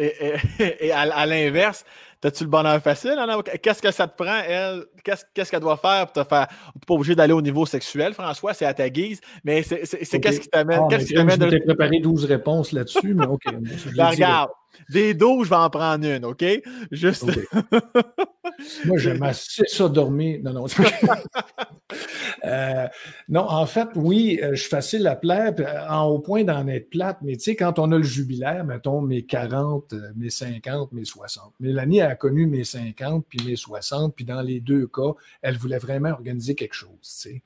Et, 0.58 0.92
à, 0.92 1.26
l'inverse, 1.26 1.84
as-tu 2.24 2.44
le 2.44 2.50
bonheur 2.50 2.80
facile? 2.82 3.16
Qu'est-ce 3.62 3.82
que 3.82 3.90
ça 3.90 4.06
te 4.06 4.22
prend, 4.22 4.40
elle? 4.46 4.84
Qu'est-ce 5.04 5.50
qu'elle 5.50 5.60
doit 5.60 5.76
faire 5.76 6.06
pour 6.06 6.24
te 6.24 6.28
faire. 6.28 6.48
Tu 6.48 6.54
n'es 6.54 6.86
pas 6.86 6.94
obligé 6.94 7.14
d'aller 7.14 7.32
au 7.32 7.42
niveau 7.42 7.66
sexuel, 7.66 8.14
François, 8.14 8.54
c'est 8.54 8.66
à 8.66 8.74
ta 8.74 8.88
guise. 8.88 9.20
Mais 9.44 9.62
c'est 9.62 10.20
qu'est-ce 10.20 10.40
qui 10.40 10.48
t'amène? 10.48 10.80
Ah, 10.84 10.86
qu'est-ce 10.88 11.06
qui 11.06 11.14
de... 11.14 11.64
préparé 11.64 12.00
12 12.00 12.24
réponses 12.24 12.72
là-dessus, 12.72 13.14
mais 13.14 13.26
OK. 13.26 13.42
Ben, 13.96 14.06
regarde, 14.06 14.50
des 14.88 15.14
12, 15.14 15.44
je 15.44 15.50
vais 15.50 15.56
en 15.56 15.70
prendre 15.70 16.06
une, 16.06 16.24
OK? 16.24 16.44
Juste. 16.90 17.24
Moi, 18.84 18.98
j'aime 18.98 19.22
assez 19.22 19.64
ça 19.66 19.88
dormir. 19.88 20.40
Non, 20.42 20.52
non. 20.52 20.66
euh, 22.44 22.86
non, 23.28 23.48
en 23.48 23.66
fait, 23.66 23.88
oui, 23.94 24.38
euh, 24.42 24.50
je 24.54 24.60
suis 24.60 24.68
facile 24.68 25.06
à 25.06 25.16
plaire, 25.16 25.54
euh, 25.60 25.88
en, 25.88 26.04
au 26.06 26.18
point 26.18 26.44
d'en 26.44 26.66
être 26.68 26.90
plate, 26.90 27.18
mais 27.22 27.36
tu 27.36 27.44
sais, 27.44 27.56
quand 27.56 27.78
on 27.78 27.92
a 27.92 27.96
le 27.96 28.02
jubilaire, 28.02 28.64
mettons 28.64 29.00
mes 29.00 29.22
40, 29.22 29.92
euh, 29.92 30.12
mes 30.16 30.30
50, 30.30 30.92
mes 30.92 31.04
60. 31.04 31.52
Mélanie 31.60 32.00
a 32.10 32.16
connu 32.16 32.46
mes 32.46 32.64
50 32.64 33.24
puis 33.28 33.38
mes 33.46 33.56
60, 33.56 34.14
puis 34.14 34.24
dans 34.24 34.42
les 34.42 34.60
deux 34.60 34.86
cas, 34.86 35.12
elle 35.42 35.56
voulait 35.56 35.78
vraiment 35.78 36.10
organiser 36.10 36.54
quelque 36.54 36.74
chose, 36.74 36.98
tu 37.02 37.08
sais. 37.30 37.42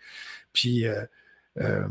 Puis. 0.52 0.86
Euh, 0.86 1.86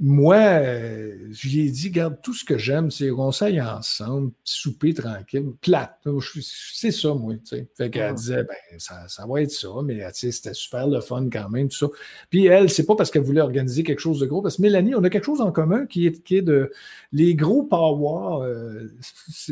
moi, 0.00 0.36
euh, 0.36 1.28
je 1.30 1.48
lui 1.48 1.66
ai 1.66 1.70
dit, 1.70 1.90
garde, 1.90 2.18
tout 2.20 2.34
ce 2.34 2.44
que 2.44 2.58
j'aime, 2.58 2.90
c'est 2.90 3.08
qu'on 3.10 3.30
s'aille 3.30 3.60
ensemble, 3.60 4.32
souper 4.42 4.92
tranquille, 4.92 5.52
plate. 5.60 6.00
C'est 6.42 6.90
ça, 6.90 7.14
moi. 7.14 7.34
sais. 7.44 7.68
Fait 7.76 7.90
qu'elle 7.90 8.14
disait, 8.14 8.42
ben, 8.42 8.78
ça, 8.78 9.06
ça, 9.06 9.24
va 9.26 9.42
être 9.42 9.52
ça, 9.52 9.68
mais 9.84 10.02
c'était 10.12 10.52
super 10.52 10.88
le 10.88 11.00
fun 11.00 11.28
quand 11.32 11.48
même, 11.48 11.68
tout 11.68 11.76
ça. 11.76 11.86
Puis 12.28 12.46
elle, 12.46 12.70
c'est 12.70 12.86
pas 12.86 12.96
parce 12.96 13.10
qu'elle 13.10 13.22
voulait 13.22 13.40
organiser 13.40 13.84
quelque 13.84 14.00
chose 14.00 14.18
de 14.18 14.26
gros, 14.26 14.42
parce 14.42 14.56
que 14.56 14.62
Mélanie, 14.62 14.96
on 14.96 15.04
a 15.04 15.10
quelque 15.10 15.26
chose 15.26 15.40
en 15.40 15.52
commun 15.52 15.86
qui 15.86 16.06
est, 16.06 16.22
qui 16.24 16.36
est 16.36 16.42
de. 16.42 16.72
Les 17.12 17.36
gros 17.36 17.62
power, 17.62 18.44
euh, 18.44 18.88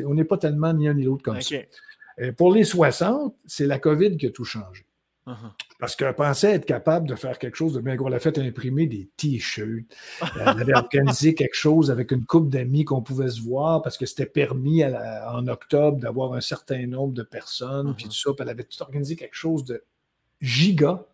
on 0.05 0.15
n'est 0.15 0.25
pas 0.25 0.39
tellement 0.39 0.73
ni 0.73 0.89
un 0.89 0.95
ni 0.95 1.05
l'autre 1.05 1.23
comme 1.23 1.41
ça. 1.41 1.57
Euh, 2.21 2.33
pour 2.33 2.53
les 2.53 2.65
60, 2.65 3.35
c'est 3.47 3.67
la 3.67 3.79
COVID 3.79 4.17
qui 4.17 4.27
a 4.27 4.31
tout 4.31 4.45
changé. 4.45 4.87
Uh-huh. 5.27 5.53
Parce 5.79 5.95
qu'elle 5.95 6.15
pensait 6.15 6.51
être 6.51 6.65
capable 6.65 7.09
de 7.09 7.15
faire 7.15 7.39
quelque 7.39 7.57
chose 7.57 7.75
de 7.75 7.81
bien 7.81 7.95
gros. 7.95 8.09
Elle 8.09 8.15
a 8.15 8.19
fait 8.19 8.39
imprimer 8.39 8.87
des 8.87 9.09
t-shirts. 9.17 9.85
Elle 10.21 10.49
avait 10.49 10.75
organisé 10.75 11.35
quelque 11.37 11.55
chose 11.55 11.93
avec 11.93 12.11
une 12.11 12.25
couple 12.25 12.49
d'amis 12.49 12.85
qu'on 12.85 13.03
pouvait 13.03 13.29
se 13.29 13.41
voir 13.41 13.83
parce 13.83 13.97
que 13.97 14.05
c'était 14.05 14.27
permis 14.27 14.83
en 14.85 15.47
octobre 15.47 15.99
d'avoir 15.99 16.35
un 16.35 16.41
certain 16.41 16.87
nombre 16.89 17.15
de 17.15 17.23
personnes. 17.23 17.95
Puis 17.95 18.07
uh-huh. 18.07 18.23
tout 18.25 18.37
ça. 18.37 18.43
elle 18.43 18.49
avait 18.49 18.65
tout 18.65 18.83
organisé 18.83 19.15
quelque 19.15 19.37
chose 19.37 19.65
de 19.65 19.85
giga. 20.41 21.05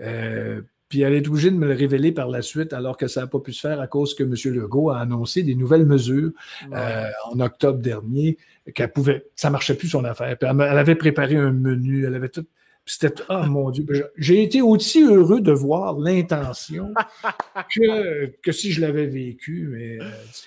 Euh, 0.00 0.60
puis 0.88 1.00
elle 1.00 1.14
est 1.14 1.26
obligée 1.26 1.50
de 1.50 1.56
me 1.56 1.66
le 1.66 1.72
révéler 1.72 2.12
par 2.12 2.28
la 2.28 2.42
suite, 2.42 2.74
alors 2.74 2.98
que 2.98 3.06
ça 3.06 3.22
n'a 3.22 3.26
pas 3.26 3.40
pu 3.40 3.54
se 3.54 3.60
faire 3.60 3.80
à 3.80 3.86
cause 3.86 4.14
que 4.14 4.24
M. 4.24 4.34
Legault 4.54 4.90
a 4.90 4.98
annoncé 4.98 5.42
des 5.42 5.54
nouvelles 5.54 5.86
mesures 5.86 6.32
euh, 6.70 7.08
en 7.30 7.40
octobre 7.40 7.78
dernier, 7.78 8.36
qu'elle 8.74 8.92
pouvait, 8.92 9.26
ça 9.34 9.48
ne 9.48 9.52
marchait 9.52 9.74
plus 9.74 9.88
son 9.88 10.04
affaire. 10.04 10.36
elle 10.40 10.60
avait 10.60 10.94
préparé 10.94 11.36
un 11.36 11.52
menu, 11.52 12.06
elle 12.06 12.14
avait 12.14 12.28
tout 12.28 12.46
C'était, 12.86 13.22
oh 13.28 13.42
mon 13.44 13.70
Dieu, 13.70 13.86
j'ai 14.16 14.42
été 14.42 14.62
aussi 14.62 15.02
heureux 15.02 15.40
de 15.40 15.52
voir 15.52 15.98
l'intention 15.98 16.92
que, 17.74 18.26
que 18.42 18.52
si 18.52 18.72
je 18.72 18.80
l'avais 18.80 19.06
vécu, 19.06 19.68
mais 19.72 19.98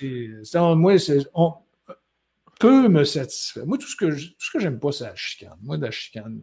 euh, 0.03 0.76
moi, 0.76 0.95
on, 1.34 1.53
peu 2.59 2.88
me 2.88 3.03
satisfait. 3.03 3.66
Moi, 3.66 3.78
tout 3.78 3.88
ce 3.88 3.95
que, 3.95 4.05
tout 4.05 4.34
ce 4.39 4.51
que 4.51 4.59
j'aime 4.59 4.80
pas, 4.80 4.91
c'est 4.91 5.05
la 5.05 5.16
chicane. 5.16 5.57
Moi, 5.61 5.78
de 5.78 5.86
la 5.86 5.91
chicane, 5.91 6.41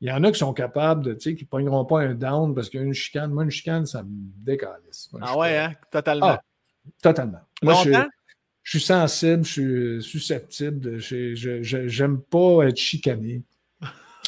il 0.00 0.08
y 0.08 0.12
en 0.12 0.22
a 0.24 0.32
qui 0.32 0.38
sont 0.38 0.52
capables 0.52 1.04
de, 1.04 1.14
tu 1.14 1.30
sais, 1.30 1.34
qui 1.34 1.44
ne 1.44 1.48
pogneront 1.48 1.84
pas 1.84 2.00
un 2.00 2.14
down 2.14 2.54
parce 2.54 2.68
qu'il 2.68 2.80
y 2.80 2.82
a 2.82 2.86
une 2.86 2.94
chicane. 2.94 3.32
Moi, 3.32 3.44
une 3.44 3.50
chicane, 3.50 3.86
ça 3.86 4.02
me 4.02 4.10
décalisse. 4.44 5.10
ah 5.20 5.38
ouais, 5.38 5.56
hein? 5.56 5.72
Totalement. 5.90 6.26
Ah, 6.26 6.42
totalement. 7.00 7.40
Moi, 7.62 7.74
je, 7.84 7.90
je, 8.64 8.70
suis 8.70 8.80
sensible, 8.80 9.44
je 9.44 10.00
suis 10.00 10.02
susceptible. 10.02 10.98
Je 10.98 12.02
n'aime 12.02 12.20
pas 12.20 12.66
être 12.66 12.76
chicané. 12.76 13.42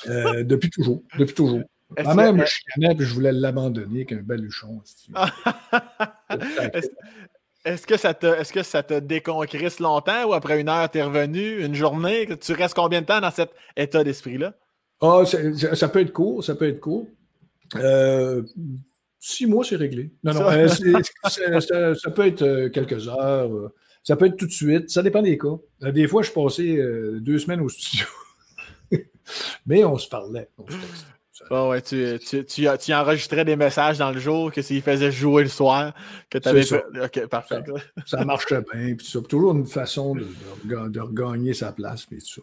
Euh, 0.07 0.45
depuis 0.45 0.71
toujours. 0.71 1.03
Depuis 1.19 1.35
toujours. 1.35 1.63
Ma 2.05 2.15
mère 2.15 2.33
me 2.33 2.45
chicanait 2.45 2.95
et 2.95 3.05
je 3.05 3.15
voulais 3.15 3.33
l'abandonner 3.33 4.01
avec 4.01 4.13
un 4.13 4.23
baluchon. 4.23 4.81
Est-ce 7.67 7.85
que 7.85 7.97
ça 7.97 8.15
te, 8.15 8.27
est-ce 8.27 8.53
que 8.53 8.63
ça 8.63 8.85
te 8.85 9.01
déconcrisse 9.01 9.81
longtemps 9.81 10.27
ou 10.27 10.35
après 10.35 10.61
une 10.61 10.69
heure, 10.69 10.89
tu 10.89 10.99
es 10.99 11.03
revenu, 11.03 11.65
une 11.65 11.75
journée? 11.75 12.29
Tu 12.41 12.53
restes 12.53 12.77
combien 12.77 13.01
de 13.01 13.07
temps 13.07 13.21
dans 13.21 13.33
cet 13.33 13.51
état 13.77 14.05
d'esprit-là? 14.05 14.55
Ah, 15.01 15.25
ça, 15.27 15.89
peut 15.89 16.01
être 16.01 16.13
court, 16.13 16.45
ça 16.45 16.55
peut 16.55 16.69
être 16.69 16.79
court. 16.79 17.09
Euh, 17.75 18.43
six 19.19 19.47
mois, 19.47 19.65
c'est 19.65 19.75
réglé. 19.75 20.13
Non, 20.23 20.33
non, 20.35 20.49
euh, 20.49 20.69
ça, 20.69 22.11
peut 22.13 22.27
être 22.27 22.43
euh, 22.43 22.69
quelques 22.69 23.09
heures, 23.09 23.51
ça 24.07 24.15
peut 24.15 24.27
être 24.27 24.37
tout 24.37 24.47
de 24.47 24.53
suite, 24.53 24.89
ça 24.89 25.03
dépend 25.03 25.21
des 25.21 25.37
cas. 25.37 25.57
Des 25.91 26.07
fois, 26.07 26.23
je 26.23 26.31
passais 26.31 26.79
deux 27.21 27.41
semaines 27.41 27.61
au 27.61 27.69
studio, 27.69 28.07
mais 29.67 29.85
on 29.85 29.99
se 29.99 30.09
parlait. 30.09 30.49
On 31.51 31.69
ouais, 31.69 31.83
tu, 31.83 32.19
tu, 32.21 32.95
enregistrais 32.95 33.45
des 33.45 33.57
messages 33.57 33.99
dans 33.99 34.13
le 34.13 34.21
jour 34.21 34.53
que 34.53 34.63
s'il 34.63 34.81
faisait 34.81 35.11
jouer 35.11 35.43
le 35.43 35.49
soir, 35.49 35.93
que 36.31 36.39
tu 36.39 36.49
avais 36.49 36.63
fait. 36.63 36.85
Ok, 37.03 37.27
parfait. 37.27 37.63
Ça, 38.07 38.25
marche 38.25 38.47
bien, 38.49 38.95
puis 38.95 39.13
Toujours 39.29 39.57
une 39.57 39.67
façon 39.67 40.15
de, 40.15 40.29
de, 40.89 41.01
regagner 41.01 41.53
sa 41.53 41.73
place, 41.73 42.07
puis 42.07 42.19
tout 42.19 42.43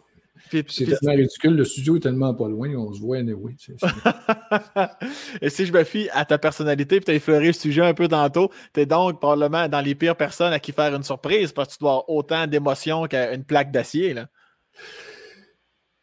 c'est 0.50 0.84
tellement 0.84 1.14
ridicule, 1.16 1.56
le 1.56 1.64
studio 1.64 1.96
est 1.96 2.00
tellement 2.00 2.34
pas 2.34 2.48
loin, 2.48 2.74
on 2.76 2.92
se 2.92 3.00
voit 3.00 3.18
anyway. 3.18 3.54
Et 5.42 5.50
si 5.50 5.66
je 5.66 5.72
me 5.72 5.84
fie 5.84 6.08
à 6.12 6.24
ta 6.24 6.38
personnalité, 6.38 6.96
puis 6.96 7.06
tu 7.06 7.10
as 7.10 7.14
effleuré 7.14 7.48
le 7.48 7.52
sujet 7.52 7.82
un 7.82 7.94
peu 7.94 8.08
tantôt, 8.08 8.50
tu 8.72 8.80
es 8.80 8.86
donc 8.86 9.20
probablement 9.20 9.68
dans 9.68 9.80
les 9.80 9.94
pires 9.94 10.16
personnes 10.16 10.52
à 10.52 10.58
qui 10.58 10.72
faire 10.72 10.94
une 10.94 11.02
surprise 11.02 11.52
parce 11.52 11.68
que 11.68 11.72
tu 11.74 11.78
dois 11.80 11.90
avoir 11.90 12.10
autant 12.10 12.46
d'émotions 12.46 13.06
qu'une 13.06 13.44
plaque 13.44 13.70
d'acier. 13.70 14.14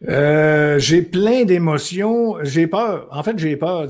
Euh, 0.07 0.79
j'ai 0.79 1.01
plein 1.01 1.45
d'émotions. 1.45 2.43
J'ai 2.43 2.67
peur. 2.67 3.07
En 3.11 3.23
fait, 3.23 3.37
j'ai 3.37 3.55
peur. 3.55 3.87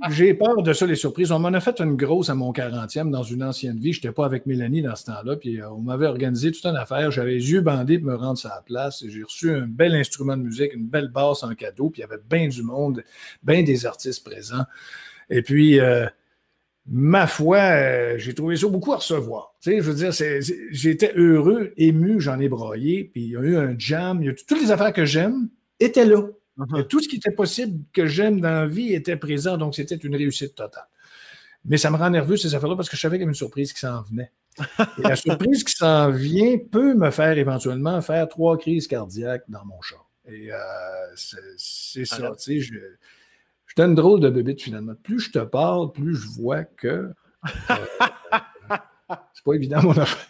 J'ai 0.10 0.34
peur 0.34 0.62
de 0.62 0.72
ça, 0.72 0.86
les 0.86 0.94
surprises. 0.94 1.32
On 1.32 1.38
m'en 1.38 1.48
a 1.48 1.60
fait 1.60 1.80
une 1.80 1.96
grosse 1.96 2.30
à 2.30 2.34
mon 2.34 2.52
40e 2.52 3.10
dans 3.10 3.22
une 3.22 3.42
ancienne 3.42 3.78
vie. 3.78 3.92
Je 3.92 3.98
n'étais 3.98 4.12
pas 4.12 4.24
avec 4.24 4.46
Mélanie 4.46 4.82
dans 4.82 4.94
ce 4.94 5.06
temps-là. 5.06 5.36
Puis 5.36 5.60
euh, 5.60 5.70
on 5.70 5.80
m'avait 5.80 6.06
organisé 6.06 6.52
toute 6.52 6.64
une 6.66 6.76
affaire. 6.76 7.10
J'avais 7.10 7.32
les 7.32 7.50
yeux 7.50 7.60
bandés 7.60 7.98
pour 7.98 8.08
me 8.08 8.14
rendre 8.14 8.38
sur 8.38 8.48
la 8.48 8.62
place. 8.62 9.04
J'ai 9.06 9.22
reçu 9.22 9.50
un 9.50 9.66
bel 9.66 9.94
instrument 9.94 10.36
de 10.36 10.42
musique, 10.42 10.72
une 10.74 10.86
belle 10.86 11.08
basse 11.08 11.42
en 11.42 11.54
cadeau. 11.54 11.90
Puis 11.90 12.00
il 12.00 12.02
y 12.02 12.04
avait 12.04 12.22
bien 12.28 12.48
du 12.48 12.62
monde, 12.62 13.02
bien 13.42 13.62
des 13.62 13.86
artistes 13.86 14.24
présents. 14.24 14.64
Et 15.30 15.42
puis, 15.42 15.80
euh, 15.80 16.06
ma 16.86 17.26
foi, 17.26 17.58
euh, 17.58 18.18
j'ai 18.18 18.34
trouvé 18.34 18.56
ça 18.56 18.68
beaucoup 18.68 18.92
à 18.92 18.96
recevoir. 18.96 19.54
Tu 19.60 19.72
sais, 19.72 19.76
je 19.78 19.90
veux 19.90 19.94
dire, 19.94 20.12
j'étais 20.70 21.12
heureux, 21.16 21.72
ému, 21.76 22.20
j'en 22.20 22.38
ai 22.38 22.48
broyé. 22.48 23.10
Puis 23.12 23.22
il 23.22 23.30
y 23.30 23.36
a 23.36 23.40
eu 23.40 23.56
un 23.56 23.74
jam. 23.76 24.22
toutes 24.46 24.60
les 24.60 24.70
affaires 24.70 24.92
que 24.92 25.04
j'aime 25.04 25.48
étaient 25.80 26.06
là. 26.06 26.22
Uh-huh. 26.58 26.86
Tout 26.88 27.00
ce 27.00 27.08
qui 27.08 27.16
était 27.16 27.30
possible 27.30 27.84
que 27.92 28.06
j'aime 28.06 28.40
dans 28.40 28.50
la 28.50 28.66
vie 28.66 28.92
était 28.92 29.16
présent, 29.16 29.56
donc 29.56 29.74
c'était 29.74 29.96
une 29.96 30.16
réussite 30.16 30.54
totale. 30.54 30.88
Mais 31.64 31.76
ça 31.76 31.90
me 31.90 31.96
rend 31.96 32.10
nerveux 32.10 32.36
ces 32.36 32.54
affaires-là 32.54 32.76
parce 32.76 32.88
que 32.88 32.96
je 32.96 33.00
savais 33.00 33.16
qu'il 33.16 33.22
y 33.22 33.24
avait 33.24 33.30
une 33.30 33.34
surprise 33.34 33.72
qui 33.72 33.80
s'en 33.80 34.02
venait. 34.02 34.32
Et 34.98 35.02
la 35.02 35.16
surprise 35.16 35.62
qui 35.62 35.72
s'en 35.74 36.10
vient 36.10 36.58
peut 36.58 36.94
me 36.94 37.10
faire 37.10 37.38
éventuellement 37.38 38.00
faire 38.00 38.28
trois 38.28 38.58
crises 38.58 38.88
cardiaques 38.88 39.44
dans 39.48 39.64
mon 39.64 39.80
chat. 39.80 39.96
Et 40.26 40.52
euh, 40.52 40.58
c'est 41.56 42.04
ça, 42.04 42.32
tu 42.36 42.60
sais, 42.60 42.60
je, 42.60 42.74
je 43.66 43.82
une 43.82 43.94
drôle 43.94 44.20
de 44.20 44.28
bébé 44.28 44.56
finalement. 44.58 44.94
Plus 45.02 45.20
je 45.20 45.30
te 45.30 45.38
parle, 45.38 45.92
plus 45.92 46.16
je 46.16 46.28
vois 46.28 46.64
que 46.64 47.12
euh, 47.70 47.74
c'est 49.32 49.44
pas 49.44 49.54
évident 49.54 49.82
mon 49.82 49.96
affaire 49.96 50.26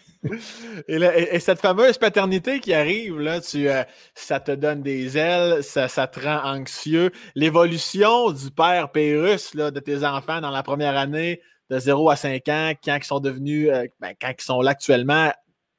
et, 0.87 1.39
cette 1.39 1.59
fameuse 1.59 1.97
paternité 1.97 2.59
qui 2.59 2.73
arrive, 2.73 3.19
là, 3.19 3.39
tu, 3.39 3.69
euh, 3.69 3.83
ça 4.15 4.39
te 4.39 4.51
donne 4.51 4.81
des 4.81 5.17
ailes, 5.17 5.63
ça, 5.63 5.87
te 5.87 6.19
rend 6.19 6.41
anxieux. 6.43 7.11
L'évolution 7.35 8.31
du 8.31 8.51
père 8.51 8.91
Pérus 8.91 9.53
là, 9.53 9.71
de 9.71 9.79
tes 9.79 10.03
enfants 10.03 10.41
dans 10.41 10.51
la 10.51 10.63
première 10.63 10.97
année, 10.97 11.41
de 11.69 11.79
0 11.79 12.09
à 12.09 12.15
5 12.15 12.47
ans, 12.49 12.73
quand 12.83 12.97
ils 12.97 13.03
sont 13.03 13.19
devenus, 13.19 13.69
euh, 13.69 13.85
ben, 13.99 14.13
quand 14.19 14.31
ils 14.37 14.43
sont 14.43 14.61
là 14.61 14.71
actuellement 14.71 15.31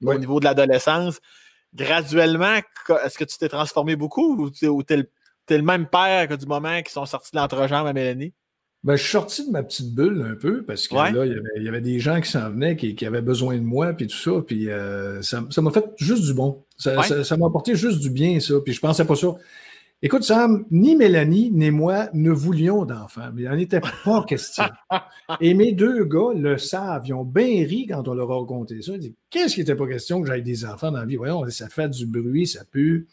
au 0.05 0.15
niveau 0.15 0.41
de 0.41 0.47
l'adolescence, 0.47 1.21
graduellement, 1.75 2.61
est-ce 3.05 3.19
que 3.19 3.25
tu 3.25 3.37
t'es 3.37 3.49
transformé 3.49 3.97
beaucoup 3.97 4.37
ou 4.37 4.51
tu 4.51 4.65
es, 4.65 4.99
es, 5.49 5.57
le 5.59 5.63
même 5.63 5.87
père 5.87 6.29
que 6.29 6.35
du 6.35 6.47
moment 6.47 6.77
qu'ils 6.79 6.93
sont 6.93 7.05
sortis 7.05 7.33
de 7.33 7.39
l'entrejambe 7.39 7.87
à 7.87 7.93
Mélanie? 7.93 8.33
Ben, 8.83 8.97
je 8.97 9.03
suis 9.03 9.11
sorti 9.11 9.47
de 9.47 9.51
ma 9.51 9.63
petite 9.63 9.95
bulle 9.95 10.27
un 10.27 10.37
peu 10.37 10.63
parce 10.63 10.89
que 10.89 10.95
là, 10.95 11.27
il 11.27 11.63
y, 11.63 11.69
avait, 11.69 11.83
des 11.83 11.99
gens 11.99 12.19
qui 12.19 12.31
s'en 12.31 12.51
venaient, 12.51 12.77
qui, 12.77 13.05
avaient 13.05 13.21
besoin 13.21 13.57
de 13.57 13.63
moi, 13.63 13.93
puis 13.93 14.07
tout 14.07 14.17
ça. 14.17 14.43
Puis 14.47 14.71
euh, 14.71 15.21
ça 15.21 15.43
m'a 15.61 15.71
fait 15.71 15.85
juste 15.99 16.25
du 16.25 16.33
bon. 16.33 16.65
Ça 16.79 16.95
m'a 16.95 17.47
apporté 17.47 17.75
juste 17.75 18.01
du 18.01 18.09
bien, 18.09 18.41
ça. 18.41 18.55
Puis 18.65 18.73
je 18.73 18.81
pensais 18.81 19.05
pas 19.05 19.17
ça. 19.17 19.29
Écoute, 20.03 20.23
Sam, 20.23 20.65
ni 20.71 20.97
Mélanie 20.97 21.51
ni 21.53 21.71
moi 21.71 22.09
ne 22.15 22.31
voulions 22.31 22.87
d'enfants, 22.87 23.29
mais 23.35 23.43
il 23.43 23.49
n'en 23.51 23.59
était 23.59 23.83
pas 24.03 24.25
question. 24.25 24.65
Et 25.43 25.53
mes 25.53 25.73
deux 25.73 26.05
gars 26.05 26.33
le 26.35 26.57
savent, 26.57 27.07
ils 27.07 27.13
ont 27.13 27.23
bien 27.23 27.67
ri 27.67 27.87
quand 27.87 28.09
on 28.09 28.15
leur 28.15 28.33
a 28.33 28.39
raconté 28.39 28.81
ça. 28.81 28.93
Ils 28.95 28.99
disent 28.99 29.15
Qu'est-ce 29.29 29.55
qui 29.55 29.61
n'était 29.61 29.75
pas 29.75 29.87
question 29.87 30.23
que 30.23 30.29
j'aille 30.29 30.43
des 30.43 30.65
enfants 30.65 30.91
dans 30.91 31.01
la 31.01 31.05
vie? 31.05 31.17
Voyons, 31.17 31.47
ça 31.51 31.69
fait 31.69 31.91
du 31.91 32.07
bruit, 32.07 32.47
ça 32.47 32.65
pue, 32.65 33.09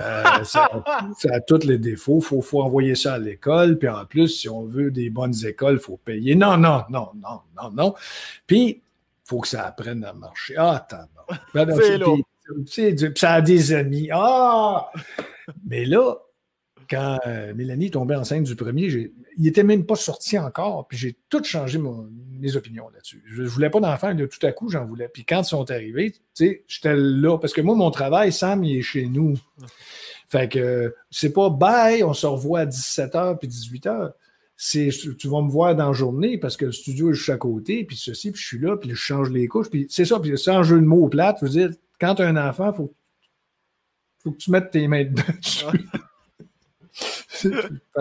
euh, 0.00 0.42
ça, 0.42 0.68
a 1.30 1.40
tous 1.40 1.64
les 1.64 1.78
défauts, 1.78 2.18
il 2.20 2.42
faut, 2.42 2.60
envoyer 2.60 2.96
ça 2.96 3.14
à 3.14 3.18
l'école, 3.18 3.78
puis 3.78 3.88
en 3.88 4.04
plus, 4.04 4.26
si 4.26 4.48
on 4.48 4.64
veut 4.64 4.90
des 4.90 5.10
bonnes 5.10 5.46
écoles, 5.46 5.74
il 5.74 5.80
faut 5.80 5.96
payer. 5.96 6.34
Non, 6.34 6.56
non, 6.56 6.82
non, 6.90 7.10
non, 7.14 7.42
non, 7.56 7.70
non. 7.70 7.94
Puis, 8.48 8.68
il 8.68 8.82
faut 9.22 9.38
que 9.38 9.48
ça 9.48 9.64
apprenne 9.66 10.02
à 10.02 10.12
marcher. 10.12 10.54
Ah, 10.56 10.74
attends, 10.74 11.06
ben, 11.54 11.68
c'est 12.66 13.16
ça 13.16 13.34
a 13.34 13.40
des 13.40 13.72
amis. 13.72 14.08
Ah! 14.12 14.90
Mais 15.64 15.84
là, 15.84 16.16
quand 16.92 17.18
euh, 17.26 17.54
Mélanie 17.54 17.90
tombait 17.90 18.16
enceinte 18.16 18.44
du 18.44 18.54
premier, 18.54 18.86
il 18.86 19.12
n'était 19.38 19.62
même 19.62 19.86
pas 19.86 19.96
sorti 19.96 20.38
encore, 20.38 20.86
puis 20.86 20.98
j'ai 20.98 21.16
tout 21.30 21.42
changé 21.42 21.80
mes 22.38 22.54
opinions 22.54 22.90
là-dessus. 22.90 23.24
Je 23.26 23.42
ne 23.42 23.48
voulais 23.48 23.70
pas 23.70 23.80
d'enfant, 23.80 24.14
tout 24.14 24.46
à 24.46 24.52
coup, 24.52 24.68
j'en 24.68 24.84
voulais. 24.84 25.08
Puis 25.08 25.24
quand 25.24 25.40
ils 25.40 25.46
sont 25.46 25.70
arrivés, 25.70 26.10
tu 26.12 26.20
sais, 26.34 26.64
j'étais 26.68 26.94
là, 26.94 27.38
parce 27.38 27.54
que 27.54 27.62
moi, 27.62 27.74
mon 27.76 27.90
travail, 27.90 28.30
Sam, 28.30 28.62
il 28.62 28.76
est 28.76 28.82
chez 28.82 29.06
nous. 29.06 29.38
Fait 30.28 30.52
que 30.52 30.94
c'est 31.10 31.32
pas 31.32 31.48
bye, 31.48 32.04
on 32.04 32.12
se 32.12 32.26
revoit 32.26 32.60
à 32.60 32.66
17h 32.66 33.38
puis 33.38 33.48
18h. 33.48 34.12
C'est, 34.54 34.90
tu 35.18 35.28
vas 35.28 35.40
me 35.40 35.50
voir 35.50 35.74
dans 35.74 35.86
la 35.86 35.92
journée 35.94 36.36
parce 36.36 36.58
que 36.58 36.66
le 36.66 36.72
studio 36.72 37.10
est 37.10 37.14
juste 37.14 37.30
à 37.30 37.38
côté, 37.38 37.84
puis 37.84 37.96
ceci, 37.96 38.32
puis 38.32 38.40
je 38.40 38.46
suis 38.46 38.58
là, 38.58 38.76
puis 38.76 38.90
je 38.90 38.96
change 38.96 39.30
les 39.30 39.48
couches. 39.48 39.70
Puis 39.70 39.86
c'est 39.88 40.04
ça, 40.04 40.20
puis 40.20 40.36
sans 40.36 40.62
jeu 40.62 40.78
de 40.78 40.84
mots 40.84 41.08
plate, 41.08 41.38
je 41.40 41.46
veux 41.46 41.52
dire, 41.52 41.70
quand 41.98 42.16
tu 42.16 42.22
as 42.22 42.28
un 42.28 42.36
enfant, 42.36 42.70
il 42.70 42.76
faut, 42.76 42.94
faut 44.22 44.32
que 44.32 44.36
tu 44.36 44.50
mettes 44.50 44.70
tes 44.70 44.86
mains 44.88 45.04
dessus. 45.04 45.64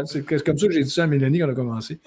C'est 0.06 0.26
comme 0.44 0.58
ça 0.58 0.68
que 0.68 0.72
j'ai 0.72 0.84
dit 0.84 0.90
ça 0.90 1.04
à 1.04 1.08
Mélanie 1.08 1.40
quand 1.40 1.48
on 1.48 1.52
a 1.52 1.56
commencé. 1.56 2.00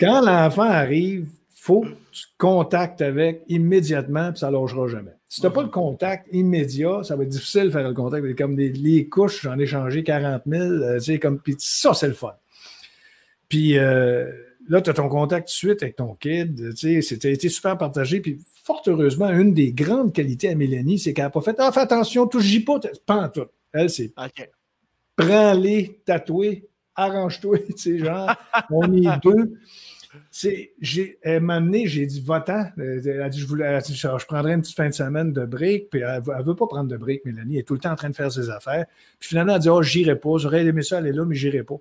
quand 0.00 0.20
l'enfant 0.20 0.62
arrive, 0.62 1.28
faut 1.54 1.82
que 1.82 1.88
tu 2.10 2.24
contactes 2.38 3.02
avec 3.02 3.42
immédiatement, 3.48 4.30
puis 4.30 4.40
ça 4.40 4.50
ne 4.50 4.88
jamais. 4.88 5.12
Si 5.28 5.40
tu 5.40 5.46
n'as 5.46 5.52
pas 5.52 5.62
le 5.62 5.68
contact 5.68 6.26
immédiat, 6.32 7.02
ça 7.04 7.16
va 7.16 7.22
être 7.22 7.28
difficile 7.28 7.64
de 7.64 7.70
faire 7.70 7.86
le 7.86 7.94
contact. 7.94 8.36
Comme 8.36 8.56
les 8.56 9.08
couches, 9.08 9.42
j'en 9.42 9.58
ai 9.58 9.66
changé 9.66 10.02
40 10.02 10.42
000. 10.46 10.62
Euh, 10.62 11.18
comme, 11.20 11.38
puis 11.38 11.54
ça, 11.58 11.94
c'est 11.94 12.08
le 12.08 12.14
fun. 12.14 12.32
Puis 13.48 13.78
euh, 13.78 14.30
là, 14.68 14.80
tu 14.80 14.88
as 14.88 14.94
ton 14.94 15.08
contact 15.08 15.48
tout 15.48 15.52
de 15.52 15.72
suite 15.72 15.82
avec 15.82 15.96
ton 15.96 16.14
kid. 16.14 16.74
C'était 16.76 17.32
été 17.32 17.48
super 17.48 17.76
partagé. 17.76 18.20
Puis 18.20 18.38
fort 18.64 18.82
heureusement, 18.86 19.28
une 19.28 19.52
des 19.52 19.72
grandes 19.72 20.12
qualités 20.14 20.48
à 20.48 20.54
Mélanie, 20.54 20.98
c'est 20.98 21.12
qu'elle 21.12 21.26
n'a 21.26 21.30
pas 21.30 21.42
fait 21.42 21.56
Ah, 21.58 21.70
fais 21.72 21.80
attention, 21.80 22.26
touche 22.26 22.64
pas. 22.64 22.80
Pas 23.04 23.16
en 23.16 23.28
tout. 23.28 23.46
Elle, 23.72 23.90
c'est 23.90 24.12
prends-les, 25.20 26.00
tatoués, 26.04 26.68
arrange-toi, 26.94 27.58
tu 27.68 27.78
sais, 27.78 27.98
genre, 27.98 28.34
on 28.70 28.92
est 28.92 29.20
deux. 29.22 29.54
J'ai, 30.80 31.18
elle 31.22 31.42
m'a 31.42 31.56
amené, 31.56 31.86
j'ai 31.86 32.04
dit, 32.04 32.20
va-t'en. 32.20 32.66
Elle 32.76 33.22
a 33.22 33.28
dit, 33.28 33.38
je, 33.38 33.46
voulais, 33.46 33.78
je, 33.80 34.26
prendrai 34.26 34.54
une 34.54 34.62
petite 34.62 34.76
fin 34.76 34.88
de 34.88 34.94
semaine 34.94 35.32
de 35.32 35.44
break. 35.44 35.90
Puis 35.90 36.00
elle 36.00 36.22
ne 36.22 36.42
veut 36.42 36.56
pas 36.56 36.66
prendre 36.66 36.88
de 36.88 36.96
break, 36.96 37.24
Mélanie. 37.24 37.54
Elle 37.54 37.60
est 37.60 37.62
tout 37.64 37.74
le 37.74 37.80
temps 37.80 37.92
en 37.92 37.96
train 37.96 38.10
de 38.10 38.16
faire 38.16 38.32
ses 38.32 38.50
affaires. 38.50 38.86
Puis 39.20 39.28
finalement, 39.28 39.52
elle 39.52 39.56
a 39.56 39.60
dit, 39.60 39.68
oh, 39.68 39.82
j'irai 39.82 40.16
pas. 40.16 40.36
J'aurais 40.38 40.66
aimé 40.66 40.82
ça 40.82 40.98
aller 40.98 41.12
là, 41.12 41.24
mais 41.24 41.36
j'irai 41.36 41.62
pas. 41.62 41.76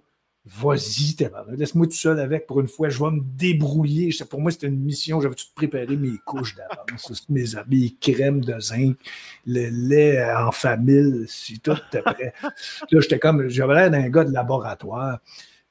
Vas-y, 0.45 1.15
laisse-moi 1.57 1.85
tout 1.87 1.93
seul 1.93 2.19
avec 2.19 2.47
pour 2.47 2.61
une 2.61 2.67
fois, 2.67 2.89
je 2.89 2.97
vais 2.97 3.11
me 3.11 3.21
débrouiller. 3.21 4.09
Pour 4.29 4.39
moi, 4.39 4.51
c'était 4.51 4.67
une 4.67 4.79
mission, 4.79 5.19
j'avais 5.19 5.35
tout 5.35 5.45
préparé 5.53 5.97
mes 5.97 6.17
couches 6.25 6.55
d'avance, 6.55 7.25
mes 7.29 7.55
habits, 7.55 7.97
crème 7.99 8.43
de 8.43 8.57
zinc, 8.59 8.97
le 9.45 9.69
lait 9.69 10.23
en 10.33 10.51
famille, 10.51 11.25
si 11.27 11.59
tout 11.59 11.75
était 11.89 12.01
prêt. 12.01 12.33
Là, 12.41 13.01
j'étais 13.01 13.19
comme, 13.19 13.49
j'avais 13.49 13.75
l'air 13.75 13.91
d'un 13.91 14.09
gars 14.09 14.23
de 14.23 14.31
laboratoire. 14.31 15.19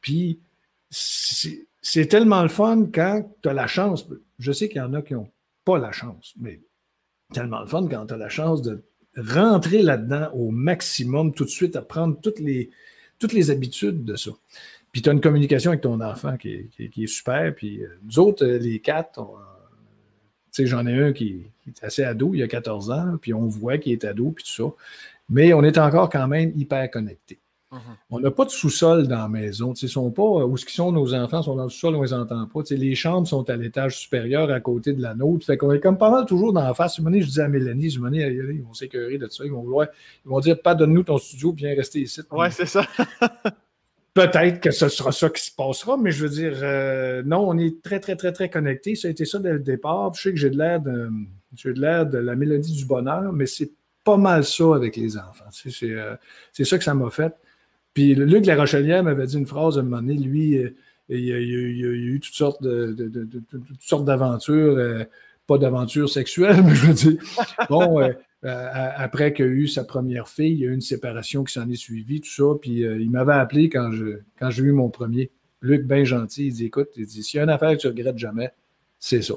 Puis, 0.01 0.39
c'est 0.91 2.07
tellement 2.07 2.43
le 2.43 2.49
fun 2.49 2.89
quand 2.93 3.35
tu 3.43 3.49
as 3.49 3.55
la 3.55 3.67
chance. 3.67 4.07
Je 4.39 4.53
sais 4.53 4.69
qu'il 4.69 4.79
y 4.79 4.85
en 4.85 4.93
a 4.93 5.03
qui 5.03 5.15
n'ont 5.15 5.31
pas 5.65 5.79
la 5.79 5.93
chance, 5.93 6.35
mais 6.39 6.61
tellement 7.33 7.61
le 7.61 7.67
fun 7.67 7.89
quand 7.89 8.07
tu 8.07 8.15
as 8.15 8.19
la 8.19 8.29
chance 8.29 8.63
de 8.63 8.85
rentrer 9.17 9.83
là-dedans 9.83 10.31
au 10.35 10.51
maximum, 10.51 11.33
tout 11.33 11.45
de 11.45 11.51
suite, 11.51 11.75
à 11.75 11.83
prendre 11.83 12.21
toutes 12.21 12.39
les 12.39 12.71
toutes 13.19 13.33
les 13.33 13.51
habitudes 13.51 14.05
de 14.05 14.17
ça. 14.17 14.31
Puis 14.93 15.03
tu 15.03 15.11
as 15.11 15.13
une 15.13 15.21
communication 15.21 15.71
avec 15.71 15.83
ton 15.83 16.01
enfant 16.01 16.37
qui 16.37 16.71
est, 16.79 17.07
super. 17.07 17.55
Puis 17.55 17.83
euh, 17.83 17.89
nous 18.05 18.19
autres, 18.19 18.45
euh, 18.45 18.59
les 18.59 18.81
quatre, 18.81 19.21
euh, 19.21 19.25
tu 20.53 20.63
sais, 20.63 20.67
j'en 20.67 20.87
ai 20.87 20.99
un 20.99 21.13
qui, 21.13 21.43
est 21.67 21.85
assez 21.85 22.03
ado, 22.03 22.35
il 22.35 22.43
a 22.43 22.49
14 22.49 22.91
ans, 22.91 23.17
puis 23.21 23.35
on 23.35 23.47
voit 23.47 23.79
qu'il 23.79 23.93
est 23.93 24.05
ado, 24.05 24.31
puis 24.31 24.45
tout 24.45 24.51
ça. 24.51 24.75
Mais 25.29 25.53
on 25.53 25.63
est 25.63 25.77
encore 25.77 26.09
quand 26.09 26.27
même 26.27 26.53
hyper 26.57 26.91
Mhm. 27.71 27.81
On 28.11 28.21
n'a 28.21 28.31
pas 28.31 28.47
de 28.47 28.51
sous-sol 28.51 29.07
dans 29.09 29.19
la 29.19 29.29
maison. 29.29 29.75
Ils 29.75 29.89
sont 29.89 30.11
pas 30.11 30.23
où 30.23 30.57
ce 30.57 30.71
sont 30.71 30.91
nos 30.91 31.13
enfants, 31.15 31.43
sont 31.43 31.57
dans 31.57 31.65
le 31.65 31.69
sous-sol, 31.69 31.97
on 31.97 32.03
les 32.03 32.15
entend 32.15 32.47
pas. 32.47 32.61
les 32.71 32.95
chambres 32.95 33.29
sont 33.29 33.49
à 33.51 33.57
l'étage 33.57 33.99
supérieur 33.99 34.51
à 34.51 34.61
côté 34.61 34.95
de 34.95 35.03
la 35.03 35.15
nôtre. 35.15 35.45
Fait 35.45 35.59
qu'on 35.59 35.73
est 35.73 35.81
comme 35.81 35.99
pas 35.99 36.11
mal 36.11 36.25
toujours 36.25 36.53
dans 36.53 36.63
la 36.63 36.73
face. 36.73 36.99
je 36.99 37.25
disais 37.25 37.43
à 37.43 37.49
Mélanie, 37.49 37.91
je 37.91 38.01
ils 38.01 38.63
vont 38.63 38.73
s'écœurer 38.73 39.19
de 39.19 39.29
ça. 39.29 39.45
Ils 39.45 39.53
vont 39.53 39.63
vouloir, 39.63 39.89
ils 40.25 40.29
vont 40.29 40.41
dire 40.41 40.61
pas 40.61 40.75
donne-nous 40.75 41.03
ton 41.03 41.19
studio, 41.19 41.53
viens 41.53 41.75
rester 41.75 42.01
ici. 42.01 42.23
Ouais, 42.31 42.51
c'est 42.51 42.67
ça. 42.67 42.87
Peut-être 44.15 44.61
que 44.61 44.71
ce 44.71 44.89
sera 44.89 45.13
ça 45.13 45.29
qui 45.29 45.45
se 45.45 45.55
passera, 45.55 45.97
mais 45.97 46.11
je 46.11 46.25
veux 46.25 46.31
dire, 46.31 46.59
euh, 46.63 47.23
non, 47.25 47.49
on 47.49 47.57
est 47.59 47.83
très, 47.83 48.01
très, 48.01 48.17
très, 48.17 48.33
très 48.33 48.49
connectés. 48.49 48.95
Ça 48.95 49.09
a 49.09 49.11
été 49.11 49.25
ça 49.25 49.39
dès 49.39 49.53
le 49.53 49.61
départ. 49.61 50.13
Je 50.15 50.23
sais 50.23 50.31
que 50.31 50.37
j'ai 50.37 50.51
de 50.51 50.59
l'air 50.59 50.81
de, 50.81 51.09
j'ai 51.55 51.73
de 51.73 51.81
l'air 51.81 52.07
de 52.07 52.19
la 52.19 52.35
mélodie 52.35 52.73
du 52.73 52.85
bonheur, 52.85 53.33
mais 53.33 53.47
c'est 53.47 53.71
pas 54.03 54.17
mal 54.17 54.43
ça 54.43 54.75
avec 54.75 54.97
les 54.97 55.19
enfants. 55.19 55.45
c'est, 55.51 55.71
euh, 55.83 56.17
c'est 56.53 56.65
ça 56.65 56.79
que 56.79 56.85
ça 56.85 56.95
m'a 56.95 57.11
fait. 57.11 57.33
Puis 57.99 58.15
Luc 58.15 58.47
La 58.47 58.55
Rochelière 58.55 59.03
m'avait 59.03 59.27
dit 59.27 59.37
une 59.37 59.47
phrase 59.49 59.77
à 59.77 59.81
un 59.81 59.83
moment 59.83 59.97
donné, 59.97 60.15
lui, 60.15 60.57
euh, 60.57 60.71
il, 61.09 61.33
a, 61.33 61.41
eu 61.41 62.21
toutes 62.23 62.33
sortes, 62.37 62.63
de, 62.63 62.95
toutes 63.51 63.83
sortes 63.83 64.05
d'aventures, 64.05 64.77
euh, 64.77 65.03
pas 65.49 65.59
d'aventures 65.59 66.09
sexuelles, 66.09 66.63
mais 66.65 66.77
je 66.77 66.87
veux 66.87 66.95
dire, 66.95 67.21
bon, 67.69 68.01
euh, 68.01 68.13
après 68.45 69.33
qu'il 69.33 69.47
a 69.47 69.49
eu 69.49 69.67
sa 69.67 69.83
première 69.83 70.29
fille, 70.29 70.53
il 70.53 70.61
y 70.61 70.65
a 70.65 70.71
eu 70.71 70.75
une 70.75 70.81
séparation 70.81 71.43
qui 71.43 71.53
s'en 71.55 71.69
est 71.69 71.75
suivie, 71.75 72.21
tout 72.21 72.31
ça, 72.31 72.57
puis 72.61 72.83
il 72.83 73.11
m'avait 73.11 73.33
appelé 73.33 73.69
quand, 73.69 73.91
quand 74.39 74.51
j'ai 74.51 74.63
eu 74.63 74.71
mon 74.71 74.91
premier. 74.91 75.33
Luc, 75.61 75.85
bien 75.85 76.05
gentil, 76.05 76.47
il 76.47 76.53
dit, 76.53 76.67
écoute, 76.67 76.91
il 76.95 77.05
dit, 77.05 77.25
s'il 77.25 77.39
y 77.39 77.41
a 77.41 77.43
une 77.43 77.51
affaire 77.51 77.73
que 77.73 77.79
tu 77.79 77.89
regrettes 77.89 78.19
jamais, 78.19 78.53
c'est 79.01 79.23
ça. 79.23 79.35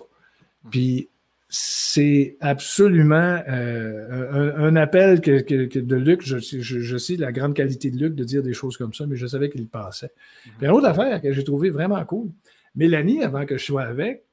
Puis 0.70 1.10
c'est 1.54 2.38
absolument 2.40 3.44
euh, 3.50 4.56
un, 4.56 4.78
appel 4.78 5.20
que, 5.20 5.80
de 5.80 5.96
Luc. 5.98 6.22
Je, 6.24 6.98
sais 6.98 7.18
la 7.18 7.34
grande 7.34 7.54
qualité 7.54 7.92
de 7.92 7.98
Luc 7.98 8.16
de 8.16 8.24
dire 8.24 8.42
des 8.42 8.54
choses 8.54 8.78
comme 8.78 8.94
ça, 8.94 9.06
mais 9.06 9.18
je 9.18 9.28
savais 9.28 9.50
qu'il 9.50 9.68
passait. 9.68 10.12
Mhm. 10.46 10.52
Puis 10.58 10.68
une 10.68 10.72
autre 10.72 10.88
affaire 10.88 11.22
que 11.22 11.34
j'ai 11.34 11.44
trouvé 11.44 11.70
vraiment 11.70 12.04
cool, 12.06 12.30
Mélanie, 12.76 13.22
avant 13.22 13.46
que 13.46 13.58
je 13.58 13.66
sois 13.66 13.84
avec, 13.84 14.24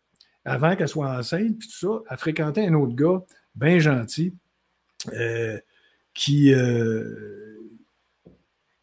avant 0.45 0.77
qu'elle 0.77 0.87
soit 0.87 1.11
enceinte, 1.11 1.59
puis 1.59 1.69
tout 1.69 1.77
ça, 1.77 2.03
a 2.07 2.17
fréquenté 2.17 2.65
un 2.65 2.75
autre 2.75 2.95
gars, 2.95 3.21
bien 3.57 3.81
gentil, 3.81 4.33
euh, 5.13 5.59
qui, 6.15 6.55
euh, 6.55 7.59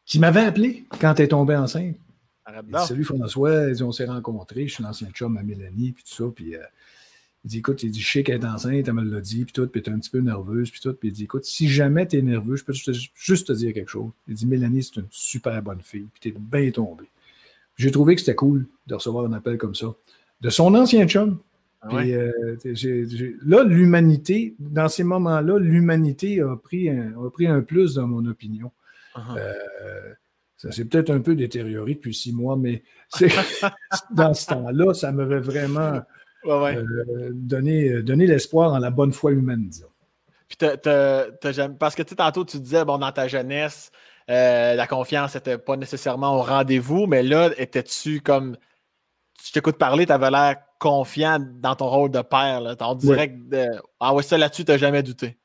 qui 0.06 0.20
m'avait 0.20 0.44
appelé 0.44 0.84
quand 1.00 1.18
elle 1.20 1.26
est 1.26 1.30
tombée 1.30 1.56
enceinte. 1.56 1.96
Salut 2.86 3.06
François, 3.06 3.68
on 3.82 3.94
s'est 3.94 4.06
rencontrés, 4.06 4.68
je 4.68 4.74
suis 4.74 4.84
l'ancien 4.84 5.10
chum 5.12 5.38
à 5.38 5.42
Mélanie, 5.42 5.94
puis 5.94 6.04
tout 6.04 6.14
ça, 6.14 6.32
puis 6.36 6.54
il 7.46 7.48
dit, 7.48 7.60
écoute, 7.60 7.84
il 7.84 7.92
dit, 7.92 8.02
je 8.02 8.12
sais 8.12 8.24
qu'elle 8.24 8.42
est 8.42 8.46
enceinte, 8.46 8.88
elle 8.88 8.94
me 8.96 9.04
l'a 9.04 9.22
dit, 9.22 9.46
puis 9.46 9.54
tout, 9.54 9.68
puis 9.68 9.84
tu 9.84 9.92
es 9.92 9.94
un 9.94 10.00
petit 10.00 10.10
peu 10.10 10.18
nerveuse, 10.18 10.72
puis 10.72 10.82
tout. 10.82 10.94
Puis 10.94 11.10
il 11.10 11.12
dit, 11.12 11.26
écoute, 11.26 11.46
si 11.46 11.70
jamais 11.70 12.08
tu 12.08 12.18
es 12.18 12.24
nerveux, 12.24 12.56
je 12.56 12.66
peux 12.66 12.74
juste 12.74 13.48
te 13.48 13.54
dire 13.54 13.72
quelque 13.72 13.92
chose. 13.92 14.10
Il 14.28 14.34
dit, 14.34 14.48
Mélanie, 14.48 14.82
c'est 14.82 14.96
une 14.96 15.06
super 15.12 15.62
bonne 15.62 15.82
fille, 15.84 16.08
puis 16.12 16.22
tu 16.22 16.30
es 16.30 16.34
bien 16.36 16.72
tombé. 16.72 17.04
J'ai 17.78 17.92
trouvé 17.92 18.16
que 18.16 18.22
c'était 18.22 18.34
cool 18.34 18.66
de 18.88 18.96
recevoir 18.96 19.26
un 19.26 19.34
appel 19.34 19.60
comme 19.60 19.76
ça. 19.76 19.94
De 20.42 20.50
son 20.50 20.74
ancien 20.74 21.08
chum. 21.08 21.38
Ah 21.82 21.90
puis, 21.90 22.16
euh, 22.16 22.32
là, 23.46 23.64
l'humanité, 23.64 24.56
dans 24.58 24.90
ces 24.90 25.04
moments-là, 25.04 25.60
l'humanité 25.60 26.42
a 26.42 26.56
pris, 26.56 26.90
un, 26.90 27.14
a 27.24 27.30
pris 27.30 27.46
un 27.46 27.62
plus 27.62 27.94
dans 27.94 28.08
mon 28.08 28.26
opinion. 28.26 28.72
Uh-huh. 29.16 29.38
Euh, 29.38 30.14
ça 30.58 30.72
s'est 30.72 30.86
peut-être 30.86 31.12
un 31.12 31.20
peu 31.20 31.36
détérioré 31.36 31.94
depuis 31.94 32.16
six 32.16 32.34
mois, 32.34 32.58
mais 32.58 32.82
dans 34.12 34.34
ce 34.34 34.48
temps-là, 34.48 34.96
ça 34.96 35.12
m'avait 35.12 35.42
vraiment 35.42 36.02
euh, 36.48 37.32
donner, 37.34 38.02
donner 38.02 38.28
l'espoir 38.28 38.74
en 38.74 38.80
la 38.80 38.92
bonne 38.92 39.14
foi 39.14 39.32
humaine, 39.32 39.68
disons. 39.68 39.88
Puis 40.48 40.58
parce 41.80 41.96
que 41.96 42.04
tantôt, 42.04 42.46
tu 42.46 42.60
disais, 42.60 42.86
bon, 42.86 42.98
dans 42.98 43.12
ta 43.12 43.28
jeunesse, 43.28 43.92
euh, 44.30 44.74
la 44.76 44.88
confiance 44.88 45.36
n'était 45.36 45.58
pas 45.58 45.78
nécessairement 45.78 46.36
au 46.38 46.42
rendez-vous, 46.42 47.06
mais 47.08 47.24
là, 47.24 47.52
étais-tu 47.58 48.22
comme. 48.22 48.58
Tu 49.44 49.52
t'écoutes 49.52 49.78
parler, 49.78 50.06
tu 50.08 50.12
avais 50.12 50.32
l'air 50.32 50.56
confiant 50.80 51.40
dans 51.40 51.76
ton 51.76 51.88
rôle 51.88 52.10
de 52.10 52.22
père. 52.22 52.62
Là. 52.62 52.76
En 52.80 52.96
direct 52.96 53.38
de. 53.50 53.68
Ah 54.00 54.14
ouais, 54.14 54.24
ça 54.24 54.38
là-dessus, 54.38 54.66
tu 54.66 54.72
n'as 54.72 54.78
jamais 54.78 55.04
douté. 55.04 55.38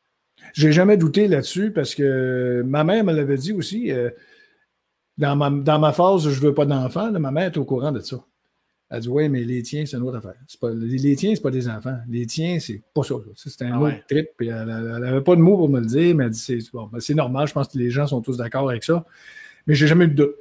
J'ai 0.54 0.72
jamais 0.72 0.96
douté 0.96 1.28
là-dessus 1.28 1.70
parce 1.70 1.94
que 1.94 2.62
ma 2.66 2.82
mère 2.84 3.04
me 3.04 3.12
l'avait 3.12 3.36
dit 3.36 3.52
aussi. 3.52 3.92
Euh, 3.92 4.10
dans, 5.18 5.36
ma, 5.36 5.50
dans 5.50 5.78
ma 5.78 5.92
phase 5.92 6.22
je 6.22 6.40
ne 6.40 6.46
veux 6.46 6.54
pas 6.54 6.64
d'enfant, 6.64 7.10
ma 7.12 7.30
mère 7.30 7.46
est 7.46 7.56
au 7.58 7.64
courant 7.66 7.92
de 7.92 8.00
ça. 8.00 8.16
Elle 8.90 9.00
dit 9.00 9.08
Ouais, 9.08 9.28
mais 9.28 9.44
les 9.44 9.62
tiens, 9.62 9.86
c'est 9.86 9.96
une 9.96 10.02
autre 10.02 10.18
affaire. 10.18 10.34
Pas, 10.60 10.70
les, 10.72 11.14
tiens, 11.14 11.32
c'est 11.34 11.42
pas 11.42 11.50
des 11.50 11.68
enfants. 11.68 11.96
Les 12.08 12.26
tiens, 12.26 12.58
c'est 12.58 12.82
pas 12.92 13.02
ça. 13.02 13.14
C'est 13.36 13.62
un 13.62 13.72
ah 13.74 13.80
autre 13.80 14.06
trip. 14.08 14.28
Puis 14.36 14.48
elle 14.48 14.66
n'avait 14.66 15.20
pas 15.20 15.36
de 15.36 15.40
mots 15.40 15.56
pour 15.56 15.68
me 15.68 15.80
le 15.80 15.86
dire, 15.86 16.14
mais 16.16 16.24
elle 16.24 16.30
dit 16.30 16.38
C'est 16.38 16.58
bon, 16.72 16.90
ben, 16.92 17.00
normal, 17.14 17.46
je 17.46 17.52
pense 17.52 17.68
que 17.68 17.78
les 17.78 17.90
gens 17.90 18.06
sont 18.06 18.20
tous 18.20 18.36
d'accord 18.36 18.68
avec 18.68 18.82
ça. 18.82 19.04
Mais 19.66 19.74
j'ai 19.74 19.86
jamais 19.86 20.06
eu 20.06 20.08
de 20.08 20.14
doute. 20.14 20.34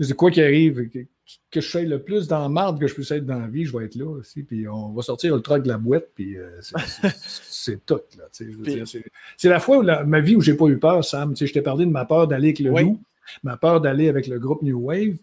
C'est 0.00 0.14
quoi 0.14 0.30
qui 0.30 0.40
arrive, 0.40 0.88
que, 0.88 1.60
je 1.60 1.60
sois 1.60 1.82
le 1.82 2.02
plus 2.02 2.26
dans 2.26 2.40
la 2.40 2.48
marde 2.48 2.80
que 2.80 2.86
je 2.86 2.94
puisse 2.94 3.10
être 3.10 3.24
dans 3.24 3.38
la 3.38 3.46
vie, 3.46 3.64
je 3.64 3.76
vais 3.76 3.84
être 3.84 3.94
là 3.94 4.06
aussi. 4.06 4.42
Puis 4.42 4.66
on 4.68 4.92
va 4.92 5.02
sortir 5.02 5.34
le 5.34 5.42
truc 5.42 5.62
de 5.62 5.68
la 5.68 5.78
boîte, 5.78 6.08
puis 6.14 6.36
euh, 6.36 6.60
c'est 7.22 7.84
tout. 7.84 8.00
C'est 8.30 9.48
la 9.48 9.60
fois 9.60 9.78
où 9.78 9.82
ma 9.82 10.20
vie 10.20 10.36
où 10.36 10.40
j'ai 10.40 10.54
pas 10.54 10.66
eu 10.66 10.78
peur, 10.78 11.04
Sam. 11.04 11.36
Je 11.36 11.52
t'ai 11.52 11.62
parlé 11.62 11.84
de 11.84 11.90
ma 11.90 12.04
peur 12.04 12.26
d'aller 12.26 12.48
avec 12.48 12.58
le 12.60 12.70
loup, 12.70 13.00
ma 13.42 13.56
peur 13.56 13.80
d'aller 13.80 14.08
avec 14.08 14.26
le 14.26 14.38
groupe 14.38 14.62
New 14.62 14.78
Wave. 14.78 15.16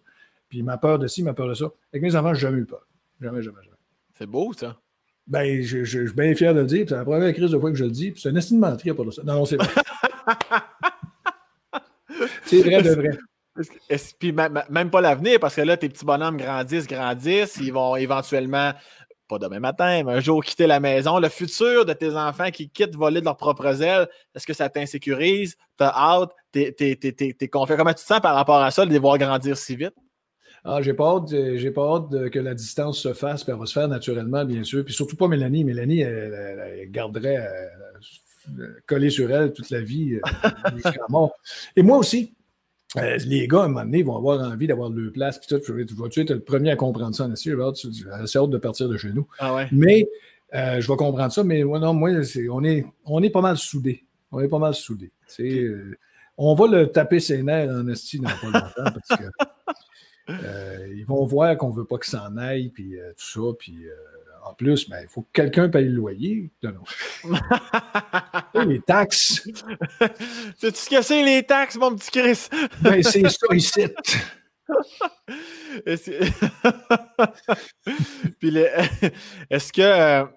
Puis 0.49 0.63
ma 0.63 0.77
peur 0.77 0.99
de 0.99 1.07
ci, 1.07 1.23
ma 1.23 1.33
peur 1.33 1.47
de 1.47 1.53
ça. 1.53 1.71
Avec 1.93 2.01
mes 2.01 2.15
enfants, 2.15 2.33
j'ai 2.33 2.41
jamais 2.41 2.59
eu 2.59 2.65
peur. 2.65 2.85
Jamais, 3.21 3.41
jamais, 3.41 3.61
jamais. 3.63 3.77
C'est 4.17 4.25
beau, 4.25 4.51
ça. 4.53 4.77
Ben, 5.27 5.61
je, 5.61 5.85
suis 5.85 6.13
bien 6.13 6.33
fier 6.33 6.55
de 6.55 6.61
le 6.61 6.65
dire. 6.65 6.85
C'est 6.89 6.95
la 6.95 7.05
première 7.05 7.31
crise 7.33 7.51
de 7.51 7.59
fois 7.59 7.69
que 7.69 7.77
je 7.77 7.85
le 7.85 7.91
dis. 7.91 8.11
Puis 8.11 8.21
c'est 8.21 8.29
un 8.29 8.35
estime 8.35 8.59
mentir 8.59 8.95
pas 8.95 9.03
de 9.03 9.11
ça. 9.11 9.21
Non, 9.23 9.35
non, 9.35 9.45
c'est 9.45 9.57
vrai. 9.57 9.67
c'est 12.45 12.63
vrai 12.63 12.81
de 12.81 12.89
vrai. 12.89 13.11
Puis 14.19 14.31
même 14.31 14.89
pas 14.89 15.01
l'avenir, 15.01 15.39
parce 15.39 15.55
que 15.55 15.61
là, 15.61 15.77
tes 15.77 15.89
petits 15.89 16.05
bonhommes 16.05 16.37
grandissent, 16.37 16.87
grandissent. 16.87 17.57
Ils 17.57 17.71
vont 17.71 17.95
éventuellement, 17.95 18.73
pas 19.27 19.37
demain 19.37 19.59
matin, 19.59 20.01
mais 20.03 20.13
un 20.13 20.19
jour 20.19 20.43
quitter 20.43 20.65
la 20.65 20.79
maison. 20.79 21.19
Le 21.19 21.29
futur 21.29 21.85
de 21.85 21.93
tes 21.93 22.15
enfants 22.15 22.49
qui 22.49 22.69
quittent 22.69 22.95
voler 22.95 23.19
de 23.19 23.25
leurs 23.25 23.37
propres 23.37 23.83
ailes, 23.83 24.07
est-ce 24.33 24.47
que 24.47 24.53
ça 24.53 24.69
t'insécurise? 24.69 25.55
T'as 25.77 25.93
hâte? 25.93 26.31
T'es 26.51 27.49
confiant? 27.51 27.77
Comment 27.77 27.93
tu 27.93 28.01
te 28.01 28.07
sens 28.07 28.19
par 28.19 28.33
rapport 28.33 28.63
à 28.63 28.71
ça, 28.71 28.85
de 28.85 28.91
les 28.91 28.99
voir 28.99 29.19
grandir 29.19 29.57
si 29.57 29.75
vite? 29.75 29.93
Ah, 30.65 30.81
j'ai 30.81 30.93
pas 30.93 31.15
hâte, 31.15 31.29
j'ai 31.29 31.71
pas 31.71 31.95
hâte 31.95 32.29
que 32.29 32.39
la 32.39 32.53
distance 32.53 32.99
se 32.99 33.13
fasse, 33.13 33.43
puis 33.43 33.53
elle 33.53 33.59
va 33.59 33.65
se 33.65 33.73
faire 33.73 33.87
naturellement, 33.87 34.43
bien 34.45 34.63
sûr. 34.63 34.83
Puis 34.83 34.93
surtout 34.93 35.15
pas 35.15 35.27
Mélanie. 35.27 35.63
Mélanie, 35.63 36.01
elle, 36.01 36.89
garderait 36.91 37.47
euh, 38.59 38.67
collée 38.87 39.09
sur 39.09 39.31
elle 39.31 39.53
toute 39.53 39.69
la 39.69 39.81
vie 39.81 40.15
euh, 40.15 41.27
Et 41.75 41.83
moi 41.83 41.97
aussi. 41.97 42.33
Euh, 42.97 43.17
les 43.27 43.47
gars, 43.47 43.61
à 43.61 43.65
un 43.65 43.67
moment 43.67 43.83
donné, 43.83 44.01
vont 44.01 44.17
avoir 44.17 44.41
envie 44.41 44.65
d'avoir 44.65 44.89
deux 44.89 45.11
places. 45.11 45.37
Puis 45.37 45.47
tout, 45.47 45.59
tu 46.09 46.21
être 46.21 46.31
le 46.31 46.39
premier 46.39 46.71
à 46.71 46.75
comprendre 46.75 47.15
ça, 47.15 47.29
J'ai 47.35 47.53
assez 48.11 48.39
hâte 48.39 48.49
de 48.49 48.57
partir 48.57 48.89
de 48.89 48.97
chez 48.97 49.09
nous. 49.09 49.27
Ah 49.37 49.67
mais 49.71 50.07
je 50.51 50.87
vais 50.87 50.95
comprendre 50.95 51.31
ça. 51.31 51.43
Mais 51.43 51.63
non, 51.63 51.93
moi, 51.93 52.09
on, 52.49 52.63
est, 52.63 52.85
on 53.05 53.21
est 53.21 53.29
pas 53.29 53.41
mal 53.41 53.57
soudés. 53.57 54.05
On 54.31 54.39
est 54.39 54.47
pas 54.47 54.57
mal 54.57 54.73
soudés. 54.73 55.11
on 56.35 56.55
va 56.55 56.67
le 56.67 56.87
taper 56.87 57.19
ses 57.19 57.43
nerfs 57.43 57.69
en 57.69 57.87
esti 57.87 58.19
dans 58.19 58.29
pas 58.29 58.59
longtemps 58.59 58.91
parce 59.07 59.21
que 59.21 59.27
euh, 60.29 60.93
ils 60.95 61.05
vont 61.05 61.25
voir 61.25 61.57
qu'on 61.57 61.69
ne 61.69 61.75
veut 61.75 61.85
pas 61.85 61.97
qu'ils 61.97 62.11
s'en 62.11 62.37
aille, 62.37 62.69
puis 62.69 62.99
euh, 62.99 63.11
tout 63.11 63.25
ça. 63.25 63.41
Puis 63.57 63.87
euh, 63.87 63.95
en 64.45 64.53
plus, 64.53 64.87
ben, 64.89 64.99
il 65.01 65.07
faut 65.07 65.21
que 65.21 65.31
quelqu'un 65.33 65.69
paye 65.69 65.85
le 65.85 65.95
loyer. 65.95 66.51
les 68.65 68.81
taxes. 68.81 69.47
Sais-tu 70.57 70.77
ce 70.77 70.89
que 70.89 71.01
c'est, 71.01 71.23
les 71.23 71.43
taxes, 71.43 71.77
mon 71.77 71.95
petit 71.95 72.11
Chris? 72.11 72.49
ben, 72.81 73.01
c'est 73.03 73.27
ça 73.27 73.47
ici. 73.53 73.87
Puis 78.39 78.55
est-ce 79.49 79.73
que 79.73 80.27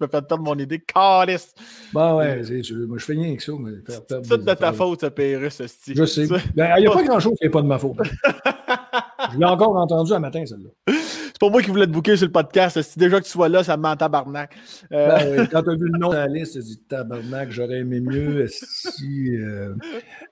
me 0.00 0.06
fait 0.06 0.26
perdre 0.26 0.42
mon 0.42 0.58
idée. 0.58 0.80
Calice! 0.80 1.54
Bah 1.92 2.14
ouais, 2.16 2.42
moi 2.86 2.98
je 2.98 3.04
fais 3.04 3.12
rien 3.12 3.36
que 3.36 3.42
ça. 3.42 3.52
C'est 3.86 4.28
tout 4.28 4.36
de 4.36 4.54
ta 4.54 4.72
faute, 4.72 5.00
ce 5.00 5.06
Pérus, 5.06 5.62
Je 5.86 6.04
sais. 6.04 6.26
Ben, 6.54 6.74
il 6.78 6.82
n'y 6.82 6.86
a 6.86 6.90
pas 6.90 7.02
grand-chose 7.04 7.34
qui 7.38 7.44
n'est 7.44 7.50
pas 7.50 7.62
de 7.62 7.66
ma 7.66 7.78
faute. 7.78 7.96
je 9.32 9.38
l'ai 9.38 9.44
encore 9.44 9.76
entendu 9.76 10.12
un 10.12 10.18
matin, 10.18 10.44
celle-là. 10.44 10.94
C'est 11.34 11.40
pas 11.40 11.50
moi 11.50 11.62
qui 11.62 11.70
voulais 11.70 11.86
te 11.86 11.90
bouquer 11.90 12.16
sur 12.16 12.26
le 12.26 12.32
podcast. 12.32 12.80
Si 12.80 12.96
déjà 12.96 13.18
que 13.18 13.24
tu 13.24 13.30
sois 13.30 13.48
là, 13.48 13.64
ça 13.64 13.76
me 13.76 13.82
ment 13.82 13.96
tabarnak. 13.96 14.56
Euh... 14.92 15.08
Ben, 15.08 15.40
oui, 15.40 15.48
quand 15.52 15.62
tu 15.62 15.70
as 15.70 15.74
vu 15.74 15.88
le 15.92 15.98
nom 15.98 16.10
de 16.10 16.14
la 16.14 16.28
liste, 16.28 16.52
tu 16.52 16.60
dit 16.60 16.80
tabarnak, 16.88 17.50
j'aurais 17.50 17.78
aimé 17.78 18.00
mieux 18.00 18.46
si 18.48 19.36
euh, 19.36 19.74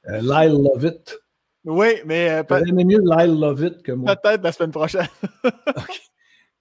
euh, 0.09 0.20
Lyle 0.20 0.62
Lovett. 0.62 1.18
Oui, 1.64 1.89
mais. 2.06 2.30
Euh, 2.30 2.43
j'aurais 2.48 2.68
aimé 2.68 2.84
mieux 2.84 3.01
Lyle 3.01 3.40
Lovett 3.40 3.82
que 3.82 3.93
moi. 3.93 4.14
Peut-être 4.14 4.44
la 4.44 4.52
semaine 4.52 4.70
prochaine. 4.70 5.09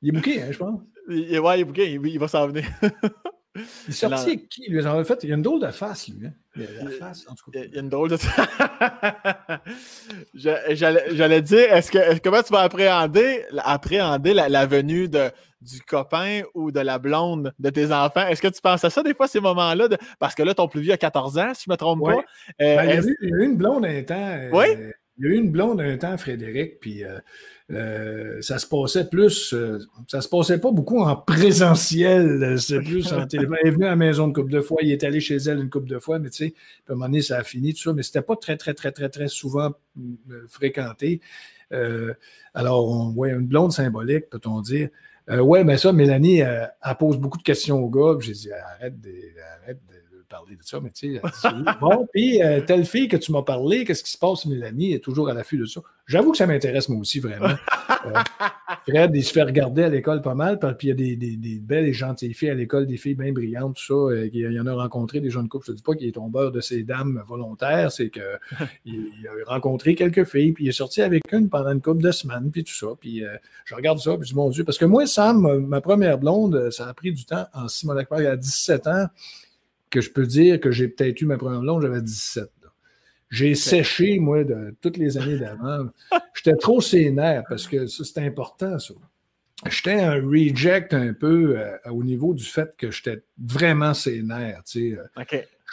Il 0.01 0.09
est 0.09 0.11
bouqué, 0.11 0.41
hein, 0.41 0.47
je 0.51 0.57
pense. 0.57 0.79
Il, 1.09 1.39
ouais, 1.39 1.57
il 1.57 1.61
est 1.61 1.65
bouqué, 1.65 1.91
il, 1.93 2.05
il 2.05 2.19
va 2.19 2.27
s'en 2.27 2.47
venir. 2.47 2.65
Il 3.55 3.61
est 3.89 3.91
sorti 3.91 4.29
avec 4.29 4.49
qui, 4.49 4.69
lui? 4.69 4.85
En 4.85 5.03
fait, 5.03 5.23
il 5.23 5.29
y 5.29 5.33
a 5.33 5.35
une 5.35 5.41
drôle 5.41 5.59
de 5.59 5.67
face, 5.67 6.07
lui. 6.07 6.27
Hein? 6.27 6.33
Il, 6.55 6.63
a 6.63 6.83
la 6.85 6.91
face, 6.91 7.25
en 7.27 7.35
tout 7.35 7.51
cas. 7.51 7.59
il 7.65 7.73
y 7.73 7.77
a 7.77 7.81
une 7.81 7.89
drôle 7.89 8.09
de 8.09 8.17
J'allais 11.13 11.41
dire, 11.41 11.73
est-ce 11.73 11.91
que, 11.91 12.19
comment 12.19 12.41
tu 12.43 12.53
vas 12.53 12.61
appréhender, 12.61 13.43
appréhender 13.57 14.33
la, 14.33 14.47
la 14.47 14.65
venue 14.65 15.09
de, 15.09 15.29
du 15.61 15.81
copain 15.81 16.43
ou 16.53 16.71
de 16.71 16.79
la 16.79 16.97
blonde 16.97 17.53
de 17.59 17.69
tes 17.69 17.91
enfants? 17.91 18.25
Est-ce 18.27 18.41
que 18.41 18.47
tu 18.47 18.61
penses 18.61 18.85
à 18.85 18.89
ça 18.89 19.03
des 19.03 19.13
fois, 19.13 19.27
ces 19.27 19.41
moments-là? 19.41 19.89
De... 19.89 19.97
Parce 20.19 20.33
que 20.33 20.43
là, 20.43 20.53
ton 20.53 20.69
plus 20.69 20.81
vieux 20.81 20.93
a 20.93 20.97
14 20.97 21.37
ans, 21.37 21.53
si 21.53 21.65
je 21.65 21.69
ne 21.69 21.73
me 21.73 21.77
trompe 21.77 22.05
pas. 22.05 22.23
Euh, 22.61 22.75
ben, 22.75 22.83
il, 22.83 22.89
y 22.89 22.91
a 22.91 23.01
eu, 23.01 23.17
il, 23.21 23.29
y 23.29 23.33
a 23.33 23.35
eu, 23.35 23.43
une 23.43 23.57
blonde 23.57 23.85
un 23.85 24.03
temps. 24.03 24.15
Euh, 24.15 24.49
oui? 24.53 24.65
il 25.17 25.25
y 25.25 25.29
a 25.29 25.35
eu 25.35 25.37
une 25.37 25.51
blonde 25.51 25.81
un 25.81 25.97
temps, 25.97 26.17
Frédéric, 26.17 26.79
puis 26.79 27.03
euh, 27.03 27.19
euh, 27.71 28.41
ça 28.41 28.57
se 28.59 28.67
passait 28.67 29.07
plus, 29.07 29.53
euh, 29.53 29.79
ça 30.07 30.21
se 30.21 30.27
passait 30.27 30.59
pas 30.59 30.71
beaucoup 30.71 30.99
en 30.99 31.15
présentiel, 31.15 32.59
c'est 32.59 32.81
plus 32.81 33.13
en 33.13 33.25
téléphone. 33.25 33.57
Elle 33.61 33.67
est 33.67 33.71
venue 33.71 33.85
à 33.85 33.89
la 33.89 33.95
maison 33.95 34.27
une 34.27 34.33
couple 34.33 34.51
de 34.51 34.61
fois, 34.61 34.79
il 34.81 34.91
est 34.91 35.03
allé 35.03 35.21
chez 35.21 35.37
elle 35.37 35.59
une 35.59 35.69
couple 35.69 35.87
de 35.87 35.99
fois, 35.99 36.19
mais 36.19 36.29
tu 36.29 36.45
sais, 36.45 36.53
à 36.87 36.91
un 36.91 36.95
moment 36.95 37.05
donné, 37.05 37.21
ça 37.21 37.37
a 37.37 37.43
fini, 37.43 37.73
tout 37.73 37.83
ça, 37.83 37.93
mais 37.93 38.03
c'était 38.03 38.21
pas 38.21 38.35
très, 38.35 38.57
très, 38.57 38.73
très, 38.73 38.91
très, 38.91 39.09
très 39.09 39.27
souvent 39.27 39.71
euh, 39.97 40.45
fréquenté. 40.47 41.21
alors, 42.53 42.89
on 42.89 43.11
voit 43.11 43.29
une 43.29 43.47
blonde 43.47 43.71
symbolique, 43.71 44.29
peut-on 44.29 44.61
dire. 44.61 44.89
ouais, 45.29 45.63
mais 45.63 45.77
ça, 45.77 45.93
Mélanie, 45.93 46.39
elle, 46.39 46.71
pose 46.99 47.17
beaucoup 47.17 47.37
de 47.37 47.43
questions 47.43 47.79
au 47.79 47.89
gars, 47.89 48.19
j'ai 48.19 48.33
dit, 48.33 48.51
arrête 48.51 48.95
arrête 49.63 49.79
de 49.89 50.00
parler 50.31 50.55
de 50.55 50.63
ça, 50.63 50.79
mais 50.79 50.89
tu 50.91 51.15
sais, 51.15 51.21
bon, 51.79 52.07
puis 52.13 52.41
euh, 52.41 52.61
telle 52.61 52.85
fille 52.85 53.07
que 53.09 53.17
tu 53.17 53.31
m'as 53.31 53.41
parlé, 53.41 53.83
qu'est-ce 53.83 54.03
qui 54.03 54.11
se 54.11 54.17
passe, 54.17 54.45
Mélanie, 54.45 54.93
est 54.93 55.03
toujours 55.03 55.29
à 55.29 55.33
l'affût 55.33 55.57
de 55.57 55.65
ça. 55.65 55.81
J'avoue 56.07 56.31
que 56.31 56.37
ça 56.37 56.47
m'intéresse 56.47 56.89
moi 56.89 56.99
aussi, 56.99 57.19
vraiment. 57.19 57.55
Euh, 58.05 58.13
Fred, 58.87 59.11
il 59.13 59.23
se 59.23 59.31
fait 59.31 59.43
regarder 59.43 59.83
à 59.83 59.89
l'école 59.89 60.21
pas 60.21 60.33
mal, 60.33 60.57
puis 60.59 60.87
il 60.87 60.89
y 60.89 60.91
a 60.91 60.95
des, 60.95 61.15
des, 61.15 61.35
des, 61.35 61.59
belles 61.59 61.85
et 61.85 61.93
gentilles 61.93 62.33
filles 62.33 62.49
à 62.49 62.53
l'école, 62.55 62.87
des 62.87 62.97
filles 62.97 63.15
bien 63.15 63.31
brillantes, 63.31 63.75
tout 63.75 63.85
ça. 63.85 63.93
Euh, 63.93 64.29
il 64.33 64.39
y 64.39 64.59
en 64.59 64.65
a 64.65 64.73
rencontré 64.73 65.19
des 65.19 65.29
jeunes 65.29 65.47
couples. 65.47 65.65
Je 65.67 65.71
ne 65.71 65.77
dis 65.77 65.83
pas 65.83 65.93
qu'il 65.93 66.07
est 66.07 66.13
tombeur 66.13 66.51
de 66.51 66.61
ces 66.61 66.83
dames 66.83 67.21
volontaires, 67.27 67.91
c'est 67.91 68.09
qu'il 68.09 68.21
a 69.47 69.51
rencontré 69.51 69.95
quelques 69.95 70.23
filles, 70.23 70.53
puis 70.53 70.65
il 70.65 70.69
est 70.69 70.73
sorti 70.73 71.01
avec 71.01 71.31
une 71.31 71.49
pendant 71.49 71.71
une 71.71 71.81
couple 71.81 72.01
de 72.01 72.11
semaines, 72.11 72.49
puis 72.51 72.63
tout 72.63 72.73
ça. 72.73 72.87
Puis 72.99 73.23
je 73.65 73.75
regarde 73.75 73.99
ça, 73.99 74.15
puis 74.17 74.27
je 74.27 74.33
dis, 74.33 74.35
mon 74.35 74.49
Dieu, 74.49 74.63
parce 74.63 74.77
que 74.77 74.85
moi, 74.85 75.05
Sam, 75.05 75.59
ma 75.59 75.81
première 75.81 76.17
blonde, 76.17 76.71
ça 76.71 76.87
a 76.87 76.93
pris 76.93 77.11
du 77.11 77.25
temps 77.25 77.45
en 77.53 77.67
Simon 77.67 77.95
il 78.17 78.25
a 78.25 78.35
17 78.35 78.87
ans 78.87 79.07
que 79.91 80.01
je 80.01 80.11
peux 80.11 80.25
dire 80.25 80.59
que 80.59 80.71
j'ai 80.71 80.87
peut-être 80.87 81.21
eu 81.21 81.25
ma 81.25 81.37
première 81.37 81.61
blonde, 81.61 81.83
j'avais 81.83 82.01
17. 82.01 82.49
J'ai 83.29 83.55
séché, 83.55 84.19
moi, 84.19 84.43
de 84.43 84.75
toutes 84.81 84.97
les 84.97 85.17
années 85.17 85.37
d'avant. 85.37 85.89
J'étais 86.33 86.57
trop 86.57 86.81
sénère 86.81 87.43
parce 87.47 87.65
que 87.65 87.85
ça, 87.87 88.03
c'était 88.03 88.25
important, 88.25 88.77
ça. 88.77 88.93
J'étais 89.69 90.01
un 90.01 90.15
reject 90.15 90.93
un 90.93 91.13
peu 91.13 91.57
euh, 91.57 91.77
au 91.91 92.03
niveau 92.03 92.33
du 92.33 92.43
fait 92.43 92.75
que 92.77 92.89
j'étais 92.89 93.21
vraiment 93.37 93.93
sénère. 93.93 94.63
Tu 94.65 94.95
sais. 94.95 94.99
Euh. 94.99 95.23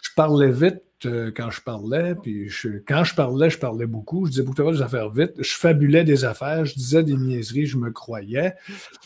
Je 0.03 0.11
parlais 0.15 0.51
vite 0.51 0.83
euh, 1.07 1.33
quand 1.35 1.51
je 1.51 1.63
parlais, 1.63 2.15
puis 2.15 2.51
quand 2.87 3.05
je 3.05 3.15
parlais, 3.15 3.51
je 3.51 3.59
parlais 3.59 3.87
beaucoup. 3.87 4.27
Je 4.27 4.33
disais 4.33 4.43
beaucoup 4.43 4.71
des 4.71 4.83
affaires 4.83 5.11
vite. 5.11 5.33
Je 5.39 5.55
fabulais 5.55 6.05
des 6.05 6.25
affaires, 6.25 6.65
je 6.67 6.75
disais 6.75 7.03
des 7.03 7.17
niaiseries, 7.17 7.67
je 7.67 7.79
me 7.79 7.91
croyais. 7.91 8.55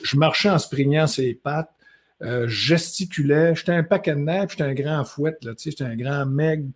Je 0.02 0.16
marchais 0.16 0.50
en 0.50 0.58
springnant 0.58 1.06
ses 1.06 1.34
pattes. 1.34 1.70
Euh, 2.22 2.46
gesticulais. 2.46 3.54
J'étais 3.54 3.72
un 3.72 3.82
paquet 3.82 4.14
de 4.14 4.20
nerfs, 4.20 4.50
j'étais 4.50 4.62
un 4.62 4.74
grand 4.74 5.04
fouette, 5.04 5.44
là, 5.44 5.52
j'étais 5.58 5.84
un 5.84 5.96
grand 5.96 6.26
meg. 6.26 6.70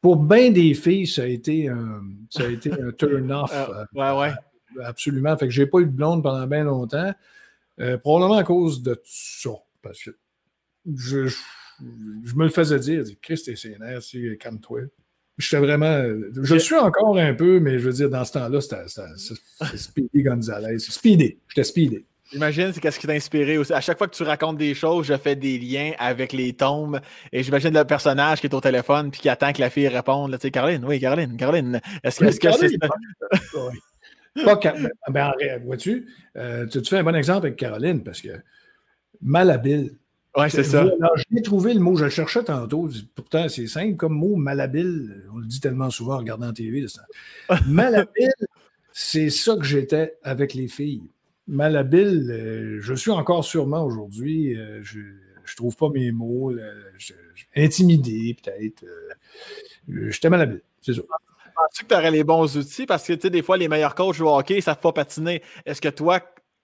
Pour 0.00 0.16
bien 0.16 0.50
des 0.50 0.74
filles, 0.74 1.06
ça 1.06 1.22
a 1.22 1.26
été 1.26 1.68
un, 1.68 2.02
ça 2.30 2.44
a 2.44 2.48
été 2.48 2.72
un 2.72 2.92
turn-off. 2.98 3.52
Euh, 3.52 3.84
ouais, 3.94 4.18
ouais. 4.18 4.32
Euh, 4.78 4.84
absolument. 4.84 5.36
Fait 5.36 5.46
que 5.46 5.52
j'ai 5.52 5.66
pas 5.66 5.80
eu 5.80 5.86
de 5.86 5.90
blonde 5.90 6.22
pendant 6.22 6.46
bien 6.46 6.64
longtemps. 6.64 7.12
probablement 8.02 8.36
à 8.36 8.44
cause 8.44 8.82
de 8.82 9.00
ça. 9.04 9.50
Parce 9.80 10.02
que 10.02 10.10
je, 10.94 11.26
je, 11.28 12.34
me 12.36 12.44
le 12.44 12.50
faisais 12.50 12.78
dire, 12.78 13.04
Christ 13.20 13.48
et 13.48 13.56
ses 13.56 13.76
nerfs, 13.78 14.02
calme-toi. 14.38 14.82
J'étais 15.38 15.58
vraiment. 15.58 16.02
Je 16.42 16.54
le 16.54 16.60
suis 16.60 16.76
encore 16.76 17.18
un 17.18 17.34
peu, 17.34 17.58
mais 17.58 17.78
je 17.78 17.86
veux 17.86 17.92
dire, 17.92 18.10
dans 18.10 18.24
ce 18.24 18.32
temps-là, 18.32 18.60
c'était 18.60 19.76
Speedy 19.76 20.22
Gonzalez. 20.22 20.78
Speedy. 20.78 21.38
J'étais 21.48 21.64
Speedy. 21.64 22.04
J'imagine, 22.32 22.72
c'est 22.72 22.80
qu'est-ce 22.80 22.98
qui 22.98 23.06
t'a 23.06 23.12
inspiré 23.12 23.58
aussi. 23.58 23.72
À 23.72 23.80
chaque 23.80 23.98
fois 23.98 24.08
que 24.08 24.14
tu 24.14 24.22
racontes 24.22 24.56
des 24.56 24.74
choses, 24.74 25.06
je 25.06 25.16
fais 25.16 25.36
des 25.36 25.58
liens 25.58 25.92
avec 25.98 26.32
les 26.32 26.54
tombes. 26.54 26.98
Et 27.30 27.42
j'imagine 27.42 27.74
le 27.74 27.84
personnage 27.84 28.40
qui 28.40 28.46
est 28.46 28.54
au 28.54 28.60
téléphone 28.60 29.10
puis 29.10 29.20
qui 29.20 29.28
attend 29.28 29.52
que 29.52 29.60
la 29.60 29.68
fille 29.68 29.88
réponde. 29.88 30.32
tu 30.32 30.38
sais, 30.40 30.50
Caroline, 30.50 30.84
oui, 30.84 30.98
Caroline, 30.98 31.36
Caroline. 31.36 31.80
Est-ce 32.02 32.20
que, 32.40 32.52
c'est 32.52 32.78
Pas 32.78 34.58
ben, 35.10 35.32
vois-tu, 35.64 36.08
euh, 36.38 36.66
tu, 36.66 36.82
fais 36.84 36.98
un 36.98 37.02
bon 37.02 37.14
exemple 37.14 37.46
avec 37.46 37.58
Caroline 37.58 38.02
parce 38.02 38.22
que 38.22 38.30
malhabile. 39.20 39.96
Oui, 40.34 40.46
c'est 40.48 40.64
ça. 40.64 40.86
J'ai 41.30 41.42
trouvé 41.42 41.74
le 41.74 41.80
mot, 41.80 41.96
je 41.96 42.04
le 42.04 42.10
cherchais 42.10 42.42
tantôt. 42.42 42.88
Pourtant, 43.14 43.50
c'est 43.50 43.66
simple 43.66 43.96
comme 43.96 44.14
mot, 44.14 44.36
malhabile. 44.36 45.26
On 45.34 45.36
le 45.36 45.44
dit 45.44 45.60
tellement 45.60 45.90
souvent 45.90 46.14
en 46.14 46.18
regardant 46.18 46.46
la 46.46 46.52
TV. 46.54 46.86
malhabile, 47.66 48.32
c'est 48.90 49.28
ça 49.28 49.56
que 49.56 49.64
j'étais 49.64 50.16
avec 50.22 50.54
les 50.54 50.68
filles 50.68 51.02
malhabile, 51.46 52.30
euh, 52.30 52.80
je 52.80 52.94
suis 52.94 53.10
encore 53.10 53.44
sûrement 53.44 53.84
aujourd'hui. 53.84 54.56
Euh, 54.56 54.82
je 54.82 54.98
ne 55.00 55.56
trouve 55.56 55.76
pas 55.76 55.88
mes 55.90 56.12
mots. 56.12 56.52
intimidé, 57.56 58.36
peut-être. 58.42 58.84
Euh, 58.84 60.10
j'étais 60.10 60.30
malhabile, 60.30 60.62
c'est 60.80 60.94
ça. 60.94 61.02
Penses-tu 61.54 61.84
que 61.84 61.88
tu 61.88 61.94
aurais 61.94 62.10
les 62.10 62.24
bons 62.24 62.56
outils? 62.56 62.86
Parce 62.86 63.06
que, 63.06 63.12
tu 63.12 63.22
sais, 63.22 63.30
des 63.30 63.42
fois, 63.42 63.56
les 63.56 63.68
meilleurs 63.68 63.94
coachs 63.94 64.20
au 64.20 64.34
hockey, 64.34 64.54
ils 64.54 64.58
ne 64.58 64.62
savent 64.62 64.80
pas 64.80 64.92
patiner. 64.92 65.42
Est-ce 65.66 65.82
que 65.82 65.88
toi, 65.88 66.20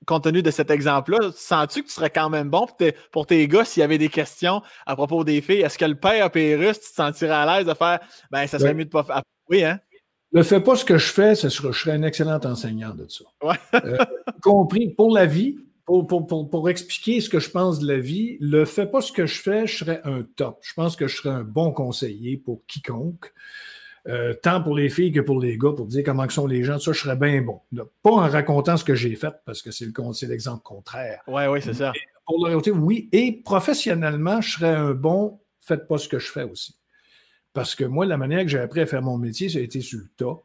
compte 0.07 0.25
tenu 0.25 0.43
de 0.43 0.51
cet 0.51 0.71
exemple-là, 0.71 1.31
sens-tu 1.35 1.83
que 1.83 1.89
tu 1.89 1.93
serais 1.93 2.11
quand 2.11 2.31
même 2.31 2.49
bon 2.49 2.67
pour 3.13 3.27
tes, 3.27 3.49
gars 3.49 3.65
s'il 3.65 3.83
y 3.83 3.85
avait 3.85 3.99
des 3.99 4.09
questions 4.09 4.63
à 4.87 4.97
propos 4.97 5.25
des 5.25 5.43
filles? 5.43 5.61
Est-ce 5.61 5.77
que 5.77 5.85
le 5.85 5.95
père 5.95 6.31
Pérus, 6.31 6.81
tu 6.81 6.89
te 6.89 6.95
sentirais 6.95 7.35
à 7.35 7.59
l'aise 7.59 7.67
de 7.67 7.75
faire, 7.75 8.01
ben, 8.31 8.47
ça 8.47 8.59
serait 8.59 8.75
mieux 8.75 8.87
de 8.87 8.91
pas 8.91 9.05
faire. 9.05 9.23
Oui, 9.51 9.63
hein? 9.65 9.79
Ne 10.33 10.43
fais 10.43 10.61
pas 10.61 10.77
ce 10.77 10.85
que 10.85 10.99
je 10.99 11.11
fais, 11.11 11.35
je 11.35 11.49
serais 11.49 11.93
un 11.93 12.03
excellent 12.03 12.41
enseignant 12.45 12.95
de 12.95 13.07
ça. 13.09 13.25
Ouais. 13.43 13.57
Euh, 13.75 13.97
compris, 14.43 14.91
pour 14.91 15.11
la 15.15 15.25
vie, 15.25 15.57
pour, 15.87 16.07
pour, 16.07 16.51
pour, 16.51 16.69
expliquer 16.69 17.21
ce 17.23 17.31
que 17.31 17.41
je 17.41 17.51
pense 17.51 17.79
de 17.79 17.87
la 17.87 17.99
vie, 17.99 18.37
ne 18.43 18.67
fais 18.67 18.87
pas 18.87 19.01
ce 19.01 19.11
que 19.11 19.25
je 19.25 19.41
fais, 19.41 19.67
je 19.67 19.79
serais 19.79 20.03
un 20.05 20.23
top. 20.37 20.59
Je 20.61 20.75
pense 20.75 20.97
que 20.97 21.07
je 21.07 21.17
serais 21.17 21.35
un 21.35 21.45
bon 21.45 21.73
conseiller 21.73 22.37
pour 22.37 22.61
quiconque. 22.67 23.33
Euh, 24.07 24.35
tant 24.35 24.63
pour 24.63 24.75
les 24.75 24.89
filles 24.89 25.13
que 25.13 25.21
pour 25.21 25.41
les 25.41 25.59
gars, 25.59 25.73
pour 25.77 25.87
dire 25.87 26.03
comment 26.05 26.29
sont 26.29 26.47
les 26.47 26.63
gens, 26.63 26.79
ça, 26.79 26.93
je 26.93 27.01
serais 27.01 27.17
bien 27.17 27.43
bon. 27.43 27.61
Pas 28.03 28.11
en 28.11 28.29
racontant 28.29 28.77
ce 28.77 28.85
que 28.85 28.95
j'ai 28.95 29.17
fait, 29.17 29.35
parce 29.45 29.63
que 29.63 29.71
c'est 29.71 29.87
l'exemple 30.23 30.63
contraire. 30.63 31.21
Oui, 31.27 31.47
oui, 31.47 31.61
c'est 31.63 31.75
ça. 31.75 31.93
pour 32.27 32.47
le 32.47 32.57
oui. 32.71 33.09
Et 33.13 33.33
professionnellement, 33.45 34.41
je 34.41 34.59
serais 34.59 34.75
un 34.75 34.93
bon, 34.93 35.41
faites 35.61 35.89
pas 35.89 35.99
ce 35.99 36.09
que 36.09 36.19
je 36.19 36.31
fais 36.31 36.45
aussi. 36.45 36.78
Parce 37.59 37.75
que 37.75 37.85
moi, 37.85 38.07
la 38.07 38.17
manière 38.17 38.43
que 38.43 38.49
j'ai 38.49 38.61
appris 38.61 38.81
à 38.81 38.87
faire 38.87 39.03
mon 39.03 39.19
métier, 39.19 39.49
ça 39.49 39.59
a 39.59 39.63
été 39.63 39.81
sur 39.81 39.99
le 39.99 40.09
tas. 40.17 40.41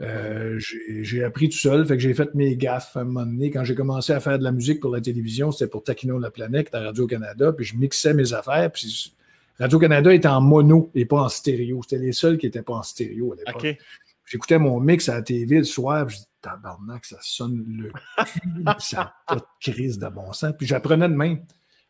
Euh, 0.00 0.60
j'ai 0.60 1.24
appris 1.24 1.48
tout 1.48 1.56
seul, 1.56 1.86
fait 1.86 1.94
que 1.94 2.02
j'ai 2.02 2.12
fait 2.12 2.34
mes 2.34 2.56
gaffes 2.56 2.94
à 2.96 3.00
un 3.00 3.04
moment 3.04 3.24
donné. 3.24 3.50
Quand 3.50 3.64
j'ai 3.64 3.74
commencé 3.74 4.12
à 4.12 4.20
faire 4.20 4.38
de 4.38 4.44
la 4.44 4.52
musique 4.52 4.80
pour 4.80 4.92
la 4.92 5.00
télévision, 5.00 5.50
c'était 5.50 5.70
pour 5.70 5.82
Taquino 5.82 6.18
la 6.18 6.30
planète 6.30 6.72
à 6.74 6.80
Radio-Canada, 6.80 7.52
puis 7.52 7.64
je 7.64 7.74
mixais 7.74 8.12
mes 8.12 8.34
affaires. 8.34 8.70
Puis 8.70 9.16
Radio-Canada 9.58 10.12
était 10.12 10.28
en 10.28 10.42
mono 10.42 10.90
et 10.94 11.06
pas 11.06 11.22
en 11.22 11.28
stéréo. 11.30 11.80
C'était 11.82 12.04
les 12.04 12.12
seuls 12.12 12.36
qui 12.36 12.46
n'étaient 12.46 12.62
pas 12.62 12.74
en 12.74 12.82
stéréo 12.82 13.32
à 13.32 13.36
l'époque. 13.36 13.78
J'écoutais 14.26 14.58
mon 14.58 14.78
mix 14.78 15.08
à 15.08 15.14
la 15.14 15.22
TV 15.22 15.56
le 15.56 15.64
soir, 15.64 16.06
puis 16.06 16.16
je 16.16 16.20
dis 16.20 16.28
tabarnak, 16.42 17.06
ça 17.06 17.16
sonne 17.22 17.64
le 17.66 17.90
cul, 18.24 18.64
ça 18.78 18.96
n'a 18.98 19.14
pas 19.26 19.36
de 19.36 19.42
crise 19.58 19.98
de 19.98 20.08
bon 20.08 20.34
sens. 20.34 20.52
Puis 20.56 20.66
j'apprenais 20.66 21.08
de 21.08 21.14
même 21.14 21.40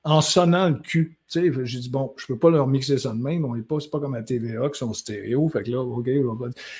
en 0.08 0.22
sonnant 0.22 0.70
le 0.70 0.76
cul. 0.76 1.18
J'ai 1.28 1.50
dit, 1.50 1.90
bon, 1.90 2.14
je 2.16 2.24
ne 2.24 2.26
peux 2.28 2.38
pas 2.38 2.48
leur 2.48 2.66
mixer 2.66 2.96
ça 2.96 3.10
de 3.10 3.22
même, 3.22 3.44
on 3.44 3.54
n'est 3.54 3.62
pas, 3.62 3.78
c'est 3.78 3.90
pas 3.90 4.00
comme 4.00 4.14
à 4.14 4.22
TVA 4.22 4.70
qui 4.70 4.78
sont 4.78 4.94
stéréo. 4.94 5.46
Fait 5.50 5.62
que 5.62 5.70
là, 5.70 5.82
OK, 5.82 6.08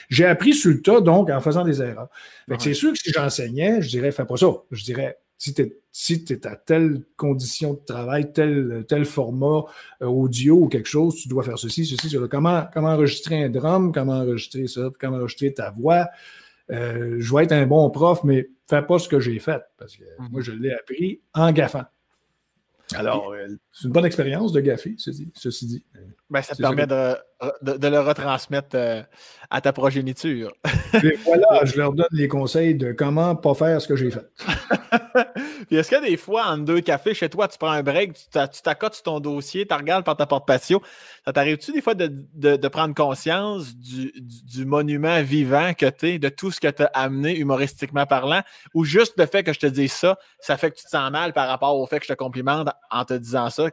j'ai 0.09 0.25
appris 0.25 0.55
sur 0.55 0.71
le 0.71 0.81
tas, 0.81 1.03
donc, 1.03 1.29
en 1.29 1.41
faisant 1.41 1.63
des 1.63 1.83
erreurs. 1.83 2.09
Fait 2.49 2.57
que 2.57 2.63
c'est 2.63 2.75
sûr 2.75 2.93
que 2.93 2.99
si 2.99 3.13
j'enseignais, 3.13 3.83
je 3.83 3.91
dirais, 3.91 4.13
fais 4.13 4.25
pas 4.25 4.39
ça. 4.39 4.47
Je 4.71 4.83
dirais, 4.83 5.19
si 5.37 5.53
tu 5.53 5.61
es, 5.61 5.77
si 5.93 6.25
à 6.45 6.57
telle 6.57 7.03
condition 7.19 7.75
de 7.75 7.81
travail, 7.85 8.33
tel, 8.33 8.87
tel 8.89 9.05
format 9.05 9.65
euh, 10.01 10.07
audio 10.07 10.63
ou 10.63 10.69
quelque 10.69 10.89
chose, 10.89 11.17
tu 11.17 11.29
dois 11.29 11.43
faire 11.43 11.59
ceci, 11.59 11.85
ceci, 11.85 12.09
cela. 12.09 12.29
Comment, 12.29 12.65
comment 12.73 12.89
enregistrer 12.89 13.45
un 13.45 13.51
drum, 13.51 13.93
comment 13.93 14.21
enregistrer 14.21 14.67
ça, 14.69 14.89
comment 14.99 15.19
enregistrer 15.19 15.53
ta 15.53 15.71
voix? 15.71 16.09
Euh, 16.71 17.17
je 17.19 17.35
vais 17.35 17.45
être 17.45 17.53
un 17.53 17.67
bon 17.67 17.91
prof, 17.91 18.25
mais 18.25 18.49
fais 18.71 18.83
pas 18.83 18.99
ce 18.99 19.07
que 19.07 19.21
j'ai 19.21 19.39
fait, 19.39 19.63
parce 19.77 19.95
que 19.99 20.05
moi, 20.19 20.41
mhm. 20.41 20.43
je 20.43 20.53
l'ai 20.53 20.73
appris 20.73 21.21
en 21.35 21.53
gaffant. 21.53 21.85
Alors, 22.95 23.33
euh, 23.33 23.49
c'est 23.73 23.87
une 23.87 23.93
bonne 23.93 24.07
expérience 24.07 24.53
de 24.53 24.61
gaffer, 24.61 24.95
ceci 24.99 25.67
dit. 25.67 25.85
Ben, 26.31 26.43
ça 26.43 26.55
te 26.55 26.61
permet 26.61 26.87
de, 26.87 27.17
le 27.63 28.01
retransmettre 28.01 28.69
euh, 28.75 29.03
à 29.51 29.61
ta 29.61 29.73
progéniture. 29.73 30.53
voilà, 31.25 31.47
je 31.65 31.77
leur 31.77 31.93
donne 31.93 32.07
les 32.13 32.29
conseils 32.29 32.75
de 32.75 32.93
comment 32.93 33.35
pas 33.37 33.55
faire 33.55 33.81
ce 33.81 33.89
que 33.89 33.97
j'ai 33.97 34.11
fait. 34.11 34.27
Puis 35.67 35.77
est-ce 35.77 35.91
que 35.91 36.03
des 36.03 36.17
fois, 36.17 36.47
en 36.47 36.59
deux 36.59 36.81
cafés 36.81 37.15
chez 37.15 37.29
toi, 37.29 37.49
tu 37.49 37.59
prends 37.59 37.71
un 37.71 37.83
break, 37.83 38.15
tu 38.15 38.63
t'accotes 38.63 38.95
sur 38.95 39.05
ton 39.05 39.21
dossier, 39.21 39.67
tu 39.67 39.75
regardes 39.75 40.05
par 40.05 40.17
ta 40.17 40.27
porte 40.27 40.47
patio, 40.47 40.83
ça 41.25 41.33
t'arrive-tu 41.33 41.73
des 41.73 41.83
fois 41.83 41.95
de, 41.95 42.69
prendre 42.69 42.95
conscience 42.95 43.75
du, 43.75 44.65
monument 44.65 45.23
vivant 45.23 45.73
que 45.75 45.87
tu 45.87 46.09
es, 46.09 46.19
de 46.19 46.29
tout 46.29 46.51
ce 46.51 46.61
que 46.61 46.69
tu 46.69 46.83
as 46.83 46.91
amené 46.95 47.37
humoristiquement 47.37 48.07
parlant, 48.07 48.43
ou 48.75 48.85
juste 48.85 49.15
le 49.19 49.27
fait 49.27 49.43
que 49.43 49.53
je 49.53 49.61
te 49.61 49.67
dise 49.67 49.93
ça, 49.93 50.19
ça 50.41 50.57
fait 50.57 50.71
que 50.71 50.77
tu 50.77 50.85
te 50.85 50.91
sens 50.91 51.11
mal 51.11 51.33
par 51.33 51.49
rapport 51.49 51.79
au 51.79 51.87
fait 51.87 51.99
que 52.01 52.07
je 52.07 52.13
te 52.13 52.19
complimente 52.19 52.69
en 52.91 53.05
te 53.05 53.15
disant 53.15 53.51
ça? 53.51 53.69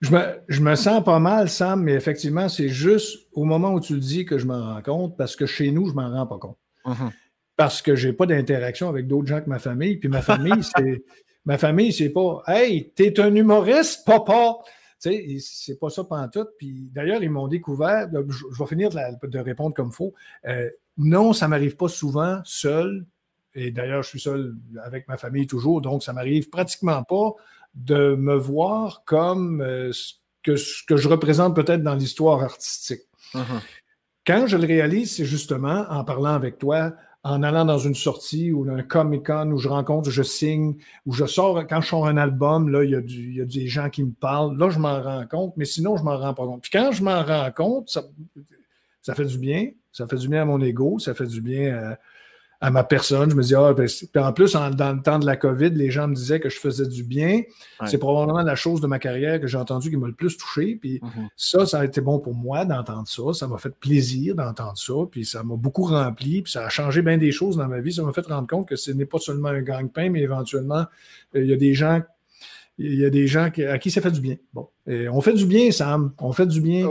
Je 0.00 0.60
me, 0.60 0.74
sens 0.74 1.02
pas 1.02 1.18
mal, 1.18 1.48
Sam, 1.48 1.82
mais 1.82 1.94
effectivement, 1.94 2.48
c'est 2.48 2.68
juste 2.68 3.28
au 3.32 3.44
moment 3.44 3.72
où 3.72 3.80
tu 3.80 3.94
le 3.94 4.00
dis 4.00 4.26
que 4.26 4.38
je 4.38 4.46
m'en 4.46 4.74
rends 4.74 4.82
compte, 4.82 5.16
parce 5.16 5.36
que 5.36 5.46
chez 5.46 5.70
nous, 5.70 5.88
je 5.88 5.94
m'en 5.94 6.10
rends 6.10 6.26
pas 6.26 6.38
compte. 6.38 6.58
Mm-hmm. 6.84 7.10
Parce 7.56 7.80
que 7.80 7.96
j'ai 7.96 8.12
pas 8.12 8.26
d'interaction 8.26 8.88
avec 8.88 9.06
d'autres 9.06 9.26
gens 9.26 9.40
que 9.40 9.48
ma 9.48 9.58
famille. 9.58 9.96
Puis 9.96 10.08
ma 10.08 10.20
famille, 10.20 10.62
c'est. 10.76 11.02
ma 11.46 11.56
famille, 11.56 11.92
c'est 11.92 12.10
pas 12.10 12.42
Hey, 12.46 12.92
t'es 12.94 13.18
un 13.20 13.34
humoriste, 13.34 14.04
papa! 14.04 14.58
Tu 15.00 15.10
sais, 15.10 15.36
c'est 15.40 15.78
pas 15.78 15.88
ça 15.90 16.04
tout. 16.32 16.46
Puis 16.58 16.90
d'ailleurs, 16.92 17.22
ils 17.22 17.30
m'ont 17.30 17.48
découvert. 17.48 18.08
Je, 18.12 18.58
vais 18.58 18.66
finir 18.66 18.90
de, 18.90 19.38
répondre 19.38 19.74
comme 19.74 19.88
il 19.88 19.94
faut. 19.94 20.14
Euh, 20.46 20.68
non, 20.98 21.32
ça 21.32 21.48
m'arrive 21.48 21.76
pas 21.76 21.88
souvent 21.88 22.40
seul. 22.44 23.06
Et 23.54 23.70
d'ailleurs, 23.70 24.02
je 24.02 24.08
suis 24.10 24.20
seul 24.20 24.54
avec 24.84 25.08
ma 25.08 25.16
famille 25.16 25.46
toujours, 25.46 25.80
donc 25.80 26.02
ça 26.02 26.12
m'arrive 26.12 26.50
pratiquement 26.50 27.02
pas 27.04 27.34
de 27.76 28.14
me 28.14 28.34
voir 28.34 29.02
comme 29.04 29.60
euh, 29.60 29.92
ce, 29.92 30.14
que, 30.42 30.56
je 30.96 31.08
représente 31.08 31.54
peut-être 31.54 31.82
dans 31.82 31.94
l'histoire 31.94 32.42
artistique. 32.42 33.02
Uh-huh. 33.34 33.60
Quand 34.26 34.46
je 34.46 34.56
le 34.56 34.66
réalise, 34.66 35.16
c'est 35.16 35.24
justement 35.24 35.84
en 35.88 36.04
parlant 36.04 36.34
avec 36.34 36.58
toi, 36.58 36.94
en 37.22 37.42
allant 37.42 37.64
dans 37.64 37.78
une 37.78 37.94
sortie 37.94 38.52
ou 38.52 38.68
un 38.70 38.82
Comic-Con 38.82 39.50
où 39.50 39.58
je 39.58 39.68
rencontre, 39.68 40.10
je 40.10 40.22
signe, 40.22 40.76
où 41.06 41.12
je 41.12 41.26
sors, 41.26 41.66
quand 41.66 41.80
je 41.80 41.88
sors 41.88 42.06
un 42.06 42.16
album, 42.16 42.68
là, 42.68 42.84
il 42.84 42.90
y, 42.90 42.94
a 42.94 43.00
il 43.00 43.34
y 43.34 43.40
a 43.40 43.44
des 43.44 43.66
gens 43.66 43.90
qui 43.90 44.04
me 44.04 44.12
parlent. 44.12 44.56
Là, 44.56 44.70
je 44.70 44.78
m'en 44.78 45.02
rends 45.02 45.26
compte, 45.26 45.54
mais 45.56 45.64
sinon, 45.64 45.96
je 45.96 46.04
m'en 46.04 46.16
rends 46.16 46.34
pas 46.34 46.44
compte. 46.44 46.62
Puis 46.62 46.70
quand 46.70 46.92
je 46.92 47.02
m'en 47.02 47.22
rends 47.24 47.50
compte, 47.50 47.90
ça, 47.90 48.04
ça, 49.02 49.14
fait 49.14 49.24
du 49.24 49.38
bien. 49.38 49.70
Ça 49.92 50.06
fait 50.06 50.16
du 50.16 50.28
bien 50.28 50.42
à 50.42 50.44
mon 50.44 50.60
ego, 50.60 50.98
ça 50.98 51.14
fait 51.14 51.26
du 51.26 51.40
bien 51.40 51.74
à, 51.74 51.98
à 52.60 52.70
ma 52.70 52.84
personne. 52.84 53.30
Je 53.30 53.36
me 53.36 53.42
dis, 53.42 53.54
ah, 53.54 53.72
ben, 53.74 53.86
puis 53.86 54.22
en 54.22 54.32
plus, 54.32 54.52
dans 54.52 54.68
le 54.68 55.02
temps 55.02 55.18
de 55.18 55.26
la 55.26 55.36
COVID, 55.36 55.70
les 55.70 55.90
gens 55.90 56.08
me 56.08 56.14
disaient 56.14 56.40
que 56.40 56.48
je 56.48 56.58
faisais 56.58 56.86
du 56.86 57.02
bien. 57.02 57.42
C'est 57.86 57.98
probablement 57.98 58.42
la 58.42 58.54
chose 58.54 58.80
de 58.80 58.86
ma 58.86 58.98
carrière 58.98 59.40
que 59.40 59.46
j'ai 59.46 59.58
entendue 59.58 59.90
qui 59.90 59.96
m'a 59.96 60.06
le 60.06 60.14
plus 60.14 60.36
touché. 60.36 60.76
Puis 60.76 60.98
mm-hmm. 60.98 61.28
ça, 61.36 61.66
ça 61.66 61.80
a 61.80 61.84
été 61.84 62.00
bon 62.00 62.18
pour 62.18 62.34
moi 62.34 62.64
d'entendre 62.64 63.06
ça. 63.06 63.32
Ça 63.32 63.46
m'a 63.46 63.58
fait 63.58 63.74
plaisir 63.78 64.34
d'entendre 64.34 64.78
ça. 64.78 64.94
Puis 65.10 65.24
ça 65.24 65.42
m'a 65.42 65.56
beaucoup 65.56 65.84
rempli. 65.84 66.42
Puis 66.42 66.52
ça 66.52 66.64
a 66.64 66.68
changé 66.68 67.02
bien 67.02 67.18
des 67.18 67.32
choses 67.32 67.56
dans 67.56 67.68
ma 67.68 67.80
vie. 67.80 67.92
Ça 67.92 68.02
m'a 68.02 68.12
fait 68.12 68.26
rendre 68.26 68.48
compte 68.48 68.68
que 68.68 68.76
ce 68.76 68.90
n'est 68.90 69.06
pas 69.06 69.18
seulement 69.18 69.48
un 69.48 69.62
gang-pain, 69.62 70.10
mais 70.10 70.20
éventuellement, 70.20 70.86
euh, 71.34 71.42
il 71.42 71.46
y 71.46 71.52
a 71.52 71.56
des 71.56 71.74
gens 71.74 72.00
il 72.78 72.94
y 72.94 73.04
a 73.06 73.10
des 73.10 73.26
gens 73.26 73.48
à 73.68 73.78
qui 73.78 73.90
ça 73.90 74.00
fait 74.00 74.10
du 74.10 74.20
bien. 74.20 74.36
Bon, 74.52 74.68
on 74.86 75.20
fait 75.22 75.32
du 75.32 75.46
bien, 75.46 75.70
Sam. 75.70 76.12
On 76.18 76.32
fait 76.32 76.46
du 76.46 76.60
bien. 76.60 76.86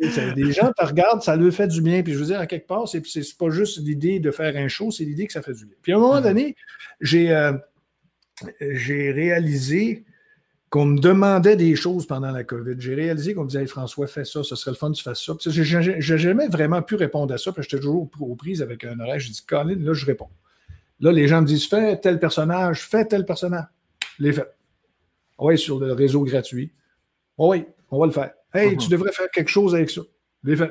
des 0.00 0.52
gens 0.52 0.72
te 0.72 0.84
regardent, 0.84 1.22
ça 1.22 1.36
leur 1.36 1.52
fait 1.52 1.68
du 1.68 1.82
bien. 1.82 2.02
Puis 2.02 2.14
je 2.14 2.18
veux 2.18 2.26
dire, 2.26 2.40
à 2.40 2.46
quelque 2.46 2.66
part, 2.66 2.88
c'est, 2.88 3.06
c'est 3.06 3.36
pas 3.36 3.50
juste 3.50 3.78
l'idée 3.80 4.18
de 4.18 4.30
faire 4.30 4.56
un 4.56 4.68
show, 4.68 4.90
c'est 4.90 5.04
l'idée 5.04 5.26
que 5.26 5.32
ça 5.32 5.42
fait 5.42 5.52
du 5.52 5.66
bien. 5.66 5.76
Puis 5.82 5.92
à 5.92 5.96
un 5.96 5.98
moment 5.98 6.20
mm-hmm. 6.20 6.22
donné, 6.22 6.56
j'ai, 7.00 7.32
euh, 7.32 7.52
j'ai 8.60 9.10
réalisé 9.12 10.04
qu'on 10.70 10.86
me 10.86 10.98
demandait 10.98 11.56
des 11.56 11.74
choses 11.74 12.06
pendant 12.06 12.30
la 12.30 12.44
COVID. 12.44 12.76
J'ai 12.78 12.94
réalisé 12.94 13.34
qu'on 13.34 13.42
me 13.42 13.48
disait 13.48 13.66
François, 13.66 14.06
fais 14.06 14.24
ça, 14.24 14.42
ce 14.42 14.54
serait 14.54 14.70
le 14.70 14.76
fun, 14.76 14.92
tu 14.92 15.02
fasses 15.02 15.22
ça. 15.22 15.34
Puis 15.34 15.50
j'ai, 15.50 16.00
j'ai, 16.00 16.18
jamais 16.18 16.46
vraiment 16.46 16.80
pu 16.80 16.94
répondre 16.94 17.34
à 17.34 17.38
ça, 17.38 17.52
parce 17.52 17.66
que 17.66 17.72
j'étais 17.72 17.82
toujours 17.82 18.08
aux 18.20 18.36
prises 18.36 18.62
avec 18.62 18.84
un 18.84 18.98
oreille. 19.00 19.20
Je 19.20 19.32
dis, 19.32 19.44
Colin, 19.44 19.76
là, 19.80 19.92
je 19.92 20.06
réponds. 20.06 20.28
Là, 21.00 21.12
les 21.12 21.26
gens 21.26 21.42
me 21.42 21.46
disent, 21.46 21.66
fais 21.66 21.98
tel 21.98 22.20
personnage, 22.20 22.86
fais 22.86 23.04
tel 23.04 23.26
personnage. 23.26 23.66
Les 24.18 24.32
faits. 24.32 24.54
Oui, 25.40 25.58
sur 25.58 25.78
le 25.78 25.92
réseau 25.92 26.22
gratuit. 26.22 26.72
oui, 27.38 27.64
on 27.90 27.98
va 27.98 28.06
le 28.06 28.12
faire. 28.12 28.32
Hey, 28.52 28.76
tu 28.76 28.86
uh-huh. 28.86 28.90
devrais 28.90 29.12
faire 29.12 29.30
quelque 29.30 29.48
chose 29.48 29.74
avec 29.74 29.90
ça. 29.90 30.02
Fait. 30.44 30.70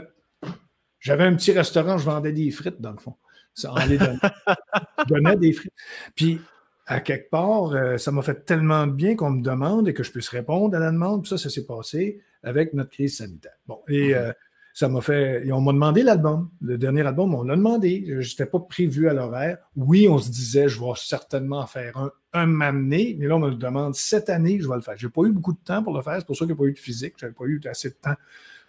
J'avais 0.99 1.23
un 1.23 1.35
petit 1.35 1.51
restaurant, 1.51 1.97
je 1.97 2.05
vendais 2.05 2.31
des 2.31 2.51
frites, 2.51 2.79
dans 2.79 2.91
le 2.91 2.97
fond. 2.97 3.15
Ça, 3.53 3.71
en 3.71 3.85
les 3.85 3.97
donnait. 3.97 4.19
je 4.99 5.03
donnais 5.05 5.35
des 5.37 5.53
frites. 5.53 5.73
Puis, 6.15 6.41
à 6.85 7.01
quelque 7.01 7.29
part, 7.29 7.71
euh, 7.73 7.97
ça 7.97 8.11
m'a 8.11 8.21
fait 8.21 8.45
tellement 8.45 8.87
bien 8.87 9.15
qu'on 9.15 9.31
me 9.31 9.41
demande 9.41 9.87
et 9.87 9.93
que 9.93 10.03
je 10.03 10.11
puisse 10.11 10.29
répondre 10.29 10.75
à 10.75 10.79
la 10.79 10.91
demande. 10.91 11.23
Puis 11.23 11.29
ça, 11.29 11.37
ça 11.37 11.49
s'est 11.49 11.65
passé 11.65 12.21
avec 12.43 12.73
notre 12.73 12.91
crise 12.91 13.17
sanitaire. 13.17 13.57
Bon, 13.67 13.81
et 13.87 14.09
uh-huh. 14.09 14.15
euh, 14.15 14.33
ça 14.79 14.87
m'a 14.87 15.01
fait. 15.01 15.45
Et 15.45 15.51
on 15.51 15.59
m'a 15.59 15.73
demandé 15.73 16.03
l'album. 16.03 16.49
Le 16.61 16.77
dernier 16.77 17.01
album, 17.01 17.35
on 17.35 17.43
l'a 17.43 17.57
demandé. 17.57 18.05
Je 18.07 18.29
n'étais 18.29 18.45
pas 18.45 18.61
prévu 18.61 19.09
à 19.09 19.13
l'horaire. 19.13 19.57
Oui, 19.75 20.07
on 20.07 20.19
se 20.19 20.31
disait, 20.31 20.69
je 20.69 20.79
vais 20.79 20.91
certainement 20.95 21.67
faire 21.67 21.97
un, 21.97 22.11
un 22.31 22.45
m'amener, 22.45 23.17
mais 23.19 23.27
là, 23.27 23.35
on 23.35 23.39
me 23.39 23.51
demande 23.51 23.93
cette 23.95 24.29
année, 24.29 24.57
je 24.61 24.69
vais 24.69 24.75
le 24.75 24.81
faire. 24.81 24.93
Je 24.97 25.07
n'ai 25.07 25.11
pas 25.11 25.23
eu 25.23 25.33
beaucoup 25.33 25.51
de 25.51 25.59
temps 25.65 25.83
pour 25.83 25.93
le 25.93 26.01
faire. 26.01 26.15
C'est 26.19 26.25
pour 26.25 26.37
ça 26.37 26.45
qu'il 26.45 26.53
n'y 26.55 26.61
a 26.61 26.63
pas 26.63 26.69
eu 26.69 26.71
de 26.71 26.79
physique. 26.79 27.15
Je 27.17 27.25
n'avais 27.25 27.35
pas 27.35 27.43
eu 27.43 27.59
assez 27.69 27.89
de 27.89 27.95
temps 27.95 28.15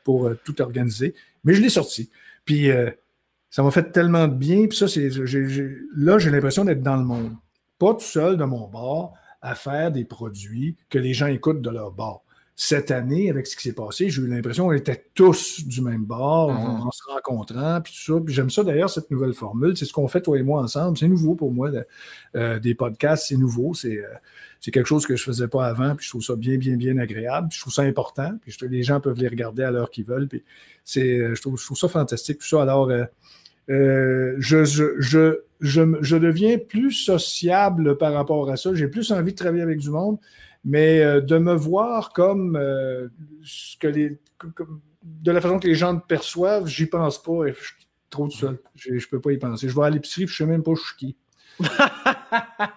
pour 0.02 0.26
euh, 0.26 0.36
tout 0.42 0.60
organiser. 0.60 1.14
Mais 1.44 1.54
je 1.54 1.62
l'ai 1.62 1.68
sorti. 1.68 2.10
Puis 2.44 2.72
euh, 2.72 2.90
ça 3.48 3.62
m'a 3.62 3.70
fait 3.70 3.92
tellement 3.92 4.26
de 4.26 4.34
bien. 4.34 4.66
Puis 4.66 4.78
ça, 4.78 4.88
c'est. 4.88 5.10
Là, 5.10 6.18
j'ai 6.18 6.30
l'impression 6.30 6.64
d'être 6.64 6.82
dans 6.82 6.96
le 6.96 7.04
monde. 7.04 7.36
Pas 7.78 7.94
tout 7.94 8.00
seul 8.00 8.36
de 8.36 8.44
mon 8.44 8.66
bord 8.66 9.14
à 9.42 9.54
faire 9.54 9.92
des 9.92 10.04
produits 10.04 10.76
que 10.88 10.98
les 10.98 11.14
gens 11.14 11.28
écoutent 11.28 11.62
de 11.62 11.70
leur 11.70 11.92
bord 11.92 12.24
cette 12.62 12.90
année, 12.90 13.30
avec 13.30 13.46
ce 13.46 13.56
qui 13.56 13.62
s'est 13.62 13.74
passé, 13.74 14.10
j'ai 14.10 14.20
eu 14.20 14.26
l'impression 14.26 14.66
qu'on 14.66 14.72
était 14.72 15.06
tous 15.14 15.64
du 15.66 15.80
même 15.80 16.04
bord, 16.04 16.52
mm-hmm. 16.52 16.86
en, 16.86 16.90
se 16.90 17.02
rencontrant, 17.04 17.80
puis 17.80 17.90
tout 17.90 18.12
ça. 18.12 18.20
Puis 18.22 18.34
j'aime 18.34 18.50
ça 18.50 18.62
d'ailleurs, 18.62 18.90
cette 18.90 19.10
nouvelle 19.10 19.32
formule. 19.32 19.74
C'est 19.78 19.86
ce 19.86 19.94
qu'on 19.94 20.08
fait, 20.08 20.20
toi 20.20 20.38
et 20.38 20.42
moi, 20.42 20.60
ensemble. 20.62 20.98
C'est 20.98 21.08
nouveau 21.08 21.34
pour 21.34 21.52
moi. 21.52 21.70
Euh, 22.36 22.58
des 22.58 22.74
podcasts, 22.74 23.28
c'est 23.28 23.38
nouveau. 23.38 23.72
Euh, 23.86 24.02
c'est 24.60 24.70
quelque 24.72 24.86
chose 24.86 25.06
que 25.06 25.16
je 25.16 25.22
ne 25.22 25.32
faisais 25.32 25.48
pas 25.48 25.68
avant, 25.68 25.96
puis 25.96 26.04
je 26.04 26.10
trouve 26.10 26.22
ça 26.22 26.36
bien, 26.36 26.58
bien, 26.58 26.76
bien 26.76 26.98
agréable. 26.98 27.48
je 27.50 27.60
trouve 27.60 27.72
ça 27.72 27.80
important. 27.80 28.32
Puis 28.42 28.54
les 28.68 28.82
gens 28.82 29.00
peuvent 29.00 29.18
les 29.18 29.28
regarder 29.28 29.62
à 29.62 29.70
l'heure 29.70 29.88
qu'ils 29.88 30.04
veulent. 30.04 30.28
Puis 30.28 30.44
euh, 30.98 31.34
je, 31.34 31.40
trouve, 31.40 31.58
je 31.58 31.64
trouve 31.64 31.78
ça 31.78 31.88
fantastique, 31.88 32.40
tout 32.40 32.46
ça. 32.46 32.60
Alors, 32.60 32.92
je, 33.68 34.36
je, 34.38 34.64
je, 34.98 35.38
je, 35.60 35.98
je 36.02 36.16
deviens 36.16 36.58
plus 36.58 36.92
sociable 36.92 37.96
par 37.96 38.12
rapport 38.12 38.50
à 38.50 38.58
ça. 38.58 38.74
J'ai 38.74 38.88
plus 38.88 39.12
envie 39.12 39.32
de 39.32 39.38
travailler 39.38 39.62
avec 39.62 39.78
du 39.78 39.88
monde. 39.88 40.18
Mais 40.64 41.00
euh, 41.00 41.20
de 41.20 41.38
me 41.38 41.54
voir 41.54 42.12
comme 42.12 42.56
euh, 42.56 43.08
ce 43.42 43.78
que 43.78 43.86
les, 43.86 44.18
de 45.02 45.32
la 45.32 45.40
façon 45.40 45.58
que 45.58 45.66
les 45.66 45.74
gens 45.74 45.94
me 45.94 46.00
perçoivent, 46.00 46.66
j'y 46.66 46.86
pense 46.86 47.22
pas 47.22 47.46
et 47.46 47.54
je 47.54 47.64
suis 47.64 47.86
trop 48.10 48.26
tout 48.26 48.36
seul. 48.36 48.58
Je 48.74 48.92
ne 48.92 49.00
peux 49.10 49.20
pas 49.20 49.32
y 49.32 49.38
penser. 49.38 49.68
Je 49.68 49.74
vais 49.74 49.86
à 49.86 49.90
l'épicerie 49.90 50.24
et 50.24 50.26
je 50.26 50.32
ne 50.32 50.36
sais 50.36 50.52
même 50.52 50.62
pas 50.62 50.72
où 50.72 50.76
je 50.76 50.82
suis 50.82 50.96
qui. 50.96 51.16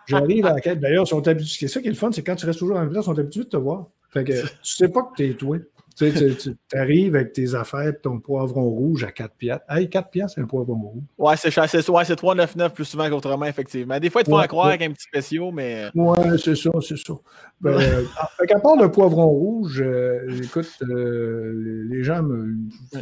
J'arrive 0.07 0.45
à 0.45 0.53
la 0.53 0.61
quête. 0.61 0.79
D'ailleurs, 0.79 1.07
sont 1.07 1.27
habitués. 1.27 1.67
C'est 1.67 1.73
ça 1.73 1.81
qui 1.81 1.87
est 1.87 1.91
le 1.91 1.97
fun, 1.97 2.11
c'est 2.11 2.23
quand 2.23 2.35
tu 2.35 2.45
restes 2.45 2.59
toujours 2.59 2.77
en 2.77 2.87
place, 2.87 3.03
ils 3.03 3.05
sont 3.05 3.19
habitués 3.19 3.43
de 3.43 3.49
te 3.49 3.57
voir. 3.57 3.87
Fait 4.11 4.23
que 4.23 4.41
tu 4.61 4.75
sais 4.75 4.89
pas 4.89 5.03
que 5.03 5.15
tu 5.17 5.29
es 5.29 5.33
toi. 5.33 5.57
Tu, 5.95 6.11
sais, 6.11 6.35
tu, 6.35 6.57
arrives 6.73 7.15
avec 7.15 7.33
tes 7.33 7.53
affaires, 7.53 7.93
ton 8.01 8.19
poivron 8.19 8.63
rouge 8.63 9.03
à 9.03 9.11
4 9.11 9.35
piastres. 9.35 9.65
Hey, 9.69 9.89
4 9.89 10.09
piastres, 10.09 10.35
c'est 10.35 10.41
un 10.41 10.47
poivron 10.47 10.75
rouge. 10.75 11.03
Ouais, 11.17 11.37
c'est 11.37 11.55
ouais, 11.55 11.65
3,99 11.65 12.69
plus 12.71 12.85
souvent 12.85 13.09
qu'autrement, 13.09 13.45
effectivement. 13.45 13.99
Des 13.99 14.09
fois, 14.09 14.21
ils 14.21 14.25
te 14.25 14.29
font 14.31 14.41
croire 14.47 14.67
avec 14.67 14.81
un 14.81 14.91
petit 14.91 15.03
spécial, 15.03 15.51
mais. 15.53 15.85
Euh, 15.85 16.01
ouais, 16.01 16.37
c'est 16.37 16.55
ça, 16.55 16.71
c'est 16.81 16.97
ça. 16.97 17.13
Ben, 17.61 18.05
à 18.19 18.59
part 18.59 18.75
le 18.75 18.91
poivron 18.91 19.27
rouge, 19.27 19.81
euh, 19.81 20.41
écoute, 20.43 20.71
euh, 20.81 21.85
les 21.89 22.03
gens 22.03 22.23
me. 22.23 22.55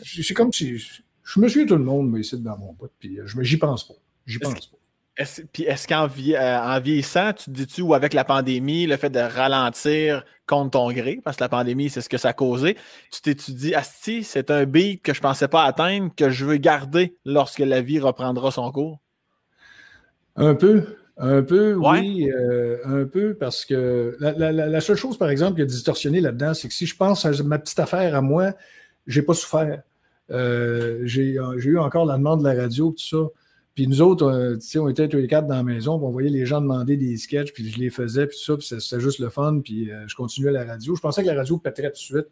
C'est 0.03 0.33
comme 0.33 0.51
si. 0.51 0.77
Je 1.23 1.39
me 1.39 1.47
suis 1.47 1.65
tout 1.65 1.77
le 1.77 1.83
monde, 1.83 2.11
mais 2.11 2.21
ici, 2.21 2.37
dans 2.39 2.57
mon 2.57 2.73
pote, 2.73 2.91
puis 2.99 3.19
j'y 3.41 3.57
pense 3.57 3.87
pas. 3.87 3.93
J'y 4.25 4.39
pense 4.39 4.67
pas. 4.67 4.77
Est 5.17 5.45
puis 5.51 5.63
est-ce 5.63 5.87
qu'en 5.87 6.07
euh, 6.07 6.79
vieillissant, 6.79 7.33
tu 7.33 7.45
te 7.45 7.49
dis-tu, 7.51 7.81
ou 7.81 7.93
avec 7.93 8.13
la 8.13 8.23
pandémie, 8.23 8.85
le 8.85 8.95
fait 8.95 9.09
de 9.09 9.19
ralentir 9.19 10.23
contre 10.47 10.71
ton 10.71 10.91
gré, 10.91 11.19
parce 11.23 11.37
que 11.37 11.43
la 11.43 11.49
pandémie, 11.49 11.89
c'est 11.89 12.01
ce 12.01 12.09
que 12.09 12.17
ça 12.17 12.29
a 12.29 12.33
causé, 12.33 12.77
tu 13.23 13.33
dit, 13.33 13.75
Asti, 13.75 14.23
c'est 14.23 14.51
un 14.51 14.65
beat 14.65 15.01
que 15.01 15.13
je 15.13 15.19
ne 15.19 15.23
pensais 15.23 15.49
pas 15.49 15.63
atteindre, 15.63 16.11
que 16.15 16.29
je 16.29 16.45
veux 16.45 16.57
garder 16.57 17.17
lorsque 17.25 17.59
la 17.59 17.81
vie 17.81 17.99
reprendra 17.99 18.51
son 18.51 18.71
cours? 18.71 18.99
Un 20.37 20.55
peu. 20.55 20.85
Un 21.17 21.43
peu, 21.43 21.75
oui, 21.75 22.31
euh, 22.31 22.77
un 22.85 23.05
peu, 23.05 23.35
parce 23.35 23.65
que 23.65 24.17
la, 24.19 24.81
seule 24.81 24.95
chose, 24.95 25.17
par 25.17 25.29
exemple, 25.29 25.57
qui 25.57 25.61
a 25.61 25.65
distorsionné 25.65 26.19
là-dedans, 26.19 26.53
c'est 26.53 26.67
que 26.67 26.73
si 26.73 26.87
je 26.87 26.95
pense 26.95 27.25
à 27.25 27.31
ma 27.43 27.59
petite 27.59 27.79
affaire 27.79 28.15
à 28.15 28.21
moi, 28.21 28.53
je 29.05 29.19
n'ai 29.19 29.25
pas 29.25 29.33
souffert. 29.33 29.83
Euh, 30.31 31.01
j'ai 31.03 31.35
eu 31.35 31.77
encore 31.77 32.05
la 32.05 32.17
demande 32.17 32.39
de 32.39 32.47
la 32.47 32.59
radio, 32.59 32.91
tout 32.91 33.05
ça. 33.05 33.40
Puis 33.73 33.87
nous 33.87 34.01
autres, 34.01 34.25
euh, 34.25 34.81
on 34.81 34.89
était 34.89 35.07
tous 35.07 35.17
les 35.17 35.27
quatre 35.27 35.47
dans 35.47 35.55
la 35.55 35.63
maison, 35.63 35.97
puis 35.97 36.05
on 36.05 36.11
voyait 36.11 36.29
les 36.29 36.45
gens 36.45 36.59
demander 36.59 36.97
des 36.97 37.15
sketchs, 37.15 37.53
puis 37.53 37.69
je 37.69 37.79
les 37.79 37.89
faisais, 37.89 38.27
puis 38.27 38.37
tout 38.37 38.43
ça, 38.43 38.57
puis 38.57 38.81
c'était 38.81 39.01
juste 39.01 39.19
le 39.19 39.29
fun, 39.29 39.61
puis 39.63 39.89
euh, 39.89 40.05
je 40.07 40.15
continuais 40.15 40.51
la 40.51 40.65
radio. 40.65 40.93
Je 40.95 41.01
pensais 41.01 41.21
que 41.21 41.27
la 41.27 41.35
radio 41.35 41.57
pèterait 41.57 41.91
tout 41.91 41.95
de 41.95 41.97
suite, 41.97 42.27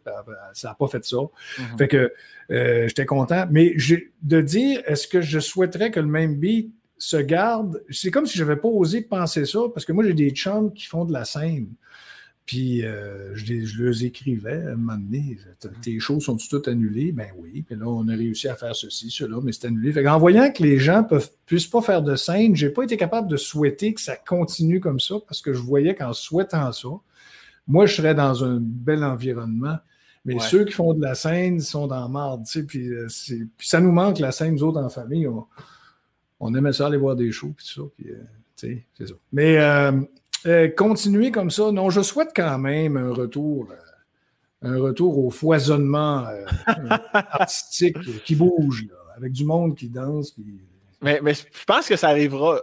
ça 0.52 0.68
n'a 0.68 0.74
pas 0.74 0.86
fait 0.86 1.04
ça. 1.04 1.16
Mm-hmm. 1.16 1.78
Fait 1.78 1.88
que 1.88 2.12
euh, 2.50 2.88
j'étais 2.88 3.06
content. 3.06 3.46
Mais 3.50 3.74
de 4.22 4.40
dire, 4.42 4.82
est-ce 4.86 5.08
que 5.08 5.22
je 5.22 5.38
souhaiterais 5.38 5.90
que 5.90 6.00
le 6.00 6.06
même 6.06 6.36
beat 6.36 6.74
se 6.98 7.16
garde, 7.16 7.82
c'est 7.88 8.10
comme 8.10 8.26
si 8.26 8.36
je 8.36 8.44
n'avais 8.44 8.60
pas 8.60 8.68
osé 8.68 9.00
penser 9.00 9.46
ça, 9.46 9.60
parce 9.72 9.86
que 9.86 9.92
moi, 9.92 10.04
j'ai 10.04 10.12
des 10.12 10.30
chums 10.30 10.70
qui 10.74 10.84
font 10.84 11.06
de 11.06 11.12
la 11.14 11.24
scène. 11.24 11.68
Puis 12.50 12.84
euh, 12.84 13.32
je, 13.36 13.64
je, 13.64 13.80
leur 13.80 14.02
écrivais 14.02 14.66
à 14.66 14.72
un 14.72 14.74
moment 14.74 14.98
donné, 14.98 15.38
tes 15.82 16.00
choses 16.00 16.24
sont 16.24 16.36
toutes 16.36 16.66
annulées? 16.66 17.12
Ben 17.12 17.28
oui. 17.38 17.62
Puis 17.62 17.76
là, 17.76 17.86
on 17.86 18.08
a 18.08 18.16
réussi 18.16 18.48
à 18.48 18.56
faire 18.56 18.74
ceci, 18.74 19.08
cela, 19.08 19.36
mais 19.40 19.52
c'est 19.52 19.68
annulé. 19.68 19.92
Fait 19.92 20.04
en 20.08 20.18
voyant 20.18 20.50
que 20.50 20.60
les 20.64 20.80
gens 20.80 21.06
ne 21.08 21.18
puissent 21.46 21.68
pas 21.68 21.80
faire 21.80 22.02
de 22.02 22.16
scène, 22.16 22.56
j'ai 22.56 22.70
pas 22.70 22.82
été 22.82 22.96
capable 22.96 23.28
de 23.28 23.36
souhaiter 23.36 23.94
que 23.94 24.00
ça 24.00 24.16
continue 24.16 24.80
comme 24.80 24.98
ça 24.98 25.14
parce 25.28 25.40
que 25.42 25.52
je 25.52 25.60
voyais 25.60 25.94
qu'en 25.94 26.12
souhaitant 26.12 26.72
ça, 26.72 26.88
moi, 27.68 27.86
je 27.86 27.94
serais 27.94 28.16
dans 28.16 28.42
un 28.42 28.58
bel 28.60 29.04
environnement. 29.04 29.76
Mais 30.24 30.40
ceux 30.40 30.64
qui 30.64 30.72
font 30.72 30.92
de 30.92 31.00
la 31.00 31.14
scène 31.14 31.60
sont 31.60 31.86
dans 31.86 32.08
marde, 32.08 32.46
tu 32.46 32.50
sais, 32.50 32.66
puis, 32.66 32.88
euh, 32.88 33.06
puis, 33.56 33.68
ça 33.68 33.80
nous 33.80 33.92
manque 33.92 34.18
la 34.18 34.32
scène, 34.32 34.54
nous 34.54 34.64
autres 34.64 34.80
en 34.80 34.88
famille, 34.88 35.28
on, 36.40 36.54
aimait 36.56 36.72
ça 36.72 36.88
aller 36.88 36.96
voir 36.96 37.14
des 37.14 37.30
shows, 37.30 37.54
puis 37.56 37.64
tout 37.64 37.82
ça, 37.84 37.88
puis, 37.96 38.10
euh, 38.10 38.16
tu 38.56 38.66
sais, 38.66 38.86
c'est 38.98 39.06
ça. 39.06 39.14
Mais 39.32 39.56
euh, 39.58 39.92
continuer 40.76 41.30
comme 41.30 41.50
ça, 41.50 41.70
non, 41.72 41.90
je 41.90 42.00
souhaite 42.00 42.30
quand 42.34 42.58
même 42.58 42.96
un 42.96 43.12
retour, 43.12 43.68
euh, 43.70 44.68
un 44.68 44.80
retour 44.80 45.18
au 45.18 45.30
foisonnement 45.30 46.26
euh, 46.26 46.44
artistique 47.12 48.24
qui 48.24 48.34
bouge, 48.34 48.86
avec 49.16 49.32
du 49.32 49.44
monde 49.44 49.74
qui 49.74 49.88
danse. 49.88 50.34
Mais, 51.02 51.20
je 51.24 51.64
pense 51.66 51.88
que 51.88 51.96
ça 51.96 52.08
arrivera 52.08 52.60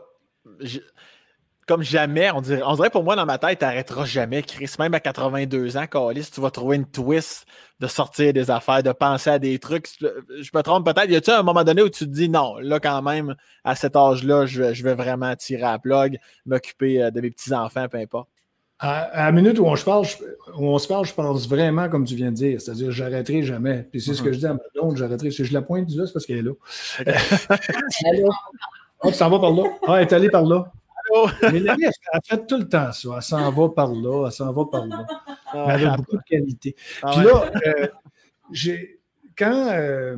comme 1.67 1.83
jamais. 1.83 2.31
On 2.31 2.41
dirait, 2.41 2.61
on 2.65 2.75
dirait 2.75 2.89
pour 2.89 3.03
moi, 3.03 3.15
dans 3.15 3.25
ma 3.25 3.37
tête, 3.37 3.59
tu 3.59 3.65
n'arrêteras 3.65 4.05
jamais, 4.05 4.41
Chris. 4.41 4.71
Même 4.79 4.93
à 4.93 4.99
82 4.99 5.77
ans, 5.77 5.85
Calis, 5.85 6.29
tu 6.33 6.41
vas 6.41 6.49
trouver 6.49 6.77
une 6.77 6.85
twist 6.85 7.45
de 7.79 7.87
sortir 7.87 8.33
des 8.33 8.49
affaires, 8.49 8.81
de 8.81 8.91
penser 8.91 9.29
à 9.29 9.37
des 9.39 9.59
trucs. 9.59 9.87
Je 9.99 10.49
me 10.53 10.61
trompe 10.61 10.85
peut-être. 10.85 11.09
Y 11.09 11.17
a-tu 11.17 11.29
un 11.29 11.43
moment 11.43 11.63
donné 11.63 11.83
où 11.83 11.89
tu 11.89 12.05
te 12.05 12.09
dis 12.09 12.29
non, 12.29 12.57
là, 12.57 12.79
quand 12.79 13.01
même, 13.01 13.35
à 13.63 13.75
cet 13.75 13.95
âge-là, 13.95 14.45
je, 14.45 14.83
vais 14.83 14.95
vraiment 14.95 15.35
tirer 15.35 15.63
à 15.63 15.73
la 15.73 15.79
plug, 15.79 16.17
m'occuper 16.45 17.03
euh, 17.03 17.11
de 17.11 17.21
mes 17.21 17.29
petits-enfants, 17.29 17.87
peu 17.89 17.97
importe? 17.97 18.29
À, 18.79 19.25
la 19.25 19.31
minute 19.31 19.59
où 19.59 19.65
on, 19.65 19.75
se 19.75 19.83
parle, 19.83 20.05
je, 20.05 20.17
on 20.55 20.77
se 20.77 20.87
parle, 20.87 21.05
je 21.05 21.13
pense 21.13 21.49
vraiment 21.49 21.89
comme 21.89 22.05
tu 22.05 22.15
viens 22.15 22.31
de 22.31 22.35
dire. 22.35 22.61
C'est-à-dire, 22.61 22.91
j'arrêterai 22.91 23.43
jamais. 23.43 23.87
Puis 23.91 24.01
c'est 24.01 24.13
ce 24.13 24.21
que 24.21 24.29
mm-hmm. 24.29 24.33
je 24.33 24.39
dis 24.39 24.45
à 24.45 24.53
ma 24.53 24.59
blonde, 24.73 24.97
j'arrêterai. 24.97 25.31
Si 25.31 25.43
je 25.43 25.53
la 25.53 25.63
pointe 25.63 25.89
là, 25.89 26.05
c'est 26.05 26.13
parce 26.13 26.25
qu'elle 26.25 26.37
est 26.37 26.41
là. 26.43 26.51
oh, 29.03 29.09
tu 29.09 29.13
s'en 29.15 29.29
vas 29.29 29.39
par 29.39 29.51
là. 29.51 29.63
Ah, 29.87 29.95
elle 29.95 30.07
est 30.07 30.13
allée 30.13 30.29
par 30.29 30.43
là. 30.43 30.71
Mélanie, 31.51 31.85
elle 31.85 32.19
fait 32.23 32.45
tout 32.45 32.57
le 32.57 32.67
temps 32.67 32.91
ça. 32.91 33.09
Elle 33.15 33.21
s'en 33.21 33.51
va 33.51 33.69
par 33.69 33.93
là, 33.93 34.25
elle 34.27 34.31
s'en 34.31 34.51
va 34.51 34.65
par 34.65 34.85
là. 34.85 35.05
Ah, 35.47 35.65
elle 35.69 35.87
a 35.87 35.97
beaucoup 35.97 36.17
de 36.17 36.23
qualité. 36.27 36.75
Ah, 37.01 37.11
Puis 37.13 37.25
là, 37.25 37.51
euh, 37.65 37.87
quand, 39.37 39.69
euh, 39.71 40.17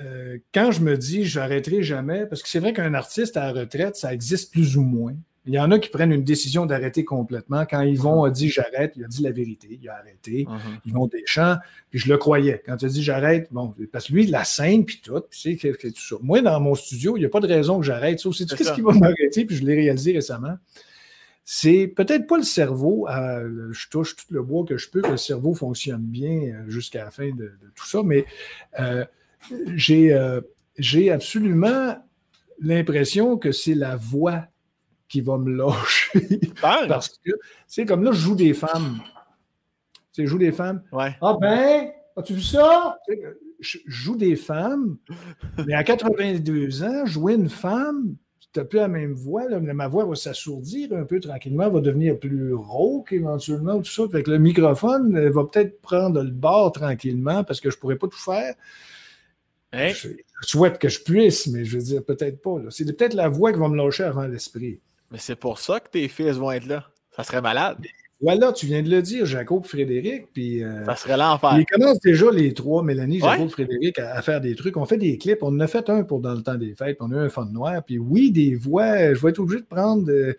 euh, 0.00 0.38
quand 0.54 0.70
je 0.72 0.80
me 0.80 0.96
dis 0.96 1.24
je 1.24 1.40
n'arrêterai 1.40 1.82
jamais, 1.82 2.26
parce 2.26 2.42
que 2.42 2.48
c'est 2.48 2.60
vrai 2.60 2.72
qu'un 2.72 2.94
artiste 2.94 3.36
à 3.36 3.52
la 3.52 3.60
retraite, 3.60 3.96
ça 3.96 4.12
existe 4.14 4.52
plus 4.52 4.76
ou 4.76 4.82
moins. 4.82 5.14
Il 5.44 5.54
y 5.54 5.58
en 5.58 5.70
a 5.72 5.78
qui 5.78 5.88
prennent 5.88 6.12
une 6.12 6.22
décision 6.22 6.66
d'arrêter 6.66 7.04
complètement. 7.04 7.66
Quand 7.66 7.82
Yvon 7.82 8.24
a 8.24 8.30
dit 8.30 8.48
j'arrête, 8.48 8.92
il 8.96 9.04
a 9.04 9.08
dit 9.08 9.22
la 9.22 9.32
vérité. 9.32 9.78
Il 9.82 9.88
a 9.88 9.96
arrêté. 9.96 10.44
Uh-huh. 10.44 10.80
Ils 10.86 10.92
vont 10.92 11.08
des 11.08 11.22
champs. 11.26 11.56
Puis 11.90 11.98
je 11.98 12.08
le 12.08 12.16
croyais. 12.16 12.62
Quand 12.64 12.80
il 12.80 12.86
a 12.86 12.88
dit 12.88 13.02
j'arrête, 13.02 13.48
bon, 13.50 13.74
parce 13.90 14.06
que 14.06 14.12
lui, 14.12 14.26
la 14.26 14.44
scène, 14.44 14.84
puis 14.84 15.00
tout, 15.02 15.20
puis 15.30 15.58
c'est 15.60 15.92
tout 15.92 16.00
ça. 16.00 16.16
Moi, 16.22 16.42
dans 16.42 16.60
mon 16.60 16.74
studio, 16.74 17.16
il 17.16 17.20
n'y 17.20 17.26
a 17.26 17.28
pas 17.28 17.40
de 17.40 17.48
raison 17.48 17.80
que 17.80 17.84
j'arrête. 17.84 18.20
Ça, 18.20 18.30
c'est 18.32 18.48
qu'est-ce 18.48 18.72
qui 18.72 18.82
va 18.82 18.92
m'arrêter? 18.92 19.44
Puis 19.44 19.56
je 19.56 19.64
l'ai 19.64 19.74
réalisé 19.74 20.12
récemment. 20.12 20.56
C'est 21.44 21.88
peut-être 21.88 22.26
pas 22.26 22.36
le 22.36 22.44
cerveau. 22.44 23.06
je 23.08 23.88
touche 23.88 24.16
tout 24.16 24.26
le 24.30 24.42
bois 24.42 24.64
que 24.64 24.76
je 24.76 24.88
peux, 24.88 25.02
que 25.02 25.10
le 25.10 25.16
cerveau 25.16 25.54
fonctionne 25.54 26.02
bien 26.02 26.30
euh, 26.30 26.68
jusqu'à 26.68 27.04
la 27.04 27.10
fin 27.10 27.30
de, 27.30 27.52
tout 27.74 27.86
ça, 27.86 28.02
mais 28.04 28.24
euh, 28.78 29.04
euh, 29.90 30.40
j'ai 30.78 31.10
absolument 31.10 31.96
l'impression 32.60 33.36
que 33.38 33.50
c'est 33.50 33.74
la 33.74 33.96
voix 33.96 34.46
qui 35.12 35.20
va 35.20 35.36
me 35.36 35.54
lâcher. 35.54 36.40
Parce 36.62 37.10
que, 37.22 37.32
c'est 37.66 37.84
comme 37.84 38.02
là, 38.02 38.12
je 38.12 38.18
joue 38.18 38.34
des 38.34 38.54
femmes. 38.54 38.98
Tu 39.02 40.22
sais, 40.22 40.22
je 40.22 40.26
joue 40.26 40.38
des 40.38 40.52
femmes. 40.52 40.82
Ouais. 40.90 41.14
Ah 41.20 41.36
ben, 41.38 41.90
as-tu 42.16 42.32
vu 42.32 42.40
ça? 42.40 42.98
Je 43.60 43.78
joue 43.86 44.16
des 44.16 44.36
femmes, 44.36 44.96
mais 45.66 45.74
à 45.74 45.84
82 45.84 46.82
ans, 46.82 47.04
jouer 47.04 47.34
une 47.34 47.50
femme, 47.50 48.16
tu 48.40 48.58
n'as 48.58 48.64
plus 48.64 48.78
la 48.78 48.88
même 48.88 49.12
voix. 49.12 49.46
Là, 49.50 49.60
ma 49.60 49.86
voix 49.86 50.06
va 50.06 50.14
s'assourdir 50.14 50.94
un 50.94 51.04
peu 51.04 51.20
tranquillement, 51.20 51.68
va 51.68 51.80
devenir 51.80 52.18
plus 52.18 52.54
rauque 52.54 53.12
éventuellement, 53.12 53.78
tout 53.82 53.90
ça. 53.90 54.04
Fait 54.10 54.22
que 54.22 54.30
le 54.30 54.38
microphone 54.38 55.28
va 55.28 55.44
peut-être 55.44 55.82
prendre 55.82 56.22
le 56.22 56.30
bord 56.30 56.72
tranquillement 56.72 57.44
parce 57.44 57.60
que 57.60 57.68
je 57.68 57.76
ne 57.76 57.80
pourrais 57.80 57.96
pas 57.96 58.08
tout 58.08 58.18
faire. 58.18 58.54
Hein? 59.74 59.88
Je, 59.88 60.08
souhaite 60.40 60.78
que 60.78 60.88
je 60.88 61.02
puisse, 61.02 61.46
mais 61.48 61.66
je 61.66 61.76
veux 61.76 61.84
dire, 61.84 62.02
peut-être 62.02 62.40
pas. 62.40 62.56
C'est 62.70 62.84
peut-être 62.96 63.14
la 63.14 63.28
voix 63.28 63.52
qui 63.52 63.58
va 63.58 63.68
me 63.68 63.76
lâcher 63.76 64.04
avant 64.04 64.26
l'esprit. 64.26 64.80
Mais 65.12 65.18
c'est 65.18 65.36
pour 65.36 65.58
ça 65.58 65.78
que 65.78 65.90
tes 65.90 66.08
fils 66.08 66.36
vont 66.36 66.50
être 66.50 66.66
là. 66.66 66.86
Ça 67.14 67.22
serait 67.22 67.42
malade. 67.42 67.76
Voilà, 68.22 68.52
tu 68.52 68.66
viens 68.66 68.82
de 68.82 68.88
le 68.88 69.02
dire, 69.02 69.26
Jacob, 69.26 69.64
Frédéric. 69.64 70.32
Puis, 70.32 70.62
euh, 70.62 70.84
ça 70.86 70.94
serait 70.94 71.16
l'enfer. 71.16 71.58
Ils 71.58 71.66
commencent 71.66 72.00
déjà 72.00 72.30
les 72.30 72.54
trois, 72.54 72.82
Mélanie, 72.82 73.18
Jacob, 73.18 73.48
Frédéric, 73.48 73.98
à, 73.98 74.22
faire 74.22 74.40
des 74.40 74.54
trucs. 74.54 74.76
On 74.76 74.86
fait 74.86 74.96
des 74.96 75.18
clips. 75.18 75.42
On 75.42 75.48
en 75.48 75.60
a 75.60 75.66
fait 75.66 75.90
un 75.90 76.04
pour 76.04 76.20
dans 76.20 76.32
le 76.32 76.42
temps 76.42 76.54
des 76.54 76.74
fêtes. 76.74 76.98
On 77.00 77.10
a 77.10 77.16
eu 77.16 77.18
un 77.18 77.28
fond 77.28 77.44
noir. 77.44 77.82
Puis 77.84 77.98
oui, 77.98 78.30
des 78.30 78.54
voix. 78.54 79.12
Je 79.12 79.20
vais 79.20 79.30
être 79.30 79.40
obligé 79.40 79.60
de 79.60 79.66
prendre 79.66 80.08
euh, 80.08 80.34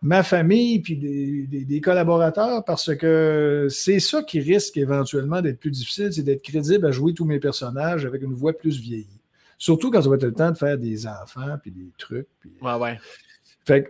ma 0.00 0.22
famille 0.22 0.80
puis 0.80 0.96
des, 0.96 1.80
collaborateurs 1.80 2.64
parce 2.64 2.94
que 2.96 3.68
c'est 3.70 4.00
ça 4.00 4.22
qui 4.22 4.40
risque 4.40 4.76
éventuellement 4.78 5.42
d'être 5.42 5.60
plus 5.60 5.70
difficile, 5.70 6.12
c'est 6.12 6.22
d'être 6.22 6.42
crédible 6.42 6.86
à 6.86 6.90
jouer 6.90 7.14
tous 7.14 7.24
mes 7.24 7.38
personnages 7.38 8.04
avec 8.04 8.22
une 8.22 8.34
voix 8.34 8.52
plus 8.52 8.80
vieillie. 8.80 9.20
Surtout 9.58 9.90
quand 9.90 10.02
ça 10.02 10.08
va 10.08 10.16
être 10.16 10.24
le 10.24 10.32
temps 10.32 10.50
de 10.50 10.58
faire 10.58 10.76
des 10.76 11.06
enfants 11.06 11.56
puis 11.60 11.70
des 11.70 11.92
trucs. 11.98 12.26
Puis, 12.40 12.50
ouais, 12.62 12.74
ouais 12.74 12.98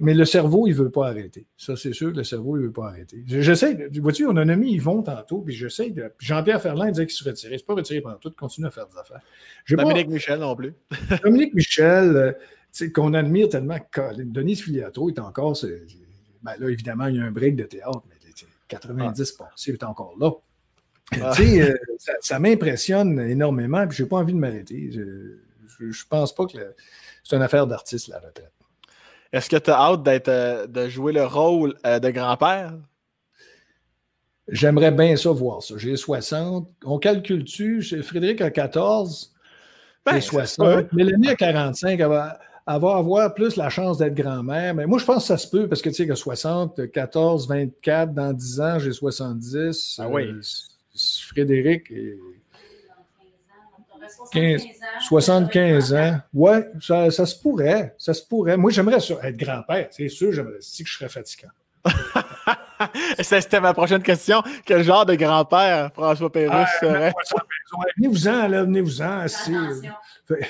mais 0.00 0.14
le 0.14 0.24
cerveau, 0.24 0.66
il 0.66 0.70
ne 0.70 0.76
veut 0.76 0.90
pas 0.90 1.08
arrêter. 1.08 1.46
Ça, 1.56 1.76
c'est 1.76 1.92
sûr, 1.92 2.10
le 2.10 2.24
cerveau, 2.24 2.56
il 2.56 2.60
ne 2.60 2.66
veut 2.66 2.72
pas 2.72 2.88
arrêter. 2.88 3.22
J'essaie, 3.26 3.88
vois-tu, 4.00 4.26
on 4.26 4.36
a 4.36 4.44
mis 4.44 4.72
Yvon 4.74 5.02
tantôt, 5.02 5.40
puis 5.40 5.54
j'essaie 5.54 5.90
de. 5.90 6.12
Jean-Pierre 6.18 6.60
Ferland 6.60 6.90
disait 6.90 7.06
qu'il 7.06 7.16
se 7.16 7.24
retirait. 7.24 7.58
C'est 7.58 7.66
pas 7.66 7.74
retiré 7.74 8.00
pendant 8.00 8.16
tout, 8.16 8.32
continue 8.38 8.66
à 8.66 8.70
faire 8.70 8.86
des 8.86 8.98
affaires. 8.98 9.20
Dominique 9.68 10.08
Michel 10.08 10.40
non 10.40 10.54
plus. 10.54 10.74
Dominique 11.24 11.54
Michel, 11.54 12.16
euh, 12.16 12.88
qu'on 12.94 13.14
admire 13.14 13.48
tellement. 13.48 13.78
Denise 14.18 14.62
Filiatro 14.62 15.08
est 15.08 15.18
encore. 15.18 15.56
Ben 16.42 16.52
là, 16.58 16.68
évidemment, 16.68 17.06
il 17.06 17.16
y 17.16 17.20
a 17.20 17.24
un 17.24 17.30
break 17.30 17.56
de 17.56 17.64
théâtre, 17.64 18.02
mais 18.08 18.16
90 18.68 19.36
ah. 19.40 19.48
il 19.66 19.74
est 19.74 19.84
encore 19.84 20.14
là. 20.18 20.30
Ah. 21.20 21.34
Euh, 21.40 21.74
ça, 22.20 22.38
m'impressionne 22.38 23.18
énormément, 23.20 23.86
puis 23.86 23.98
je 23.98 24.02
n'ai 24.02 24.08
pas 24.08 24.16
envie 24.16 24.32
de 24.32 24.38
m'arrêter. 24.38 24.90
Je 24.90 25.00
ne 25.00 25.92
pense 26.08 26.34
pas 26.34 26.46
que 26.46 26.58
c'est 27.22 27.36
une 27.36 27.42
affaire 27.42 27.66
d'artiste, 27.66 28.08
la 28.08 28.18
retraite. 28.18 28.51
Est-ce 29.32 29.48
que 29.48 29.56
tu 29.56 29.70
as 29.70 29.78
hâte 29.78 30.02
d'être, 30.02 30.28
euh, 30.28 30.66
de 30.66 30.88
jouer 30.88 31.12
le 31.12 31.24
rôle 31.24 31.74
euh, 31.86 31.98
de 31.98 32.10
grand-père? 32.10 32.74
J'aimerais 34.48 34.90
bien 34.90 35.16
ça 35.16 35.30
voir 35.30 35.62
ça. 35.62 35.74
J'ai 35.78 35.96
60. 35.96 36.68
On 36.84 36.98
calcule-tu? 36.98 37.82
Frédéric 38.02 38.40
a 38.40 38.50
14. 38.50 39.32
Ben, 40.04 40.20
60. 40.20 40.92
Mélanie 40.92 41.28
a 41.28 41.36
45. 41.36 41.98
Elle 41.98 42.08
va, 42.08 42.38
avoir 42.66 43.34
plus 43.34 43.56
la 43.56 43.70
chance 43.70 43.98
d'être 43.98 44.14
grand-mère. 44.14 44.74
Mais 44.74 44.86
moi, 44.86 44.98
je 44.98 45.04
pense 45.04 45.22
que 45.22 45.28
ça 45.28 45.38
se 45.38 45.48
peut 45.48 45.68
parce 45.68 45.80
que 45.80 45.88
tu 45.88 45.94
sais 45.94 46.06
que 46.06 46.14
60, 46.14 46.90
14, 46.90 47.48
24, 47.48 48.12
dans 48.12 48.32
10 48.32 48.60
ans, 48.60 48.78
j'ai 48.78 48.92
70. 48.92 50.00
Ah 50.02 50.08
oui. 50.08 50.24
Euh, 50.24 50.40
Frédéric 51.28 51.90
est 54.34 54.58
75 55.08 55.94
ans. 55.94 56.16
Ouais, 56.34 56.68
ça, 56.80 57.10
se 57.10 57.40
pourrait. 57.40 57.94
Ça 57.98 58.14
se 58.14 58.22
pourrait. 58.26 58.56
Moi, 58.56 58.70
j'aimerais 58.70 58.96
être 58.96 59.36
grand-père. 59.36 59.88
C'est 59.90 60.08
sûr, 60.08 60.32
j'aimerais 60.32 60.58
si 60.60 60.84
que 60.84 60.90
je 60.90 60.98
serais 60.98 61.08
fatigant. 61.08 61.48
C'était 63.20 63.60
ma 63.60 63.74
prochaine 63.74 64.02
question. 64.02 64.42
Quel 64.64 64.82
genre 64.82 65.06
de 65.06 65.14
grand-père 65.14 65.90
François 65.92 66.30
Pérusse 66.30 66.68
euh, 66.82 67.10
serait? 67.10 67.12
Venez-vous-en, 67.96 68.48
là, 68.48 68.64
venez-vous-en. 68.64 69.26
Fais, 70.26 70.48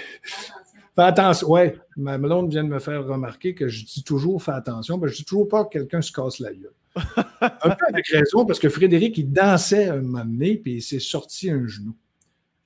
attention. 0.97 1.51
Ouais, 1.51 1.76
ma 1.97 2.18
blonde 2.18 2.51
vient 2.51 2.64
de 2.64 2.68
me 2.68 2.78
faire 2.78 3.05
remarquer 3.05 3.55
que 3.55 3.68
je 3.68 3.84
dis 3.84 4.02
toujours 4.02 4.43
fais 4.43 4.52
attention. 4.52 4.98
Ben, 4.98 5.09
je 5.09 5.16
dis 5.16 5.24
toujours 5.24 5.48
pas 5.48 5.64
que 5.64 5.70
quelqu'un 5.70 6.02
se 6.02 6.12
casse 6.12 6.39
la 6.39 6.52
gueule. 6.52 6.72
un 7.40 7.70
peu 7.70 7.84
avec 7.89 8.06
raison, 8.09 8.44
parce 8.44 8.59
que 8.59 8.68
Frédéric, 8.68 9.16
il 9.18 9.32
dansait 9.32 9.89
un 9.89 10.02
moment 10.02 10.24
donné, 10.24 10.56
puis 10.56 10.74
il 10.74 10.82
s'est 10.82 11.01
sorti 11.01 11.51
un 11.51 11.66
genou. 11.66 11.94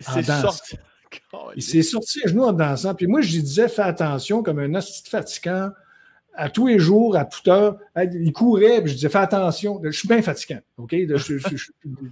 C'est 0.01 0.23
sorti. 0.23 0.77
Il 1.57 1.63
s'est 1.63 1.83
sorti 1.83 2.21
à 2.25 2.29
genoux 2.29 2.45
en 2.45 2.53
dansant. 2.53 2.95
Puis 2.95 3.07
moi, 3.07 3.21
je 3.21 3.33
lui 3.33 3.43
disais, 3.43 3.69
fais 3.69 3.83
attention, 3.83 4.43
comme 4.43 4.59
un 4.59 4.75
assistant 4.75 5.19
fatigant, 5.19 5.71
à 6.35 6.51
tous 6.51 6.67
les 6.67 6.79
jours, 6.79 7.17
à 7.17 7.25
toute 7.25 7.49
heure. 7.49 7.79
Il 7.97 8.33
courait, 8.33 8.83
puis 8.83 8.91
je 8.91 8.97
disais, 8.97 9.09
fais 9.09 9.19
attention. 9.19 9.81
Je 9.83 9.91
suis 9.91 10.09
bien 10.09 10.21
fatigant. 10.21 10.61
OK? 10.77 10.95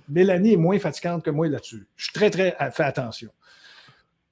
Mélanie 0.09 0.55
est 0.55 0.56
moins 0.56 0.78
fatigante 0.78 1.23
que 1.23 1.31
moi 1.31 1.48
là-dessus. 1.48 1.86
Je 1.97 2.05
suis 2.05 2.12
très, 2.12 2.31
très. 2.31 2.56
Fais 2.73 2.85
attention. 2.85 3.31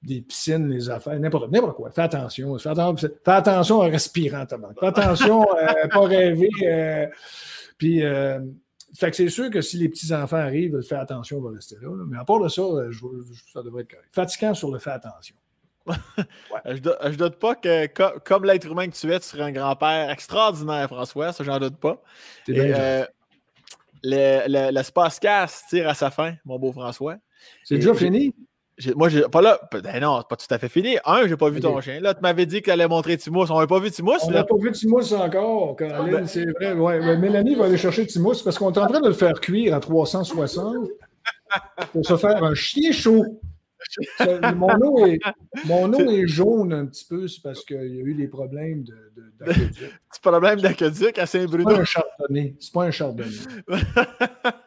Des 0.01 0.21
piscines, 0.21 0.67
les 0.67 0.89
affaires, 0.89 1.17
n'importe 1.19 1.49
quoi. 1.75 1.91
Fais 1.91 2.01
attention. 2.01 2.57
Fais 2.57 2.69
attention, 2.69 3.09
fais 3.23 3.31
attention 3.31 3.77
en 3.77 3.89
respirant, 3.89 4.45
Fais 4.79 4.85
attention 4.87 5.43
à 5.53 5.85
ne 5.85 5.89
pas 5.89 6.01
rêver. 6.01 6.49
Euh, 6.63 7.07
puis. 7.77 8.03
Euh, 8.03 8.39
fait 8.95 9.09
que 9.09 9.17
c'est 9.17 9.29
sûr 9.29 9.49
que 9.49 9.61
si 9.61 9.77
les 9.77 9.89
petits-enfants 9.89 10.37
arrivent, 10.37 10.79
faire 10.81 10.99
attention, 10.99 11.37
on 11.37 11.41
va 11.41 11.51
rester 11.51 11.75
là, 11.81 11.89
Mais 12.07 12.17
à 12.17 12.25
part 12.25 12.39
de 12.39 12.47
ça, 12.47 12.61
euh, 12.61 12.91
ça 13.51 13.63
devrait 13.63 13.83
être 13.83 13.91
correct. 13.91 14.09
Fatigant 14.11 14.53
sur 14.53 14.71
le 14.71 14.79
fait 14.79 14.91
attention. 14.91 15.35
je, 15.87 16.71
ne 16.71 17.15
doute 17.15 17.35
pas 17.35 17.55
que, 17.55 17.87
comme, 18.19 18.45
l'être 18.45 18.67
humain 18.67 18.87
que 18.87 18.95
tu 18.95 19.11
es, 19.11 19.19
tu 19.19 19.27
serais 19.27 19.43
un 19.43 19.51
grand-père 19.51 20.09
extraordinaire, 20.11 20.87
François. 20.87 21.33
Ça, 21.33 21.43
j'en 21.43 21.59
doute 21.59 21.77
pas. 21.77 22.01
Euh, 22.49 23.05
le, 24.03 24.43
le, 24.47 24.71
le 24.71 24.83
Spacecast 24.83 25.65
tire 25.69 25.89
à 25.89 25.93
sa 25.93 26.11
fin, 26.11 26.35
mon 26.45 26.59
beau 26.59 26.71
François. 26.71 27.17
C'est 27.63 27.75
déjà 27.75 27.93
fini? 27.93 28.33
Moi, 28.95 29.09
j'ai 29.09 29.21
pas 29.23 29.41
là. 29.41 29.59
Ben 29.71 29.99
non, 30.01 30.19
c'est 30.19 30.27
pas 30.27 30.35
tout 30.35 30.47
à 30.49 30.57
fait 30.57 30.69
fini. 30.69 30.97
Un, 31.05 31.27
j'ai 31.27 31.37
pas 31.37 31.49
vu 31.49 31.59
ton 31.59 31.79
chien. 31.79 31.99
Là, 31.99 32.13
tu 32.13 32.21
m'avais 32.21 32.45
dit 32.45 32.61
qu'elle 32.61 32.73
allait 32.81 32.87
montrer 32.87 33.17
Timous. 33.17 33.51
On 33.51 33.59
n'a 33.59 33.67
pas 33.67 33.79
vu 33.79 33.91
Timous. 33.91 34.17
On 34.23 34.31
n'a 34.31 34.43
pas 34.43 34.55
vu 34.57 34.71
Timous 34.71 35.13
encore, 35.13 35.75
Caroline, 35.75 36.13
ben 36.13 36.27
c'est 36.27 36.45
vrai. 36.45 36.73
Ouais, 36.73 37.17
Mélanie 37.17 37.55
va 37.55 37.65
aller 37.65 37.77
chercher 37.77 38.07
Timous 38.07 38.43
parce 38.43 38.57
qu'on 38.57 38.71
est 38.71 38.79
en 38.79 38.87
train 38.87 39.01
de 39.01 39.07
le 39.07 39.13
faire 39.13 39.39
cuire 39.39 39.75
à 39.75 39.79
360 39.79 40.87
pour 41.91 42.05
se 42.05 42.17
faire 42.17 42.43
un 42.43 42.55
chien 42.55 42.91
chaud. 42.91 43.39
mon, 44.55 44.75
eau 44.81 45.05
est, 45.05 45.19
mon 45.65 45.93
eau 45.93 46.09
est 46.09 46.25
jaune 46.25 46.73
un 46.73 46.85
petit 46.85 47.05
peu, 47.05 47.27
c'est 47.27 47.41
parce 47.41 47.63
qu'il 47.65 47.75
y 47.75 47.99
a 47.99 48.03
eu 48.03 48.15
des 48.15 48.27
problèmes 48.27 48.85
d'aqueduc. 49.39 49.81
De, 49.81 49.87
Petit 50.09 50.21
problème 50.21 50.61
d'aqueduc 50.61 51.19
à 51.19 51.25
Saint-Bruno. 51.27 51.69
C'est 51.69 51.75
pas 51.75 51.81
un 51.81 51.85
chardonnay. 51.85 52.55
C'est 52.59 52.73
pas 52.73 52.83
un 52.85 52.91
chardonnay. 52.91 53.29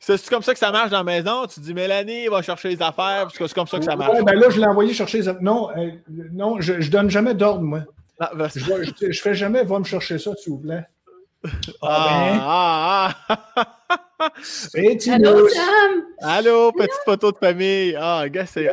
C'est 0.00 0.28
comme 0.28 0.42
ça 0.42 0.52
que 0.52 0.58
ça 0.58 0.70
marche 0.70 0.90
dans 0.90 0.98
la 0.98 1.04
maison. 1.04 1.46
Tu 1.46 1.60
dis 1.60 1.74
Mélanie 1.74 2.28
va 2.28 2.42
chercher 2.42 2.68
les 2.68 2.82
affaires, 2.82 3.22
parce 3.24 3.38
que 3.38 3.46
c'est 3.46 3.54
comme 3.54 3.66
ça 3.66 3.78
que 3.78 3.84
ça 3.84 3.96
marche. 3.96 4.22
ben 4.24 4.38
là, 4.38 4.50
je 4.50 4.60
l'ai 4.60 4.66
envoyé 4.66 4.92
chercher 4.92 5.18
les 5.18 5.28
affaires. 5.28 5.42
Non, 5.42 5.70
euh, 5.76 5.90
non 6.32 6.60
je, 6.60 6.74
ne 6.74 6.88
donne 6.88 7.10
jamais 7.10 7.34
d'ordre, 7.34 7.62
moi. 7.62 7.80
Ah, 8.20 8.30
ben, 8.34 8.48
je, 8.54 9.06
ne 9.06 9.12
fais 9.12 9.34
jamais, 9.34 9.64
va 9.64 9.78
me 9.78 9.84
chercher 9.84 10.18
ça, 10.18 10.32
s'il 10.36 10.52
vous 10.52 10.58
plaît. 10.58 10.84
Ah, 11.82 13.14
ah, 13.22 13.36
ah. 13.58 13.72
Allô, 14.74 15.48
Sam! 15.48 16.02
Allô, 16.20 16.72
petite 16.72 17.02
photo 17.04 17.30
de 17.32 17.36
famille. 17.36 17.94
Ah, 17.98 18.26
gars, 18.28 18.46
c'est. 18.46 18.68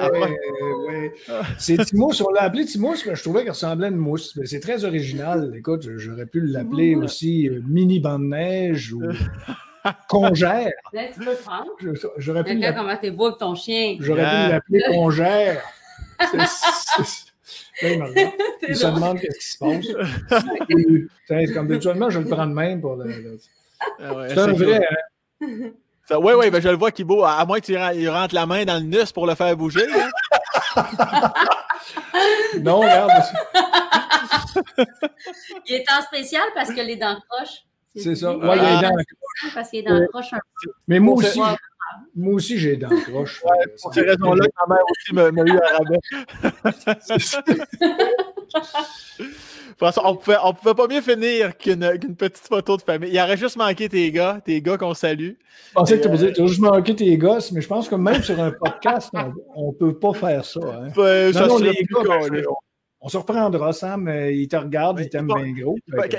C'est 1.58 1.78
Timos, 1.86 2.22
on 2.22 2.32
l'a 2.32 2.44
appelé 2.44 2.66
Timos, 2.66 2.96
mais 3.06 3.16
je 3.16 3.22
trouvais 3.22 3.42
qu'il 3.42 3.52
ressemblait 3.52 3.88
à 3.88 3.90
une 3.90 3.98
mousse. 3.98 4.40
C'est 4.46 4.62
très 4.62 4.86
original. 4.86 5.54
Écoute, 5.56 5.88
j'aurais 5.98 6.26
pu 6.26 6.40
l'appeler 6.42 6.96
aussi 6.96 7.50
euh, 7.50 7.62
mini 7.68 8.00
bande 8.00 8.24
neige 8.24 8.94
ou. 8.94 9.02
Congère. 10.10 10.72
Là, 10.92 11.04
tu 11.14 11.20
peux 11.20 11.36
prendre. 11.36 11.70
J'aurais 12.18 12.44
pu. 12.44 12.60
comment 12.76 12.98
t'es 12.98 13.12
beau 13.12 13.28
avec 13.28 13.38
ton 13.40 13.54
chien. 13.56 13.96
J'aurais 14.00 14.24
pu 14.24 14.52
l'appeler 14.52 14.84
Congère. 14.88 15.62
il 16.22 16.48
se 18.76 18.86
demande 18.86 19.20
qu'est-ce 19.20 19.40
qui 19.40 19.52
se 19.52 19.58
passe. 21.28 21.52
comme 21.54 21.72
habituellement, 21.72 22.10
je 22.10 22.20
le 22.20 22.26
prends 22.26 22.48
de 22.48 22.54
même 22.54 22.82
pour 22.82 22.96
le. 22.96 23.38
Ah 24.00 24.28
c'est 24.30 24.38
un 24.38 24.54
vrai. 24.54 24.80
Hein? 25.42 25.72
oui, 26.12 26.34
oui, 26.38 26.50
ben 26.50 26.62
je 26.62 26.70
le 26.70 26.78
vois 26.78 26.92
qui 26.92 27.04
beau, 27.04 27.24
à 27.24 27.44
moins 27.46 27.60
qu'il 27.60 27.78
rentre 28.10 28.36
la 28.36 28.46
main 28.46 28.64
dans 28.64 28.76
le 28.76 28.84
nus 28.84 29.12
pour 29.14 29.28
le 29.28 29.36
faire 29.36 29.58
bouger. 29.58 29.86
Hein. 29.92 30.10
non, 32.60 32.80
regarde. 32.80 33.12
il 35.66 35.76
est 35.76 35.86
en 35.92 36.02
spécial 36.02 36.44
parce 36.56 36.70
que 36.70 36.80
les 36.82 36.96
dents 36.96 37.18
croches. 37.30 37.66
C'est 37.96 38.16
ça. 38.16 38.36
Oui, 38.36 38.48
il 38.56 38.64
est 38.64 38.82
dans 38.82 38.96
Parce 39.54 39.70
qu'il 39.70 39.80
est 39.80 39.84
dans 39.84 40.00
le 40.00 40.08
croche 40.08 40.34
un 40.34 40.38
peu. 40.38 40.72
Mais 40.88 41.00
moi 41.00 41.16
aussi, 41.16 41.40
moi 42.16 42.34
aussi, 42.34 42.58
j'ai 42.58 42.76
dans 42.76 42.90
le 42.90 43.02
croche. 43.02 43.44
Ouais, 43.44 43.68
pour 43.82 43.94
ces 43.94 44.02
raisons-là, 44.02 44.46
ma 44.68 44.76
mère 44.76 44.84
aussi 44.90 45.14
m'a 45.14 45.30
eu 45.30 45.58
à 45.58 45.78
rabais. 45.78 46.00
on 50.04 50.16
pouvait, 50.16 50.38
on 50.44 50.54
pouvait 50.54 50.74
pas 50.76 50.88
mieux 50.88 51.02
finir 51.02 51.58
qu'une 51.58 52.16
petite 52.16 52.48
photo 52.48 52.78
de 52.78 52.82
famille. 52.82 53.10
Il 53.12 53.20
aurait 53.20 53.38
juste 53.38 53.58
manqué 53.58 53.90
tes 53.90 54.12
gars, 54.12 54.40
tes 54.44 54.62
gars 54.62 54.78
qu'on 54.78 54.94
salue. 54.94 55.32
Je 55.70 55.74
pensais 55.74 56.00
que 56.00 56.04
tu 56.04 56.10
aurais 56.10 56.48
juste 56.48 56.62
manqué 56.62 56.96
tes 56.96 57.18
gosses, 57.18 57.52
mais 57.52 57.62
je 57.62 57.68
pense 57.68 57.90
que 57.90 57.96
même 57.96 58.22
sur 58.22 58.40
un 58.40 58.52
podcast, 58.52 59.10
on 59.56 59.68
ne 59.68 59.74
peut 59.74 59.98
pas 59.98 60.14
faire 60.14 60.46
ça. 60.46 60.60
Hein. 60.62 61.32
ça 61.34 61.48
non, 61.48 61.58
les 61.58 61.74
gars, 61.74 62.02
on 63.06 63.10
se 63.10 63.18
reprendra, 63.18 63.74
Sam. 63.74 64.10
Il 64.32 64.48
te 64.48 64.56
regarde, 64.56 65.02
il 65.02 65.10
t'aime 65.10 65.28
bien 65.28 65.52
gros. 65.52 65.76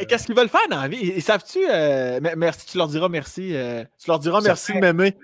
Qu'est-ce 0.07 0.27
qu'ils 0.27 0.37
veulent 0.37 0.51
faire 0.51 0.69
dans 0.71 0.83
la 0.83 0.89
vie? 0.89 1.13
Ils, 1.17 1.23
savent-tu? 1.23 1.61
Euh, 1.67 2.21
merci, 2.37 2.67
tu 2.67 2.77
leur 2.77 2.89
diras 2.89 3.09
merci. 3.09 3.57
Euh, 3.57 3.85
tu 3.99 4.11
leur 4.11 4.19
diras 4.19 4.43
merci 4.43 4.75
de 4.75 4.79
m'aimer. 4.79 5.15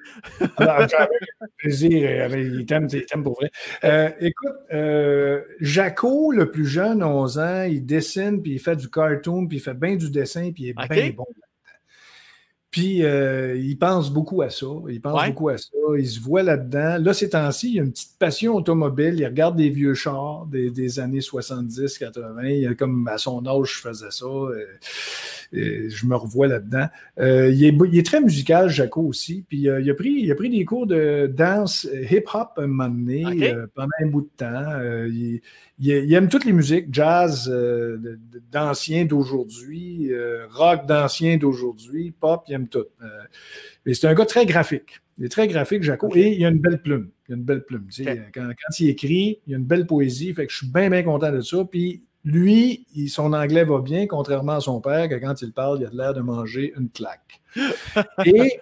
Ah, 0.57 0.77
avec 0.77 0.91
plaisir. 1.59 2.09
Euh, 2.09 2.59
il 2.59 2.65
t'aime 2.65 2.89
pour 3.23 3.39
vrai. 3.39 4.15
écoute, 4.21 4.57
Jaco, 5.61 6.33
le 6.33 6.51
plus 6.51 6.67
jeune, 6.67 7.05
11 7.05 7.39
ans, 7.39 7.63
il 7.65 7.85
dessine, 7.85 8.41
puis 8.41 8.53
il 8.53 8.59
fait 8.59 8.77
du 8.77 8.89
cartoon, 8.89 9.47
puis 9.47 9.59
il 9.59 9.61
fait 9.61 9.75
bien 9.75 9.97
du 9.97 10.11
dessin, 10.11 10.53
puis 10.53 10.65
il 10.65 10.69
est 10.71 10.89
bien 10.89 11.11
bon. 11.11 11.27
Puis, 12.71 13.03
euh, 13.03 13.57
il 13.57 13.77
pense 13.79 14.13
beaucoup 14.13 14.43
à 14.43 14.51
ça. 14.51 14.67
Il 14.89 15.01
pense 15.01 15.27
beaucoup 15.27 15.49
à 15.49 15.59
ça. 15.59 15.69
Il 15.99 16.07
se 16.07 16.21
voit 16.21 16.45
là-dedans. 16.45 16.99
Là, 17.01 17.13
ces 17.13 17.31
temps-ci, 17.31 17.73
il 17.73 17.81
a 17.81 17.83
une 17.83 17.91
petite 17.91 18.17
passion 18.17 18.55
automobile. 18.55 19.17
Il 19.19 19.27
regarde 19.27 19.57
des 19.57 19.71
vieux 19.71 19.95
chars 19.95 20.47
des, 20.47 21.01
années 21.01 21.21
70, 21.21 21.99
80. 21.99 22.75
comme 22.75 23.09
à 23.09 23.19
son 23.19 23.45
âge, 23.45 23.75
je 23.77 23.81
faisais 23.81 24.11
ça. 24.11 24.27
Euh, 24.27 24.65
je 25.53 26.07
me 26.07 26.15
revois 26.15 26.47
là-dedans. 26.47 26.87
Euh, 27.19 27.51
il, 27.51 27.99
est, 27.99 28.07
très 28.07 28.21
musical, 28.21 28.69
Jaco 28.69 29.03
aussi. 29.03 29.45
Puis 29.49 29.69
euh, 29.69 29.81
il, 29.81 29.91
a 29.91 29.95
pris, 29.95 30.11
il 30.11 30.31
a 30.31 30.35
pris 30.35 30.51
des 30.51 30.65
cours 30.65 30.87
de 30.87 31.27
danse 31.33 31.89
hip-hop 32.11 32.53
un 32.57 32.67
moment 32.67 32.89
donné, 32.89 33.53
euh, 33.53 33.67
pendant 33.75 33.89
un 34.03 34.07
bout 34.07 34.23
de 34.23 34.31
temps. 34.37 34.81
Il, 35.09 36.15
aime 36.15 36.29
toutes 36.29 36.45
les 36.45 36.53
musiques, 36.53 36.87
jazz 36.93 37.53
d'anciens 38.53 39.05
d'aujourd'hui, 39.05 40.11
rock 40.51 40.87
d'anciens 40.87 41.37
d'aujourd'hui, 41.37 42.13
pop, 42.19 42.45
il 42.49 42.55
aime 42.55 42.69
tout. 42.69 42.87
mais 43.87 43.95
c'est 43.95 44.07
un 44.07 44.15
gars 44.15 44.27
très 44.27 44.47
graphique. 44.47 45.01
Il 45.19 45.27
est 45.27 45.29
très 45.29 45.49
graphique, 45.49 45.83
Jaco, 45.83 46.11
et 46.15 46.35
il 46.35 46.45
a 46.47 46.49
une 46.49 46.59
belle 46.59 46.81
plume. 46.81 47.11
Il 47.29 47.35
a 47.35 47.37
une 47.37 47.43
belle 47.43 47.63
plume. 47.65 47.87
Quand, 48.33 48.49
quand, 48.49 48.81
il 48.81 48.89
écrit, 48.89 49.41
il 49.47 49.55
a 49.55 49.59
une 49.59 49.65
belle 49.65 49.87
poésie. 49.87 50.33
Fait 50.33 50.47
que 50.47 50.53
je 50.53 50.59
suis 50.59 50.67
bien, 50.67 50.89
bien 50.89 51.03
content 51.03 51.31
de 51.31 51.43
ça. 51.43 51.65
Puis 51.71 52.03
lui, 52.25 52.87
son 53.09 53.33
anglais 53.33 53.65
va 53.65 53.81
bien, 53.81 54.07
contrairement 54.07 54.57
à 54.57 54.61
son 54.61 54.81
père, 54.81 55.09
que 55.09 55.15
quand 55.15 55.41
il 55.43 55.53
parle, 55.53 55.81
il 55.81 55.87
a 55.87 55.91
l'air 55.91 56.15
de 56.15 56.21
manger 56.21 56.73
une 56.77 56.91
claque. 56.91 57.41
et 58.27 58.61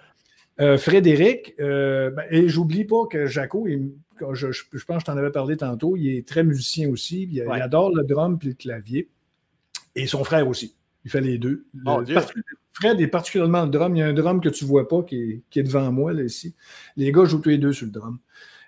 euh, 0.59 0.77
Frédéric, 0.77 1.55
euh, 1.59 2.09
ben, 2.11 2.23
et 2.29 2.47
j'oublie 2.49 2.85
pas 2.85 3.05
que 3.09 3.27
Jaco, 3.27 3.67
je, 3.67 4.47
pense 4.85 4.97
que 4.97 4.99
je 4.99 5.05
t'en 5.05 5.17
avais 5.17 5.31
parlé 5.31 5.57
tantôt, 5.57 5.95
il 5.95 6.17
est 6.17 6.27
très 6.27 6.43
musicien 6.43 6.89
aussi, 6.89 7.29
il, 7.31 7.41
adore 7.41 7.95
le 7.95 8.03
drum 8.03 8.37
et 8.41 8.47
le 8.47 8.53
clavier. 8.53 9.09
Et 9.95 10.05
son 10.05 10.23
frère 10.23 10.47
aussi. 10.47 10.75
Il 11.05 11.11
fait 11.11 11.21
les 11.21 11.37
deux. 11.37 11.65
Fred 12.73 13.01
est 13.01 13.07
particulièrement 13.07 13.63
le 13.63 13.69
drum. 13.69 13.95
Il 13.95 13.99
y 13.99 14.01
a 14.01 14.07
un 14.07 14.13
drum 14.13 14.39
que 14.39 14.49
tu 14.49 14.63
ne 14.63 14.69
vois 14.69 14.87
pas 14.87 15.01
qui 15.03 15.41
est, 15.55 15.63
devant 15.63 15.91
moi, 15.91 16.13
là, 16.13 16.23
ici. 16.23 16.53
Les 16.95 17.11
gars 17.11 17.25
jouent 17.25 17.39
tous 17.39 17.49
les 17.49 17.57
deux 17.57 17.73
sur 17.73 17.85
le 17.85 17.91
drum. 17.91 18.19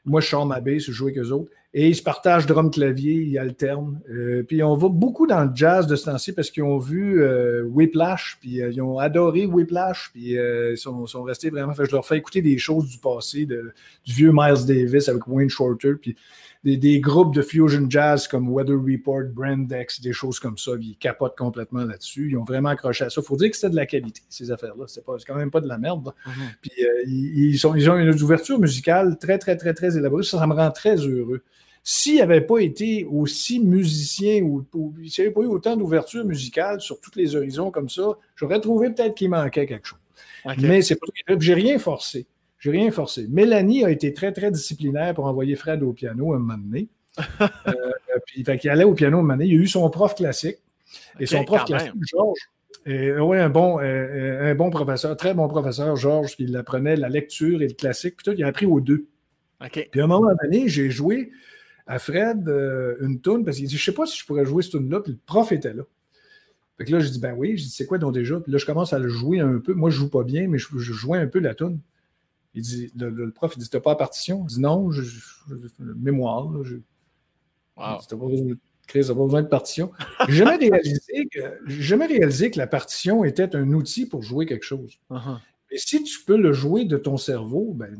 Moi, 0.05 0.21
je 0.21 0.27
sors 0.27 0.45
ma 0.45 0.59
basse, 0.59 0.83
je 0.83 0.91
joue 0.91 1.05
avec 1.05 1.19
eux 1.19 1.31
autres. 1.31 1.51
Et 1.73 1.87
ils 1.87 1.95
se 1.95 2.03
partagent 2.03 2.47
drum-clavier, 2.47 3.13
ils 3.13 3.37
alternent. 3.37 4.01
Euh, 4.09 4.43
puis 4.43 4.61
on 4.61 4.75
va 4.75 4.89
beaucoup 4.89 5.25
dans 5.25 5.45
le 5.45 5.51
jazz 5.53 5.87
de 5.87 5.95
ce 5.95 6.05
temps-ci 6.05 6.33
parce 6.33 6.51
qu'ils 6.51 6.63
ont 6.63 6.79
vu 6.79 7.23
euh, 7.23 7.63
Whiplash, 7.63 8.37
puis 8.41 8.61
euh, 8.61 8.71
ils 8.71 8.81
ont 8.81 8.99
adoré 8.99 9.45
Whiplash, 9.45 10.09
puis 10.11 10.33
ils 10.33 10.77
sont, 10.77 11.05
restés 11.23 11.49
vraiment. 11.49 11.71
je 11.73 11.91
leur 11.91 12.05
fais 12.05 12.17
écouter 12.17 12.41
des 12.41 12.57
choses 12.57 12.89
du 12.89 12.97
passé, 12.97 13.45
du 13.45 13.61
vieux 14.05 14.31
Miles 14.33 14.65
Davis 14.65 15.07
avec 15.07 15.25
Wayne 15.27 15.49
Shorter, 15.49 15.93
puis 15.93 16.17
des, 16.63 16.99
groupes 16.99 17.33
de 17.33 17.41
fusion 17.41 17.89
jazz 17.89 18.27
comme 18.27 18.49
Weather 18.49 18.75
Report, 18.75 19.23
Brandex, 19.33 19.99
des 20.01 20.13
choses 20.13 20.39
comme 20.39 20.57
ça. 20.57 20.71
Ils 20.79 20.95
capotent 20.97 21.37
complètement 21.37 21.83
là-dessus. 21.83 22.29
Ils 22.29 22.37
ont 22.37 22.43
vraiment 22.43 22.69
accroché 22.69 23.05
à 23.05 23.09
ça. 23.09 23.21
Il 23.21 23.27
faut 23.27 23.37
dire 23.37 23.49
que 23.49 23.55
c'était 23.55 23.71
de 23.71 23.75
la 23.75 23.85
qualité, 23.85 24.21
ces 24.29 24.51
affaires-là. 24.51 24.85
C'est 24.87 25.03
quand 25.03 25.35
même 25.35 25.51
pas 25.51 25.61
de 25.61 25.67
la 25.67 25.77
merde. 25.77 26.13
Mm-hmm. 26.25 26.31
Puis 26.61 26.71
ils, 27.07 27.57
sont, 27.57 27.75
ils 27.75 27.89
ont 27.89 27.97
une 27.97 28.09
ouverture 28.21 28.59
musicale 28.59 29.17
très, 29.17 29.39
très, 29.39 29.57
très, 29.57 29.73
très 29.73 29.97
élaborée. 29.97 30.23
Ça, 30.23 30.37
ça 30.37 30.47
me 30.47 30.53
rend 30.53 30.71
très 30.71 30.95
heureux. 30.97 31.43
S'il 31.83 32.17
n'avait 32.17 32.41
pas 32.41 32.59
été 32.59 33.07
aussi 33.09 33.59
musicien 33.59 34.43
ou, 34.43 34.63
s'il 35.07 35.23
n'y 35.23 35.27
avait 35.27 35.33
pas 35.33 35.41
eu 35.41 35.47
autant 35.47 35.75
d'ouverture 35.75 36.23
musicale 36.23 36.79
sur 36.79 36.99
tous 37.01 37.15
les 37.15 37.35
horizons 37.35 37.71
comme 37.71 37.89
ça, 37.89 38.17
j'aurais 38.35 38.59
trouvé 38.59 38.91
peut-être 38.91 39.15
qu'il 39.15 39.31
manquait 39.31 39.65
quelque 39.65 39.87
chose. 39.87 39.99
Mais 40.59 40.83
c'est 40.83 40.95
pas 40.95 41.07
J'ai 41.39 41.53
rien 41.55 41.79
forcé. 41.79 42.27
J'ai 42.61 42.71
rien 42.71 42.89
forcé. 42.91 43.27
Mélanie 43.29 43.83
a 43.83 43.89
été 43.89 44.13
très, 44.13 44.31
très 44.31 44.51
disciplinaire 44.51 45.13
pour 45.13 45.25
envoyer 45.25 45.55
Fred 45.57 45.83
au 45.83 45.91
piano 45.91 46.33
un 46.33 46.39
moment 46.39 46.57
donné. 46.57 46.87
euh, 47.41 47.73
puis, 48.25 48.45
il 48.45 48.69
allait 48.69 48.85
au 48.85 48.93
piano 48.93 49.17
un 49.17 49.21
moment 49.21 49.33
donné. 49.33 49.47
Il 49.47 49.59
a 49.59 49.63
eu 49.63 49.67
son 49.67 49.89
prof 49.89 50.15
classique. 50.15 50.59
Et 51.19 51.25
son 51.25 51.43
prof 51.43 51.65
classique, 51.65 51.93
Georges, 52.01 52.39
oui, 52.85 53.37
un 53.37 53.49
bon, 53.49 53.79
euh, 53.79 53.83
euh, 53.83 54.51
un 54.51 54.55
bon 54.55 54.69
professeur, 54.69 55.15
très 55.15 55.33
bon 55.33 55.47
professeur, 55.47 55.95
Georges, 55.95 56.35
il 56.39 56.55
apprenait 56.57 56.95
la 56.95 57.09
lecture 57.09 57.61
et 57.61 57.67
le 57.67 57.73
classique. 57.73 58.15
Puis 58.17 58.23
tout, 58.23 58.37
il 58.37 58.43
a 58.43 58.47
appris 58.47 58.65
aux 58.65 58.81
deux. 58.81 59.07
Puis 59.71 60.01
à 60.01 60.03
un 60.03 60.07
moment 60.07 60.33
donné, 60.41 60.67
j'ai 60.67 60.89
joué 60.89 61.31
à 61.85 61.99
Fred 61.99 62.47
euh, 62.47 62.95
une 63.01 63.19
toune 63.19 63.45
parce 63.45 63.57
qu'il 63.57 63.67
dit 63.67 63.77
Je 63.77 63.83
sais 63.83 63.93
pas 63.93 64.05
si 64.05 64.17
je 64.17 64.25
pourrais 64.25 64.45
jouer 64.45 64.63
cette 64.63 64.71
tune-là. 64.71 65.01
Puis 65.01 65.13
le 65.13 65.19
prof 65.25 65.51
était 65.51 65.73
là. 65.73 65.83
Fait 66.77 66.85
que 66.85 66.91
là, 66.91 66.99
je 66.99 67.09
dis 67.09 67.19
Ben 67.19 67.35
oui. 67.37 67.57
Je 67.57 67.63
dis 67.63 67.69
C'est 67.69 67.85
quoi 67.85 67.99
donc 67.99 68.13
déjà? 68.13 68.39
Puis 68.39 68.51
là, 68.51 68.57
je 68.57 68.65
commence 68.65 68.93
à 68.93 68.99
le 68.99 69.09
jouer 69.09 69.39
un 69.39 69.59
peu. 69.59 69.73
Moi, 69.73 69.91
je 69.91 69.97
joue 69.97 70.09
pas 70.09 70.23
bien, 70.23 70.47
mais 70.47 70.57
je, 70.57 70.67
jouais 70.77 71.19
un 71.19 71.27
peu 71.27 71.39
la 71.39 71.53
tune. 71.53 71.79
Il 72.53 72.63
dit, 72.63 72.91
le, 72.95 73.31
prof, 73.31 73.53
il 73.55 73.59
dit 73.59 73.69
T'as 73.69 73.79
pas 73.79 73.91
la 73.91 73.95
partition? 73.95 74.45
Je 74.47 74.55
dis 74.55 74.61
Non, 74.61 74.91
je, 74.91 75.03
mémoire. 75.95 76.51
Là, 76.51 76.63
je, 76.63 76.75
wow. 77.77 77.99
T'as 78.07 78.17
pas 78.17 78.25
besoin 78.25 78.45
de 78.45 78.57
pas 78.93 79.13
besoin 79.13 79.41
de 79.41 79.47
partition. 79.47 79.91
J'ai 80.27 80.35
jamais 80.35 80.57
réalisé 80.57 81.27
que 81.31 81.39
jamais 81.65 82.07
réalisé 82.07 82.51
que 82.51 82.57
la 82.57 82.67
partition 82.67 83.23
était 83.23 83.55
un 83.55 83.71
outil 83.71 84.05
pour 84.05 84.21
jouer 84.21 84.45
quelque 84.45 84.65
chose. 84.65 84.99
Uh-huh. 85.09 85.39
Et 85.69 85.77
si 85.77 86.03
tu 86.03 86.23
peux 86.25 86.35
le 86.35 86.51
jouer 86.51 86.85
de 86.85 86.97
ton 86.97 87.15
cerveau, 87.17 87.73
ben, 87.73 87.95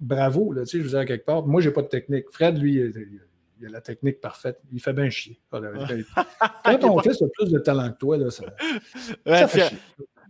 bravo, 0.00 0.52
là, 0.52 0.62
tu 0.62 0.68
sais, 0.68 0.78
je 0.78 0.84
veux 0.84 0.98
dire, 0.98 1.04
quelque 1.04 1.26
part. 1.26 1.46
Moi, 1.46 1.60
j'ai 1.60 1.70
pas 1.70 1.82
de 1.82 1.88
technique. 1.88 2.30
Fred, 2.30 2.58
lui, 2.58 2.76
il 3.60 3.66
a 3.66 3.68
la 3.68 3.80
technique 3.82 4.20
parfaite. 4.20 4.58
Il 4.72 4.80
fait 4.80 4.94
bien 4.94 5.10
chier. 5.10 5.38
Quand 5.52 6.78
ton 6.78 6.98
fils 7.00 7.20
a 7.20 7.26
plus 7.28 7.50
de 7.50 7.58
talent 7.58 7.92
que 7.92 7.98
toi, 7.98 8.16
là, 8.16 8.30
ça, 8.30 8.44
fait 9.48 9.68
chier. 9.68 9.78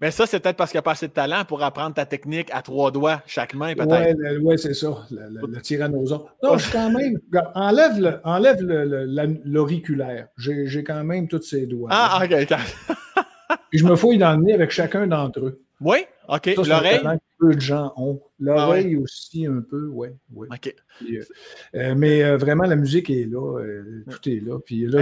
Mais 0.01 0.11
ça, 0.11 0.27
c'est 0.27 0.41
peut-être 0.41 0.57
parce 0.57 0.71
qu'il 0.71 0.79
n'y 0.79 0.81
a 0.81 0.83
pas 0.83 0.93
assez 0.93 1.09
de 1.09 1.13
talent 1.13 1.45
pour 1.47 1.63
apprendre 1.63 1.95
ta 1.95 2.07
technique 2.07 2.49
à 2.53 2.63
trois 2.63 2.91
doigts, 2.91 3.23
chaque 3.27 3.55
main, 3.55 3.75
peut-être. 3.75 4.17
Oui, 4.19 4.37
ouais, 4.39 4.57
c'est 4.57 4.73
ça, 4.73 4.89
le, 5.11 5.47
le, 5.47 5.61
tyrannosaure. 5.61 6.35
Non, 6.43 6.57
je 6.57 6.73
quand 6.73 6.91
même. 6.91 7.19
Enlève, 7.55 8.21
enlève 8.25 8.63
l'auriculaire. 9.45 10.29
J'ai 10.39 10.85
quand 10.85 11.05
même 11.05 11.29
tous 11.29 11.43
ces 11.43 11.67
doigts. 11.67 11.91
Ah, 11.93 12.21
ok. 12.25 12.47
Puis 13.69 13.79
je 13.79 13.85
me 13.85 13.95
fouille 13.95 14.19
dans 14.19 14.37
le 14.37 14.43
nez 14.43 14.55
avec 14.55 14.71
chacun 14.71 15.07
d'entre 15.07 15.41
eux. 15.41 15.63
Oui, 15.81 15.99
OK. 16.29 16.55
L'oreille? 16.57 17.01
peu 17.39 17.55
de 17.55 17.61
gens 17.61 17.93
ont. 17.97 18.21
L'oreille 18.41 18.97
ah 18.97 19.03
aussi 19.03 19.47
un 19.47 19.61
peu. 19.61 19.87
Ouais. 19.89 20.15
OK. 20.35 20.75
Euh, 21.03 21.23
euh, 21.75 21.95
mais 21.95 22.25
euh, 22.25 22.39
vraiment, 22.39 22.65
la 22.65 22.77
musique 22.77 23.11
est 23.11 23.27
là. 23.31 23.63
tout 24.11 24.29
est 24.29 24.41
là. 24.41 24.59
Puis 24.59 24.87
là, 24.87 25.01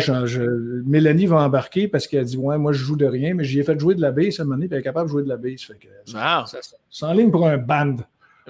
Mélanie 0.84 1.26
va 1.26 1.44
embarquer 1.44 1.86
parce 1.86 2.08
qu'elle 2.08 2.24
dit 2.24 2.36
Ouais, 2.36 2.58
moi, 2.58 2.72
je 2.72 2.82
joue 2.82 2.96
de 2.96 3.06
rien, 3.06 3.34
mais 3.34 3.44
j'y 3.44 3.60
ai 3.60 3.62
fait 3.62 3.78
jouer 3.78 3.94
de 3.94 4.00
la 4.00 4.10
bass 4.10 4.40
à 4.40 4.42
un 4.42 4.46
moment 4.46 4.56
donné, 4.56 4.66
puis 4.66 4.74
elle 4.74 4.80
est 4.80 4.84
capable 4.84 5.06
de 5.06 5.12
jouer 5.12 5.22
de 5.22 5.28
la 5.28 5.36
bass. 5.36 5.62
Fait 5.62 5.78
que, 5.78 5.88
ça, 6.10 6.44
ça, 6.90 7.14
ligne 7.14 7.30
pour 7.30 7.46
un 7.46 7.58
band. 7.58 7.96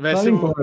Ben, 0.00 0.16
si, 0.16 0.30
vous, 0.30 0.54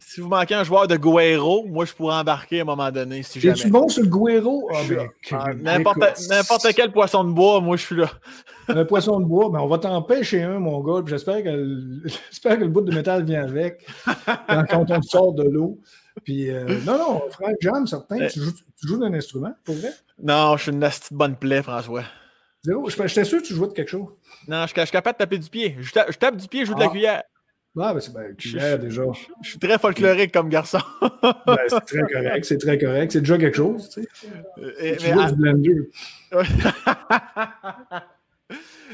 si, 0.00 0.20
vous, 0.20 0.28
manquez 0.28 0.54
un 0.54 0.64
joueur 0.64 0.88
de 0.88 0.96
Guero, 0.96 1.66
moi 1.66 1.84
je 1.84 1.92
pourrais 1.92 2.16
embarquer 2.16 2.60
à 2.60 2.62
un 2.62 2.64
moment 2.64 2.90
donné. 2.90 3.22
Si 3.22 3.38
jamais. 3.38 3.54
tu 3.54 3.68
bon 3.68 3.88
sur 3.88 4.02
le 4.02 4.08
Guero? 4.08 4.68
Ah, 4.72 4.80
ben, 4.88 5.08
ah, 5.32 5.54
N'importe 5.54 6.68
quel 6.74 6.90
poisson 6.90 7.24
de 7.24 7.32
bois, 7.32 7.60
moi 7.60 7.76
je 7.76 7.84
suis 7.84 7.96
là. 7.96 8.10
un 8.68 8.84
poisson 8.84 9.20
de 9.20 9.26
bois, 9.26 9.50
ben, 9.50 9.60
on 9.60 9.66
va 9.66 9.78
t'en 9.78 10.00
pêcher 10.02 10.42
un, 10.42 10.58
mon 10.58 10.80
gars. 10.80 11.02
J'espère 11.06 11.42
que, 11.42 12.08
que, 12.42 12.54
le 12.54 12.68
bout 12.68 12.80
de 12.80 12.94
métal 12.94 13.24
vient 13.24 13.44
avec 13.44 13.86
quand, 14.70 14.90
on 14.90 15.02
sort 15.02 15.34
de 15.34 15.44
l'eau. 15.44 15.78
Puis, 16.24 16.50
euh, 16.50 16.66
non, 16.84 16.98
non, 16.98 17.22
frère 17.30 17.54
John, 17.60 17.86
certain, 17.86 18.26
tu 18.26 18.40
joues, 18.40 18.52
tu 18.52 18.88
joues 18.88 18.98
d'un 18.98 19.12
instrument, 19.14 19.54
pour 19.64 19.76
vrai? 19.76 19.92
Non, 20.20 20.56
je 20.56 20.62
suis 20.62 20.72
une 20.72 20.80
petite 20.80 21.12
bonne 21.12 21.36
plaie, 21.36 21.62
François. 21.62 22.04
Zéro, 22.64 22.88
j'étais 22.90 23.24
sûr 23.24 23.40
que 23.40 23.46
tu 23.46 23.54
jouais 23.54 23.68
de 23.68 23.72
quelque 23.72 23.90
chose. 23.90 24.08
Non, 24.48 24.62
je, 24.62 24.80
suis 24.80 24.90
capable 24.90 25.16
de 25.16 25.18
taper 25.18 25.38
du 25.38 25.48
pied. 25.48 25.76
Je 25.78 25.92
tape, 25.92 26.36
du 26.36 26.48
pied, 26.48 26.62
je 26.62 26.66
joue 26.66 26.74
de 26.74 26.80
la 26.80 26.88
cuillère. 26.88 27.22
Ah, 27.80 27.94
ben 27.94 28.34
clair 28.36 28.78
déjà. 28.78 29.02
Je, 29.42 29.50
suis 29.50 29.58
très 29.58 29.78
folklorique 29.78 30.32
comme 30.32 30.48
garçon. 30.48 30.78
ben, 31.22 31.58
c'est 31.68 31.84
très 31.86 32.02
correct, 32.02 32.44
c'est 32.44 32.58
très 32.58 32.78
correct. 32.78 33.12
C'est 33.12 33.20
déjà 33.20 33.38
quelque 33.38 33.56
chose, 33.56 33.88
tu 33.90 34.02
sais. 34.02 34.96
Mais 35.02 35.12
à... 35.12 35.30
du 35.30 35.36
blender. 35.36 35.90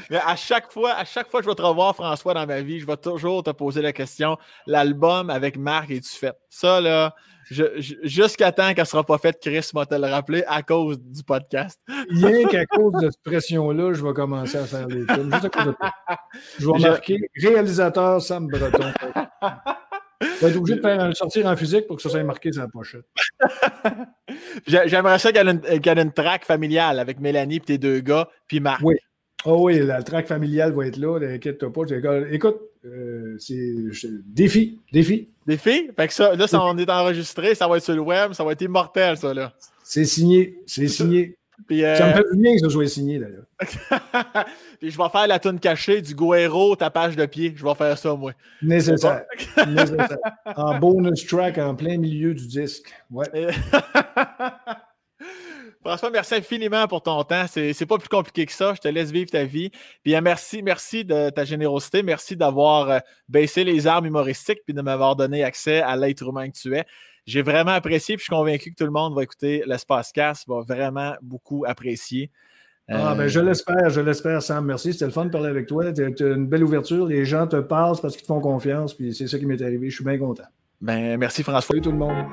mais 0.09 0.19
à 0.25 0.35
chaque 0.35 0.71
fois, 0.71 0.93
à 0.93 1.05
chaque 1.05 1.29
fois 1.29 1.39
que 1.39 1.45
je 1.45 1.49
vais 1.49 1.55
te 1.55 1.61
revoir, 1.61 1.95
François, 1.95 2.33
dans 2.33 2.45
ma 2.45 2.61
vie, 2.61 2.79
je 2.79 2.85
vais 2.85 2.97
toujours 2.97 3.43
te 3.43 3.51
poser 3.51 3.81
la 3.81 3.93
question 3.93 4.37
l'album 4.67 5.29
avec 5.29 5.57
Marc, 5.57 5.91
est 5.91 6.01
tu 6.01 6.15
fait? 6.17 6.35
Ça, 6.49 6.81
là, 6.81 7.13
jusqu'à 7.49 8.51
temps 8.51 8.73
qu'elle 8.73 8.83
ne 8.83 8.87
sera 8.87 9.03
pas 9.03 9.17
faite, 9.17 9.37
Chris 9.41 9.69
m'a 9.73 9.85
te 9.85 9.95
le 9.95 10.07
rappelé 10.07 10.43
à 10.47 10.63
cause 10.63 10.99
du 10.99 11.23
podcast. 11.23 11.79
Rien 12.09 12.47
qu'à 12.49 12.65
cause 12.65 12.93
de 13.01 13.09
cette 13.09 13.23
pression-là, 13.23 13.93
je 13.93 14.05
vais 14.05 14.13
commencer 14.13 14.57
à 14.57 14.65
faire 14.65 14.87
des 14.87 15.05
films. 15.05 15.31
Juste 15.31 15.45
à 15.45 15.49
cause 15.49 15.65
de 15.65 15.75
Je 16.59 16.71
vais 16.71 16.89
marquer 16.89 17.29
réalisateur 17.35 18.21
Sam 18.21 18.47
Breton. 18.47 18.91
Je 20.21 20.45
vais 20.45 20.49
être 20.49 20.57
obligé 20.57 20.77
de 20.77 20.81
faire 20.81 21.15
sortir 21.15 21.45
en 21.45 21.55
physique 21.57 21.87
pour 21.87 21.97
que 21.97 22.01
ça 22.01 22.09
soit 22.09 22.23
marqué 22.23 22.51
sur 22.51 22.61
la 22.61 22.69
pochette. 22.69 23.05
J'aimerais 24.65 25.19
ça 25.19 25.31
qu'elle 25.31 25.49
ait, 25.49 26.01
une 26.01 26.13
track 26.13 26.45
familiale 26.45 26.99
avec 26.99 27.19
Mélanie, 27.19 27.59
puis 27.59 27.65
tes 27.65 27.77
deux 27.77 27.99
gars, 27.99 28.29
puis 28.47 28.61
Marc. 28.61 28.81
Oui. 28.81 28.95
Oh 29.45 29.65
oui, 29.65 29.79
la 29.79 30.01
track 30.01 30.27
familiale 30.27 30.71
va 30.73 30.87
être 30.87 30.97
là, 30.97 31.19
inquiète-toi 31.19 31.71
pas. 31.71 31.81
Écoute, 32.31 32.57
euh, 32.83 33.35
c'est 33.39 33.75
défi, 34.25 34.79
défi. 34.91 35.29
Défi? 35.45 35.89
Fait 35.95 36.07
que 36.07 36.13
ça, 36.13 36.35
là, 36.35 36.47
ça, 36.47 36.63
on 36.63 36.75
est 36.77 36.89
enregistré, 36.89 37.53
ça 37.53 37.67
va 37.67 37.77
être 37.77 37.83
sur 37.83 37.93
le 37.93 38.01
web, 38.01 38.33
ça 38.33 38.43
va 38.43 38.53
être 38.53 38.61
immortel, 38.61 39.17
ça, 39.17 39.33
là. 39.33 39.53
C'est 39.83 40.05
signé, 40.05 40.57
c'est 40.65 40.87
signé. 40.87 41.37
Puis, 41.67 41.85
euh... 41.85 41.95
Ça 41.95 42.07
me 42.07 42.13
fait 42.13 42.23
bien 42.33 42.55
que 42.55 42.61
ça 42.61 42.69
soit 42.69 42.87
signé, 42.87 43.19
d'ailleurs. 43.19 43.45
Puis 44.79 44.91
je 44.91 44.97
vais 44.97 45.09
faire 45.09 45.27
la 45.27 45.39
toune 45.39 45.59
cachée 45.59 46.01
du 46.01 46.15
Guero, 46.15 46.75
tapage 46.75 47.15
de 47.15 47.25
pied. 47.25 47.53
Je 47.55 47.63
vais 47.63 47.75
faire 47.75 47.97
ça, 47.97 48.15
moi. 48.15 48.33
Nécessaire. 48.61 49.23
Nécessaire. 49.67 50.17
En 50.55 50.77
bonus 50.79 51.25
track, 51.25 51.57
en 51.59 51.75
plein 51.75 51.97
milieu 51.97 52.33
du 52.33 52.47
disque. 52.47 52.91
Ouais. 53.09 53.27
François, 55.85 56.09
merci 56.09 56.33
infiniment 56.33 56.87
pour 56.87 57.03
ton 57.03 57.23
temps. 57.23 57.45
C'est 57.47 57.85
pas 57.85 57.99
plus 57.99 58.09
compliqué 58.09 58.47
que 58.47 58.51
ça. 58.51 58.73
Je 58.73 58.81
te 58.81 58.87
laisse 58.87 59.11
vivre 59.11 59.29
ta 59.29 59.43
vie. 59.43 59.69
Puis 60.03 60.19
merci, 60.19 60.63
merci 60.63 61.05
de 61.05 61.29
ta 61.29 61.45
générosité. 61.45 62.01
Merci 62.01 62.35
d'avoir 62.35 62.89
euh, 62.89 62.99
baissé 63.29 63.63
les 63.63 63.85
armes 63.85 64.07
humoristiques 64.07 64.61
puis 64.65 64.73
de 64.73 64.81
m'avoir 64.81 65.15
donné 65.15 65.43
accès 65.43 65.81
à 65.81 65.95
l'être 65.95 66.27
humain 66.27 66.49
que 66.49 66.57
tu 66.57 66.75
es. 66.75 66.85
J'ai 67.27 67.43
vraiment 67.43 67.69
apprécié. 67.69 68.15
Puis 68.15 68.21
je 68.21 68.33
suis 68.33 68.35
convaincu 68.35 68.71
que 68.71 68.75
tout 68.75 68.85
le 68.85 68.91
monde 68.91 69.13
va 69.13 69.21
écouter 69.21 69.61
l'espace 69.67 70.11
casse, 70.11 70.43
va 70.47 70.61
vraiment 70.61 71.13
beaucoup 71.21 71.65
apprécier. 71.67 72.31
Ah, 72.87 73.13
ben, 73.15 73.27
je 73.27 73.39
l'espère, 73.39 73.91
je 73.91 74.01
l'espère, 74.01 74.41
Sam. 74.41 74.65
Merci. 74.65 74.93
C'était 74.93 75.05
le 75.05 75.11
fun 75.11 75.25
de 75.25 75.29
parler 75.29 75.49
avec 75.49 75.67
toi. 75.67 75.93
Tu 75.93 76.03
as 76.03 76.07
une 76.07 76.47
belle 76.47 76.63
ouverture. 76.63 77.05
Les 77.05 77.25
gens 77.25 77.45
te 77.45 77.57
parlent 77.57 77.99
parce 78.01 78.15
qu'ils 78.15 78.23
te 78.23 78.27
font 78.27 78.41
confiance. 78.41 78.95
Puis 78.95 79.13
c'est 79.13 79.27
ça 79.27 79.37
qui 79.37 79.45
m'est 79.45 79.61
arrivé. 79.61 79.91
Je 79.91 79.95
suis 79.97 80.03
bien 80.03 80.17
content. 80.17 80.45
Ben, 80.81 81.15
merci, 81.17 81.43
François. 81.43 81.61
Salut 81.61 81.81
tout 81.81 81.91
le 81.91 81.97
monde. 81.97 82.25